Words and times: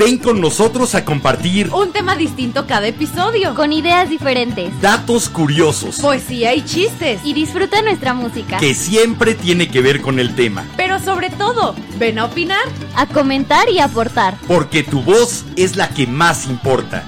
Ven 0.00 0.16
con 0.16 0.40
nosotros 0.40 0.94
a 0.94 1.04
compartir 1.04 1.68
Un 1.74 1.92
tema 1.92 2.16
distinto 2.16 2.66
cada 2.66 2.86
episodio. 2.86 3.54
Con 3.54 3.70
ideas 3.70 4.08
diferentes. 4.08 4.80
datos 4.80 5.28
curiosos 5.28 6.00
Poesía 6.00 6.54
y 6.54 6.64
chistes. 6.64 7.20
Y 7.22 7.34
disfruta 7.34 7.82
nuestra 7.82 8.14
música. 8.14 8.56
que 8.56 8.72
siempre 8.74 9.34
tiene 9.34 9.68
que 9.68 9.82
ver 9.82 10.00
con 10.00 10.18
el 10.18 10.34
tema. 10.34 10.64
Pero 10.78 10.98
sobre 11.00 11.28
todo, 11.28 11.74
ven 11.98 12.18
a 12.18 12.24
opinar. 12.24 12.64
A 12.96 13.04
comentar 13.04 13.68
y 13.68 13.80
aportar. 13.80 14.38
Porque 14.48 14.82
tu 14.82 15.02
voz 15.02 15.44
es 15.56 15.76
la 15.76 15.90
que 15.90 16.06
más 16.06 16.46
importa. 16.46 17.04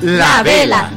La 0.00 0.42
vela. 0.42 0.90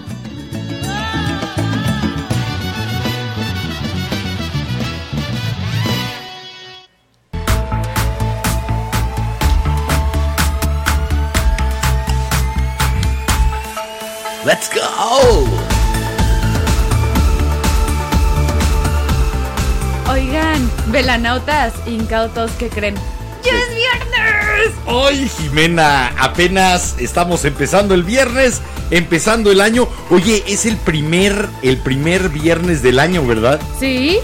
Let's 14.48 14.70
go. 14.74 15.46
Oigan, 20.10 20.72
velanautas 20.88 21.74
incautos 21.86 22.52
que 22.52 22.70
creen. 22.70 22.96
¡Ya 23.44 23.52
es 23.52 23.76
viernes! 23.76 24.74
Hoy, 24.86 25.28
Jimena, 25.28 26.14
apenas 26.18 26.96
estamos 26.98 27.44
empezando 27.44 27.94
el 27.94 28.04
viernes, 28.04 28.62
empezando 28.90 29.52
el 29.52 29.60
año. 29.60 29.90
Oye, 30.10 30.42
es 30.48 30.66
el 30.66 30.78
primer, 30.78 31.50
el 31.62 31.76
primer 31.76 32.30
viernes 32.30 32.82
del 32.82 33.00
año, 33.00 33.28
¿verdad? 33.28 33.60
¿Sí? 33.78 34.18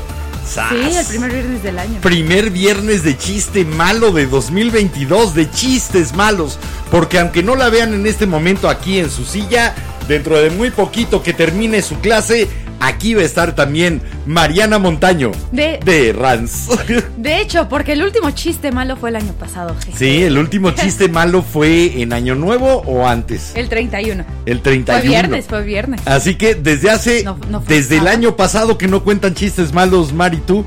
¡Sas! 0.48 0.70
Sí, 0.70 0.96
el 0.96 1.06
primer 1.06 1.32
viernes 1.34 1.64
del 1.64 1.80
año. 1.80 2.00
Primer 2.00 2.50
viernes 2.50 3.04
de 3.04 3.18
chiste 3.18 3.66
malo 3.66 4.12
de 4.12 4.26
2022, 4.28 5.36
de 5.36 5.52
chistes 5.52 6.14
malos. 6.14 6.60
Porque 6.90 7.20
aunque 7.20 7.44
no 7.44 7.56
la 7.56 7.70
vean 7.70 7.94
en 7.94 8.06
este 8.06 8.26
momento 8.26 8.70
aquí 8.70 9.00
en 9.00 9.10
su 9.10 9.26
silla, 9.26 9.74
dentro 10.08 10.38
de 10.40 10.50
muy 10.50 10.72
poquito 10.72 11.23
que 11.23 11.34
termine 11.34 11.82
su 11.82 12.00
clase, 12.00 12.48
aquí 12.80 13.14
va 13.14 13.22
a 13.22 13.26
estar 13.26 13.56
también 13.56 14.02
Mariana 14.26 14.78
Montaño 14.80 15.32
De- 15.52 15.80
de 15.84 16.14
Rans. 16.14 16.68
De 17.18 17.40
hecho, 17.42 17.70
porque 17.70 17.94
el 17.94 18.04
último 18.04 18.31
chiste 18.31 18.72
malo 18.72 18.96
fue 18.98 19.09
el 19.09 19.16
año 19.18 19.34
pasado, 19.34 19.76
jeje. 19.86 19.98
Sí, 19.98 20.24
el 20.24 20.38
último 20.38 20.72
chiste 20.72 21.08
malo 21.09 21.42
fue 21.42 22.02
en 22.02 22.14
Año 22.14 22.36
Nuevo 22.36 22.84
o 22.86 23.08
antes. 23.08 23.52
El 23.56 23.70
31. 23.70 24.26
El 24.46 24.62
31. 24.62 25.00
Fue 25.02 25.08
viernes, 25.09 25.46
fue 25.48 25.64
viernes. 25.64 26.02
Así 26.06 26.36
que 26.36 26.56
desde 26.56 26.90
hace, 26.90 27.24
No- 27.24 27.38
no 27.50 27.62
fue 27.62 27.76
desde 27.76 27.98
el 27.98 28.08
año 28.08 28.36
pasado 28.36 28.78
que 28.78 28.88
no 28.88 29.04
cuentan 29.04 29.34
chistes 29.36 29.74
malos, 29.74 30.12
Mari, 30.14 30.38
tú. 30.46 30.66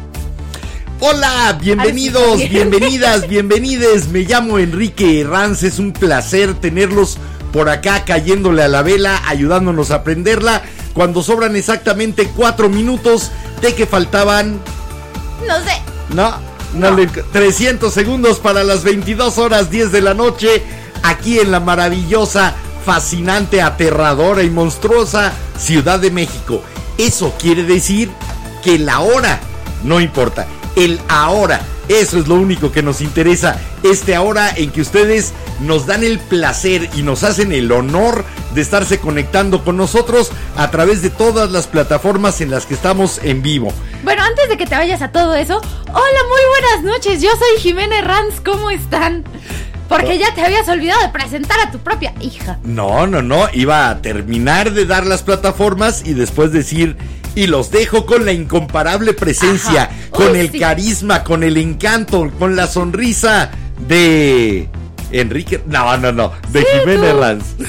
Hola, 0.99 1.59
bienvenidos, 1.61 2.39
bienvenidas, 2.49 3.29
bienvenides. 3.29 4.09
Me 4.09 4.21
llamo 4.21 4.59
Enrique 4.59 5.21
Herranz, 5.21 5.63
es 5.63 5.79
un 5.79 5.93
placer 5.93 6.55
tenerlos 6.55 7.19
por 7.57 7.71
acá 7.71 8.05
cayéndole 8.05 8.63
a 8.63 8.69
la 8.69 8.83
vela, 8.83 9.23
ayudándonos 9.27 9.91
a 9.91 9.95
aprenderla. 9.97 10.61
Cuando 10.93 11.23
sobran 11.23 11.57
exactamente 11.57 12.29
cuatro 12.37 12.69
minutos 12.69 13.33
de 13.63 13.75
que 13.75 13.87
faltaban 13.87 14.61
No 15.47 15.55
sé. 15.65 15.81
no, 16.15 16.33
no, 16.75 16.91
No. 16.91 16.97
le- 16.99 17.07
300 17.07 17.95
segundos 17.95 18.41
para 18.41 18.63
las 18.63 18.85
22 18.85 19.39
horas 19.39 19.71
10 19.71 19.91
de 19.91 20.03
la 20.03 20.13
noche, 20.13 20.63
aquí 21.03 21.39
en 21.39 21.51
la 21.51 21.61
maravillosa, 21.61 22.53
fascinante, 22.85 23.63
aterradora 23.63 24.43
y 24.43 24.51
monstruosa 24.51 25.33
Ciudad 25.59 25.99
de 25.99 26.11
México. 26.11 26.61
Eso 26.99 27.33
quiere 27.41 27.63
decir 27.63 28.11
que 28.63 28.79
la 28.79 29.01
hora 29.01 29.41
no 29.83 29.99
importa, 29.99 30.47
el 30.77 31.01
ahora. 31.09 31.63
Eso 31.89 32.19
es 32.19 32.27
lo 32.27 32.35
único 32.35 32.73
que 32.73 32.83
nos 32.83 33.01
interesa. 33.01 33.61
Este 33.83 34.15
ahora 34.15 34.51
en 34.57 34.71
que 34.71 34.81
ustedes 34.81 35.33
nos 35.61 35.87
dan 35.87 36.03
el 36.03 36.19
placer 36.19 36.89
y 36.97 37.03
nos 37.03 37.23
hacen 37.23 37.53
el 37.53 37.71
honor 37.71 38.25
de 38.55 38.61
estarse 38.61 38.99
conectando 38.99 39.63
con 39.65 39.77
nosotros 39.77 40.33
a 40.57 40.71
través 40.71 41.03
de 41.03 41.11
todas 41.11 41.51
las 41.53 41.67
plataformas 41.67 42.41
en 42.41 42.51
las 42.51 42.67
que 42.67 42.75
estamos 42.75 43.21
en 43.23 43.43
vivo. 43.43 43.73
Bueno, 44.03 44.23
antes 44.23 44.49
de 44.49 44.57
que 44.57 44.67
te 44.67 44.75
vayas 44.75 45.03
a 45.03 45.13
todo 45.13 45.35
eso, 45.35 45.61
hola, 45.89 46.21
muy 46.29 46.41
buenas 46.51 46.95
noches. 46.95 47.23
Yo 47.23 47.31
soy 47.31 47.61
Jimena 47.61 48.01
Ranz, 48.01 48.41
¿cómo 48.45 48.71
están? 48.71 49.25
Porque 49.89 50.19
ya 50.19 50.35
te 50.35 50.43
habías 50.43 50.69
olvidado 50.69 51.01
de 51.03 51.11
presentar 51.11 51.61
a 51.61 51.71
tu 51.71 51.79
propia 51.79 52.13
hija. 52.21 52.59
No, 52.65 53.07
no, 53.07 53.23
no, 53.23 53.49
iba 53.53 53.89
a 53.89 54.03
terminar 54.03 54.73
de 54.73 54.85
dar 54.85 55.07
las 55.07 55.23
plataformas 55.23 56.03
y 56.05 56.15
después 56.15 56.51
decir, 56.51 56.97
y 57.37 57.47
los 57.47 57.71
dejo 57.71 58.05
con 58.07 58.25
la 58.25 58.33
incomparable 58.33 59.13
presencia, 59.15 59.85
Ajá. 59.85 59.93
con 60.11 60.33
Uy, 60.33 60.39
el 60.41 60.51
sí. 60.51 60.59
carisma, 60.59 61.23
con 61.23 61.45
el 61.45 61.57
encanto, 61.59 62.29
con 62.39 62.57
la 62.57 62.67
sonrisa 62.67 63.51
de 63.87 64.69
Enrique, 65.13 65.63
no, 65.67 65.97
no, 65.99 66.11
no, 66.11 66.33
de 66.49 66.61
Sí, 66.63 66.67
Jimena. 66.81 67.11
Herranz. 67.11 67.45
Sí, 67.59 67.65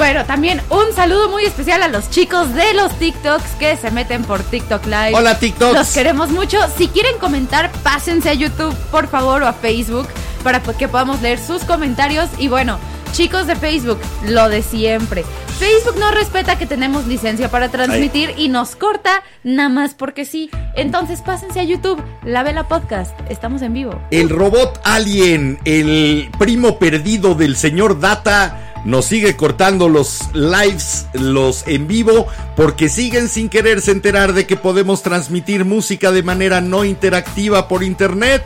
Bueno, 0.00 0.24
también 0.24 0.62
un 0.70 0.94
saludo 0.94 1.28
muy 1.28 1.44
especial 1.44 1.82
a 1.82 1.88
los 1.88 2.08
chicos 2.08 2.54
de 2.54 2.72
los 2.72 2.90
TikToks 2.98 3.50
que 3.58 3.76
se 3.76 3.90
meten 3.90 4.24
por 4.24 4.42
TikTok 4.42 4.86
Live. 4.86 5.12
Hola 5.14 5.38
TikTok. 5.38 5.74
Los 5.74 5.92
queremos 5.92 6.30
mucho. 6.30 6.56
Si 6.78 6.88
quieren 6.88 7.18
comentar, 7.18 7.70
pásense 7.82 8.30
a 8.30 8.32
YouTube, 8.32 8.74
por 8.90 9.08
favor, 9.08 9.42
o 9.42 9.46
a 9.46 9.52
Facebook 9.52 10.08
para 10.42 10.62
que 10.62 10.88
podamos 10.88 11.20
leer 11.20 11.38
sus 11.38 11.64
comentarios. 11.64 12.30
Y 12.38 12.48
bueno, 12.48 12.78
chicos 13.12 13.46
de 13.46 13.56
Facebook, 13.56 13.98
lo 14.26 14.48
de 14.48 14.62
siempre. 14.62 15.22
Facebook 15.58 15.96
no 15.98 16.10
respeta 16.10 16.56
que 16.56 16.64
tenemos 16.64 17.06
licencia 17.06 17.50
para 17.50 17.68
transmitir 17.68 18.32
y 18.38 18.48
nos 18.48 18.76
corta 18.76 19.22
nada 19.44 19.68
más 19.68 19.92
porque 19.92 20.24
sí. 20.24 20.48
Entonces 20.74 21.20
pásense 21.20 21.60
a 21.60 21.64
YouTube, 21.64 22.02
La 22.24 22.42
Vela 22.42 22.66
Podcast. 22.66 23.12
Estamos 23.28 23.60
en 23.60 23.74
vivo. 23.74 24.00
El 24.10 24.30
robot 24.30 24.80
alien, 24.82 25.58
el 25.66 26.30
primo 26.38 26.78
perdido 26.78 27.34
del 27.34 27.54
señor 27.54 28.00
Data, 28.00 28.69
nos 28.84 29.06
sigue 29.06 29.36
cortando 29.36 29.88
los 29.88 30.28
lives, 30.34 31.06
los 31.12 31.66
en 31.66 31.86
vivo, 31.86 32.26
porque 32.56 32.88
siguen 32.88 33.28
sin 33.28 33.48
quererse 33.48 33.90
enterar 33.90 34.32
de 34.32 34.46
que 34.46 34.56
podemos 34.56 35.02
transmitir 35.02 35.64
música 35.64 36.12
de 36.12 36.22
manera 36.22 36.60
no 36.60 36.84
interactiva 36.84 37.68
por 37.68 37.82
internet. 37.82 38.44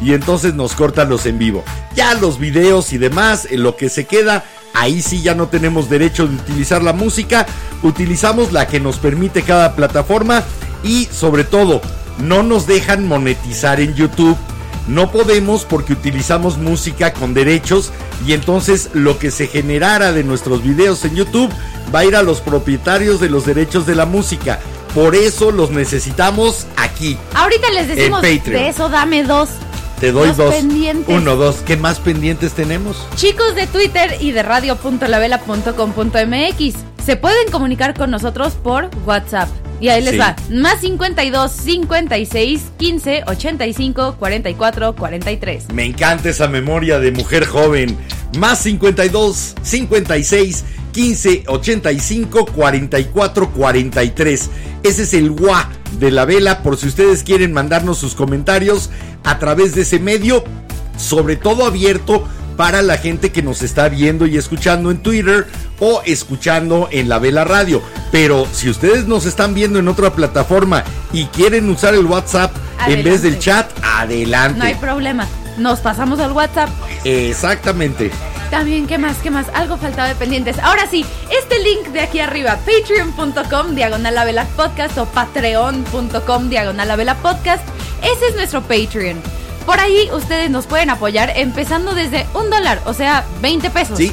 Y 0.00 0.14
entonces 0.14 0.54
nos 0.54 0.74
cortan 0.74 1.08
los 1.08 1.26
en 1.26 1.38
vivo. 1.38 1.62
Ya 1.94 2.14
los 2.14 2.38
videos 2.38 2.92
y 2.92 2.98
demás, 2.98 3.46
en 3.50 3.62
lo 3.62 3.76
que 3.76 3.88
se 3.88 4.04
queda, 4.04 4.44
ahí 4.74 5.00
sí 5.00 5.22
ya 5.22 5.34
no 5.34 5.48
tenemos 5.48 5.88
derecho 5.88 6.26
de 6.26 6.34
utilizar 6.34 6.82
la 6.82 6.92
música. 6.92 7.46
Utilizamos 7.82 8.52
la 8.52 8.66
que 8.66 8.80
nos 8.80 8.98
permite 8.98 9.42
cada 9.42 9.76
plataforma 9.76 10.42
y 10.82 11.06
sobre 11.06 11.44
todo, 11.44 11.80
no 12.18 12.42
nos 12.42 12.66
dejan 12.66 13.06
monetizar 13.06 13.80
en 13.80 13.94
YouTube. 13.94 14.36
No 14.88 15.12
podemos 15.12 15.64
porque 15.64 15.92
utilizamos 15.92 16.58
música 16.58 17.12
con 17.12 17.34
derechos 17.34 17.92
y 18.26 18.32
entonces 18.32 18.90
lo 18.94 19.18
que 19.18 19.30
se 19.30 19.46
generara 19.46 20.12
de 20.12 20.24
nuestros 20.24 20.62
videos 20.62 21.04
en 21.04 21.14
YouTube 21.14 21.52
va 21.94 22.00
a 22.00 22.04
ir 22.04 22.16
a 22.16 22.22
los 22.22 22.40
propietarios 22.40 23.20
de 23.20 23.30
los 23.30 23.46
derechos 23.46 23.86
de 23.86 23.94
la 23.94 24.06
música. 24.06 24.58
Por 24.94 25.14
eso 25.14 25.52
los 25.52 25.70
necesitamos 25.70 26.66
aquí. 26.76 27.16
Ahorita 27.34 27.70
les 27.70 27.88
decimos 27.88 28.22
de 28.22 28.68
eso, 28.68 28.88
dame 28.88 29.22
dos. 29.24 29.48
Te 30.00 30.10
doy 30.10 30.28
Los 30.28 30.36
dos. 30.36 30.52
pendientes. 30.54 31.14
Uno, 31.16 31.36
dos. 31.36 31.56
¿Qué 31.64 31.76
más 31.76 32.00
pendientes 32.00 32.52
tenemos? 32.54 32.96
Chicos 33.14 33.54
de 33.54 33.68
Twitter 33.68 34.16
y 34.20 34.32
de 34.32 34.42
radio.lavela.com.mx 34.42 36.74
se 37.06 37.16
pueden 37.16 37.50
comunicar 37.52 37.94
con 37.94 38.10
nosotros 38.10 38.54
por 38.54 38.90
WhatsApp. 39.06 39.48
Y 39.82 39.88
ahí 39.88 40.00
les 40.00 40.12
Sí. 40.12 40.18
va. 40.18 40.36
Más 40.48 40.80
52 40.80 41.50
56 41.50 42.62
15 42.78 43.24
85 43.26 44.16
44 44.16 44.94
43. 44.94 45.64
Me 45.74 45.84
encanta 45.84 46.28
esa 46.30 46.46
memoria 46.46 47.00
de 47.00 47.10
mujer 47.10 47.44
joven. 47.46 47.98
Más 48.38 48.60
52 48.60 49.54
56 49.62 50.64
15 50.92 51.44
85 51.48 52.46
44 52.46 53.50
43. 53.52 54.50
Ese 54.84 55.02
es 55.02 55.14
el 55.14 55.30
WA 55.30 55.68
de 55.98 56.10
la 56.12 56.24
vela 56.26 56.62
por 56.62 56.76
si 56.76 56.86
ustedes 56.86 57.24
quieren 57.24 57.52
mandarnos 57.52 57.98
sus 57.98 58.14
comentarios 58.14 58.88
a 59.24 59.38
través 59.40 59.74
de 59.74 59.82
ese 59.82 59.98
medio, 59.98 60.44
sobre 60.96 61.34
todo 61.36 61.66
abierto 61.66 62.26
para 62.56 62.82
la 62.82 62.96
gente 62.96 63.32
que 63.32 63.42
nos 63.42 63.62
está 63.62 63.88
viendo 63.88 64.26
y 64.26 64.36
escuchando 64.36 64.90
en 64.90 64.98
Twitter 64.98 65.46
o 65.80 66.02
escuchando 66.04 66.88
en 66.90 67.08
la 67.08 67.18
Vela 67.18 67.44
Radio. 67.44 67.82
Pero 68.10 68.46
si 68.52 68.68
ustedes 68.68 69.06
nos 69.06 69.26
están 69.26 69.54
viendo 69.54 69.78
en 69.78 69.88
otra 69.88 70.12
plataforma 70.12 70.84
y 71.12 71.26
quieren 71.26 71.68
usar 71.68 71.94
el 71.94 72.06
WhatsApp 72.06 72.52
en 72.86 73.02
vez 73.02 73.22
del 73.22 73.38
chat, 73.38 73.70
adelante. 73.82 74.58
No 74.58 74.64
hay 74.64 74.74
problema. 74.74 75.26
Nos 75.58 75.80
pasamos 75.80 76.18
al 76.20 76.32
WhatsApp. 76.32 76.70
Exactamente. 77.04 78.10
También, 78.50 78.86
¿qué 78.86 78.98
más? 78.98 79.16
¿Qué 79.16 79.30
más? 79.30 79.46
Algo 79.54 79.78
faltaba 79.78 80.08
de 80.08 80.14
pendientes. 80.14 80.58
Ahora 80.58 80.86
sí, 80.86 81.06
este 81.30 81.58
link 81.58 81.88
de 81.88 82.00
aquí 82.00 82.20
arriba, 82.20 82.58
patreon.com, 82.66 83.74
diagonal 83.74 84.46
podcast 84.54 84.98
o 84.98 85.06
patreon.com, 85.06 86.48
diagonal 86.50 87.16
podcast, 87.22 87.66
ese 88.02 88.26
es 88.28 88.34
nuestro 88.34 88.60
Patreon. 88.60 89.22
Por 89.66 89.78
ahí 89.80 90.08
ustedes 90.12 90.50
nos 90.50 90.66
pueden 90.66 90.90
apoyar 90.90 91.32
empezando 91.36 91.94
desde 91.94 92.26
un 92.34 92.50
dólar, 92.50 92.80
o 92.84 92.92
sea, 92.94 93.24
20 93.40 93.70
pesos. 93.70 93.96
Sí, 93.98 94.12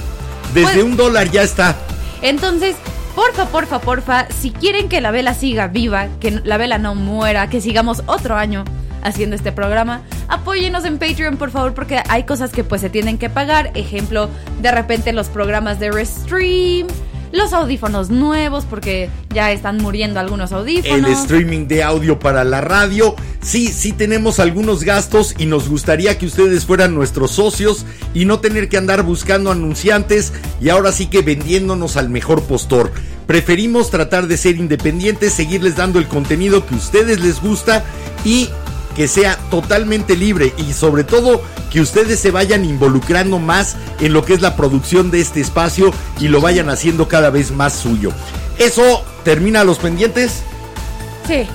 desde 0.54 0.74
Pues- 0.74 0.84
un 0.84 0.96
dólar 0.98 1.30
ya 1.32 1.42
está. 1.44 1.76
Entonces, 2.22 2.76
porfa, 3.16 3.46
porfa, 3.46 3.80
porfa, 3.80 4.28
si 4.40 4.52
quieren 4.52 4.90
que 4.90 5.02
la 5.02 5.12
vela 5.12 5.34
siga 5.34 5.68
viva, 5.68 6.08
que 6.20 6.32
la 6.44 6.58
vela 6.58 6.78
no 6.78 6.96
muera, 6.96 7.50
que 7.50 7.62
sigamos 7.62 8.04
otro 8.06 8.36
año 8.36 8.64
haciendo 9.02 9.36
este 9.36 9.52
programa, 9.52 10.02
apóyenos 10.28 10.84
en 10.86 11.00
Patreon, 11.00 11.38
por 11.38 11.52
favor, 11.52 11.74
porque 11.74 12.02
hay 12.10 12.24
cosas 12.24 12.52
que 12.52 12.64
pues 12.64 12.82
se 12.82 12.90
tienen 12.90 13.18
que 13.18 13.30
pagar. 13.30 13.72
Ejemplo, 13.74 14.30
de 14.62 14.72
repente 14.72 15.14
los 15.14 15.28
programas 15.30 15.80
de 15.80 15.92
Restream, 15.92 16.88
los 17.32 17.54
audífonos 17.54 18.10
nuevos, 18.10 18.66
porque 18.66 19.10
ya 19.34 19.52
están 19.52 19.78
muriendo 19.78 20.20
algunos 20.20 20.52
El 20.52 20.58
audífonos. 20.58 21.22
streaming 21.22 21.68
de 21.68 21.84
audio 21.84 22.20
para 22.20 22.44
la 22.44 22.62
radio. 22.62 23.16
Sí, 23.42 23.68
sí 23.68 23.92
tenemos 23.92 24.40
algunos 24.40 24.84
gastos 24.84 25.36
y 25.38 25.46
nos 25.46 25.70
gustaría 25.70 26.18
que 26.18 26.26
ustedes 26.26 26.66
fueran 26.66 26.96
nuestros 26.96 27.32
socios 27.32 27.86
y 28.14 28.26
no 28.26 28.40
tener 28.40 28.70
que 28.70 28.78
andar 28.78 29.04
buscando 29.04 29.52
anunciantes 29.52 30.34
y 30.60 30.70
ahora 30.70 30.92
sí 30.92 31.08
que 31.08 31.22
vendiéndonos 31.22 31.98
al 31.98 32.10
mejor 32.10 32.44
postor. 32.44 32.92
Preferimos 33.28 33.92
tratar 33.92 34.28
de 34.28 34.38
ser 34.38 34.58
independientes, 34.58 35.34
seguirles 35.34 35.76
dando 35.76 36.00
el 36.00 36.08
contenido 36.08 36.66
que 36.66 36.74
a 36.74 36.78
ustedes 36.78 37.20
les 37.20 37.40
gusta 37.40 37.84
y 38.26 38.50
que 39.00 39.08
sea 39.08 39.38
totalmente 39.50 40.18
libre 40.18 40.54
y 40.58 40.74
sobre 40.74 41.06
todo 41.06 41.42
que 41.72 41.80
ustedes 41.80 42.20
se 42.20 42.32
vayan 42.32 42.66
involucrando 42.66 43.40
más 43.40 43.78
en 44.02 44.12
lo 44.12 44.26
que 44.26 44.34
es 44.34 44.42
la 44.42 44.58
producción 44.58 45.10
de 45.10 45.22
este 45.22 45.40
espacio 45.40 45.94
y 46.20 46.28
lo 46.28 46.42
vayan 46.42 46.70
haciendo 46.70 47.08
cada 47.08 47.30
vez 47.30 47.52
más 47.52 47.72
suyo. 47.72 48.12
Eso 48.58 49.06
termina 49.24 49.64
los 49.64 49.78
pendientes. 49.80 50.42
Sí. 51.26 51.48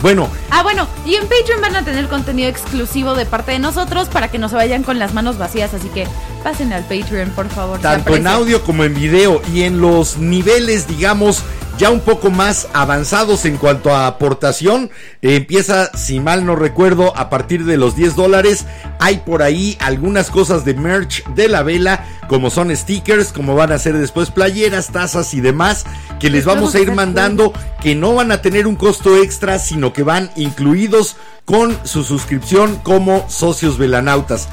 Bueno, 0.00 0.28
Ah, 0.50 0.62
bueno, 0.62 0.86
y 1.04 1.16
en 1.16 1.22
Patreon 1.22 1.60
van 1.60 1.74
a 1.74 1.84
tener 1.84 2.06
contenido 2.06 2.48
exclusivo 2.48 3.16
de 3.16 3.26
parte 3.26 3.50
de 3.50 3.58
nosotros 3.58 4.08
para 4.08 4.28
que 4.30 4.38
no 4.38 4.48
se 4.48 4.54
vayan 4.54 4.84
con 4.84 5.00
las 5.00 5.12
manos 5.12 5.38
vacías, 5.38 5.74
así 5.74 5.88
que 5.88 6.06
pasen 6.44 6.72
al 6.72 6.82
Patreon, 6.84 7.30
por 7.30 7.48
favor. 7.48 7.80
tanto 7.80 8.14
en 8.14 8.28
audio 8.28 8.62
como 8.62 8.84
en 8.84 8.94
video 8.94 9.42
y 9.52 9.62
en 9.62 9.80
los 9.80 10.18
niveles, 10.18 10.86
digamos, 10.86 11.42
ya 11.82 11.90
un 11.90 11.98
poco 11.98 12.30
más 12.30 12.68
avanzados 12.74 13.44
en 13.44 13.56
cuanto 13.56 13.92
a 13.92 14.06
aportación, 14.06 14.92
eh, 15.20 15.34
empieza, 15.34 15.90
si 15.96 16.20
mal 16.20 16.46
no 16.46 16.54
recuerdo, 16.54 17.12
a 17.16 17.28
partir 17.28 17.64
de 17.64 17.76
los 17.76 17.96
10 17.96 18.14
dólares. 18.14 18.66
Hay 19.00 19.16
por 19.16 19.42
ahí 19.42 19.76
algunas 19.80 20.30
cosas 20.30 20.64
de 20.64 20.74
merch 20.74 21.26
de 21.34 21.48
la 21.48 21.64
vela, 21.64 22.06
como 22.28 22.50
son 22.50 22.74
stickers, 22.76 23.32
como 23.32 23.56
van 23.56 23.72
a 23.72 23.80
ser 23.80 23.98
después 23.98 24.30
playeras, 24.30 24.92
tazas 24.92 25.34
y 25.34 25.40
demás, 25.40 25.84
que 26.20 26.30
les 26.30 26.42
Les 26.42 26.44
vamos 26.44 26.76
a 26.76 26.78
ir 26.78 26.92
mandando, 26.92 27.52
que 27.82 27.96
no 27.96 28.14
van 28.14 28.30
a 28.30 28.42
tener 28.42 28.68
un 28.68 28.76
costo 28.76 29.16
extra, 29.20 29.58
sino 29.58 29.92
que 29.92 30.04
van 30.04 30.30
incluidos 30.36 31.16
con 31.44 31.76
su 31.82 32.04
suscripción 32.04 32.76
como 32.76 33.28
socios 33.28 33.76
velanautas 33.76 34.48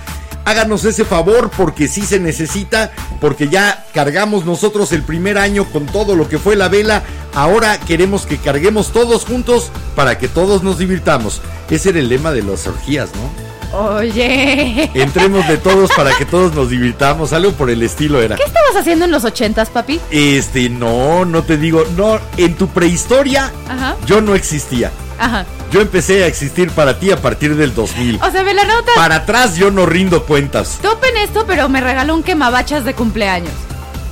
háganos 0.50 0.84
ese 0.84 1.06
favor 1.06 1.52
porque 1.56 1.88
sí 1.88 2.02
se 2.02 2.20
necesita, 2.20 2.92
porque 3.22 3.50
ya 3.50 3.86
cargamos 3.94 4.46
nosotros 4.46 4.92
el 4.92 5.04
primer 5.04 5.38
año 5.38 5.66
con 5.66 5.86
todo 5.86 6.16
lo 6.16 6.28
que 6.28 6.40
fue 6.40 6.56
la 6.56 6.70
vela, 6.70 7.04
ahora 7.36 7.80
queremos 7.80 8.26
que 8.26 8.38
carguemos 8.38 8.92
todos 8.92 9.26
juntos 9.26 9.72
para 9.96 10.18
que 10.18 10.28
todos 10.28 10.64
nos 10.64 10.80
divirtamos. 10.80 11.42
Ese 11.70 11.90
era 11.90 12.00
el 12.00 12.10
lema 12.10 12.32
de 12.32 12.42
las 12.42 12.66
orgías, 12.66 13.10
¿no? 13.14 13.49
Oye. 13.72 14.90
Entremos 14.94 15.48
de 15.48 15.58
todos 15.58 15.92
para 15.96 16.16
que 16.18 16.26
todos 16.26 16.54
nos 16.54 16.70
divirtamos, 16.70 17.34
algo 17.34 17.52
por 17.52 17.70
el 17.70 17.82
estilo 17.84 18.22
era. 18.22 18.36
¿Qué 18.36 18.44
estabas 18.44 18.76
haciendo 18.76 19.06
en 19.06 19.12
los 19.12 19.26
ochentas, 19.26 19.70
papi? 19.70 20.00
Este, 20.12 20.70
no, 20.70 21.26
no 21.26 21.44
te 21.44 21.58
digo, 21.58 21.84
no, 21.96 22.20
en 22.38 22.56
tu 22.56 22.68
prehistoria 22.68 23.52
Ajá. 23.68 23.96
yo 24.06 24.22
no 24.22 24.36
existía. 24.36 24.92
Ajá. 25.20 25.46
Yo 25.72 25.82
empecé 25.82 26.24
a 26.24 26.28
existir 26.28 26.72
para 26.72 26.98
ti 27.00 27.12
a 27.12 27.22
partir 27.22 27.56
del 27.56 27.76
2000. 27.76 28.20
O 28.24 28.32
sea, 28.32 28.42
Velanauta, 28.42 28.92
Para 28.96 29.16
atrás 29.18 29.56
yo 29.56 29.70
no 29.70 29.86
rindo 29.86 30.26
cuentas, 30.26 30.80
topen 30.82 31.16
esto, 31.18 31.46
pero 31.46 31.70
me 31.70 31.82
regaló 31.82 32.16
un 32.16 32.24
quemabachas 32.24 32.86
de 32.86 32.94
cumpleaños. 32.96 33.54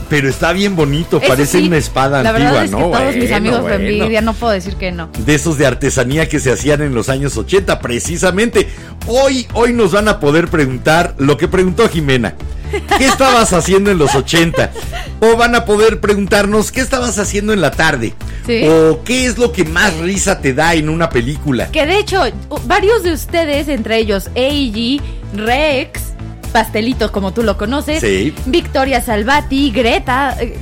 Pero 0.09 0.30
está 0.30 0.54
bien 0.54 0.75
bonito, 0.75 1.18
Eso 1.18 1.27
parece 1.27 1.59
sí, 1.59 1.68
una 1.68 1.77
espada 1.77 2.24
La 2.24 2.30
antigua, 2.30 2.51
verdad 2.51 2.65
es 2.65 2.71
¿no? 2.71 2.89
todos 2.89 3.15
mis 3.15 3.31
amigos 3.31 3.62
bueno. 3.62 3.75
envidian, 3.75 4.25
no 4.25 4.33
puedo 4.33 4.54
decir 4.54 4.75
que 4.75 4.92
no. 4.92 5.09
de 5.18 5.36
esos 5.36 5.57
de 5.57 5.65
artesanía 5.65 6.27
que 6.30 6.39
se 6.39 6.51
hacían 6.51 6.81
en 6.81 6.94
los 6.94 7.09
años 7.09 7.38
80, 7.38 7.80
precisamente. 7.80 8.68
Hoy, 9.07 9.48
hoy 9.54 9.74
nos 9.74 9.92
van 9.92 10.07
a 10.07 10.19
poder 10.19 10.48
preguntar 10.48 11.15
lo 11.18 11.38
que 11.38 11.48
preguntó 11.48 11.88
Jimena. 11.88 12.36
¿Qué 12.98 13.06
estabas 13.06 13.54
haciendo 13.54 13.92
en 13.92 13.98
los 13.98 14.13
80? 14.13 14.71
O 15.21 15.38
van 15.38 15.56
a 15.56 15.63
poder 15.63 16.01
preguntarnos 16.01 16.71
qué 16.74 16.81
estabas 16.81 17.18
haciendo 17.18 17.53
en 17.53 17.62
la 17.62 17.71
tarde. 17.71 18.13
Sí. 18.45 18.68
O 18.68 19.03
qué 19.06 19.25
es 19.25 19.38
lo 19.38 19.53
que 19.53 19.63
más 19.63 19.95
risa 19.98 20.42
te 20.42 20.53
da 20.53 20.74
en 20.74 20.89
una 20.89 21.10
película. 21.10 21.71
Que 21.71 21.86
de 21.86 21.98
hecho, 22.00 22.24
varios 22.65 23.03
de 23.03 23.13
ustedes, 23.13 23.69
entre 23.69 23.98
ellos 24.00 24.30
Eiji, 24.36 25.01
Rex, 25.33 26.01
Pastelito, 26.48 27.12
como 27.12 27.34
tú 27.34 27.44
lo 27.44 27.58
conoces, 27.58 28.00
Sí. 28.02 28.34
Victoria 28.46 29.02
Salvati, 29.02 29.72
Greta, 29.72 30.36
eh, 30.40 30.58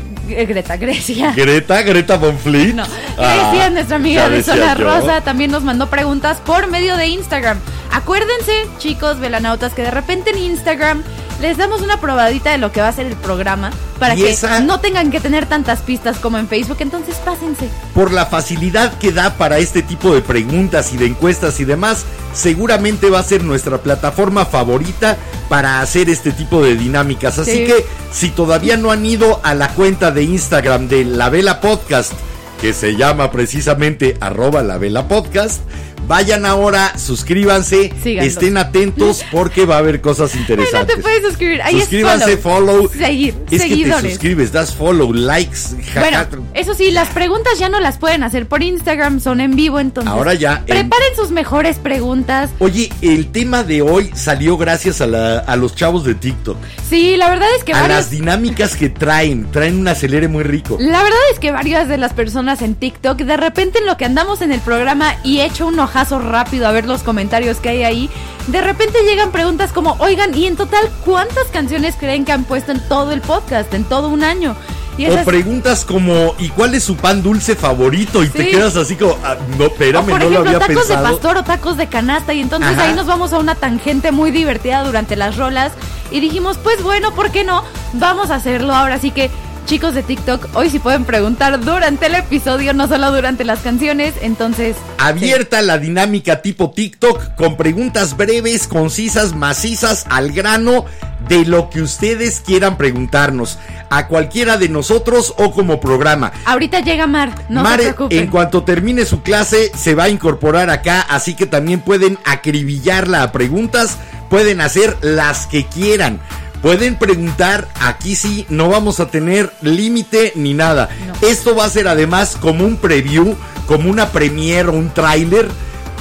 Greta 0.47 0.75
Grecia. 0.77 1.31
Greta, 1.35 1.81
Greta 1.83 2.17
Von 2.17 2.37
Fleet. 2.37 2.73
No, 2.73 2.83
Ah, 3.17 3.49
Grecia, 3.51 3.69
nuestra 3.69 3.95
amiga 3.97 4.27
de 4.29 4.43
Zona. 4.43 4.73
Rosa, 4.75 5.21
también 5.21 5.51
nos 5.51 5.63
mandó 5.63 5.87
preguntas 5.89 6.37
por 6.45 6.67
medio 6.67 6.97
de 6.97 7.07
Instagram. 7.07 7.59
Acuérdense, 7.91 8.51
chicos 8.79 9.19
velanautas, 9.19 9.73
que 9.73 9.83
de 9.83 9.91
repente 9.91 10.31
en 10.31 10.39
Instagram 10.39 11.03
les 11.41 11.57
damos 11.57 11.81
una 11.81 11.99
probadita 11.99 12.51
de 12.51 12.57
lo 12.57 12.71
que 12.71 12.81
va 12.81 12.87
a 12.87 12.93
ser 12.93 13.07
el 13.07 13.15
programa 13.15 13.71
para 13.99 14.15
Y 14.15 14.21
que 14.21 14.31
esa- 14.31 14.59
no 14.61 14.79
tengan 14.79 15.11
que 15.11 15.19
tener 15.19 15.45
tantas 15.45 15.79
pistas 15.81 16.17
como 16.17 16.37
en 16.37 16.47
Facebook. 16.47 16.77
Entonces, 16.79 17.15
pásense. 17.23 17.69
por 17.93 18.11
la 18.11 18.25
facilidad 18.25 18.97
que 18.97 19.11
da 19.11 19.35
para 19.37 19.57
este 19.57 19.81
tipo 19.81 20.13
de 20.13 20.21
preguntas 20.21 20.93
y 20.93 20.97
de 20.97 21.07
encuestas 21.07 21.59
y 21.59 21.65
demás, 21.65 22.05
seguramente 22.33 23.09
va 23.09 23.19
a 23.19 23.23
ser 23.23 23.43
nuestra 23.43 23.77
plataforma 23.79 24.45
favorita 24.45 25.17
para 25.49 25.81
hacer 25.81 26.09
este 26.09 26.31
tipo 26.31 26.61
de 26.63 26.75
dinámicas. 26.75 27.39
Así 27.39 27.51
Sí. 27.51 27.65
que 27.65 27.85
si 28.11 28.29
todavía 28.29 28.77
no 28.77 28.91
han 28.91 29.05
ido 29.05 29.39
a 29.43 29.53
la 29.55 29.69
cuenta 29.69 30.11
de 30.11 30.23
Instagram 30.23 30.87
de 30.87 31.05
La 31.05 31.29
Vela 31.29 31.61
Podcast, 31.61 32.13
que 32.61 32.73
se 32.73 32.95
llama 32.95 33.31
precisamente 33.31 34.17
arroba 34.21 34.63
La 34.63 34.77
Vela 34.77 35.07
Podcast, 35.07 35.61
vayan 36.07 36.45
ahora, 36.45 36.97
suscríbanse, 36.97 37.93
estén 38.03 38.57
atentos 38.57 39.23
porque 39.31 39.65
va 39.65 39.75
a 39.75 39.79
haber 39.79 40.01
cosas 40.01 40.31
Ay, 40.33 40.35
no 40.37 40.41
interesantes. 40.41 40.95
te 40.95 41.01
puedes 41.01 41.23
suscribir. 41.23 41.61
Ahí 41.61 41.79
Suscríbanse, 41.79 42.33
es 42.33 42.39
follow. 42.39 42.75
follow. 42.87 42.89
Seguir, 42.91 43.35
es 43.51 43.61
que 43.63 43.75
te 43.85 44.09
suscribes, 44.09 44.51
das 44.51 44.73
follow, 44.73 45.13
likes. 45.13 45.57
Bueno, 45.99 46.19
eso 46.53 46.73
sí, 46.73 46.91
las 46.91 47.09
preguntas 47.09 47.57
ya 47.59 47.69
no 47.69 47.79
las 47.79 47.97
pueden 47.97 48.23
hacer 48.23 48.47
por 48.47 48.61
Instagram, 48.63 49.19
son 49.19 49.41
en 49.41 49.55
vivo, 49.55 49.79
entonces. 49.79 50.11
Ahora 50.11 50.33
ya, 50.33 50.57
en- 50.67 50.75
Preparen 50.89 51.15
sus 51.15 51.31
mejores 51.31 51.77
preguntas. 51.77 52.49
Oye, 52.59 52.91
el 53.01 53.31
tema 53.31 53.63
de 53.63 53.81
hoy 53.81 54.11
salió 54.15 54.57
gracias 54.57 55.01
a, 55.01 55.07
la- 55.07 55.39
a 55.39 55.55
los 55.55 55.75
chavos 55.75 56.03
de 56.03 56.15
TikTok. 56.15 56.57
Sí, 56.89 57.15
la 57.17 57.29
verdad 57.29 57.47
es 57.57 57.63
que 57.63 57.73
A 57.73 57.81
varios. 57.81 57.97
las 57.97 58.09
dinámicas 58.11 58.75
que 58.75 58.89
traen. 58.89 59.51
Traen 59.51 59.79
un 59.79 59.87
acelere 59.87 60.27
muy 60.27 60.43
rico. 60.43 60.77
La 60.79 61.01
verdad 61.03 61.17
es 61.33 61.39
que 61.39 61.51
varias 61.51 61.87
de 61.87 61.97
las 61.97 62.13
personas 62.13 62.61
en 62.61 62.75
TikTok, 62.75 63.17
de 63.19 63.37
repente 63.37 63.79
en 63.79 63.85
lo 63.85 63.97
que 63.97 64.05
andamos 64.05 64.41
en 64.41 64.51
el 64.51 64.59
programa 64.59 65.15
y 65.23 65.41
echo 65.41 65.67
un 65.67 65.79
rápido 66.19 66.67
a 66.67 66.71
ver 66.71 66.85
los 66.85 67.03
comentarios 67.03 67.57
que 67.57 67.69
hay 67.69 67.83
ahí, 67.83 68.09
de 68.47 68.61
repente 68.61 68.99
llegan 69.03 69.31
preguntas 69.31 69.71
como, 69.71 69.95
oigan, 69.99 70.35
¿y 70.37 70.45
en 70.45 70.55
total 70.55 70.89
cuántas 71.03 71.45
canciones 71.51 71.95
creen 71.99 72.25
que 72.25 72.31
han 72.31 72.43
puesto 72.43 72.71
en 72.71 72.79
todo 72.87 73.11
el 73.11 73.21
podcast, 73.21 73.73
en 73.73 73.83
todo 73.85 74.09
un 74.09 74.23
año? 74.23 74.55
Y 74.97 75.07
O 75.07 75.11
esas- 75.11 75.25
preguntas 75.25 75.83
como, 75.83 76.33
¿y 76.39 76.47
cuál 76.49 76.73
es 76.73 76.83
su 76.85 76.95
pan 76.95 77.21
dulce 77.21 77.55
favorito? 77.55 78.23
Y 78.23 78.29
te 78.29 78.43
Sí. 78.45 78.51
quedas 78.51 78.77
así 78.77 78.95
como, 78.95 79.17
"Ah, 79.25 79.35
no, 79.57 79.65
o 79.65 79.67
espérame, 79.67 80.05
por 80.05 80.19
no 80.19 80.25
lo 80.25 80.31
ejemplo, 80.31 80.39
había 80.51 80.59
tacos 80.59 80.87
de 80.87 80.93
pensado. 80.95 81.03
pastor 81.03 81.37
o 81.37 81.43
tacos 81.43 81.75
de 81.77 81.87
canasta. 81.87 82.33
Y 82.33 82.39
entonces 82.39 82.71
Ajá. 82.71 82.83
ahí 82.83 82.93
nos 82.93 83.05
vamos 83.05 83.33
a 83.33 83.39
una 83.39 83.55
tangente 83.55 84.11
muy 84.13 84.31
divertida 84.31 84.83
durante 84.85 85.17
las 85.17 85.35
rolas. 85.35 85.73
Y 86.11 86.21
dijimos, 86.21 86.57
pues 86.63 86.81
bueno, 86.81 87.13
¿por 87.13 87.31
qué 87.31 87.43
no? 87.43 87.63
Vamos 87.91 88.29
a 88.31 88.35
hacerlo 88.35 88.73
ahora. 88.73 88.95
Así 88.95 89.11
que, 89.11 89.29
chicos 89.65 89.95
de 89.95 90.03
TikTok, 90.03 90.55
hoy 90.55 90.69
sí 90.69 90.79
pueden 90.79 91.05
preguntar 91.05 91.59
durante 91.59 92.05
el 92.05 92.15
episodio, 92.15 92.73
no 92.73 92.87
solo 92.87 93.11
durante 93.11 93.43
las 93.43 93.59
canciones. 93.59 94.13
Entonces. 94.21 94.77
Abierta 94.97 95.61
la 95.61 95.77
dinámica 95.77 96.41
tipo 96.41 96.71
TikTok 96.71 97.35
con 97.35 97.57
preguntas 97.57 98.15
breves, 98.15 98.67
concisas, 98.67 99.35
macizas, 99.35 100.05
al 100.09 100.31
grano, 100.31 100.85
de 101.27 101.45
lo 101.45 101.69
que 101.69 101.81
ustedes 101.81 102.41
quieran 102.45 102.77
preguntarnos. 102.77 103.57
A 103.89 104.07
cualquiera 104.07 104.57
de 104.57 104.69
nosotros 104.69 105.33
o 105.37 105.51
como 105.51 105.79
programa. 105.79 106.31
Ahorita 106.45 106.81
llega 106.81 107.07
Mar, 107.07 107.33
no 107.49 107.63
Mare, 107.63 107.95
se 108.09 108.19
en 108.19 108.27
cuanto 108.27 108.63
termine 108.63 109.05
su 109.05 109.21
clase, 109.21 109.71
se 109.75 109.95
va 109.95 110.05
a 110.05 110.09
incorporar 110.09 110.69
acá, 110.69 111.01
así 111.01 111.35
que 111.35 111.45
también 111.45 111.81
pueden 111.81 112.17
acribillarla 112.25 113.23
a 113.23 113.31
preguntas, 113.31 113.97
pueden 114.29 114.61
hacer 114.61 114.97
las 115.01 115.47
que 115.47 115.65
quieran. 115.65 116.19
Pueden 116.65 116.95
preguntar, 116.95 117.67
aquí 117.79 118.15
sí, 118.15 118.47
no 118.49 118.69
vamos 118.69 118.99
a 118.99 119.11
tener 119.11 119.53
límite 119.61 120.33
ni 120.33 120.55
nada. 120.55 120.89
No. 121.05 121.27
Esto 121.27 121.55
va 121.55 121.65
a 121.65 121.69
ser 121.69 121.87
además 121.87 122.35
como 122.41 122.65
un 122.65 122.77
preview, 122.77 123.35
como 123.67 123.87
una 123.87 124.09
premiere 124.09 124.69
o 124.69 124.71
un 124.71 124.89
tráiler 124.89 125.47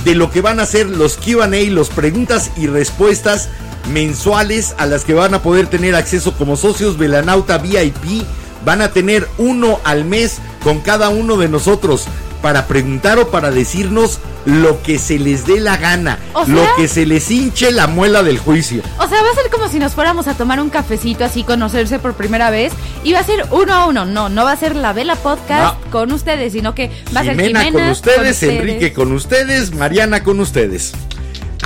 de 0.07 0.15
lo 0.15 0.31
que 0.31 0.41
van 0.41 0.61
a 0.61 0.65
ser 0.65 0.87
los 0.87 1.19
QA, 1.19 1.49
los 1.69 1.91
preguntas 1.91 2.51
y 2.57 2.67
respuestas 2.67 3.51
mensuales 3.93 4.75
a 4.79 4.87
las 4.87 5.05
que 5.05 5.13
van 5.13 5.35
a 5.35 5.43
poder 5.43 5.67
tener 5.67 5.95
acceso 5.95 6.33
como 6.33 6.57
socios 6.57 6.97
Velanauta 6.97 7.59
VIP. 7.59 8.25
Van 8.65 8.81
a 8.81 8.91
tener 8.91 9.29
uno 9.37 9.81
al 9.85 10.07
mes 10.07 10.39
con 10.63 10.81
cada 10.81 11.11
uno 11.11 11.37
de 11.37 11.51
nosotros 11.51 12.07
para 12.45 12.67
preguntar 12.67 13.19
o 13.19 13.29
para 13.31 13.51
decirnos 13.51 14.21
lo 14.45 14.83
que 14.83 14.99
se 14.99 15.19
les 15.19 15.47
dé 15.47 15.61
la 15.61 15.79
gana, 15.79 16.19
O 16.35 16.45
sea- 16.45 16.55
lo 16.55 16.67
que 16.77 16.89
se 16.89 17.07
les 17.07 17.31
hinche 17.31 17.71
la 17.71 17.87
muela 17.87 18.23
del 18.23 18.37
juicio. 18.39 18.83
O 18.99 19.09
sea, 19.09 19.23
va 19.23 19.31
a 19.31 19.35
ser 19.35 19.51
como 19.51 19.67
si 19.71 19.79
nos 19.79 19.95
fuéramos 19.95 20.29
a 20.29 20.35
tomar 20.35 20.61
un 20.61 20.69
cafecito 20.69 21.25
así, 21.25 21.43
conocerse 21.43 21.99
por 21.99 22.13
primera 22.13 22.51
vez. 22.51 22.75
Y 23.03 23.15
va 23.15 23.21
a 23.21 23.25
ser 23.25 23.47
uno 23.51 23.73
a 23.73 23.87
uno. 23.87 24.05
No, 24.05 24.29
no 24.29 24.45
va 24.45 24.53
a 24.53 24.57
ser 24.59 24.77
la 24.77 24.93
Vela 24.93 25.17
Podcast 25.17 25.83
No. 25.87 25.91
con 25.91 26.13
ustedes, 26.13 26.53
sino 26.53 26.75
que 26.75 26.91
va 27.17 27.21
a 27.21 27.25
ser 27.25 27.35
Jimena 27.41 27.61
Jimena 27.65 27.85
con 27.85 27.91
ustedes, 27.93 28.43
Enrique 28.43 28.93
con 28.93 29.13
ustedes, 29.13 29.75
Mariana 29.75 30.23
con 30.23 30.39
ustedes. 30.39 30.93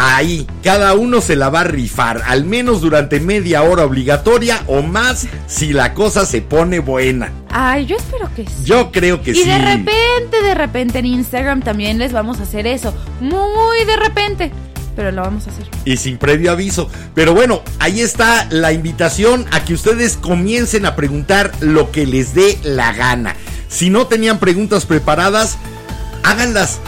Ahí, 0.00 0.46
cada 0.62 0.94
uno 0.94 1.20
se 1.20 1.34
la 1.34 1.48
va 1.48 1.62
a 1.62 1.64
rifar, 1.64 2.22
al 2.24 2.44
menos 2.44 2.80
durante 2.80 3.18
media 3.18 3.62
hora 3.64 3.84
obligatoria 3.84 4.62
o 4.68 4.80
más 4.80 5.26
si 5.48 5.72
la 5.72 5.92
cosa 5.92 6.24
se 6.24 6.40
pone 6.40 6.78
buena. 6.78 7.32
Ay, 7.50 7.86
yo 7.86 7.96
espero 7.96 8.30
que 8.32 8.44
sí. 8.46 8.52
Yo 8.62 8.92
creo 8.92 9.20
que 9.22 9.32
y 9.32 9.34
sí. 9.34 9.44
de 9.44 9.58
repente, 9.58 10.40
de 10.40 10.54
repente 10.54 11.00
en 11.00 11.06
Instagram 11.06 11.62
también 11.62 11.98
les 11.98 12.12
vamos 12.12 12.38
a 12.38 12.44
hacer 12.44 12.68
eso. 12.68 12.94
Muy 13.20 13.84
de 13.86 13.96
repente. 13.96 14.52
Pero 14.94 15.10
lo 15.10 15.22
vamos 15.22 15.48
a 15.48 15.50
hacer. 15.50 15.66
y 15.84 15.96
sin 15.96 16.16
previo 16.16 16.52
aviso. 16.52 16.88
Pero 17.16 17.34
bueno, 17.34 17.62
ahí 17.80 18.00
está 18.00 18.46
la 18.50 18.72
invitación 18.72 19.46
a 19.50 19.64
que 19.64 19.74
ustedes 19.74 20.16
comiencen 20.16 20.86
a 20.86 20.94
preguntar 20.94 21.50
lo 21.58 21.90
que 21.90 22.06
les 22.06 22.34
dé 22.34 22.56
la 22.62 22.92
gana. 22.92 23.34
Si 23.68 23.90
no 23.90 24.06
tenían 24.06 24.38
preguntas 24.38 24.86
preparadas, 24.86 25.58
háganlas 26.22 26.78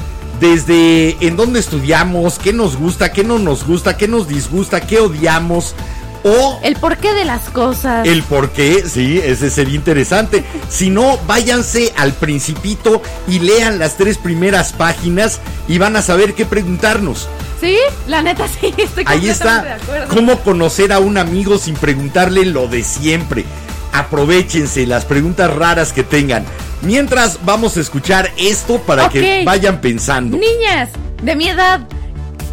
desde 0.41 1.17
en 1.25 1.37
dónde 1.37 1.61
estudiamos, 1.61 2.39
qué 2.39 2.53
nos 2.53 2.77
gusta, 2.77 3.13
qué 3.13 3.23
no 3.25 3.39
nos 3.39 3.65
gusta, 3.67 3.97
qué 3.97 4.09
nos 4.09 4.27
disgusta, 4.27 4.81
qué 4.81 4.99
odiamos 4.99 5.75
o 6.23 6.61
El 6.63 6.77
porqué 6.77 7.15
de 7.15 7.25
las 7.25 7.49
cosas. 7.49 8.07
el 8.07 8.23
por 8.23 8.51
qué, 8.51 8.85
sí, 8.87 9.19
ese 9.23 9.51
sería 9.51 9.75
interesante. 9.75 10.45
Si 10.71 10.89
no, 10.89 11.19
váyanse 11.27 11.93
al 11.97 12.13
principito 12.13 13.03
y 13.27 13.41
lean 13.41 13.79
las 13.79 13.97
tres 13.97 14.19
primeras 14.19 14.73
páginas 14.73 15.41
y 15.67 15.79
van 15.79 15.97
a 15.97 16.03
saber 16.03 16.35
qué 16.35 16.47
preguntarnos. 16.47 17.29
Sí, 17.61 17.77
la 18.07 18.23
neta 18.23 18.47
sí, 18.61 18.73
estoy 18.77 19.05
Ahí 19.07 19.29
está 19.29 19.63
de 19.63 19.73
acuerdo. 19.73 20.15
cómo 20.15 20.39
conocer 20.41 20.93
a 20.93 21.01
un 21.01 21.19
amigo 21.19 21.59
sin 21.59 21.75
preguntarle 21.75 22.45
lo 22.47 22.69
de 22.69 22.83
siempre. 22.85 23.45
Aprovechense 23.93 24.87
las 24.87 25.05
preguntas 25.05 25.53
raras 25.53 25.93
que 25.93 26.05
tengan. 26.05 26.45
Mientras 26.83 27.39
vamos 27.45 27.77
a 27.77 27.81
escuchar 27.81 28.31
esto 28.39 28.79
para 28.81 29.09
que 29.09 29.43
vayan 29.45 29.81
pensando. 29.81 30.37
Niñas, 30.37 30.89
de 31.23 31.37
mi 31.37 31.49
edad. 31.49 31.81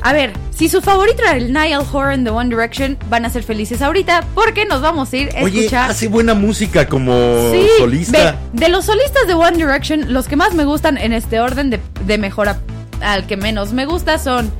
A 0.01 0.13
ver, 0.13 0.31
si 0.55 0.69
su 0.69 0.81
favorito 0.81 1.21
era 1.23 1.35
el 1.37 1.51
Niall 1.53 1.83
Horan 1.91 2.23
de 2.23 2.29
One 2.29 2.49
Direction, 2.49 2.97
van 3.09 3.25
a 3.25 3.29
ser 3.29 3.43
felices 3.43 3.81
ahorita 3.81 4.23
porque 4.35 4.65
nos 4.65 4.81
vamos 4.81 5.11
a 5.11 5.17
ir 5.17 5.29
a 5.37 5.43
Oye, 5.43 5.59
escuchar. 5.61 5.89
hace 5.91 6.07
buena 6.07 6.33
música 6.33 6.87
como 6.87 7.13
Sí, 7.51 7.67
solista. 7.79 8.37
ve, 8.53 8.59
de 8.65 8.69
los 8.69 8.85
solistas 8.85 9.27
de 9.27 9.33
One 9.33 9.57
Direction, 9.57 10.13
los 10.13 10.27
que 10.27 10.35
más 10.35 10.53
me 10.53 10.65
gustan 10.65 10.97
en 10.97 11.13
este 11.13 11.39
orden 11.39 11.69
de, 11.69 11.79
de 12.05 12.17
mejor 12.17 12.49
a- 12.49 12.59
al 13.01 13.25
que 13.27 13.37
menos 13.37 13.73
me 13.73 13.85
gusta 13.85 14.17
son 14.19 14.51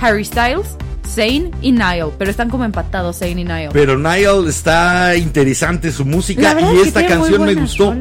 Harry 0.00 0.24
Styles, 0.24 0.76
Zayn 1.12 1.50
y 1.60 1.72
Niall. 1.72 2.12
Pero 2.18 2.30
están 2.30 2.48
como 2.50 2.64
empatados 2.64 3.18
Zayn 3.18 3.38
y 3.38 3.44
Niall. 3.44 3.70
Pero 3.72 3.98
Niall 3.98 4.48
está 4.48 5.16
interesante 5.16 5.92
su 5.92 6.04
música 6.04 6.56
y 6.72 6.80
esta 6.86 7.06
canción 7.06 7.44
me 7.44 7.54
gustó. 7.54 7.94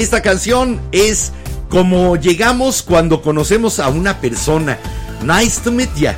Esta 0.00 0.22
canción 0.22 0.80
es 0.92 1.30
como 1.68 2.16
llegamos 2.16 2.82
cuando 2.82 3.20
conocemos 3.20 3.78
a 3.78 3.90
una 3.90 4.18
persona. 4.18 4.78
Nice 5.22 5.60
to 5.60 5.70
meet 5.70 5.94
ya. 5.94 6.16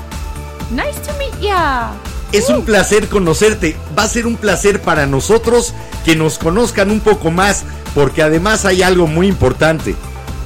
Nice 0.71 1.01
to 1.01 1.13
meet 1.19 1.37
ya. 1.41 1.91
Es 2.31 2.49
un 2.49 2.65
placer 2.65 3.09
conocerte. 3.09 3.77
Va 3.99 4.05
a 4.05 4.09
ser 4.09 4.29
un 4.29 4.37
placer 4.37 4.81
para 4.81 5.07
nosotros 5.07 5.75
que 6.05 6.15
nos 6.15 6.39
conozcan 6.39 6.93
un 6.93 7.01
poco 7.01 7.33
más, 7.33 7.65
porque 7.93 8.23
además 8.23 8.67
hay 8.67 8.85
algo 8.85 9.09
muy 9.09 9.27
importante. 9.27 9.97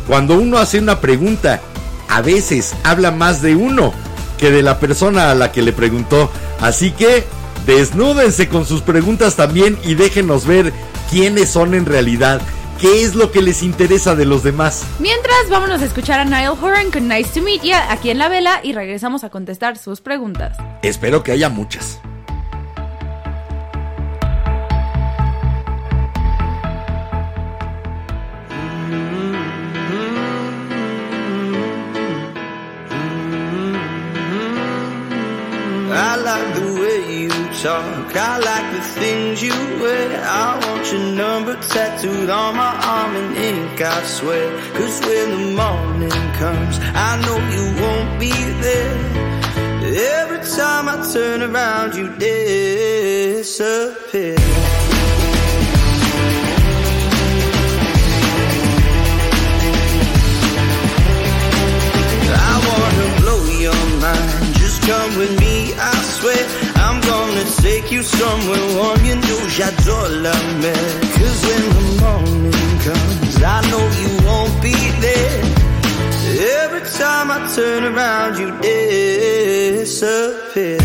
Cuando 0.09 0.37
uno 0.37 0.57
hace 0.57 0.78
una 0.78 1.02
pregunta, 1.02 1.61
a 2.09 2.23
veces 2.23 2.75
habla 2.85 3.11
más 3.11 3.43
de 3.43 3.55
uno 3.55 3.93
que 4.38 4.50
de 4.50 4.62
la 4.62 4.81
persona 4.81 5.31
a 5.31 5.35
la 5.35 5.52
que 5.52 5.61
le 5.61 5.75
preguntó. 5.75 6.31
Así 6.59 6.90
que 6.90 7.23
desnúdense 7.66 8.49
con 8.49 8.64
sus 8.64 8.81
preguntas 8.81 9.37
también 9.37 9.78
y 9.85 9.95
déjenos 9.95 10.47
ver 10.47 10.73
quiénes 11.11 11.50
son 11.50 11.75
en 11.75 11.85
realidad, 11.85 12.40
qué 12.80 13.04
es 13.04 13.14
lo 13.14 13.30
que 13.30 13.42
les 13.42 13.62
interesa 13.62 14.14
de 14.14 14.25
los 14.25 14.42
demás. 14.42 14.85
Mientras, 14.99 15.49
vámonos 15.50 15.83
a 15.83 15.85
escuchar 15.85 16.21
a 16.21 16.25
Niall 16.25 16.56
Horan 16.61 16.90
con 16.90 17.09
Nice 17.09 17.38
to 17.38 17.45
meet 17.45 17.62
ya 17.62 17.90
aquí 17.92 18.11
en 18.11 18.18
la 18.18 18.28
vela 18.28 18.61
y 18.62 18.73
regresamos 18.73 19.25
a 19.25 19.30
contestar 19.30 19.76
sus 19.78 20.00
preguntas. 20.00 20.56
Espero 20.83 21.23
que 21.23 21.33
haya 21.33 21.49
muchas. 21.49 22.00
Talk. 37.67 38.15
I 38.15 38.39
like 38.51 38.69
the 38.77 38.85
things 39.01 39.43
you 39.43 39.57
wear. 39.83 40.09
I 40.23 40.49
want 40.65 40.85
your 40.93 41.07
number 41.23 41.55
tattooed 41.75 42.31
on 42.31 42.51
my 42.63 42.75
arm 42.95 43.13
in 43.17 43.29
ink, 43.49 43.81
I 43.81 44.03
swear. 44.05 44.47
Cause 44.77 44.97
when 45.07 45.27
the 45.37 45.45
morning 45.63 46.27
comes, 46.43 46.77
I 47.09 47.11
know 47.25 47.39
you 47.55 47.65
won't 47.83 48.13
be 48.21 48.35
there. 48.67 48.97
Every 50.21 50.43
time 50.59 50.85
I 50.95 50.97
turn 51.13 51.39
around, 51.43 51.91
you 51.99 52.07
disappear. 52.29 53.57
I 62.53 62.55
wanna 62.69 63.09
blow 63.21 63.43
your 63.67 63.83
mind. 64.05 64.55
Just 64.63 64.79
come 64.83 65.11
with 65.19 65.35
me, 65.41 65.55
I 65.75 65.95
swear. 66.19 66.66
I'm 66.85 67.00
gonna 67.00 67.45
take 67.62 67.90
you 67.90 68.02
somewhere 68.02 68.66
warm. 68.76 69.00
You 69.04 69.16
know 69.16 69.40
j'adore 69.56 70.09
la 70.25 70.37
mer. 70.62 70.87
Cause 71.16 71.40
when 71.47 71.62
the 71.76 71.85
morning 72.02 72.75
comes, 72.87 73.37
I 73.42 73.59
know 73.71 73.85
you 74.02 74.11
won't 74.26 74.54
be 74.62 74.76
there. 75.04 75.42
Every 76.64 76.85
time 76.99 77.30
I 77.30 77.38
turn 77.54 77.83
around, 77.85 78.33
you 78.38 78.49
disappear. 79.80 80.80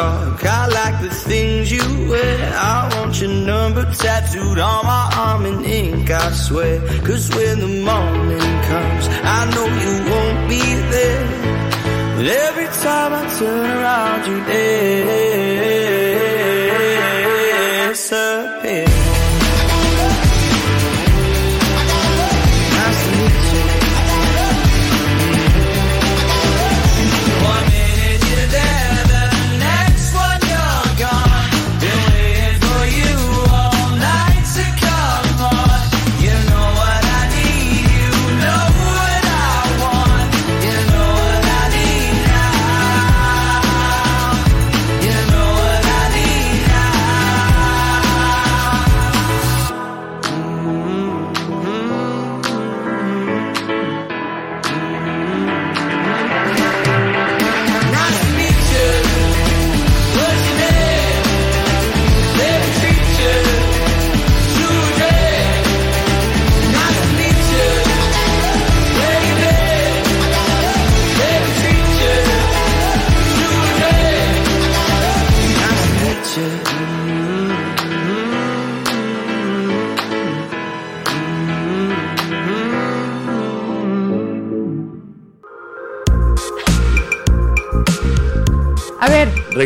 Talk. 0.00 0.44
I 0.44 0.66
like 0.80 0.96
the 1.02 1.10
things 1.10 1.70
you 1.76 1.84
wear. 2.10 2.38
I 2.54 2.76
want 2.94 3.20
your 3.20 3.34
number 3.52 3.84
tattooed 4.02 4.58
on 4.58 4.80
my 4.92 5.04
arm 5.26 5.46
in 5.46 5.64
ink, 5.64 6.10
I 6.10 6.30
swear. 6.32 6.76
Cause 7.06 7.26
when 7.36 7.56
the 7.64 7.72
morning 7.90 8.50
comes, 8.70 9.04
I 9.38 9.40
know 9.52 9.66
you 9.84 9.94
won't 10.10 10.40
be 10.52 10.64
there. 10.94 11.26
But 12.16 12.26
every 12.48 12.68
time 12.84 13.10
I 13.20 13.22
turn 13.38 13.66
around, 13.76 14.20
you 14.28 14.36
disappear. 17.90 18.89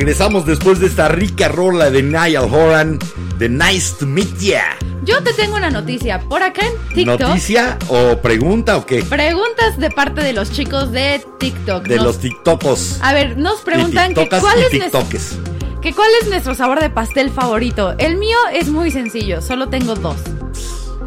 Regresamos 0.04 0.44
después 0.44 0.80
de 0.80 0.86
esta 0.86 1.08
rica 1.08 1.48
rola 1.48 1.90
de 1.90 2.02
Niall 2.02 2.52
Horan 2.52 2.98
de 3.38 3.48
Nice 3.48 3.94
to 3.98 4.04
Meet 4.06 4.36
Ya. 4.38 4.76
yo 5.02 5.22
te 5.22 5.32
tengo 5.32 5.56
una 5.56 5.70
noticia. 5.70 6.20
Por 6.20 6.42
acá 6.42 6.60
en 6.66 6.94
TikTok. 6.94 7.20
¿Noticia 7.22 7.78
o 7.88 8.18
pregunta 8.20 8.76
o 8.76 8.84
qué? 8.84 9.02
Preguntas 9.02 9.78
de 9.78 9.88
parte 9.90 10.20
de 10.22 10.34
los 10.34 10.52
chicos 10.52 10.92
de 10.92 11.24
TikTok. 11.38 11.84
De 11.88 11.96
Nos- 11.96 12.04
los 12.04 12.18
TikTokos. 12.18 12.98
A 13.00 13.14
ver, 13.14 13.38
nos 13.38 13.62
preguntan 13.62 14.12
que 14.12 14.28
cuál, 14.28 14.58
y 14.70 14.76
es 14.76 14.92
que 15.80 15.94
cuál 15.94 16.10
es 16.20 16.28
nuestro 16.28 16.54
sabor 16.54 16.80
de 16.80 16.90
pastel 16.90 17.30
favorito. 17.30 17.94
El 17.96 18.18
mío 18.18 18.36
es 18.52 18.68
muy 18.68 18.90
sencillo, 18.90 19.40
solo 19.40 19.70
tengo 19.70 19.94
dos. 19.94 20.16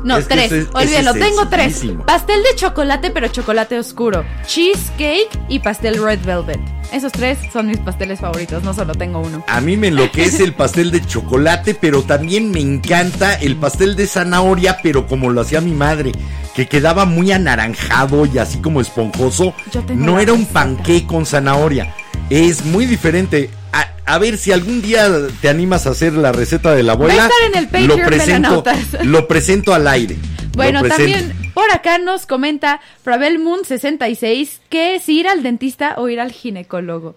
No, 0.04 0.18
Es 0.18 0.28
tres. 0.28 0.52
ese 0.52 0.68
Olvídalo, 0.74 1.12
es 1.12 1.20
tengo 1.20 1.48
tres. 1.48 1.84
Pastel 2.06 2.42
de 2.44 2.56
chocolate, 2.56 3.12
pero 3.12 3.28
chocolate 3.28 3.78
oscuro. 3.80 4.24
Cheesecake 4.46 5.30
y 5.50 5.60
pastel 5.60 6.02
red 6.02 6.20
velvet. 6.24 6.60
Esos 6.94 7.12
tres 7.12 7.38
son 7.52 7.68
mis 7.68 7.80
pasteles 7.80 8.20
favoritos, 8.20 8.64
no 8.64 8.74
solo 8.74 8.94
tengo 8.96 9.20
uno. 9.20 9.44
A 9.48 9.60
mí 9.60 9.76
me 9.76 9.88
enloquece 9.88 10.44
el 10.44 10.54
pastel 10.54 10.92
de 10.92 11.06
chocolate, 11.06 11.74
pero 11.74 12.02
también 12.04 12.50
me 12.52 12.62
encanta 12.62 13.34
el 13.36 13.58
pastel 13.58 13.96
de 13.96 14.08
zanahoria, 14.08 14.78
pero 14.82 15.06
como 15.06 15.30
lo 15.30 15.42
hacía 15.42 15.60
mi 15.60 15.74
madre, 15.74 16.14
que 16.56 16.68
quedaba 16.68 17.06
muy 17.06 17.32
anaranjado 17.32 18.26
y 18.26 18.38
así 18.38 18.60
como 18.60 18.80
esponjoso. 18.80 19.54
No 19.96 20.20
era 20.20 20.34
un 20.34 20.46
panqué 20.46 21.06
con 21.06 21.26
zanahoria. 21.26 21.94
Es 22.30 22.64
muy 22.66 22.86
diferente. 22.86 23.50
A, 23.78 24.16
a 24.16 24.18
ver 24.18 24.38
si 24.38 24.52
algún 24.52 24.82
día 24.82 25.08
te 25.42 25.50
animas 25.50 25.86
a 25.86 25.92
hacer 25.92 26.14
la 26.14 26.32
receta 26.32 26.74
de 26.74 26.84
la 26.84 26.94
abuela. 26.94 27.16
Va 27.16 27.24
a 27.24 27.28
estar 27.28 27.48
en 27.52 27.58
el 27.58 27.66
Patreon, 27.68 27.88
lo 28.00 28.06
presento, 28.08 28.64
lo 29.04 29.28
presento 29.28 29.74
al 29.74 29.88
aire. 29.88 30.16
Bueno, 30.56 30.82
también 30.84 31.52
por 31.54 31.70
acá 31.72 32.00
nos 32.00 32.26
comenta 32.26 32.82
Pravel 33.04 33.38
Moon 33.38 33.64
66 33.64 34.62
que 34.70 34.96
es 34.96 35.08
ir 35.10 35.28
al 35.28 35.44
dentista 35.44 35.96
o 35.98 36.10
ir 36.10 36.20
al 36.20 36.32
ginecólogo. 36.32 37.14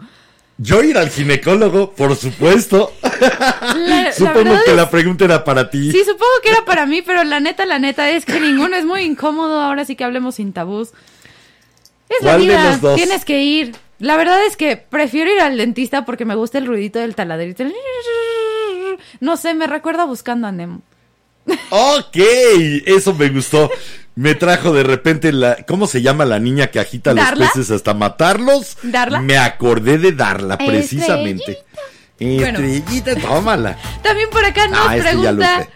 Yo 0.58 0.82
ir 0.82 0.98
al 0.98 1.08
ginecólogo, 1.08 1.92
por 1.92 2.14
supuesto. 2.16 2.92
La- 3.76 4.12
Supongo 4.16 4.58
que 4.64 4.72
es- 4.72 4.76
la 4.76 4.90
pregunta 4.90 5.24
era 5.24 5.42
para 5.42 5.70
ti. 5.70 5.90
Sí, 5.90 6.00
supongo 6.00 6.30
que 6.42 6.50
era 6.50 6.66
para 6.66 6.84
mí, 6.84 7.00
pero 7.00 7.24
la 7.24 7.40
neta, 7.40 7.64
la 7.64 7.78
neta 7.78 8.10
es 8.10 8.26
que 8.26 8.38
ninguno 8.38 8.76
es 8.76 8.84
muy 8.84 9.00
incómodo. 9.04 9.58
Ahora 9.62 9.86
sí 9.86 9.96
que 9.96 10.04
hablemos 10.04 10.34
sin 10.34 10.52
tabús. 10.52 10.88
Es 12.10 12.22
la 12.22 12.32
¿Cuál 12.32 12.40
de 12.40 12.46
vida, 12.46 12.70
los 12.72 12.80
dos? 12.82 12.96
tienes 12.96 13.24
que 13.24 13.42
ir. 13.42 13.72
La 14.00 14.16
verdad 14.16 14.44
es 14.46 14.56
que 14.56 14.76
prefiero 14.76 15.30
ir 15.32 15.40
al 15.40 15.56
dentista 15.56 16.04
porque 16.04 16.24
me 16.24 16.34
gusta 16.34 16.58
el 16.58 16.66
ruidito 16.66 16.98
del 16.98 17.14
taladrito. 17.14 17.64
No 19.20 19.36
sé, 19.36 19.54
me 19.54 19.66
recuerda 19.66 20.04
buscando 20.04 20.46
a 20.46 20.52
Nemo. 20.52 20.82
Ok, 21.70 22.16
eso 22.86 23.14
me 23.14 23.28
gustó. 23.28 23.70
Me 24.14 24.34
trajo 24.34 24.72
de 24.72 24.82
repente 24.82 25.32
la. 25.32 25.56
¿Cómo 25.66 25.86
se 25.86 26.02
llama 26.02 26.24
la 26.24 26.38
niña 26.38 26.66
que 26.68 26.80
agita 26.80 27.14
¿Darla? 27.14 27.46
los 27.46 27.52
peces 27.54 27.70
hasta 27.70 27.94
matarlos? 27.94 28.76
¿Darla? 28.82 29.20
Me 29.20 29.38
acordé 29.38 29.98
de 29.98 30.12
Darla, 30.12 30.58
precisamente. 30.58 31.58
Bueno. 32.18 32.58
Estrellita, 32.58 33.16
tómala. 33.16 33.78
También 34.02 34.28
por 34.30 34.44
acá 34.44 34.66
nos 34.68 34.78
Ah, 34.80 34.96
este 34.96 35.08
ya 35.08 35.32
lo 35.32 35.38
pregunta. 35.38 35.68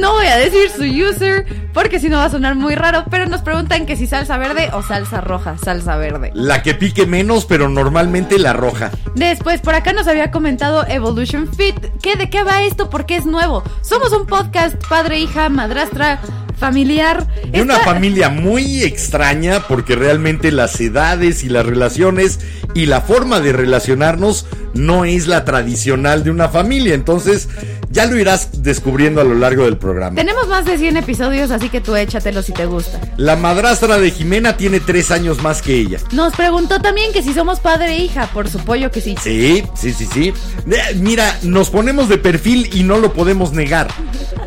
No 0.00 0.12
voy 0.12 0.26
a 0.26 0.36
decir 0.36 0.70
su 0.70 0.82
user 0.84 1.44
porque 1.74 2.00
si 2.00 2.08
no 2.08 2.16
va 2.16 2.24
a 2.24 2.30
sonar 2.30 2.54
muy 2.54 2.74
raro, 2.74 3.04
pero 3.10 3.26
nos 3.26 3.42
preguntan 3.42 3.84
que 3.84 3.96
si 3.96 4.06
salsa 4.06 4.38
verde 4.38 4.70
o 4.72 4.82
salsa 4.82 5.20
roja, 5.20 5.58
salsa 5.58 5.96
verde. 5.96 6.30
La 6.34 6.62
que 6.62 6.74
pique 6.74 7.04
menos, 7.06 7.44
pero 7.44 7.68
normalmente 7.68 8.38
la 8.38 8.54
roja. 8.54 8.90
Después, 9.14 9.60
por 9.60 9.74
acá 9.74 9.92
nos 9.92 10.06
había 10.06 10.30
comentado 10.30 10.86
Evolution 10.88 11.52
Fit. 11.52 11.76
¿Qué, 12.00 12.16
¿De 12.16 12.30
qué 12.30 12.44
va 12.44 12.62
esto? 12.62 12.88
Porque 12.88 13.16
es 13.16 13.26
nuevo. 13.26 13.62
Somos 13.82 14.12
un 14.12 14.26
podcast 14.26 14.76
padre, 14.88 15.18
hija, 15.18 15.48
madrastra, 15.48 16.20
familiar. 16.58 17.26
De 17.50 17.62
una 17.62 17.74
Esta- 17.74 17.84
familia 17.84 18.28
muy 18.28 18.82
extraña 18.82 19.66
porque 19.68 19.96
realmente 19.96 20.50
las 20.52 20.80
edades 20.80 21.44
y 21.44 21.48
las 21.48 21.66
relaciones 21.66 22.40
y 22.74 22.86
la 22.86 23.00
forma 23.00 23.40
de 23.40 23.52
relacionarnos 23.52 24.46
no 24.74 25.04
es 25.04 25.26
la 25.26 25.44
tradicional 25.44 26.24
de 26.24 26.30
una 26.30 26.48
familia. 26.48 26.94
Entonces 26.94 27.48
ya 27.90 28.06
lo 28.06 28.18
irás 28.18 28.62
descubriendo 28.62 29.20
a 29.20 29.24
lo 29.24 29.34
largo 29.34 29.64
del 29.64 29.76
programa. 29.76 30.16
Tenemos 30.16 30.48
más 30.48 30.64
de 30.64 30.76
100 30.78 30.96
episodios, 30.96 31.50
así 31.52 31.68
que 31.68 31.80
tú 31.80 31.94
échatelo 31.94 32.42
si 32.42 32.52
te 32.52 32.66
gusta. 32.66 32.98
La 33.16 33.36
madrastra 33.36 33.98
de 33.98 34.10
Jimena 34.10 34.56
tiene 34.56 34.80
tres 34.80 35.10
años 35.12 35.40
más 35.42 35.62
que 35.62 35.74
ella. 35.76 35.98
Nos 36.12 36.34
preguntó 36.34 36.80
también 36.80 37.12
que 37.12 37.22
si 37.22 37.32
somos 37.34 37.60
padre 37.60 37.92
e 37.92 37.98
hija. 37.98 38.26
Por 38.32 38.48
su 38.48 38.58
pollo 38.58 38.90
que 38.90 39.00
sí. 39.00 39.14
Sí, 39.22 39.62
sí, 39.76 39.92
sí, 39.92 40.08
sí. 40.12 40.32
Eh, 40.70 40.94
Mira, 40.96 41.38
nos 41.42 41.70
ponemos 41.70 42.08
de 42.08 42.18
perfil 42.18 42.70
y 42.72 42.82
no 42.82 42.98
lo 42.98 43.12
podemos 43.12 43.52
negar. 43.52 43.88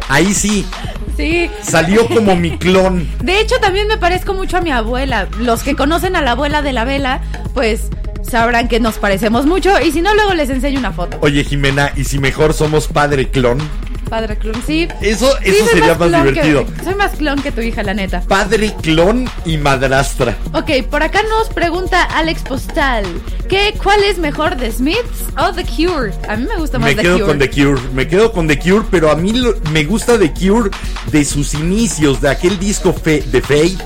Ahí 0.09 0.33
sí, 0.33 0.65
Sí. 1.15 1.49
salió 1.63 2.06
como 2.13 2.35
mi 2.35 2.57
clon. 2.57 3.07
De 3.23 3.39
hecho, 3.39 3.55
también 3.59 3.87
me 3.87 3.97
parezco 3.97 4.33
mucho 4.33 4.57
a 4.57 4.61
mi 4.61 4.71
abuela. 4.71 5.27
Los 5.39 5.63
que 5.63 5.75
conocen 5.75 6.15
a 6.15 6.21
la 6.21 6.31
abuela 6.31 6.61
de 6.61 6.73
la 6.73 6.85
vela, 6.85 7.21
pues 7.53 7.89
sabrán 8.21 8.67
que 8.67 8.79
nos 8.79 8.97
parecemos 8.97 9.45
mucho. 9.45 9.79
Y 9.81 9.91
si 9.91 10.01
no, 10.01 10.13
luego 10.13 10.33
les 10.33 10.49
enseño 10.49 10.79
una 10.79 10.91
foto. 10.91 11.17
Oye, 11.21 11.43
Jimena, 11.43 11.91
¿y 11.95 12.03
si 12.03 12.19
mejor 12.19 12.53
somos 12.53 12.87
padre 12.87 13.29
clon? 13.29 13.57
Padre 14.09 14.37
clon, 14.37 14.55
sí. 14.65 14.87
Eso, 15.01 15.29
Sí, 15.43 15.49
eso 15.49 15.65
sería 15.67 15.95
más 15.95 16.09
que- 16.11 16.17
divertido. 16.31 16.65
soy 16.83 16.95
más 16.95 17.11
clon 17.11 17.41
que 17.41 17.51
tu 17.51 17.61
hija, 17.61 17.83
la 17.83 17.93
neta. 17.93 18.21
Padre 18.21 18.73
clon 18.81 19.29
y 19.45 19.57
madrastra. 19.57 20.37
Ok, 20.53 20.83
por 20.89 21.03
acá 21.03 21.21
nos 21.23 21.49
pregunta 21.49 22.03
Alex 22.03 22.41
Postal 22.43 23.05
que 23.49 23.73
cuál 23.81 24.03
es 24.03 24.17
mejor, 24.17 24.55
The 24.55 24.71
Smiths 24.71 25.25
o 25.37 25.53
The 25.53 25.63
Cure. 25.65 26.11
A 26.29 26.35
mí 26.35 26.45
me 26.47 26.57
gusta 26.57 26.79
más 26.79 26.89
Me 26.89 26.95
The 26.95 27.01
quedo 27.01 27.13
Cure. 27.19 27.27
con 27.27 27.39
The 27.39 27.49
Cure, 27.49 27.81
me 27.93 28.07
quedo 28.07 28.31
con 28.31 28.47
The 28.47 28.59
Cure, 28.59 28.85
pero 28.91 29.11
a 29.11 29.15
mí 29.15 29.33
lo- 29.33 29.55
me 29.71 29.83
gusta 29.85 30.17
The 30.17 30.31
Cure 30.33 30.69
de 31.11 31.25
sus 31.25 31.53
inicios, 31.53 32.21
de 32.21 32.29
aquel 32.29 32.57
disco 32.59 32.93
fe- 32.93 33.23
de 33.31 33.41
Faith. 33.41 33.79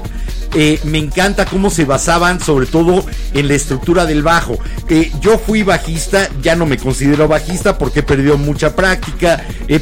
Eh, 0.54 0.82
me 0.84 0.98
encanta 0.98 1.46
cómo 1.46 1.70
se 1.70 1.86
basaban 1.86 2.42
sobre 2.42 2.66
todo 2.66 3.06
en 3.34 3.48
la 3.48 3.54
estructura 3.54 4.06
del 4.06 4.22
bajo. 4.22 4.58
Eh, 4.90 5.12
yo 5.22 5.40
fui 5.40 5.64
bajista, 5.64 6.30
ya 6.42 6.56
no 6.56 6.66
me 6.66 6.78
considero 6.78 7.28
bajista 7.28 7.78
porque 7.78 8.00
he 8.00 8.04
perdido 8.04 8.38
mucha 8.38 8.76
práctica, 8.76 9.46
he, 9.68 9.82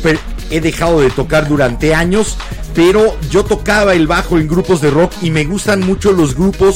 he 0.51 0.61
dejado 0.61 1.01
de 1.01 1.09
tocar 1.09 1.47
durante 1.47 1.95
años, 1.95 2.37
pero 2.75 3.17
yo 3.31 3.43
tocaba 3.43 3.95
el 3.95 4.05
bajo 4.05 4.37
en 4.37 4.47
grupos 4.47 4.81
de 4.81 4.91
rock 4.91 5.11
y 5.23 5.31
me 5.31 5.45
gustan 5.45 5.79
mucho 5.81 6.11
los 6.11 6.35
grupos 6.35 6.75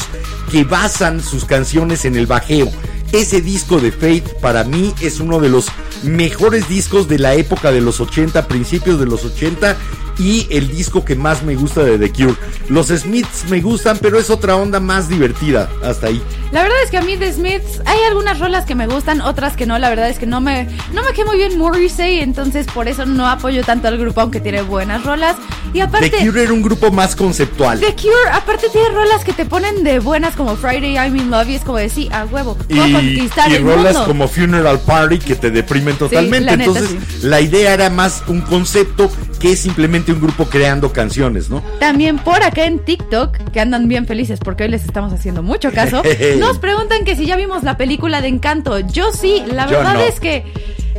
que 0.51 0.63
basan 0.63 1.21
sus 1.21 1.45
canciones 1.45 2.05
en 2.05 2.15
el 2.15 2.25
bajeo. 2.25 2.71
Ese 3.11 3.41
disco 3.41 3.79
de 3.79 3.91
Faith 3.91 4.27
para 4.41 4.63
mí 4.63 4.91
es 4.99 5.19
uno 5.19 5.39
de 5.39 5.49
los 5.49 5.67
mejores 6.01 6.67
discos 6.67 7.07
de 7.07 7.19
la 7.19 7.35
época 7.35 7.71
de 7.71 7.79
los 7.79 7.99
80, 7.99 8.47
principios 8.47 8.99
de 8.99 9.05
los 9.05 9.23
80 9.23 9.77
y 10.17 10.47
el 10.51 10.69
disco 10.69 11.03
que 11.03 11.15
más 11.15 11.43
me 11.43 11.55
gusta 11.55 11.83
de 11.83 11.97
The 11.97 12.11
Cure. 12.11 12.35
Los 12.69 12.87
Smiths 12.87 13.45
me 13.49 13.61
gustan, 13.61 13.97
pero 14.01 14.19
es 14.19 14.29
otra 14.29 14.55
onda 14.55 14.79
más 14.79 15.09
divertida. 15.09 15.69
Hasta 15.83 16.07
ahí. 16.07 16.21
La 16.51 16.61
verdad 16.61 16.77
es 16.83 16.91
que 16.91 16.97
a 16.97 17.01
mí 17.01 17.17
The 17.17 17.33
Smiths 17.33 17.81
hay 17.85 17.97
algunas 18.07 18.39
rolas 18.39 18.65
que 18.65 18.75
me 18.75 18.85
gustan, 18.87 19.21
otras 19.21 19.55
que 19.55 19.65
no. 19.65 19.79
La 19.79 19.89
verdad 19.89 20.09
es 20.09 20.19
que 20.19 20.27
no 20.27 20.39
me 20.39 20.67
no 20.93 21.01
me 21.03 21.11
queda 21.13 21.25
muy 21.25 21.37
bien 21.37 21.57
Morrissey, 21.57 22.19
entonces 22.19 22.67
por 22.67 22.87
eso 22.87 23.05
no 23.05 23.27
apoyo 23.27 23.63
tanto 23.63 23.87
al 23.87 23.97
grupo 23.97 24.21
aunque 24.21 24.39
tiene 24.39 24.61
buenas 24.61 25.03
rolas. 25.03 25.35
Y 25.73 25.79
aparte 25.79 26.11
The 26.11 26.25
Cure 26.25 26.43
era 26.43 26.53
un 26.53 26.61
grupo 26.61 26.91
más 26.91 27.15
conceptual. 27.15 27.79
The 27.79 27.95
Cure, 27.95 28.29
aparte 28.31 28.67
tiene 28.71 28.89
rolas 28.89 29.23
que 29.23 29.33
te 29.33 29.45
ponen 29.45 29.83
de 29.83 29.99
buenas 29.99 30.35
como 30.35 30.55
Friday 30.55 30.93
I'm 30.95 31.15
in 31.17 31.31
Love 31.31 31.49
y 31.49 31.55
es 31.55 31.61
como 31.63 31.79
de 31.79 31.89
sí, 31.89 32.07
a 32.11 32.25
huevo, 32.25 32.55
puedo 32.55 32.87
y, 32.87 32.93
conquistar 32.93 33.49
y 33.51 33.55
el 33.55 33.63
rolas 33.63 33.93
mundo. 33.93 34.07
como 34.07 34.27
Funeral 34.27 34.79
Party 34.81 35.17
que 35.17 35.35
te 35.35 35.49
deprimen 35.49 35.95
totalmente. 35.97 36.41
la 36.41 36.55
neta, 36.55 36.69
Entonces, 36.69 36.97
sí. 37.21 37.27
la 37.27 37.41
idea 37.41 37.73
era 37.73 37.89
más 37.89 38.21
un 38.27 38.41
concepto 38.41 39.09
que 39.43 39.57
simplemente 39.57 40.13
un 40.13 40.21
grupo 40.21 40.45
creando 40.45 40.93
canciones, 40.93 41.49
¿no? 41.49 41.61
También 41.77 42.17
por 42.17 42.41
acá 42.41 42.63
en 42.63 42.79
TikTok, 42.79 43.37
que 43.51 43.59
andan 43.59 43.89
bien 43.89 44.07
felices 44.07 44.39
porque 44.39 44.63
hoy 44.63 44.69
les 44.69 44.85
estamos 44.85 45.11
haciendo 45.11 45.43
mucho 45.43 45.69
caso, 45.73 46.01
nos 46.39 46.59
preguntan 46.59 47.03
que 47.03 47.17
si 47.17 47.25
ya 47.25 47.35
vimos 47.35 47.61
la 47.61 47.75
película 47.75 48.21
de 48.21 48.29
Encanto. 48.29 48.79
Yo 48.79 49.11
sí, 49.11 49.43
la 49.45 49.65
Yo 49.67 49.79
verdad 49.79 49.95
no. 49.95 49.99
es 49.99 50.21
que 50.21 50.45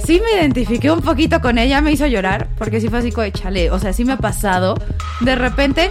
sí 0.04 0.20
me 0.22 0.38
identifiqué 0.38 0.90
un 0.90 1.00
poquito 1.00 1.40
con 1.40 1.57
ella, 1.57 1.80
me 1.80 1.92
hizo 1.92 2.07
llorar, 2.07 2.48
porque 2.59 2.83
sí 2.83 2.88
fue 2.90 2.98
así 2.98 3.12
como 3.12 3.22
de 3.22 3.33
chale, 3.33 3.70
o 3.70 3.78
sea, 3.78 3.94
sí 3.94 4.04
me 4.04 4.12
ha 4.12 4.18
pasado. 4.18 4.74
De 5.20 5.37
repente, 5.37 5.90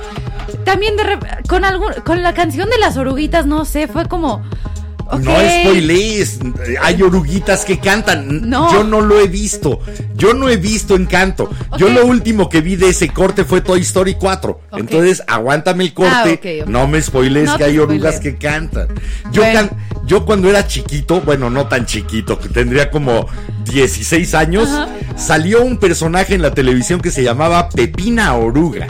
también 0.63 0.95
de 0.95 1.03
rep- 1.05 1.47
con 1.47 1.65
algún, 1.65 1.91
con 2.05 2.21
la 2.21 2.35
canción 2.35 2.69
de 2.69 2.77
las 2.77 2.97
oruguitas, 2.97 3.47
no 3.47 3.65
sé, 3.65 3.87
fue 3.87 4.05
como... 4.07 4.43
No 5.21 5.31
spoilees, 5.35 6.39
hay 6.81 7.01
oruguitas 7.01 7.65
que 7.65 7.79
cantan. 7.79 8.49
No. 8.49 8.71
Yo 8.71 8.83
no 8.83 9.01
lo 9.01 9.19
he 9.19 9.27
visto. 9.27 9.79
Yo 10.15 10.33
no 10.33 10.49
he 10.49 10.57
visto 10.57 10.95
Encanto. 10.95 11.49
Yo 11.77 11.89
lo 11.89 12.05
último 12.05 12.49
que 12.49 12.61
vi 12.61 12.75
de 12.75 12.89
ese 12.89 13.09
corte 13.09 13.43
fue 13.45 13.61
Toy 13.61 13.81
Story 13.81 14.15
4. 14.15 14.51
Ok. 14.71 14.79
Entonces, 14.79 15.23
aguántame 15.27 15.83
el 15.85 15.93
corte. 15.93 16.61
Ah. 16.61 16.65
No 16.67 16.87
me 16.87 17.01
spoilees 17.01 17.45
No 17.49 17.57
que 17.57 17.63
hay 17.65 17.77
orugas 17.79 18.19
que 18.19 18.35
cantan. 18.37 18.87
Yo, 19.31 19.41
Bueno. 19.41 19.59
can- 19.69 19.77
yo 20.05 20.25
cuando 20.25 20.49
era 20.49 20.67
chiquito, 20.67 21.21
bueno, 21.21 21.49
no 21.49 21.67
tan 21.67 21.85
chiquito, 21.85 22.37
que 22.39 22.49
tendría 22.49 22.89
como 22.91 23.25
16 23.65 24.33
años, 24.33 24.69
Ajá. 24.69 24.87
salió 25.15 25.63
un 25.63 25.77
personaje 25.77 26.35
en 26.35 26.41
la 26.41 26.53
televisión 26.53 26.99
que 27.01 27.11
se 27.11 27.23
llamaba 27.23 27.69
Pepina 27.69 28.33
Oruga. 28.35 28.87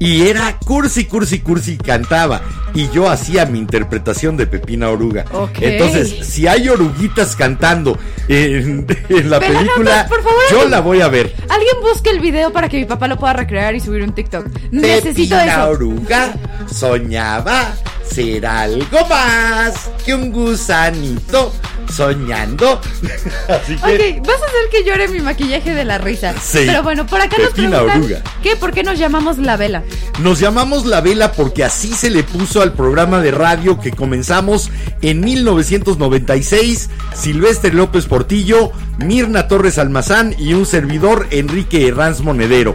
Y 0.00 0.28
era 0.28 0.56
cursi, 0.58 1.06
cursi, 1.06 1.40
cursi, 1.40 1.76
cantaba. 1.76 2.40
Y 2.74 2.88
yo 2.90 3.10
hacía 3.10 3.46
mi 3.46 3.58
interpretación 3.58 4.36
de 4.36 4.46
Pepina 4.46 4.90
Oruga. 4.90 5.24
Entonces, 5.60 6.26
si 6.26 6.46
hay 6.46 6.68
oruguitas 6.68 7.36
cantando 7.36 7.98
en, 8.28 8.86
en 9.08 9.30
la 9.30 9.40
Pero, 9.40 9.54
película, 9.54 10.02
Rafa, 10.02 10.08
por 10.08 10.22
favor, 10.22 10.42
yo 10.50 10.68
la 10.68 10.80
voy 10.80 11.00
a 11.00 11.08
ver. 11.08 11.34
Alguien 11.48 11.76
busque 11.80 12.10
el 12.10 12.20
video 12.20 12.52
para 12.52 12.68
que 12.68 12.78
mi 12.78 12.84
papá 12.84 13.08
lo 13.08 13.18
pueda 13.18 13.32
recrear 13.32 13.74
y 13.74 13.80
subir 13.80 14.02
un 14.02 14.12
TikTok. 14.12 14.46
Necesito 14.70 15.36
Pepina 15.36 15.44
eso. 15.44 15.70
Oruga 15.70 16.34
soñaba 16.70 17.72
ser 18.10 18.46
algo 18.46 19.06
más 19.08 19.90
que 20.04 20.14
un 20.14 20.32
gusanito 20.32 21.52
soñando. 21.94 22.80
Así 23.48 23.76
que 23.76 24.18
Ok, 24.20 24.26
vas 24.26 24.42
a 24.42 24.46
hacer 24.46 24.70
que 24.70 24.84
llore 24.84 25.08
mi 25.08 25.20
maquillaje 25.20 25.74
de 25.74 25.84
la 25.84 25.98
risa. 25.98 26.34
Sí. 26.40 26.64
Pero 26.66 26.82
bueno, 26.82 27.06
por 27.06 27.20
acá 27.20 27.36
nos 27.38 27.50
Pepina 27.50 27.78
preguntan 27.78 28.02
Oruga. 28.02 28.22
¿qué? 28.42 28.56
¿Por 28.56 28.72
qué 28.72 28.82
nos 28.82 28.98
llamamos 28.98 29.38
la 29.38 29.56
vela? 29.56 29.82
nos 30.22 30.40
llamamos 30.40 30.84
La 30.84 31.00
Vela 31.00 31.32
porque 31.32 31.62
así 31.62 31.92
se 31.94 32.10
le 32.10 32.24
puso 32.24 32.60
al 32.60 32.72
programa 32.72 33.20
de 33.20 33.30
radio 33.30 33.78
que 33.78 33.92
comenzamos 33.92 34.70
en 35.00 35.20
1996. 35.20 36.90
Silvestre 37.14 37.72
López 37.72 38.06
Portillo, 38.06 38.72
Mirna 38.98 39.46
Torres 39.48 39.78
Almazán 39.78 40.34
y 40.38 40.54
un 40.54 40.66
servidor 40.66 41.26
Enrique 41.30 41.86
Herranz 41.86 42.20
Monedero. 42.20 42.74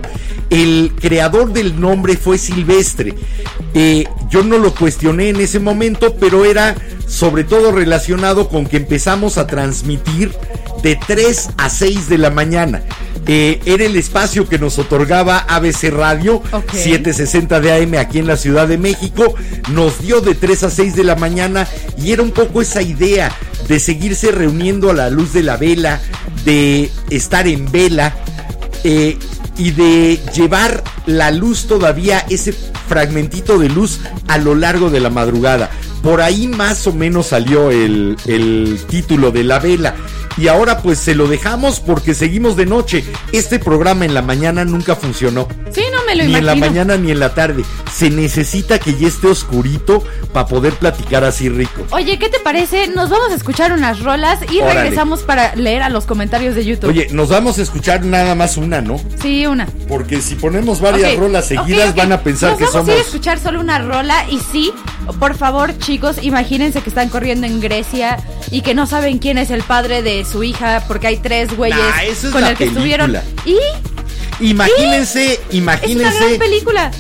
El 0.50 0.94
creador 1.00 1.52
del 1.52 1.80
nombre 1.80 2.16
fue 2.16 2.38
Silvestre. 2.38 3.14
Eh, 3.74 4.06
yo 4.30 4.44
no 4.44 4.58
lo 4.58 4.74
cuestioné 4.74 5.23
en 5.30 5.40
ese 5.40 5.60
momento, 5.60 6.16
pero 6.20 6.46
era 6.46 6.76
sobre 7.08 7.44
todo 7.44 7.72
relacionado 7.72 8.50
con 8.50 8.66
que 8.66 8.78
empezamos 8.78 9.38
a 9.38 9.48
transmitir 9.48 10.32
de 10.82 10.96
3 11.08 11.50
a 11.58 11.70
6 11.70 12.10
de 12.10 12.18
la 12.18 12.30
mañana. 12.30 12.84
Eh, 13.26 13.62
era 13.66 13.86
el 13.86 13.96
espacio 13.96 14.50
que 14.50 14.60
nos 14.60 14.78
otorgaba 14.80 15.40
ABC 15.40 15.90
Radio, 15.92 16.42
Ok. 16.52 16.74
760 16.74 17.62
de 17.62 17.72
AM 17.72 17.96
aquí 17.98 18.20
en 18.20 18.28
la 18.28 18.36
Ciudad 18.36 18.68
de 18.68 18.78
México. 18.78 19.34
Nos 19.72 20.02
dio 20.02 20.20
de 20.20 20.36
3 20.36 20.64
a 20.64 20.70
6 20.70 20.96
de 20.96 21.06
la 21.06 21.16
mañana 21.16 21.68
y 21.98 22.12
era 22.12 22.22
un 22.22 22.32
poco 22.32 22.62
esa 22.62 22.82
idea 22.82 23.32
de 23.68 23.80
seguirse 23.80 24.32
reuniendo 24.32 24.90
a 24.90 24.94
la 24.94 25.10
luz 25.10 25.32
de 25.32 25.44
la 25.44 25.56
vela, 25.56 26.02
de 26.44 26.92
estar 27.10 27.48
en 27.48 27.72
vela 27.72 28.14
eh, 28.84 29.18
y 29.58 29.72
de 29.72 30.20
llevar 30.36 30.84
la 31.06 31.32
luz 31.32 31.68
todavía, 31.68 32.26
ese 32.30 32.54
fragmentito 32.88 33.58
de 33.58 33.70
luz 33.70 34.00
a 34.28 34.38
lo 34.38 34.56
largo 34.56 34.90
de 34.90 35.00
la 35.00 35.10
madrugada. 35.10 35.70
Por 36.02 36.22
ahí 36.22 36.48
más 36.48 36.86
o 36.88 36.94
menos 36.94 37.28
salió 37.28 37.72
el, 37.72 38.18
el 38.26 38.80
título 38.88 39.32
de 39.32 39.44
la 39.44 39.60
vela. 39.60 39.96
Y 40.38 40.48
ahora 40.48 40.80
pues 40.80 41.00
se 41.00 41.16
lo 41.16 41.28
dejamos 41.28 41.80
porque 41.80 42.14
seguimos 42.14 42.56
de 42.56 42.66
noche. 42.66 43.04
Este 43.32 43.60
programa 43.60 44.06
en 44.06 44.14
la 44.14 44.22
mañana 44.22 44.66
nunca 44.66 44.96
funcionó. 44.96 45.48
Sí, 45.72 45.84
no 45.92 46.04
me 46.06 46.16
lo 46.16 46.24
Ni 46.24 46.36
en 46.36 46.44
imagino. 46.44 46.46
la 46.48 46.56
mañana 46.56 46.98
ni 46.98 47.12
en 47.12 47.20
la 47.20 47.34
tarde. 47.34 47.64
Se 47.94 48.10
necesita 48.10 48.80
que 48.80 48.96
ya 48.96 49.08
esté 49.08 49.28
oscurito 49.28 50.04
para 50.34 50.48
poder 50.48 50.74
platicar 50.74 51.24
así 51.24 51.50
rico. 51.50 51.84
Oye, 51.92 52.18
¿qué 52.18 52.30
te 52.30 52.40
parece? 52.40 52.88
Nos 52.88 53.10
vamos 53.10 53.30
a 53.32 53.36
escuchar 53.36 53.72
unas 53.74 54.00
rolas 54.00 54.40
y 54.52 54.60
Órale. 54.60 54.82
regresamos 54.82 55.22
para 55.22 55.56
leer 55.56 55.84
a 55.84 55.90
los 55.90 56.06
comentarios 56.06 56.56
de 56.56 56.66
YouTube. 56.66 56.90
Oye, 56.90 57.08
nos 57.12 57.30
vamos 57.30 57.60
a 57.60 57.62
escuchar 57.62 58.04
nada 58.04 58.34
más 58.36 58.58
una, 58.58 58.82
¿no? 58.82 59.00
Sí, 59.22 59.46
una. 59.46 59.68
Porque 59.88 60.22
si 60.22 60.36
ponemos 60.36 60.82
varias 60.82 61.16
rolas 61.16 61.48
seguidas 61.48 61.96
van 61.96 62.12
a 62.12 62.22
pensar 62.22 62.52
Nos 62.52 62.58
que 62.60 62.64
vamos 62.66 62.74
somos... 62.78 62.90
ir 62.90 62.98
a 62.98 63.02
escuchar 63.06 63.40
solo 63.40 63.60
una 63.60 63.80
rola 63.80 64.26
y 64.30 64.40
sí, 64.40 64.74
por 65.20 65.36
favor, 65.38 65.78
chicos, 65.78 66.18
imagínense 66.22 66.82
que 66.82 66.90
están 66.90 67.10
corriendo 67.10 67.46
en 67.46 67.60
Grecia 67.62 68.18
y 68.52 68.62
que 68.62 68.74
no 68.74 68.88
saben 68.88 69.20
quién 69.20 69.38
es 69.38 69.52
el 69.52 69.62
padre 69.64 70.02
de 70.02 70.23
su 70.26 70.44
hija 70.44 70.84
porque 70.88 71.08
hay 71.08 71.18
tres 71.18 71.56
güeyes 71.56 71.78
Nah, 71.78 72.02
eso 72.04 72.28
es 72.28 72.34
con 72.34 72.44
el 72.44 72.56
que 72.56 72.66
estuvieron. 72.66 73.16
Y 73.46 73.58
Imagínense, 74.40 75.34
es 75.34 75.40
una 75.50 75.58
imagínense 75.58 76.18
gran 76.26 76.40
película. 76.40 76.92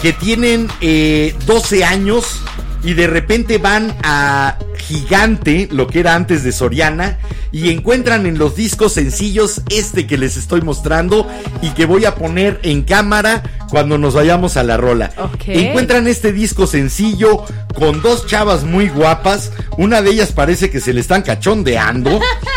que 0.00 0.12
tienen 0.12 0.68
eh, 0.80 1.34
12 1.46 1.84
años 1.84 2.40
y 2.84 2.94
de 2.94 3.06
repente 3.06 3.58
van 3.58 3.96
a 4.02 4.56
Gigante, 4.76 5.68
lo 5.70 5.86
que 5.86 6.00
era 6.00 6.16
antes 6.16 6.42
de 6.42 6.50
Soriana, 6.50 7.18
y 7.52 7.70
encuentran 7.70 8.26
en 8.26 8.38
los 8.38 8.56
discos 8.56 8.94
sencillos 8.94 9.62
este 9.70 10.06
que 10.06 10.18
les 10.18 10.36
estoy 10.36 10.62
mostrando 10.62 11.28
y 11.60 11.70
que 11.70 11.86
voy 11.86 12.04
a 12.04 12.16
poner 12.16 12.58
en 12.64 12.82
cámara 12.82 13.42
cuando 13.70 13.98
nos 13.98 14.14
vayamos 14.14 14.56
a 14.56 14.64
la 14.64 14.76
rola. 14.76 15.12
Encuentran 15.46 16.08
este 16.08 16.32
disco 16.32 16.66
sencillo 16.66 17.44
con 17.74 18.02
dos 18.02 18.26
chavas 18.26 18.64
muy 18.64 18.88
guapas, 18.88 19.52
una 19.78 20.02
de 20.02 20.10
ellas 20.10 20.32
parece 20.32 20.68
que 20.70 20.80
se 20.80 20.92
le 20.92 21.00
están 21.00 21.22
cachondeando, 21.22 22.20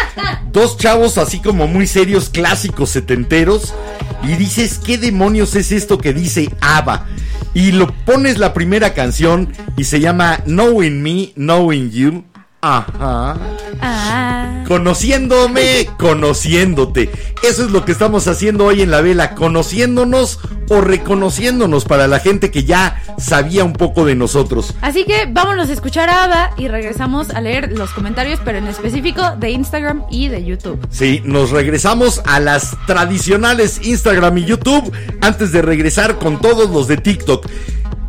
dos 0.51 0.77
chavos 0.77 1.17
así 1.17 1.39
como 1.39 1.67
muy 1.67 1.87
serios, 1.87 2.29
clásicos 2.29 2.89
setenteros, 2.89 3.73
y 4.23 4.35
dices, 4.35 4.79
¿qué 4.83 4.97
demonios 4.97 5.55
es 5.55 5.71
esto 5.71 5.97
que 5.97 6.13
dice 6.13 6.49
ABBA? 6.61 7.05
Y 7.53 7.71
lo 7.71 7.93
pones 8.05 8.37
la 8.37 8.53
primera 8.53 8.93
canción 8.93 9.53
y 9.77 9.85
se 9.85 9.99
llama 9.99 10.39
Knowing 10.45 11.01
Me, 11.01 11.33
Knowing 11.35 11.91
You. 11.91 12.23
Ajá. 12.61 13.37
Ah. 13.81 14.63
Conociéndome, 14.67 15.89
conociéndote. 15.97 17.11
Eso 17.43 17.65
es 17.65 17.71
lo 17.71 17.85
que 17.85 17.91
estamos 17.91 18.27
haciendo 18.27 18.65
hoy 18.65 18.81
en 18.81 18.89
la 18.89 19.01
vela, 19.01 19.35
conociéndonos 19.35 20.39
o 20.69 20.81
reconociéndonos 20.81 21.85
para 21.85 22.07
la 22.07 22.19
gente 22.19 22.49
que 22.49 22.63
ya 22.63 23.03
sabía 23.19 23.63
un 23.63 23.73
poco 23.73 24.05
de 24.05 24.15
nosotros. 24.15 24.73
Así 24.81 25.05
que 25.05 25.27
vámonos 25.29 25.69
a 25.69 25.73
escuchar 25.73 26.09
a 26.09 26.23
Ava 26.23 26.51
y 26.57 26.67
regresamos 26.67 27.29
a 27.29 27.41
leer 27.41 27.71
los 27.77 27.91
comentarios, 27.91 28.39
pero 28.43 28.57
en 28.57 28.67
específico 28.67 29.35
de 29.37 29.51
Instagram 29.51 30.03
y 30.09 30.29
de 30.29 30.43
YouTube. 30.43 30.79
Sí, 30.89 31.21
nos 31.23 31.51
regresamos 31.51 32.21
a 32.25 32.39
las 32.39 32.75
tradicionales 32.87 33.81
Instagram 33.83 34.39
y 34.39 34.45
YouTube 34.45 34.91
antes 35.21 35.51
de 35.51 35.61
regresar 35.61 36.17
con 36.17 36.41
todos 36.41 36.69
los 36.71 36.87
de 36.87 36.97
TikTok. 36.97 37.45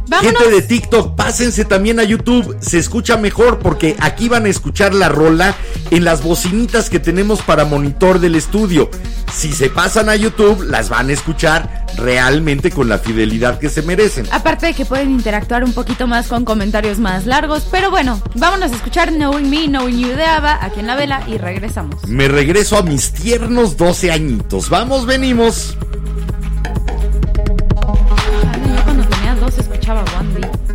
Vámonos. 0.09 0.41
Gente 0.41 0.55
de 0.55 0.63
TikTok, 0.63 1.17
pásense 1.17 1.65
también 1.65 1.99
a 1.99 2.05
YouTube, 2.05 2.57
se 2.61 2.79
escucha 2.79 3.17
mejor 3.17 3.59
porque 3.59 3.97
aquí 3.99 4.29
van 4.29 4.47
a 4.47 4.49
escuchar 4.49 4.95
la 4.95 5.09
rola 5.09 5.57
en 5.91 6.05
las 6.05 6.23
bocinitas 6.23 6.91
que 6.91 7.01
tenemos 7.01 7.43
para 7.43 7.65
monitor 7.65 8.21
del 8.21 8.37
estudio. 8.37 8.91
Si 9.33 9.53
se 9.53 9.69
pasan 9.69 10.09
a 10.09 10.17
YouTube, 10.17 10.63
las 10.63 10.89
van 10.89 11.11
a 11.11 11.13
escuchar 11.13 11.87
realmente 11.97 12.71
con 12.71 12.89
la 12.89 12.99
fidelidad 12.99 13.59
que 13.59 13.69
se 13.69 13.83
merecen. 13.83 14.27
Aparte 14.31 14.67
de 14.67 14.75
que 14.75 14.85
pueden 14.85 15.11
interactuar 15.11 15.65
un 15.65 15.73
poquito 15.73 16.07
más 16.07 16.29
con 16.29 16.45
comentarios 16.45 16.99
más 16.99 17.27
largos, 17.27 17.67
pero 17.71 17.91
bueno, 17.91 18.21
vámonos 18.35 18.73
a 18.73 18.75
escuchar 18.75 19.13
Knowing 19.13 19.51
Me, 19.51 19.67
Knowing 19.67 19.99
You 19.99 20.09
de 20.09 20.25
Ava 20.25 20.59
aquí 20.65 20.81
en 20.81 20.87
la 20.87 20.97
vela 20.97 21.23
y 21.27 21.39
regresamos. 21.39 22.07
Me 22.07 22.29
regreso 22.29 22.77
a 22.79 22.83
mis 22.83 23.13
tiernos 23.13 23.77
12 23.77 24.13
añitos. 24.13 24.71
Vamos, 24.71 25.07
venimos. 25.07 25.77
Tenía 29.47 29.51
dos 29.51 29.59
escuchaba 29.59 30.05
One 30.19 30.41
Day. 30.41 30.66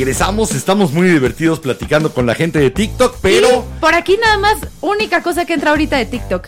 Regresamos, 0.00 0.52
estamos 0.52 0.92
muy 0.92 1.08
divertidos 1.10 1.60
platicando 1.60 2.14
con 2.14 2.24
la 2.24 2.34
gente 2.34 2.58
de 2.58 2.70
TikTok, 2.70 3.16
pero 3.20 3.66
Y 3.76 3.80
por 3.80 3.94
aquí 3.94 4.16
nada 4.16 4.38
más, 4.38 4.56
única 4.80 5.22
cosa 5.22 5.44
que 5.44 5.52
entra 5.52 5.72
ahorita 5.72 5.98
de 5.98 6.06
TikTok. 6.06 6.46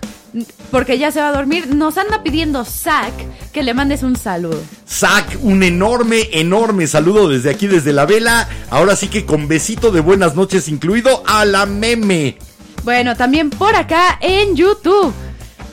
Porque 0.71 0.97
ya 0.97 1.13
se 1.13 1.21
va 1.21 1.29
a 1.29 1.33
dormir. 1.33 1.67
Nos 1.75 1.99
anda 1.99 2.23
pidiendo 2.23 2.65
Zack 2.65 3.13
que 3.53 3.63
le 3.63 3.75
mandes 3.75 4.03
un 4.05 4.17
saludo. 4.17 4.59
Zach, 4.89 5.27
un 5.43 5.63
enorme, 5.63 6.31
enorme 6.33 6.87
saludo 6.87 7.29
desde 7.29 7.51
aquí, 7.51 7.67
desde 7.67 7.93
la 7.93 8.07
vela. 8.07 8.49
Ahora 8.71 8.97
sí 8.97 9.09
que 9.09 9.27
con 9.27 9.49
besito 9.49 9.91
de 9.91 10.01
buenas 10.01 10.35
noches 10.35 10.67
incluido 10.69 11.23
a 11.27 11.45
la 11.45 11.67
meme. 11.67 12.39
Bueno, 12.85 13.17
también 13.17 13.51
por 13.51 13.77
acá 13.77 14.17
en 14.23 14.57
YouTube. 14.57 15.13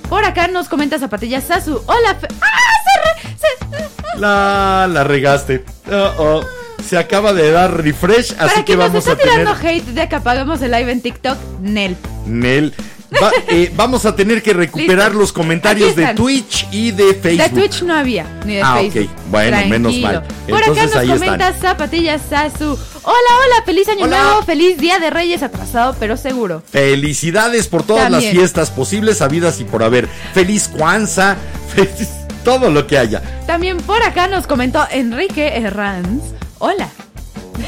Por 0.09 0.25
acá 0.25 0.49
nos 0.49 0.67
comenta 0.67 0.99
Zapatilla 0.99 1.39
Sasu. 1.39 1.81
Hola. 1.85 2.15
Fe- 2.15 2.27
¡Ah! 2.41 2.57
Se 2.83 3.77
re- 3.77 3.87
se- 4.11 4.19
La, 4.19 4.85
la 4.91 5.05
regaste. 5.05 5.63
Oh, 5.89 6.11
oh. 6.17 6.58
Se 6.89 6.97
acaba 6.97 7.33
de 7.33 7.51
dar 7.51 7.83
refresh, 7.83 8.33
Para 8.33 8.51
así 8.51 8.63
que 8.63 8.75
vamos 8.75 8.99
está 9.05 9.11
a 9.11 9.15
tener. 9.15 9.33
tirando 9.45 9.67
hate 9.67 9.85
de 9.85 10.09
que 10.09 10.15
apagamos 10.15 10.59
el 10.63 10.71
live 10.71 10.91
en 10.91 11.01
TikTok, 11.01 11.37
Nel. 11.61 11.95
Nel. 12.25 12.73
Va- 13.21 13.31
eh, 13.47 13.71
vamos 13.75 14.05
a 14.05 14.15
tener 14.15 14.41
que 14.41 14.53
recuperar 14.53 15.09
Listo. 15.09 15.19
los 15.19 15.31
comentarios 15.33 15.95
de 15.95 16.01
están. 16.03 16.15
Twitch 16.15 16.67
y 16.71 16.89
de 16.91 17.13
Facebook. 17.13 17.43
De 17.43 17.61
Twitch 17.61 17.81
no 17.83 17.93
había, 17.95 18.25
ni 18.45 18.55
de 18.55 18.61
Ah, 18.63 18.77
Facebook. 18.79 19.09
ok. 19.11 19.29
Bueno, 19.29 19.57
menos 19.67 19.95
mal. 19.97 20.23
Por 20.47 20.59
Entonces, 20.61 20.89
acá 20.91 20.99
ahí 21.01 21.07
nos 21.09 21.15
están. 21.21 21.37
comenta 21.37 21.53
Zapatilla 21.59 22.17
Sasu. 22.19 22.65
Hola, 23.03 23.29
hola, 23.45 23.65
feliz 23.65 23.87
año 23.89 24.05
Hola. 24.05 24.23
nuevo, 24.23 24.41
feliz 24.43 24.77
día 24.79 24.97
de 24.99 25.09
Reyes 25.11 25.43
atrasado, 25.43 25.95
pero 25.99 26.17
seguro. 26.17 26.63
Felicidades 26.71 27.67
por 27.67 27.83
todas 27.83 28.03
También. 28.09 28.23
las 28.23 28.31
fiestas 28.31 28.71
posibles, 28.71 29.21
habidas 29.21 29.59
y 29.59 29.63
por 29.63 29.83
haber. 29.83 30.07
Feliz 30.33 30.67
Kwanzaa, 30.67 31.35
feliz 31.75 32.09
todo 32.43 32.69
lo 32.71 32.87
que 32.87 32.97
haya. 32.97 33.21
También 33.45 33.77
por 33.77 34.01
acá 34.03 34.27
nos 34.27 34.47
comentó 34.47 34.85
Enrique 34.91 35.55
Herranz. 35.57 36.21
Hola. 36.59 36.89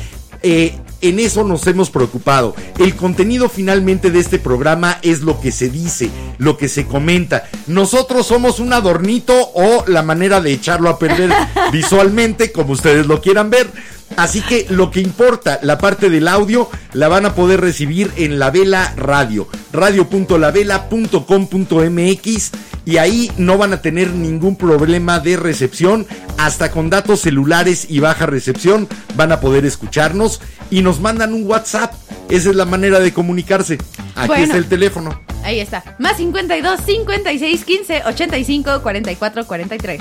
Eh, 0.43 0.75
en 1.01 1.19
eso 1.19 1.45
nos 1.45 1.67
hemos 1.67 1.91
preocupado. 1.91 2.55
El 2.79 2.97
contenido 2.97 3.49
finalmente 3.49 4.11
de 4.11 4.21
este 4.21 4.39
programa 4.39 4.99
es 5.03 5.21
lo 5.21 5.41
que 5.41 5.53
se 5.53 5.69
dice, 5.69 6.11
lo 6.39 6.57
que 6.57 6.69
se 6.69 6.87
comenta. 6.87 7.45
Nosotros 7.67 8.27
somos 8.27 8.61
un 8.61 8.73
adornito 8.73 9.35
o 9.55 9.85
la 9.87 10.03
manera 10.03 10.41
de 10.41 10.53
echarlo 10.53 10.89
a 10.89 10.99
perder 10.99 11.31
visualmente, 11.73 12.53
como 12.53 12.73
ustedes 12.73 13.07
lo 13.07 13.21
quieran 13.21 13.51
ver. 13.51 13.69
Así 14.17 14.41
que 14.43 14.67
lo 14.69 14.91
que 14.91 15.01
importa, 15.01 15.61
la 15.63 15.79
parte 15.79 16.11
del 16.11 16.29
audio, 16.29 16.69
la 16.93 17.09
van 17.09 17.25
a 17.27 17.35
poder 17.35 17.61
recibir 17.61 18.13
en 18.17 18.39
la 18.39 18.51
Vela 18.51 18.95
Radio, 18.97 19.49
radio.lavela.com.mx 19.73 22.51
y 22.85 22.97
ahí 22.97 23.31
no 23.37 23.59
van 23.59 23.73
a 23.73 23.83
tener 23.83 24.11
ningún 24.13 24.57
problema 24.57 25.21
de 25.21 25.37
recepción, 25.37 26.07
hasta 26.39 26.71
con 26.71 26.91
datos 26.91 27.21
celulares 27.21 27.87
y 27.89 28.01
baja 28.01 28.27
recepción 28.27 28.89
van 29.17 29.33
a 29.33 29.41
poder 29.41 29.65
escucharnos 29.65 30.41
y 30.71 30.83
nos 30.83 31.01
mandan 31.01 31.35
un 31.35 31.47
WhatsApp. 31.47 31.93
Esa 32.29 32.51
es 32.51 32.57
la 32.57 32.65
manera 32.65 33.01
de 33.01 33.13
comunicarse. 33.13 33.79
Aquí 34.15 34.29
Bueno. 34.29 34.45
está 34.45 34.57
el 34.57 34.67
teléfono. 34.69 35.21
Ahí 35.43 35.59
está. 35.61 35.97
Más 35.99 36.17
52 36.19 36.81
56 36.85 37.65
15 37.65 38.03
85 38.07 38.83
44 38.83 39.47
43. 39.47 40.01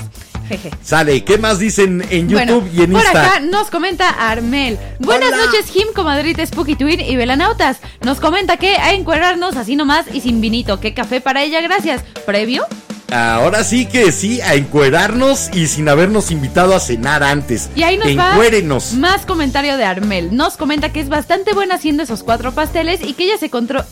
Jeje. 0.49 0.71
Sale, 0.83 1.23
¿qué 1.23 1.37
más 1.37 1.59
dicen 1.59 2.03
en 2.09 2.27
YouTube 2.27 2.61
Bueno, 2.61 2.67
y 2.73 2.81
en 2.83 2.91
por 2.91 3.01
Insta? 3.01 3.25
acá 3.27 3.39
nos 3.39 3.69
comenta 3.69 4.09
Armel. 4.09 4.77
Buenas 4.99 5.29
Hola. 5.31 5.45
noches, 5.45 5.67
Jim, 5.71 5.87
comadrita 5.95 6.45
Spooky 6.45 6.75
Twin 6.75 6.99
y 6.99 7.15
Velanautas. 7.15 7.77
Nos 8.01 8.19
comenta 8.19 8.57
que 8.57 8.75
a 8.75 8.93
encuerarnos 8.93 9.55
así 9.55 9.75
nomás 9.75 10.05
y 10.13 10.21
sin 10.21 10.41
vinito. 10.41 10.79
¿Qué 10.79 10.93
café 10.93 11.21
para 11.21 11.43
ella? 11.43 11.61
Gracias. 11.61 12.01
¿Previo? 12.25 12.65
Ahora 13.11 13.63
sí 13.63 13.87
que 13.87 14.11
sí, 14.11 14.39
a 14.41 14.53
encuerarnos 14.53 15.49
y 15.53 15.65
sin 15.67 15.89
habernos 15.89 16.29
invitado 16.29 16.75
a 16.75 16.79
cenar 16.79 17.23
antes. 17.23 17.69
Y 17.75 17.81
ahí 17.81 17.97
nos 17.97 18.07
Encuérenos. 18.07 18.91
va 18.93 18.99
más 18.99 19.25
comentario 19.25 19.77
de 19.77 19.83
Armel. 19.83 20.35
Nos 20.35 20.57
comenta 20.57 20.91
que 20.93 20.99
es 20.99 21.09
bastante 21.09 21.53
buena 21.53 21.75
haciendo 21.75 22.03
esos 22.03 22.21
cuatro 22.21 22.51
pasteles 22.51 22.99
y 23.03 23.13
que 23.13 23.23
ella 23.23 23.37
se, 23.39 23.49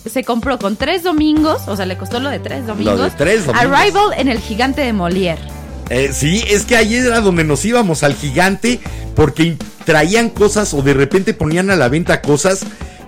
se 0.09 0.23
compró 0.23 0.59
con 0.59 0.75
tres 0.75 1.01
domingos, 1.01 1.67
o 1.67 1.75
sea, 1.75 1.87
le 1.87 1.97
costó 1.97 2.19
lo 2.19 2.29
de 2.29 2.37
tres 2.39 2.67
domingos. 2.67 2.99
de 2.99 3.09
tres 3.11 3.45
domingos. 3.47 3.71
Arrival 3.79 4.13
en 4.17 4.27
el 4.27 4.39
gigante 4.39 4.81
de 4.81 4.93
Molière. 4.93 5.39
Eh, 5.89 6.11
sí, 6.13 6.43
es 6.47 6.63
que 6.63 6.75
ahí 6.75 6.95
era 6.95 7.21
donde 7.21 7.43
nos 7.43 7.63
íbamos 7.65 8.03
al 8.03 8.15
gigante, 8.15 8.79
porque 9.15 9.57
traían 9.85 10.29
cosas 10.29 10.73
o 10.73 10.81
de 10.81 10.93
repente 10.93 11.33
ponían 11.33 11.69
a 11.69 11.75
la 11.75 11.87
venta 11.87 12.21
cosas 12.21 12.61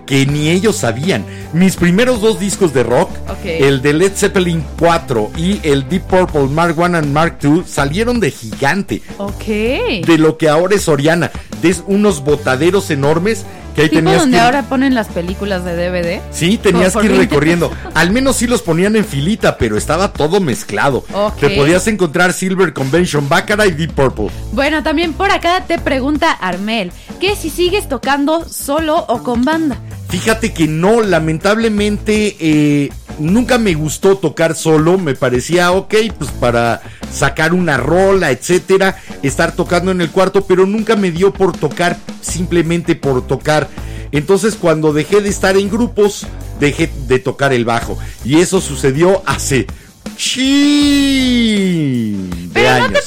que 0.10 0.26
ni 0.26 0.50
ellos 0.50 0.78
sabían. 0.78 1.24
Mis 1.54 1.76
primeros 1.76 2.20
dos 2.20 2.40
discos 2.40 2.74
de 2.74 2.82
rock, 2.82 3.12
el 3.44 3.84
de 3.84 3.94
Led 3.94 4.12
Zeppelin 4.16 4.66
4 4.80 5.34
y 5.38 5.60
el 5.62 5.88
Deep 5.88 6.02
Purple 6.02 6.48
Mark 6.48 6.76
I 6.80 6.96
and 6.96 7.14
Mark 7.14 7.38
II, 7.44 7.62
salieron 7.68 8.20
de 8.20 8.32
gigante. 8.32 9.04
Ok. 9.20 9.46
De 9.46 10.18
lo 10.18 10.40
que 10.40 10.50
ahora 10.50 10.76
es 10.76 10.88
Oriana. 10.88 11.30
De 11.62 11.76
unos 11.86 12.24
botaderos 12.24 12.90
enormes 12.90 13.46
que 13.76 13.84
ahí 13.84 13.90
tenías 13.90 14.22
donde 14.22 14.38
que... 14.38 14.42
ahora 14.42 14.64
ponen 14.64 14.96
las 14.96 15.10
películas 15.10 15.64
de 15.64 15.76
DVD. 15.76 16.22
Sí, 16.32 16.58
tenías 16.58 16.96
que 16.96 17.06
ir 17.06 17.12
por 17.12 17.18
20 17.20 17.26
recorriendo. 17.26 17.72
Al 17.94 18.10
menos 18.10 18.38
sí 18.38 18.48
los 18.48 18.64
ponían 18.64 18.96
en 18.96 19.06
filita, 19.06 19.60
pero 19.60 19.78
estaba 19.78 20.12
todo 20.12 20.40
mezclado. 20.40 21.06
Ok. 21.14 21.38
Te 21.38 21.50
podías 21.52 21.86
encontrar 21.86 22.34
Silver 22.34 22.74
Convention, 22.74 23.30
Baccarat 23.30 23.68
y 23.68 23.72
Deep 23.74 23.94
Purple. 23.94 24.30
Bueno, 24.54 24.82
también 24.82 25.14
por 25.14 25.30
acá 25.30 25.66
te 25.68 25.78
pregunta 25.78 26.32
Armel, 26.32 26.92
que 27.20 27.36
si 27.36 27.52
sigues 27.52 27.88
tocando 27.88 28.44
solo 28.50 29.06
o 29.08 29.22
con 29.22 29.46
banda. 29.46 29.78
Fíjate 30.10 30.54
que 30.54 30.68
no, 30.68 31.02
lamentablemente 31.02 32.36
eh, 32.40 32.90
nunca 33.20 33.60
me 33.60 33.76
gustó 33.76 34.18
tocar 34.18 34.56
solo, 34.56 34.98
me 34.98 35.14
parecía 35.14 35.72
ok, 35.72 35.94
pues 36.18 36.32
para 36.32 36.82
sacar 37.14 37.54
una 37.54 37.78
rola, 37.78 38.32
etcétera, 38.32 38.98
estar 39.22 39.52
tocando 39.52 39.92
en 39.92 40.02
el 40.02 40.10
cuarto, 40.10 40.46
pero 40.46 40.66
nunca 40.66 40.96
me 40.96 41.12
dio 41.12 41.32
por 41.32 41.56
tocar 41.56 41.98
simplemente 42.22 42.96
por 42.96 43.28
tocar. 43.28 43.70
Entonces 44.12 44.56
cuando 44.56 44.94
dejé 44.94 45.22
de 45.22 45.30
estar 45.30 45.56
en 45.58 45.70
grupos, 45.70 46.26
dejé 46.60 46.90
de 47.08 47.20
tocar 47.20 47.54
el 47.54 47.66
bajo. 47.66 47.98
Y 48.26 48.40
eso 48.40 48.62
sucedió 48.62 49.22
hace... 49.28 49.68
¡Chin! 51.20 52.50
Pero 52.54 52.80
no 52.80 52.90
te, 52.92 53.00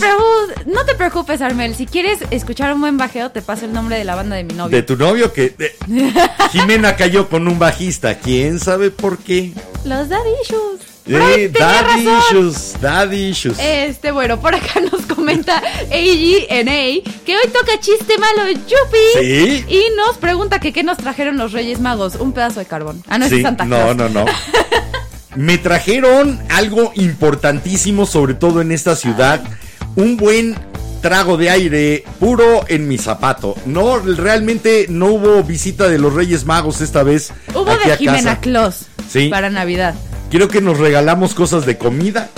no 0.66 0.84
te 0.86 0.94
preocupes, 0.94 1.42
Armel. 1.42 1.74
Si 1.74 1.84
quieres 1.86 2.20
escuchar 2.30 2.72
un 2.72 2.80
buen 2.80 2.96
bajeo, 2.96 3.30
te 3.30 3.42
paso 3.42 3.66
el 3.66 3.72
nombre 3.72 3.98
de 3.98 4.04
la 4.04 4.14
banda 4.14 4.36
de 4.36 4.44
mi 4.44 4.54
novio. 4.54 4.74
De 4.76 4.82
tu 4.82 4.96
novio 4.96 5.32
que... 5.32 5.50
de- 5.50 5.74
Jimena 6.52 6.96
cayó 6.96 7.28
con 7.28 7.46
un 7.48 7.58
bajista, 7.58 8.18
¿quién 8.18 8.58
sabe 8.58 8.90
por 8.90 9.18
qué? 9.18 9.52
Los 9.84 10.08
Daddy 10.08 10.30
Issues. 10.42 10.80
Eh, 11.04 11.50
daddy 11.52 12.06
razón. 12.06 12.18
issues, 12.30 12.80
daddy 12.80 13.28
issues. 13.30 13.58
Este, 13.58 14.12
bueno, 14.12 14.40
por 14.40 14.54
acá 14.54 14.80
nos 14.92 15.02
comenta 15.04 15.58
AGNA 15.58 17.02
que 17.26 17.36
hoy 17.36 17.48
toca 17.52 17.78
chiste 17.80 18.16
malo 18.18 18.48
Yupi. 18.52 19.20
Sí. 19.20 19.64
Y 19.68 19.82
nos 19.96 20.16
pregunta 20.18 20.60
que 20.60 20.72
qué 20.72 20.84
nos 20.84 20.98
trajeron 20.98 21.36
los 21.38 21.50
Reyes 21.52 21.80
Magos. 21.80 22.14
Un 22.14 22.32
pedazo 22.32 22.60
de 22.60 22.66
carbón. 22.66 23.02
Ah, 23.08 23.18
no, 23.18 23.28
Sí, 23.28 23.36
es 23.38 23.42
Santa 23.42 23.64
no, 23.64 23.76
Claus. 23.76 23.96
no, 23.96 24.08
no. 24.10 24.24
Me 25.34 25.58
trajeron 25.58 26.38
algo 26.50 26.92
importantísimo, 26.94 28.06
sobre 28.06 28.34
todo 28.34 28.60
en 28.60 28.72
esta 28.72 28.96
ciudad, 28.96 29.42
un 29.96 30.16
buen 30.16 30.56
trago 31.00 31.36
de 31.36 31.50
aire 31.50 32.04
puro 32.20 32.64
en 32.68 32.88
mi 32.88 32.98
zapato. 32.98 33.56
No, 33.66 33.98
realmente 33.98 34.86
no 34.88 35.06
hubo 35.06 35.42
visita 35.42 35.88
de 35.88 35.98
los 35.98 36.14
Reyes 36.14 36.44
Magos 36.44 36.80
esta 36.80 37.02
vez. 37.02 37.32
Hubo 37.54 37.70
aquí 37.70 37.86
de 37.86 37.92
a 37.92 37.96
Jimena. 37.96 38.40
Claus. 38.40 38.86
Sí. 39.10 39.28
Para 39.28 39.50
Navidad. 39.50 39.94
Creo 40.30 40.48
que 40.48 40.60
nos 40.60 40.78
regalamos 40.78 41.34
cosas 41.34 41.66
de 41.66 41.76
comida. 41.76 42.30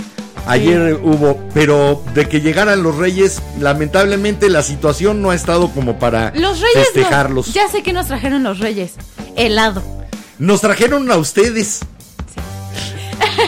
Ayer 0.47 0.99
hubo, 1.01 1.39
pero 1.53 2.03
de 2.13 2.29
que 2.29 2.39
llegaran 2.39 2.83
los 2.83 2.97
Reyes, 2.97 3.41
lamentablemente 3.59 4.47
la 4.49 4.61
situación 4.61 5.21
no 5.21 5.31
ha 5.31 5.35
estado 5.35 5.71
como 5.71 5.97
para 5.97 6.31
Los 6.35 6.59
Reyes. 6.59 6.89
festejarlos. 6.93 7.51
ya 7.53 7.67
sé 7.67 7.81
que 7.81 7.93
nos 7.93 8.07
trajeron 8.07 8.43
los 8.43 8.59
Reyes. 8.59 8.93
Helado. 9.35 9.81
Nos 10.37 10.61
trajeron 10.61 11.09
a 11.11 11.17
ustedes. 11.17 11.79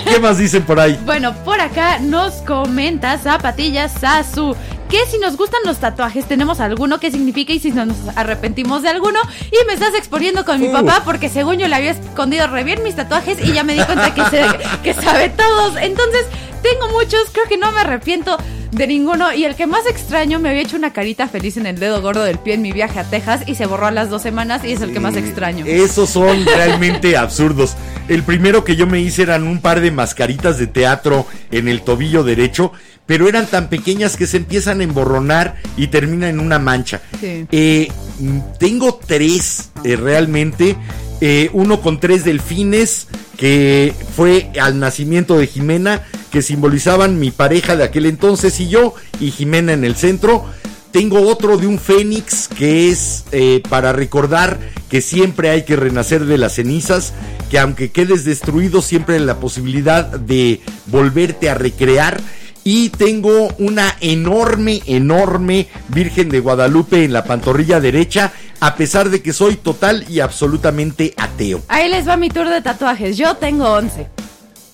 ¿Qué 0.06 0.19
más 0.19 0.38
dicen 0.38 0.63
por 0.63 0.80
ahí? 0.80 0.99
Bueno, 1.06 1.34
por 1.43 1.60
acá 1.60 1.99
nos 1.99 2.34
comenta 2.36 3.17
Zapatillas 3.17 3.91
Sasu 3.99 4.56
que 4.89 5.06
si 5.10 5.17
nos 5.19 5.36
gustan 5.38 5.60
los 5.65 5.78
tatuajes 5.78 6.26
tenemos 6.28 6.60
alguno 6.60 7.00
que 7.00 7.12
significa 7.12 7.54
y 7.54 7.60
si 7.60 7.71
nos 7.71 7.89
arrepentimos 8.15 8.82
de 8.84 8.89
alguno 8.89 9.19
y 9.52 9.65
me 9.67 9.73
estás 9.73 9.93
exponiendo 9.95 10.45
con 10.45 10.60
mi 10.62 10.67
Uh. 10.67 10.71
papá 10.71 11.02
porque 11.04 11.30
según 11.30 11.58
yo 11.58 11.67
le 11.67 11.76
había 11.76 11.91
escondido 11.91 12.47
re 12.47 12.63
bien 12.63 12.84
mis 12.84 12.95
tatuajes 12.95 13.38
y 13.43 13.52
ya 13.54 13.63
me 13.63 13.73
di 13.73 13.82
cuenta 13.82 14.13
que, 14.13 14.23
se- 14.26 14.45
que 14.84 14.93
sabe 14.93 15.30
todos. 15.30 15.76
Entonces 15.82 16.26
tengo 16.62 16.89
muchos, 16.91 17.21
creo 17.32 17.45
que 17.50 17.58
no 17.58 17.71
me 17.71 17.82
arrepiento 17.82 18.38
de 18.71 18.86
ninguno 18.88 19.34
y 19.34 19.45
el 19.45 19.56
que 19.56 19.65
más 19.67 19.86
extraño 19.88 20.39
me 20.39 20.50
había 20.50 20.62
hecho 20.62 20.76
una 20.76 20.91
carita 20.91 21.28
feliz 21.28 21.56
en 21.58 21.65
el 21.65 21.80
dedo 21.80 22.02
gordo 22.02 22.23
del 22.23 22.38
pie 22.38 22.56
en 22.56 22.62
mi 22.62 22.71
viaje 22.73 23.00
a 23.00 23.04
Texas 23.06 23.41
y 23.45 23.56
se 23.56 23.65
borró 23.65 23.88
a 23.88 23.91
las 23.91 24.10
dos 24.10 24.21
semanas 24.21 24.63
y 24.65 24.71
es 24.73 24.82
el 24.82 24.91
que 24.93 25.00
más 25.00 25.15
extraño. 25.15 25.65
Esos 25.65 26.10
son 26.10 26.45
realmente 26.45 27.15
absurdos. 27.17 27.76
El 28.10 28.23
primero 28.23 28.63
que 28.63 28.76
yo 28.76 28.86
me 28.88 29.00
hice 29.00 29.21
eran 29.23 29.43
un 29.47 29.60
par 29.62 29.80
de 29.82 29.91
mascaritas 29.91 30.58
de 30.58 30.67
teatro 30.67 31.26
en 31.52 31.67
el 31.69 31.82
tobillo 31.82 32.23
derecho, 32.23 32.71
pero 33.08 33.28
eran 33.28 33.48
tan 33.48 33.70
pequeñas 33.70 34.15
que 34.15 34.28
se 34.28 34.38
empiezan 34.38 34.82
a 34.82 34.84
emborronar 34.84 35.56
y 35.76 35.88
terminan 35.88 36.30
en 36.30 36.39
una 36.39 36.60
mancha. 36.60 37.02
Sí. 37.20 37.48
Eh, 37.52 37.91
tengo 38.60 39.00
tres 39.04 39.70
eh, 39.84 39.96
realmente. 39.96 40.76
Eh, 41.20 41.50
uno 41.54 41.82
con 41.82 42.00
tres 42.00 42.24
delfines, 42.24 43.08
que 43.38 43.96
fue 44.15 44.52
al 44.62 44.80
nacimiento 44.80 45.38
de 45.38 45.48
Jimena, 45.48 46.04
que 46.32 46.43
simbolizaban 46.43 47.20
mi 47.20 47.32
pareja 47.32 47.76
de 47.76 47.86
aquel 47.86 48.06
entonces 48.06 48.60
y 48.60 48.70
yo, 48.70 48.93
y 49.20 49.32
Jimena 49.32 49.74
en 49.74 49.84
el 49.84 49.96
centro. 49.96 50.46
Tengo 50.91 51.22
otro 51.28 51.58
de 51.58 51.67
un 51.67 51.80
fénix 51.80 52.48
que 52.48 52.89
es 52.89 53.26
eh, 53.32 53.62
para 53.70 53.93
recordar 53.93 54.60
que 54.89 55.02
siempre 55.02 55.50
hay 55.50 55.63
que 55.63 55.76
renacer 55.76 56.26
de 56.26 56.38
las 56.38 56.56
cenizas, 56.56 57.13
que 57.50 57.60
aunque 57.60 57.91
quedes 57.91 58.24
destruido 58.24 58.82
siempre 58.82 59.15
hay 59.15 59.22
la 59.22 59.39
posibilidad 59.39 60.06
de 60.06 60.62
volverte 60.86 61.50
a 61.50 61.56
recrear. 61.56 62.22
Y 62.69 62.89
tengo 62.89 63.47
una 63.60 63.95
enorme, 64.01 64.82
enorme 64.88 65.69
Virgen 65.88 66.27
de 66.27 66.41
Guadalupe 66.41 67.06
en 67.06 67.13
la 67.13 67.23
pantorrilla 67.23 67.80
derecha, 67.80 68.34
a 68.60 68.75
pesar 68.75 69.10
de 69.10 69.21
que 69.21 69.32
soy 69.32 69.56
total 69.56 70.03
y 70.10 70.19
absolutamente 70.19 71.13
ateo. 71.15 71.62
Ahí 71.69 71.89
les 71.89 72.06
va 72.06 72.17
mi 72.17 72.27
tour 72.27 72.49
de 72.49 72.62
tatuajes. 72.62 73.15
Yo 73.15 73.36
tengo 73.36 73.71
11. 73.71 74.10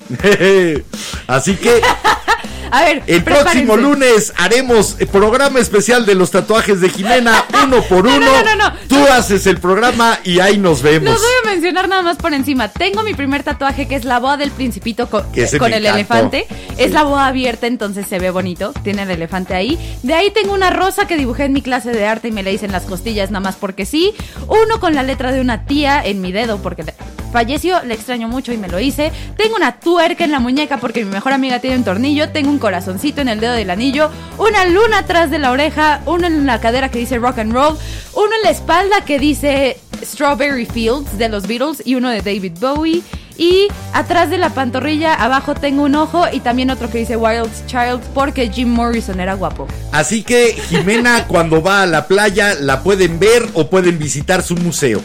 Así 1.27 1.53
que 1.53 1.81
A 2.71 2.81
ver, 2.83 3.03
el 3.07 3.23
prepárense. 3.23 3.43
próximo 3.65 3.77
lunes 3.77 4.33
haremos 4.37 4.95
el 4.99 5.07
programa 5.07 5.59
especial 5.59 6.05
de 6.05 6.15
los 6.15 6.31
tatuajes 6.31 6.81
de 6.81 6.89
Jimena, 6.89 7.43
uno 7.63 7.81
por 7.83 8.03
No, 8.05 8.15
uno. 8.17 8.25
no, 8.25 8.43
no, 8.43 8.55
no, 8.55 8.69
no. 8.69 8.75
Tú 8.87 8.97
haces 9.11 9.45
el 9.47 9.57
programa 9.59 10.19
y 10.23 10.39
ahí 10.39 10.57
nos 10.57 10.81
vemos. 10.81 11.11
Los 11.13 11.21
voy 11.21 11.31
a 11.43 11.51
mencionar 11.51 11.87
nada 11.87 12.01
más 12.01 12.17
por 12.17 12.33
encima. 12.33 12.67
Tengo 12.69 13.03
mi 13.03 13.13
primer 13.13 13.43
tatuaje 13.43 13.87
que 13.87 13.95
es 13.95 14.05
la 14.05 14.19
boa 14.19 14.37
del 14.37 14.51
principito 14.51 15.09
con 15.09 15.25
el 15.73 15.85
elefante. 15.85 16.45
Sí. 16.49 16.55
Es 16.77 16.91
la 16.91 17.03
boa 17.03 17.27
abierta, 17.27 17.67
entonces 17.67 18.05
se 18.07 18.19
ve 18.19 18.29
bonito. 18.31 18.73
Tiene 18.83 19.03
el 19.03 19.11
elefante 19.11 19.53
ahí. 19.53 19.77
De 20.03 20.13
ahí 20.13 20.31
tengo 20.31 20.53
una 20.53 20.69
rosa 20.69 21.07
que 21.07 21.17
dibujé 21.17 21.45
en 21.45 21.53
mi 21.53 21.61
clase 21.61 21.91
de 21.91 22.05
arte 22.05 22.29
y 22.29 22.31
me 22.31 22.43
la 22.43 22.51
hice 22.51 22.65
en 22.65 22.71
las 22.71 22.83
costillas 22.83 23.31
nada 23.31 23.41
más 23.43 23.55
porque 23.55 23.85
sí. 23.85 24.13
Uno 24.47 24.79
con 24.79 24.95
la 24.95 25.03
letra 25.03 25.31
de 25.31 25.41
una 25.41 25.65
tía 25.65 26.01
en 26.03 26.21
mi 26.21 26.31
dedo 26.31 26.61
porque 26.61 26.83
le- 26.83 26.93
falleció, 27.31 27.81
le 27.83 27.95
extraño 27.95 28.27
mucho 28.27 28.53
y 28.53 28.57
me 28.57 28.67
lo 28.67 28.79
hice. 28.79 29.11
Tengo 29.37 29.55
una 29.55 29.79
tuerca 29.79 30.23
en 30.23 30.31
la 30.31 30.39
muñeca 30.39 30.77
porque 30.77 31.03
mi 31.03 31.09
mejor 31.11 31.33
amiga 31.33 31.57
tiene 31.59 31.77
un 31.77 31.83
tornillo. 31.83 32.29
Tengo 32.29 32.49
un 32.51 32.59
corazoncito 32.63 33.19
en 33.19 33.27
el 33.27 33.41
dedo 33.41 33.51
del 33.51 33.69
anillo. 33.69 34.09
Una 34.37 34.63
luna 34.63 34.99
atrás 34.99 35.29
de 35.29 35.37
la 35.37 35.51
oreja. 35.51 35.99
Uno 36.05 36.27
en 36.27 36.45
la 36.45 36.61
cadera 36.61 36.87
que 36.87 36.97
dice 36.97 37.17
rock 37.17 37.39
and 37.39 37.51
roll. 37.51 37.77
Uno 38.13 38.29
en 38.37 38.41
la 38.41 38.51
espalda 38.51 39.01
que 39.05 39.19
dice 39.19 39.77
Strawberry 40.01 40.65
Fields 40.65 41.17
de 41.17 41.27
los 41.27 41.45
Beatles 41.45 41.83
y 41.85 41.95
uno 41.95 42.09
de 42.09 42.21
David 42.21 42.53
Bowie. 42.61 43.03
Y 43.37 43.67
atrás 43.91 44.29
de 44.29 44.37
la 44.37 44.51
pantorrilla, 44.51 45.13
abajo 45.13 45.55
tengo 45.55 45.83
un 45.83 45.95
ojo 45.95 46.23
y 46.31 46.39
también 46.39 46.69
otro 46.69 46.89
que 46.89 46.99
dice 46.99 47.17
Wild 47.17 47.51
Child 47.65 47.99
porque 48.13 48.49
Jim 48.49 48.69
Morrison 48.69 49.19
era 49.19 49.33
guapo. 49.33 49.67
Así 49.91 50.23
que 50.23 50.53
Jimena 50.69 51.25
cuando 51.27 51.61
va 51.61 51.81
a 51.81 51.85
la 51.85 52.07
playa 52.07 52.55
la 52.57 52.81
pueden 52.81 53.19
ver 53.19 53.45
o 53.55 53.69
pueden 53.69 53.99
visitar 53.99 54.41
su 54.41 54.55
museo. 54.55 55.01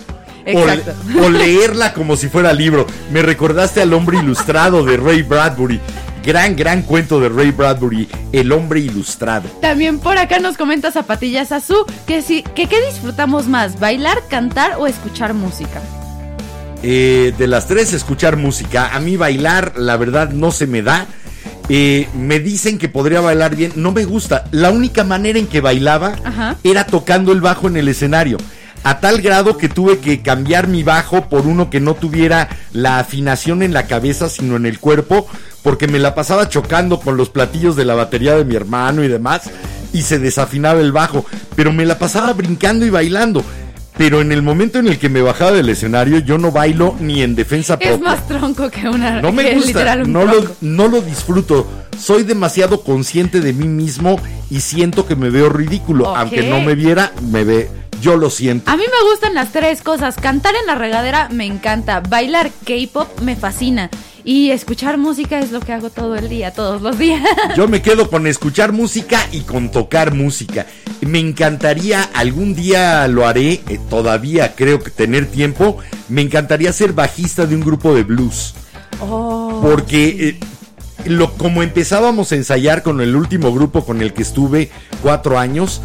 O 1.20 1.28
leerla 1.28 1.92
como 1.92 2.16
si 2.16 2.28
fuera 2.28 2.52
libro. 2.52 2.86
Me 3.10 3.20
recordaste 3.20 3.82
al 3.82 3.92
hombre 3.92 4.18
ilustrado 4.18 4.84
de 4.84 4.96
Ray 4.96 5.22
Bradbury. 5.22 5.80
Gran, 6.24 6.56
gran 6.56 6.82
cuento 6.82 7.20
de 7.20 7.28
Ray 7.28 7.50
Bradbury, 7.52 8.08
El 8.32 8.52
hombre 8.52 8.80
ilustrado. 8.80 9.48
También 9.60 9.98
por 9.98 10.18
acá 10.18 10.38
nos 10.38 10.56
comenta 10.56 10.92
Zapatillas 10.92 11.52
Azul 11.52 11.84
que 12.06 12.22
si 12.22 12.42
que 12.42 12.66
qué 12.66 12.84
disfrutamos 12.86 13.46
más, 13.48 13.80
bailar, 13.80 14.18
cantar 14.28 14.76
o 14.78 14.86
escuchar 14.86 15.34
música. 15.34 15.80
Eh, 16.82 17.32
de 17.36 17.46
las 17.46 17.66
tres, 17.66 17.92
escuchar 17.92 18.36
música. 18.36 18.94
A 18.94 19.00
mí 19.00 19.16
bailar, 19.16 19.72
la 19.76 19.96
verdad, 19.96 20.30
no 20.30 20.52
se 20.52 20.66
me 20.66 20.82
da. 20.82 21.06
Eh, 21.68 22.08
me 22.14 22.40
dicen 22.40 22.78
que 22.78 22.88
podría 22.88 23.20
bailar 23.20 23.56
bien. 23.56 23.72
No 23.76 23.92
me 23.92 24.04
gusta. 24.04 24.44
La 24.52 24.70
única 24.70 25.04
manera 25.04 25.38
en 25.38 25.46
que 25.46 25.60
bailaba 25.60 26.14
Ajá. 26.24 26.56
era 26.62 26.86
tocando 26.86 27.32
el 27.32 27.40
bajo 27.40 27.66
en 27.68 27.76
el 27.76 27.88
escenario. 27.88 28.38
A 28.84 29.00
tal 29.00 29.20
grado 29.20 29.58
que 29.58 29.68
tuve 29.68 29.98
que 29.98 30.22
cambiar 30.22 30.68
mi 30.68 30.84
bajo 30.84 31.28
por 31.28 31.46
uno 31.46 31.68
que 31.68 31.80
no 31.80 31.94
tuviera 31.94 32.48
la 32.72 33.00
afinación 33.00 33.62
en 33.62 33.72
la 33.72 33.86
cabeza, 33.86 34.28
sino 34.28 34.54
en 34.56 34.66
el 34.66 34.78
cuerpo, 34.78 35.26
porque 35.62 35.88
me 35.88 35.98
la 35.98 36.14
pasaba 36.14 36.48
chocando 36.48 37.00
con 37.00 37.16
los 37.16 37.30
platillos 37.30 37.76
de 37.76 37.84
la 37.84 37.94
batería 37.94 38.34
de 38.36 38.44
mi 38.44 38.54
hermano 38.54 39.04
y 39.04 39.08
demás, 39.08 39.50
y 39.92 40.02
se 40.02 40.18
desafinaba 40.18 40.80
el 40.80 40.92
bajo. 40.92 41.24
Pero 41.56 41.72
me 41.72 41.86
la 41.86 41.98
pasaba 41.98 42.32
brincando 42.32 42.86
y 42.86 42.90
bailando. 42.90 43.44
Pero 43.98 44.20
en 44.20 44.30
el 44.30 44.42
momento 44.42 44.78
en 44.78 44.86
el 44.86 44.98
que 44.98 45.08
me 45.08 45.22
bajaba 45.22 45.50
del 45.50 45.68
escenario, 45.68 46.20
yo 46.20 46.38
no 46.38 46.52
bailo 46.52 46.94
ni 47.00 47.20
en 47.22 47.34
defensa 47.34 47.76
propia. 47.76 47.96
Es 47.96 48.00
más 48.00 48.28
tronco 48.28 48.70
que 48.70 48.88
una 48.88 49.20
No 49.20 49.32
me 49.32 49.54
gusta, 49.54 49.96
no 49.96 50.24
lo, 50.24 50.46
no 50.60 50.86
lo 50.86 51.00
disfruto. 51.00 51.66
Soy 51.98 52.22
demasiado 52.22 52.84
consciente 52.84 53.40
de 53.40 53.52
mí 53.52 53.66
mismo 53.66 54.20
y 54.50 54.60
siento 54.60 55.04
que 55.04 55.16
me 55.16 55.30
veo 55.30 55.48
ridículo. 55.48 56.14
Aunque 56.14 56.48
no 56.48 56.60
me 56.60 56.76
viera, 56.76 57.12
me 57.32 57.42
ve, 57.42 57.68
yo 58.00 58.16
lo 58.16 58.30
siento. 58.30 58.70
A 58.70 58.76
mí 58.76 58.84
me 58.84 59.10
gustan 59.10 59.34
las 59.34 59.50
tres 59.50 59.82
cosas. 59.82 60.14
Cantar 60.14 60.54
en 60.54 60.66
la 60.68 60.76
regadera 60.76 61.28
me 61.32 61.46
encanta. 61.46 61.98
Bailar 61.98 62.52
K-pop 62.64 63.20
me 63.22 63.34
fascina. 63.34 63.90
Y 64.28 64.50
escuchar 64.50 64.98
música 64.98 65.38
es 65.38 65.52
lo 65.52 65.60
que 65.60 65.72
hago 65.72 65.88
todo 65.88 66.14
el 66.14 66.28
día, 66.28 66.52
todos 66.52 66.82
los 66.82 66.98
días. 66.98 67.22
Yo 67.56 67.66
me 67.66 67.80
quedo 67.80 68.10
con 68.10 68.26
escuchar 68.26 68.72
música 68.72 69.26
y 69.32 69.40
con 69.40 69.70
tocar 69.70 70.12
música. 70.12 70.66
Me 71.00 71.18
encantaría, 71.18 72.02
algún 72.12 72.54
día 72.54 73.08
lo 73.08 73.26
haré, 73.26 73.62
eh, 73.66 73.80
todavía 73.88 74.54
creo 74.54 74.80
que 74.80 74.90
tener 74.90 75.30
tiempo, 75.30 75.78
me 76.10 76.20
encantaría 76.20 76.70
ser 76.74 76.92
bajista 76.92 77.46
de 77.46 77.54
un 77.54 77.62
grupo 77.62 77.94
de 77.94 78.02
blues. 78.02 78.54
Oh. 79.00 79.60
Porque 79.62 80.28
eh, 80.28 80.40
lo, 81.06 81.32
como 81.32 81.62
empezábamos 81.62 82.30
a 82.30 82.36
ensayar 82.36 82.82
con 82.82 83.00
el 83.00 83.16
último 83.16 83.50
grupo 83.54 83.86
con 83.86 84.02
el 84.02 84.12
que 84.12 84.24
estuve 84.24 84.70
cuatro 85.02 85.38
años, 85.38 85.80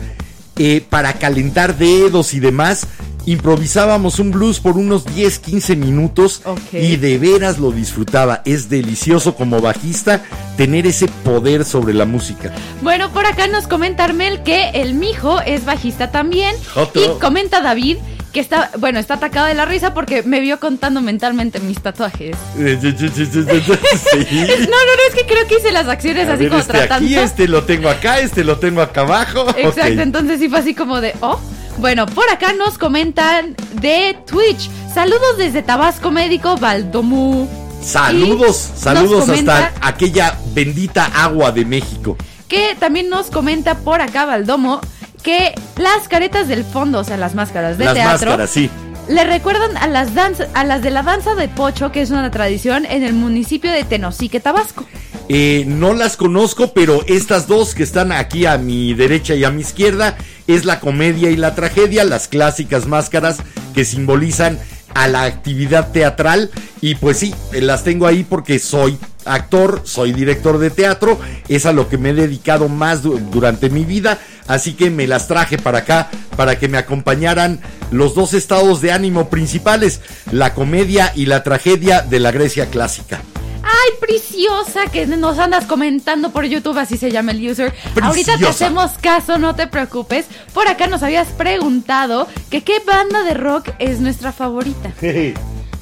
eh, 0.58 0.86
para 0.89 1.14
calentar 1.14 1.78
dedos 1.78 2.34
y 2.34 2.41
demás, 2.41 2.88
improvisábamos 3.26 4.19
un 4.19 4.32
blues 4.32 4.59
por 4.59 4.78
unos 4.78 5.05
10, 5.05 5.39
15 5.39 5.76
minutos 5.76 6.41
y 6.71 6.97
de 6.97 7.17
veras 7.17 7.59
lo 7.59 7.71
disfrutaba. 7.71 8.41
Es 8.45 8.69
delicioso 8.69 9.36
como 9.36 9.61
bajista 9.61 10.24
tener 10.57 10.86
ese 10.88 11.07
poder 11.24 11.65
sobre 11.65 11.93
la 11.93 12.05
música. 12.05 12.51
Bueno, 12.82 13.11
por 13.11 13.26
acá 13.26 13.47
nos 13.47 13.67
comenta 13.67 14.03
Armel 14.03 14.43
que 14.43 14.69
el 14.69 14.93
mijo 14.93 15.39
es 15.41 15.65
bajista 15.65 16.11
también. 16.11 16.55
Otro. 16.76 17.03
Y 17.03 17.19
comenta 17.19 17.61
David 17.61 17.97
que 18.34 18.39
está, 18.39 18.71
bueno, 18.80 18.99
está 18.99 19.13
atacado 19.13 19.45
de 19.45 19.53
la 19.53 19.65
risa 19.65 19.93
porque 19.93 20.24
me 20.24 20.39
vio 20.39 20.59
contando 20.59 21.01
mentalmente 21.01 21.59
mis 21.59 21.80
tatuajes. 21.80 22.36
Sí. 22.53 24.38
No, 24.39 24.65
no, 24.67 24.95
no, 24.95 25.07
es 25.09 25.15
que 25.15 25.26
creo 25.26 25.47
que 25.47 25.57
hice 25.57 25.71
las 25.71 25.88
acciones 25.88 26.28
A 26.28 26.34
así 26.34 26.43
ver, 26.43 26.49
como 26.49 26.61
este 26.61 26.74
tratando. 26.74 27.05
aquí, 27.05 27.15
este 27.15 27.47
lo 27.47 27.63
tengo 27.63 27.89
acá, 27.89 28.19
este 28.19 28.43
lo 28.43 28.57
tengo 28.57 28.82
acá 28.82 29.01
abajo. 29.01 29.45
Exacto, 29.55 30.01
entonces 30.01 30.39
sí 30.39 30.49
fue 30.49 30.59
así 30.59 30.74
como 30.74 30.99
de, 30.99 31.13
oh. 31.21 31.39
Bueno, 31.78 32.05
por 32.05 32.30
acá 32.30 32.53
nos 32.53 32.78
comentan 32.78 33.55
de 33.74 34.17
Twitch. 34.26 34.69
Saludos 34.93 35.38
desde 35.38 35.61
Tabasco 35.63 36.11
Médico, 36.11 36.57
Valdomú. 36.57 37.47
Saludos, 37.82 38.71
Y 38.76 38.80
saludos 38.80 39.28
hasta 39.28 39.74
aquella 39.82 40.38
bendita 40.53 41.05
agua 41.05 41.51
de 41.51 41.65
México. 41.65 42.15
Que 42.47 42.76
también 42.80 43.09
nos 43.09 43.30
comenta 43.30 43.76
por 43.80 44.01
acá 44.01 44.26
Valdomo 44.26 44.80
que 45.24 45.55
las 45.78 46.07
caretas 46.07 46.47
del 46.47 46.63
fondo, 46.63 46.99
o 46.99 47.03
sea, 47.03 47.17
las 47.17 47.34
máscaras 47.34 47.78
de 47.78 47.86
Las 47.86 47.93
teatro, 47.95 48.11
máscaras, 48.11 48.49
sí. 48.49 48.69
Le 49.10 49.24
recuerdan 49.26 49.76
a 49.78 49.88
las, 49.88 50.14
danza- 50.16 50.47
a 50.54 50.64
las 50.64 50.82
de 50.82 50.91
la 50.91 51.04
danza 51.04 51.36
de 51.36 51.47
Pocho, 51.49 51.91
que 51.91 52.01
es 52.01 52.10
una 52.10 52.30
tradición 52.32 52.86
en 52.86 53.04
el 53.04 53.14
municipio 53.14 53.72
de 53.72 53.84
Tenosique, 53.84 54.39
Tabasco. 54.39 54.86
Eh, 55.30 55.64
no 55.68 55.93
las 55.93 56.18
conozco, 56.18 56.74
pero 56.74 57.01
estas 57.08 57.47
dos 57.47 57.76
que 57.76 57.84
están 57.84 58.12
aquí 58.12 58.45
a 58.45 58.58
mi 58.58 58.93
derecha 58.93 59.36
y 59.36 59.43
a 59.43 59.51
mi 59.51 59.62
izquierda 59.62 60.18
es 60.47 60.66
la 60.66 60.80
comedia 60.80 61.30
y 61.30 61.36
la 61.38 61.56
tragedia, 61.56 62.04
las 62.04 62.28
clásicas 62.28 62.88
máscaras 62.88 63.38
que 63.74 63.86
simbolizan 63.86 64.60
a 64.93 65.08
la 65.08 65.24
actividad 65.24 65.91
teatral. 65.91 66.51
Y 66.82 66.95
pues 66.95 67.18
sí, 67.18 67.34
eh, 67.54 67.62
las 67.62 67.84
tengo 67.84 68.06
ahí 68.06 68.24
porque 68.24 68.60
soy 68.60 68.97
actor, 69.26 69.82
soy 69.86 70.12
director 70.12 70.58
de 70.60 70.70
teatro, 70.70 71.18
es 71.47 71.66
a 71.66 71.72
lo 71.72 71.88
que 71.88 71.97
me 71.97 72.10
he 72.10 72.14
dedicado 72.14 72.68
más 72.68 73.01
du- 73.04 73.18
durante 73.32 73.70
mi 73.70 73.86
vida, 73.86 74.20
así 74.48 74.74
que 74.74 74.89
me 74.89 75.08
las 75.08 75.28
traje 75.28 75.58
para 75.58 75.80
acá 75.80 76.10
para 76.36 76.58
que 76.58 76.68
me 76.68 76.78
acompañaran 76.78 77.60
los 77.91 78.16
dos 78.16 78.34
estados 78.34 78.82
de 78.82 78.91
ánimo 78.91 79.30
principales, 79.30 80.02
la 80.32 80.54
comedia 80.54 81.12
y 81.16 81.26
la 81.26 81.44
tragedia 81.44 82.02
de 82.02 82.20
la 82.20 82.32
Grecia 82.32 82.68
clásica. 82.68 83.22
Ay, 83.64 83.91
preciosa, 84.00 84.88
que 84.91 85.06
nos 85.06 85.39
andas 85.39 85.66
comentando 85.66 86.32
por 86.32 86.44
YouTube, 86.46 86.78
así 86.78 86.98
se 86.98 87.12
llama 87.12 87.32
el 87.32 87.50
user. 87.50 87.74
Ahorita 88.02 88.38
te 88.38 88.48
hacemos 88.48 88.91
caso, 89.02 89.38
no 89.38 89.56
te 89.56 89.68
preocupes. 89.68 90.26
Por 90.54 90.68
acá 90.68 90.88
nos 90.88 91.02
habías 91.02 91.30
preguntado 91.30 92.28
que 92.50 92.62
qué 92.62 92.82
banda 92.86 93.24
de 93.24 93.34
rock 93.34 93.70
es 93.80 94.02
nuestra 94.02 94.34
favorita. 94.34 94.91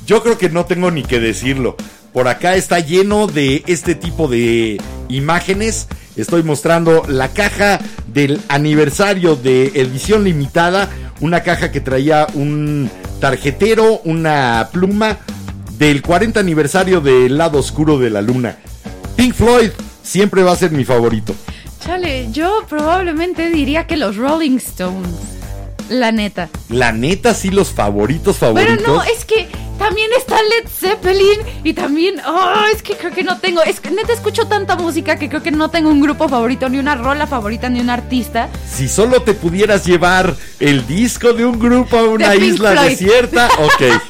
Yo 0.05 0.22
creo 0.22 0.38
que 0.38 0.49
no 0.49 0.66
tengo 0.66 0.91
ni 0.91 1.03
que 1.03 1.20
decirlo. 1.20 1.76
Por 2.14 2.28
acá 2.28 2.55
está 2.55 2.80
lleno 2.80 3.28
de 3.28 3.64
este 3.68 3.95
tipo 3.95 4.28
de 4.28 4.80
imágenes. 5.09 5.88
Estoy 6.16 6.43
mostrando 6.43 7.03
la 7.07 7.30
caja 7.30 7.80
del 8.07 8.41
aniversario 8.49 9.36
de 9.36 9.68
edición 9.68 10.24
limitada. 10.24 10.89
Una 11.22 11.41
caja 11.43 11.72
que 11.72 11.80
traía 11.80 12.28
un 12.34 12.89
tarjetero, 13.20 14.01
una 14.03 14.70
pluma 14.72 15.20
del 15.78 16.01
40 16.01 16.39
aniversario 16.39 17.01
del 17.01 17.38
lado 17.38 17.59
oscuro 17.59 17.97
de 17.97 18.09
la 18.09 18.22
luna. 18.22 18.57
Pink 19.16 19.34
Floyd 19.34 19.70
siempre 20.03 20.43
va 20.43 20.51
a 20.51 20.55
ser 20.55 20.72
mi 20.72 20.84
favorito. 20.84 21.34
Chale, 21.84 22.32
yo 22.32 22.64
probablemente 22.68 23.49
diría 23.49 23.88
que 23.88 23.97
los 23.97 24.18
Rolling 24.18 24.57
Stones. 24.57 25.09
La 25.89 26.12
neta. 26.12 26.49
La 26.70 26.91
neta, 26.91 27.34
sí, 27.34 27.49
los 27.49 27.70
favoritos 27.70 28.38
favoritos. 28.38 28.78
Pero 28.78 28.93
no, 28.93 29.03
es 29.03 29.26
que 29.26 29.47
también 29.82 30.09
está 30.17 30.36
Led 30.41 30.69
Zeppelin 30.69 31.39
y 31.63 31.73
también, 31.73 32.15
oh, 32.25 32.53
es 32.73 32.82
que 32.84 32.95
creo 32.95 33.11
que 33.11 33.23
no 33.23 33.39
tengo, 33.39 33.61
es 33.63 33.79
que 33.79 33.89
neta 33.91 34.13
escucho 34.13 34.45
tanta 34.47 34.75
música 34.75 35.15
que 35.17 35.27
creo 35.27 35.41
que 35.41 35.51
no 35.51 35.69
tengo 35.69 35.89
un 35.89 35.99
grupo 36.01 36.29
favorito, 36.29 36.69
ni 36.69 36.77
una 36.77 36.95
rola 36.95 37.25
favorita, 37.27 37.67
ni 37.69 37.79
un 37.79 37.89
artista. 37.89 38.49
Si 38.69 38.88
solo 38.88 39.21
te 39.23 39.34
pudieras 39.34 39.86
llevar 39.86 40.36
el 40.59 40.86
disco 40.88 41.34
de 41.34 41.45
un 41.45 41.59
grupo 41.59 41.97
a 41.97 42.03
una 42.03 42.29
De 42.29 42.38
isla 42.45 42.71
Floyd. 42.73 42.89
desierta, 42.89 43.47
ok. 43.59 44.01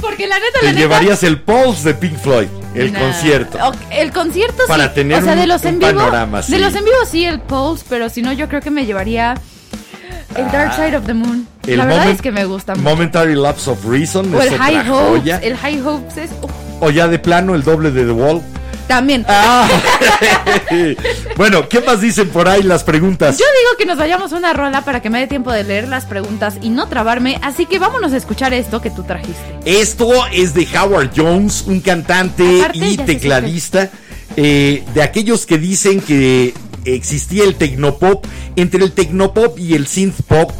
Porque 0.00 0.26
la 0.28 0.38
neta, 0.38 0.60
Te 0.60 0.66
la 0.66 0.72
neta... 0.72 0.80
llevarías 0.80 1.22
el 1.24 1.40
Pulse 1.40 1.88
de 1.88 1.94
Pink 1.94 2.16
Floyd, 2.18 2.48
el 2.74 2.92
Nah. 2.92 3.00
concierto. 3.00 3.58
El 3.90 4.12
concierto 4.12 4.62
sí. 4.62 4.68
Para 4.68 4.92
tener 4.94 5.20
o 5.20 5.24
sea, 5.24 5.34
de 5.34 5.42
un- 5.42 5.48
los 5.48 5.62
un 5.62 5.68
en 5.68 5.78
vivo, 5.80 5.90
panorama, 5.92 6.42
sí. 6.42 6.52
De 6.52 6.58
los 6.58 6.74
en 6.74 6.84
vivo 6.84 6.96
sí 7.10 7.24
el 7.24 7.40
Pulse, 7.40 7.84
pero 7.88 8.08
si 8.08 8.22
no 8.22 8.32
yo 8.32 8.48
creo 8.48 8.60
que 8.60 8.70
me 8.70 8.86
llevaría 8.86 9.34
el 10.36 10.50
Dark 10.52 10.74
Side 10.74 10.96
of 10.96 11.06
the 11.06 11.14
Moon. 11.14 11.48
El 11.66 11.78
la 11.78 11.84
verdad 11.86 12.04
Moment- 12.04 12.14
es 12.14 12.22
que 12.22 12.32
me 12.32 12.44
gusta 12.44 12.74
mucho. 12.74 12.88
Momentary 12.88 13.34
Lapse 13.34 13.70
of 13.70 13.84
Reason 13.84 14.32
O 14.34 14.40
es 14.40 14.52
el 14.52 14.58
High 14.58 14.88
Hopes, 14.90 15.20
joya. 15.20 15.38
el 15.42 15.56
High 15.56 15.80
Hopes 15.82 16.16
es 16.16 16.30
O 16.80 16.90
ya 16.90 17.08
de 17.08 17.18
plano 17.18 17.54
el 17.54 17.62
doble 17.64 17.90
de 17.90 18.04
The 18.04 18.12
Wall. 18.12 18.40
también. 18.86 19.24
Ah. 19.28 19.68
bueno, 21.36 21.68
¿qué 21.68 21.80
más 21.80 22.00
dicen 22.00 22.28
por 22.28 22.48
ahí 22.48 22.62
las 22.62 22.84
preguntas? 22.84 23.36
Yo 23.38 23.44
digo 23.44 23.76
que 23.78 23.86
nos 23.86 23.98
vayamos 23.98 24.32
una 24.32 24.52
rola 24.52 24.82
para 24.84 25.00
que 25.02 25.10
me 25.10 25.18
dé 25.18 25.26
tiempo 25.26 25.52
de 25.52 25.64
leer 25.64 25.88
las 25.88 26.04
preguntas 26.06 26.54
y 26.62 26.68
no 26.70 26.88
trabarme, 26.88 27.38
así 27.42 27.66
que 27.66 27.78
vámonos 27.78 28.12
a 28.12 28.16
escuchar 28.16 28.54
esto 28.54 28.80
que 28.80 28.90
tú 28.90 29.02
trajiste. 29.02 29.58
Esto 29.64 30.08
es 30.32 30.54
de 30.54 30.66
Howard 30.78 31.10
Jones, 31.16 31.64
un 31.66 31.80
cantante 31.80 32.60
Aparte, 32.60 32.78
y 32.78 32.96
tecladista, 32.96 33.90
eh, 34.36 34.84
de 34.94 35.02
aquellos 35.02 35.46
que 35.46 35.58
dicen 35.58 36.00
que 36.00 36.54
existía 36.84 37.44
el 37.44 37.56
tecnopop, 37.56 38.24
entre 38.54 38.84
el 38.84 38.92
tecnopop 38.92 39.58
y 39.58 39.74
el 39.74 39.86
synth 39.86 40.22
pop. 40.28 40.52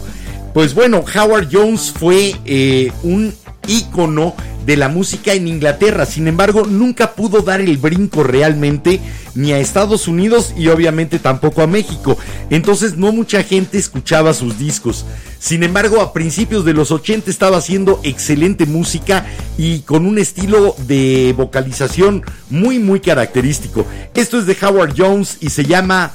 Pues 0.56 0.72
bueno, 0.72 1.04
Howard 1.14 1.48
Jones 1.52 1.92
fue 1.94 2.34
eh, 2.46 2.90
un 3.02 3.34
ícono 3.68 4.34
de 4.64 4.78
la 4.78 4.88
música 4.88 5.34
en 5.34 5.48
Inglaterra, 5.48 6.06
sin 6.06 6.28
embargo 6.28 6.64
nunca 6.64 7.12
pudo 7.12 7.42
dar 7.42 7.60
el 7.60 7.76
brinco 7.76 8.22
realmente 8.22 8.98
ni 9.34 9.52
a 9.52 9.58
Estados 9.58 10.08
Unidos 10.08 10.54
y 10.56 10.68
obviamente 10.68 11.18
tampoco 11.18 11.60
a 11.60 11.66
México, 11.66 12.16
entonces 12.48 12.96
no 12.96 13.12
mucha 13.12 13.42
gente 13.42 13.76
escuchaba 13.76 14.32
sus 14.32 14.58
discos. 14.58 15.04
Sin 15.38 15.62
embargo, 15.62 16.00
a 16.00 16.14
principios 16.14 16.64
de 16.64 16.72
los 16.72 16.90
80 16.90 17.30
estaba 17.30 17.58
haciendo 17.58 18.00
excelente 18.02 18.64
música 18.64 19.26
y 19.58 19.80
con 19.80 20.06
un 20.06 20.16
estilo 20.16 20.74
de 20.86 21.34
vocalización 21.36 22.24
muy 22.48 22.78
muy 22.78 23.00
característico. 23.00 23.84
Esto 24.14 24.38
es 24.38 24.46
de 24.46 24.56
Howard 24.62 24.94
Jones 24.96 25.36
y 25.42 25.50
se 25.50 25.64
llama. 25.64 26.12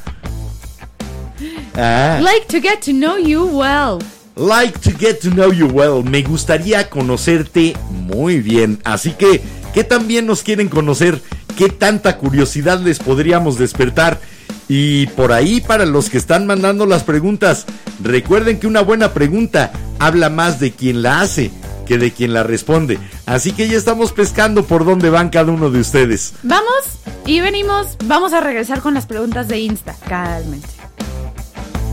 Like 1.76 2.48
to 2.48 2.60
get 2.60 2.82
to 2.86 2.92
know 2.92 3.20
you 3.20 3.46
well. 3.46 4.00
Like 4.36 4.80
to 4.80 4.92
get 4.98 5.20
to 5.22 5.30
know 5.30 5.52
you 5.52 5.68
well. 5.68 6.04
Me 6.04 6.22
gustaría 6.24 6.90
conocerte 6.90 7.76
muy 7.90 8.42
bien. 8.42 8.80
Así 8.84 9.12
que, 9.12 9.42
¿qué 9.74 9.84
tan 9.84 10.08
bien 10.08 10.26
nos 10.26 10.44
quieren 10.44 10.70
conocer? 10.70 11.22
¿Qué 11.58 11.70
tanta 11.70 12.18
curiosidad 12.18 12.80
les 12.80 13.00
podríamos 13.00 13.58
despertar? 13.58 14.20
Y 14.68 15.08
por 15.08 15.34
ahí, 15.34 15.60
para 15.60 15.86
los 15.86 16.10
que 16.10 16.18
están 16.18 16.48
mandando 16.48 16.86
las 16.86 17.04
preguntas, 17.04 17.66
recuerden 18.02 18.60
que 18.60 18.68
una 18.68 18.82
buena 18.82 19.14
pregunta 19.14 19.72
habla 20.00 20.30
más 20.30 20.60
de 20.60 20.72
quien 20.72 21.02
la 21.02 21.22
hace 21.22 21.52
que 21.86 21.98
de 21.98 22.12
quien 22.12 22.34
la 22.34 22.44
responde. 22.44 23.00
Así 23.26 23.52
que 23.52 23.68
ya 23.68 23.78
estamos 23.78 24.14
pescando 24.14 24.64
por 24.64 24.86
dónde 24.86 25.10
van 25.10 25.30
cada 25.30 25.52
uno 25.52 25.70
de 25.70 25.82
ustedes. 25.82 26.34
Vamos 26.42 26.84
y 27.26 27.42
venimos. 27.42 27.98
Vamos 28.06 28.32
a 28.32 28.40
regresar 28.40 28.82
con 28.82 28.94
las 28.94 29.06
preguntas 29.06 29.50
de 29.50 29.60
Insta. 29.60 29.98
Cálmense. 30.08 30.70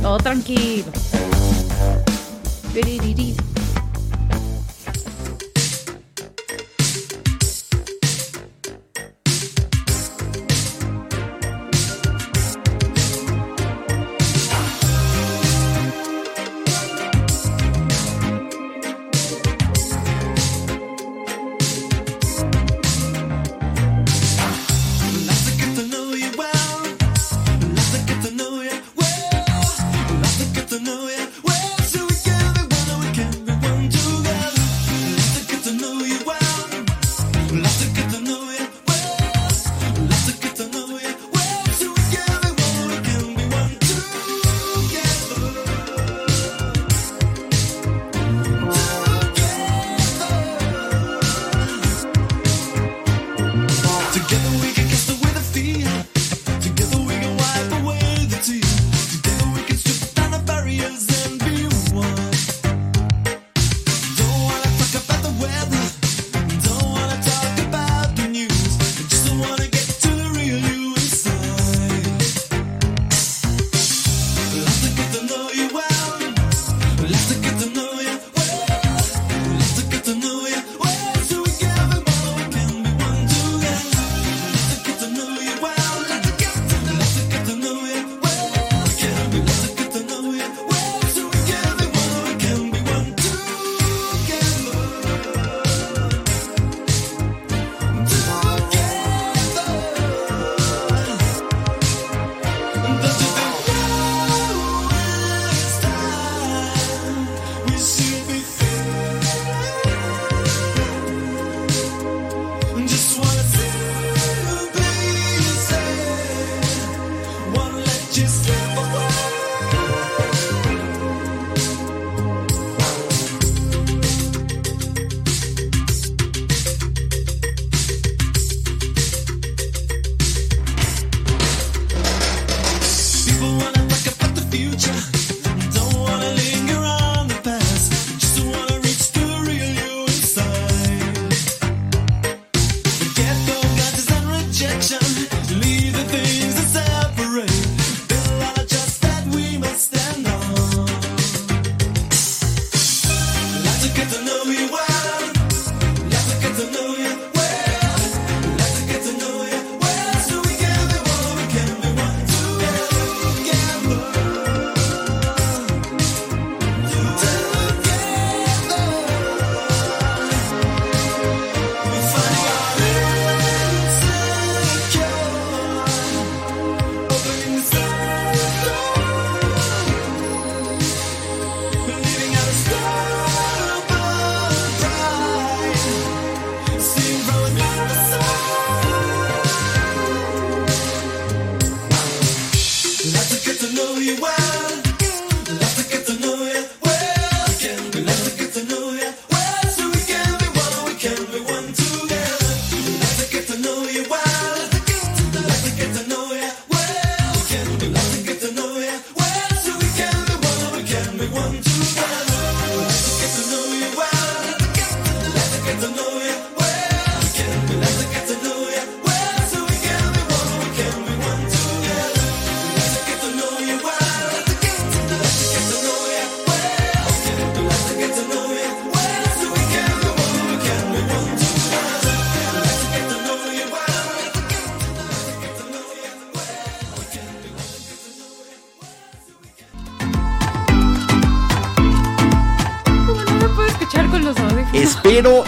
Todo 0.01 0.19
tranquilo. 0.19 0.93
Good 2.75 3.48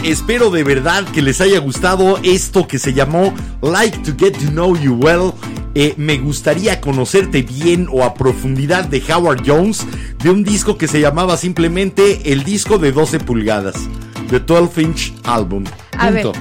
Espero, 0.04 0.50
de 0.50 0.64
verdad 0.64 1.04
que 1.04 1.20
les 1.22 1.40
haya 1.40 1.58
gustado 1.60 2.18
esto 2.22 2.66
que 2.66 2.78
se 2.78 2.94
llamó 2.94 3.34
Like 3.62 3.98
to 3.98 4.12
Get 4.18 4.32
to 4.38 4.50
Know 4.50 4.76
You 4.76 4.94
Well. 4.94 5.32
Eh, 5.74 5.94
me 5.98 6.16
gustaría 6.18 6.80
conocerte 6.80 7.42
bien 7.42 7.86
o 7.92 8.02
a 8.04 8.14
profundidad 8.14 8.84
de 8.86 9.02
Howard 9.12 9.42
Jones, 9.46 9.86
de 10.22 10.30
un 10.30 10.42
disco 10.42 10.76
que 10.78 10.88
se 10.88 11.00
llamaba 11.00 11.36
simplemente 11.36 12.32
el 12.32 12.42
disco 12.44 12.78
de 12.78 12.90
12 12.92 13.20
pulgadas, 13.20 13.76
The 14.30 14.40
12 14.40 14.82
Inch 14.82 15.14
Album. 15.24 15.64
A 15.96 16.10
ver, 16.10 16.24
Punto. 16.24 16.40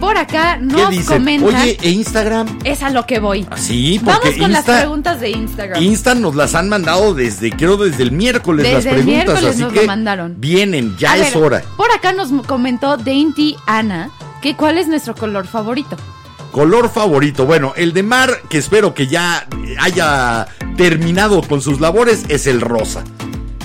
Por 0.00 0.18
acá 0.18 0.58
¿Qué 0.58 0.64
nos 0.66 1.06
comentan. 1.06 1.54
Oye, 1.54 1.78
¿e 1.80 1.88
Instagram? 1.90 2.58
es 2.64 2.82
a 2.82 2.90
lo 2.90 3.06
que 3.06 3.18
voy. 3.18 3.46
Sí, 3.56 3.98
Vamos 4.02 4.20
porque 4.22 4.38
con 4.38 4.52
las 4.52 4.64
preguntas 4.64 5.20
de 5.20 5.30
Instagram. 5.30 5.82
Insta 5.82 6.14
nos 6.14 6.34
las 6.34 6.54
han 6.54 6.68
mandado 6.68 7.14
desde, 7.14 7.50
creo, 7.50 7.78
desde 7.78 8.02
el 8.02 8.12
miércoles 8.12 8.64
Desde 8.64 8.74
las 8.76 8.84
el 8.86 8.90
preguntas, 8.92 9.24
miércoles 9.26 9.54
así 9.54 9.62
nos 9.62 9.72
que 9.72 9.80
lo 9.80 9.86
mandaron. 9.86 10.34
vienen, 10.38 10.94
ya 10.98 11.12
A 11.12 11.16
es 11.16 11.34
ver, 11.34 11.42
hora. 11.42 11.64
Acá 11.96 12.12
nos 12.12 12.30
comentó 12.46 12.98
Dainty 12.98 13.56
Ana 13.66 14.10
que 14.42 14.54
cuál 14.54 14.76
es 14.76 14.86
nuestro 14.86 15.14
color 15.14 15.46
favorito. 15.46 15.96
Color 16.52 16.90
favorito. 16.90 17.46
Bueno, 17.46 17.72
el 17.74 17.94
de 17.94 18.02
Mar, 18.02 18.42
que 18.50 18.58
espero 18.58 18.92
que 18.92 19.06
ya 19.06 19.48
haya 19.80 20.46
terminado 20.76 21.40
con 21.40 21.62
sus 21.62 21.80
labores, 21.80 22.26
es 22.28 22.46
el 22.46 22.60
rosa. 22.60 23.02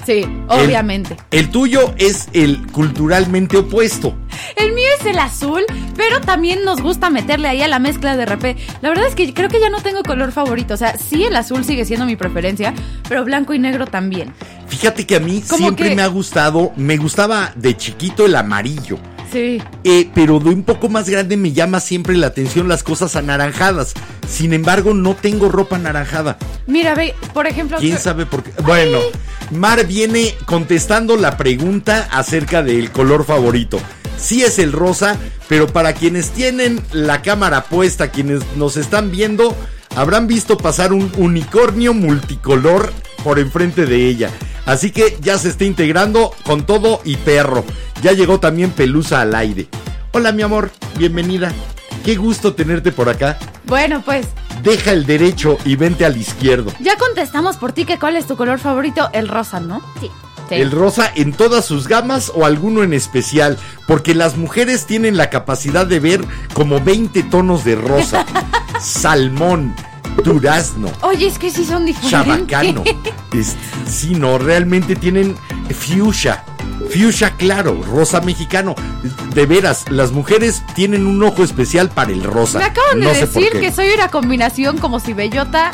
Sí, 0.06 0.26
obviamente. 0.48 1.18
El, 1.32 1.50
tuyo 1.52 1.94
es 1.98 2.28
el 2.34 2.66
culturalmente 2.72 3.58
opuesto. 3.58 4.16
El 4.56 4.74
mío 4.74 4.88
es 5.00 5.06
el 5.06 5.20
azul, 5.20 5.62
pero 5.96 6.22
también 6.22 6.64
nos 6.64 6.82
gusta 6.82 7.10
meterle 7.10 7.48
ahí 7.48 7.62
a 7.62 7.68
la 7.68 7.80
mezcla 7.80 8.18
de 8.18 8.26
rapé. 8.26 8.58
La 8.82 8.90
verdad 8.90 9.08
es 9.08 9.16
que 9.16 9.34
creo 9.34 9.50
que 9.50 9.60
ya 9.60 9.70
no 9.70 9.82
tengo 9.82 10.02
color 10.04 10.32
favorito. 10.32 10.74
O 10.74 10.78
sea, 10.78 10.98
sí 10.98 11.24
el 11.24 11.36
azul 11.36 11.64
sigue 11.64 11.86
siendo 11.86 12.06
mi 12.06 12.16
preferencia, 12.16 12.74
pero 13.08 13.24
blanco 13.24 13.54
y 13.54 13.60
negro 13.60 13.86
también. 13.86 14.34
Fíjate 14.68 15.06
que 15.06 15.18
a 15.18 15.20
mí 15.20 15.42
Como 15.42 15.58
siempre 15.58 15.90
que- 15.90 15.96
me 15.96 16.02
ha 16.02 16.08
gustado, 16.08 16.72
me 16.78 16.98
gustaba 16.98 17.52
de 17.56 17.76
chiquito 17.78 18.26
el 18.26 18.36
amarillo. 18.36 18.98
Sí. 19.32 19.62
Eh, 19.84 20.10
pero 20.14 20.40
de 20.40 20.50
un 20.50 20.64
poco 20.64 20.90
más 20.90 21.08
grande 21.10 21.38
me 21.38 21.54
llama 21.54 21.80
siempre 21.80 22.16
la 22.18 22.28
atención 22.28 22.68
las 22.68 22.84
cosas 22.84 23.16
anaranjadas. 23.16 23.94
Sin 24.30 24.54
embargo, 24.54 24.94
no 24.94 25.16
tengo 25.16 25.50
ropa 25.50 25.78
anaranjada. 25.78 26.38
Mira, 26.68 26.96
ve, 26.96 27.16
por 27.34 27.48
ejemplo. 27.48 27.78
¿Quién 27.80 27.96
que- 27.96 28.02
sabe 28.02 28.26
por 28.26 28.44
qué? 28.44 28.52
Bueno, 28.64 29.00
Mar 29.52 29.86
viene 29.88 30.36
contestando 30.46 31.16
la 31.18 31.38
pregunta 31.38 32.08
acerca 32.12 32.62
del 32.64 32.92
color 32.92 33.26
favorito. 33.26 33.80
Sí 34.18 34.44
es 34.44 34.60
el 34.60 34.72
rosa, 34.72 35.18
pero 35.50 35.68
para 35.68 35.94
quienes 35.94 36.30
tienen 36.32 36.80
la 36.92 37.22
cámara 37.22 37.64
puesta, 37.64 38.10
quienes 38.12 38.42
nos 38.56 38.78
están 38.78 39.12
viendo, 39.12 39.56
habrán 39.96 40.28
visto 40.28 40.58
pasar 40.58 40.94
un 40.94 41.12
unicornio 41.18 41.94
multicolor 41.94 42.92
por 43.24 43.40
enfrente 43.40 43.86
de 43.86 44.08
ella. 44.08 44.30
Así 44.66 44.92
que 44.92 45.18
ya 45.22 45.38
se 45.38 45.50
está 45.50 45.66
integrando 45.66 46.34
con 46.44 46.66
todo 46.66 47.02
y 47.04 47.18
perro. 47.18 47.64
Ya 48.02 48.12
llegó 48.14 48.40
también 48.40 48.72
Pelusa 48.72 49.22
al 49.22 49.36
aire. 49.36 49.68
Hola 50.12 50.32
mi 50.32 50.42
amor, 50.44 50.72
bienvenida. 50.98 51.52
Qué 52.04 52.16
gusto 52.16 52.54
tenerte 52.54 52.92
por 52.92 53.10
acá. 53.10 53.38
Bueno, 53.66 54.02
pues 54.04 54.28
Deja 54.64 54.92
el 54.92 55.08
derecho 55.08 55.58
y 55.66 55.76
vente 55.76 56.06
al 56.06 56.18
izquierdo. 56.18 56.72
ya 56.80 56.96
contestamos 56.96 57.58
por 57.58 57.72
ti 57.72 57.86
que 57.86 57.98
cuál 57.98 58.16
es 58.16 58.28
tu 58.28 58.36
color 58.38 58.60
favorito, 58.60 59.10
el 59.12 59.28
rosa, 59.28 59.60
¿no? 59.60 59.82
Sí. 60.00 60.12
Sí. 60.52 60.62
El 60.62 60.72
rosa 60.72 61.10
en 61.16 61.32
todas 61.34 61.66
sus 61.66 61.88
gamas 61.88 62.32
o 62.36 62.46
alguno 62.46 62.84
en 62.84 62.94
especial, 62.94 63.58
porque 63.88 64.14
las 64.14 64.36
mujeres 64.38 64.86
tienen 64.86 65.16
la 65.18 65.30
capacidad 65.30 65.86
de 65.88 66.00
ver 66.02 66.26
como 66.54 66.80
20 66.82 67.24
tonos 67.24 67.64
de 67.64 67.76
rosa, 67.76 68.26
salmón, 68.82 69.74
durazno, 70.26 70.92
Oye, 71.02 71.28
es 71.28 71.40
que 71.40 71.50
sí 71.50 71.64
son 71.66 71.86
diferentes. 71.86 72.12
chabacano. 72.12 72.84
Es- 73.34 73.56
sí, 73.88 74.16
no, 74.16 74.38
realmente 74.38 74.96
tienen 74.96 75.38
fuchsia, 75.74 76.44
fuchsia 76.94 77.32
claro, 77.38 77.82
rosa 77.84 78.20
mexicano. 78.22 78.76
De 79.34 79.46
veras, 79.46 79.86
las 79.90 80.12
mujeres 80.12 80.64
tienen 80.76 81.08
un 81.08 81.24
ojo 81.24 81.44
especial 81.44 81.90
para 81.90 82.12
el 82.12 82.24
rosa. 82.24 82.60
Me 82.60 82.66
acaban 82.66 83.00
de 83.00 83.06
No 83.06 83.14
decir 83.14 83.52
que 83.60 83.72
soy 83.72 83.88
una 83.96 84.10
combinación 84.10 84.78
como 84.78 85.00
si 85.00 85.14
Bellota 85.14 85.72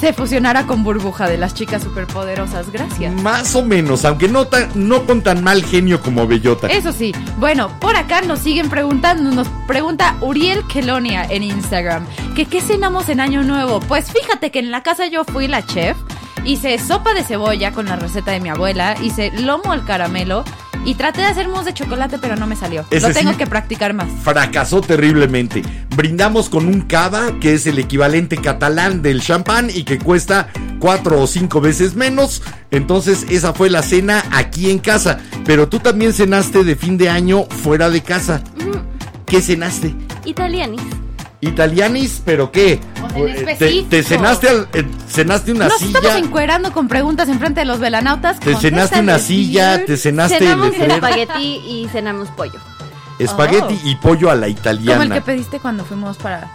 se 0.00 0.12
fusionara 0.12 0.66
con 0.66 0.84
Burbuja 0.84 1.28
de 1.28 1.38
las 1.38 1.54
chicas 1.54 1.82
superpoderosas. 1.82 2.70
Gracias. 2.70 3.12
Más 3.22 3.54
o 3.54 3.64
menos, 3.64 4.04
aunque 4.04 4.28
no, 4.28 4.46
tan- 4.46 4.68
no 4.74 5.04
con 5.06 5.22
tan 5.22 5.42
mal 5.42 5.64
genio 5.64 6.00
como 6.00 6.26
Bellota. 6.26 6.68
Eso 6.68 6.92
sí, 6.92 7.12
bueno, 7.38 7.68
por 7.80 7.96
acá 7.96 8.20
nos 8.22 8.38
siguen 8.40 8.68
preguntando, 8.70 9.30
nos 9.30 9.48
pregunta 9.66 10.16
Uriel 10.20 10.66
Kelonia 10.66 11.24
en 11.28 11.42
Instagram, 11.42 12.06
que 12.34 12.46
qué 12.46 12.60
cenamos 12.60 13.08
en 13.08 13.20
Año 13.20 13.42
Nuevo. 13.42 13.80
Pues 13.80 14.12
fíjate 14.12 14.50
que 14.50 14.58
en 14.60 14.70
la 14.70 14.82
casa 14.82 15.06
yo 15.06 15.24
fui 15.24 15.48
la 15.48 15.64
chef, 15.66 15.96
hice 16.44 16.78
sopa 16.78 17.14
de 17.14 17.24
cebolla 17.24 17.72
con 17.72 17.86
la 17.86 17.96
receta 17.96 18.30
de 18.30 18.40
mi 18.40 18.48
abuela, 18.48 18.94
hice 19.02 19.32
lomo 19.32 19.72
al 19.72 19.84
caramelo 19.84 20.44
y 20.84 20.94
traté 20.94 21.20
de 21.20 21.26
hacer 21.26 21.48
mousse 21.48 21.66
de 21.66 21.74
chocolate, 21.74 22.18
pero 22.18 22.36
no 22.36 22.46
me 22.46 22.56
salió. 22.56 22.84
Ese 22.90 23.08
Lo 23.08 23.14
tengo 23.14 23.32
sí. 23.32 23.38
que 23.38 23.46
practicar 23.46 23.94
más. 23.94 24.08
fracasó 24.22 24.80
terriblemente. 24.80 25.62
Brindamos 25.96 26.48
con 26.48 26.66
un 26.66 26.82
cava, 26.82 27.38
que 27.40 27.54
es 27.54 27.66
el 27.66 27.78
equivalente 27.78 28.36
catalán 28.38 29.02
del 29.02 29.20
champán 29.20 29.68
y 29.72 29.84
que 29.84 29.98
cuesta 29.98 30.48
cuatro 30.78 31.20
o 31.20 31.26
cinco 31.26 31.60
veces 31.60 31.94
menos. 31.94 32.42
Entonces 32.70 33.26
esa 33.28 33.52
fue 33.52 33.68
la 33.70 33.82
cena 33.82 34.24
aquí 34.30 34.70
en 34.70 34.78
casa. 34.78 35.18
Pero 35.44 35.68
tú 35.68 35.80
también 35.80 36.12
cenaste 36.12 36.64
de 36.64 36.76
fin 36.76 36.96
de 36.98 37.08
año 37.08 37.44
fuera 37.44 37.90
de 37.90 38.00
casa. 38.02 38.42
¿Qué 39.26 39.42
cenaste? 39.42 39.94
Italianis. 40.24 40.80
Italianis, 41.40 42.22
pero 42.24 42.50
qué? 42.50 42.80
O 43.04 43.10
sea, 43.10 43.18
en 43.18 43.28
Eh, 43.28 43.32
¿Te, 43.34 43.52
específico. 43.52 43.86
te 43.90 44.02
cenaste, 44.02 44.48
al- 44.48 44.68
eh, 44.72 44.84
cenaste 45.08 45.52
una 45.52 45.68
Nos 45.68 45.80
estamos 45.82 46.10
silla? 46.12 46.18
encuerando 46.18 46.72
con 46.72 46.88
preguntas 46.88 47.28
enfrente 47.28 47.60
de 47.60 47.66
los 47.66 47.78
velanautas. 47.78 48.40
¿Te 48.40 48.56
cenaste 48.56 49.00
una 49.00 49.18
silla? 49.18 49.84
¿Te 49.84 49.96
cenaste 49.96 50.38
Cenamos 50.38 50.74
el 50.74 50.90
espagueti 50.90 51.60
y 51.66 51.88
cenamos 51.92 52.28
pollo. 52.30 52.58
espagueti 53.18 53.78
Oh. 53.84 53.88
y 53.88 53.94
pollo 53.96 54.30
a 54.30 54.34
la 54.34 54.40
¿Como 54.42 54.48
el 54.48 54.54
que 54.54 54.60
italiana? 54.60 55.20
pediste 55.24 55.58
cuando 55.60 55.84
fuimos 55.84 56.16
para 56.18 56.50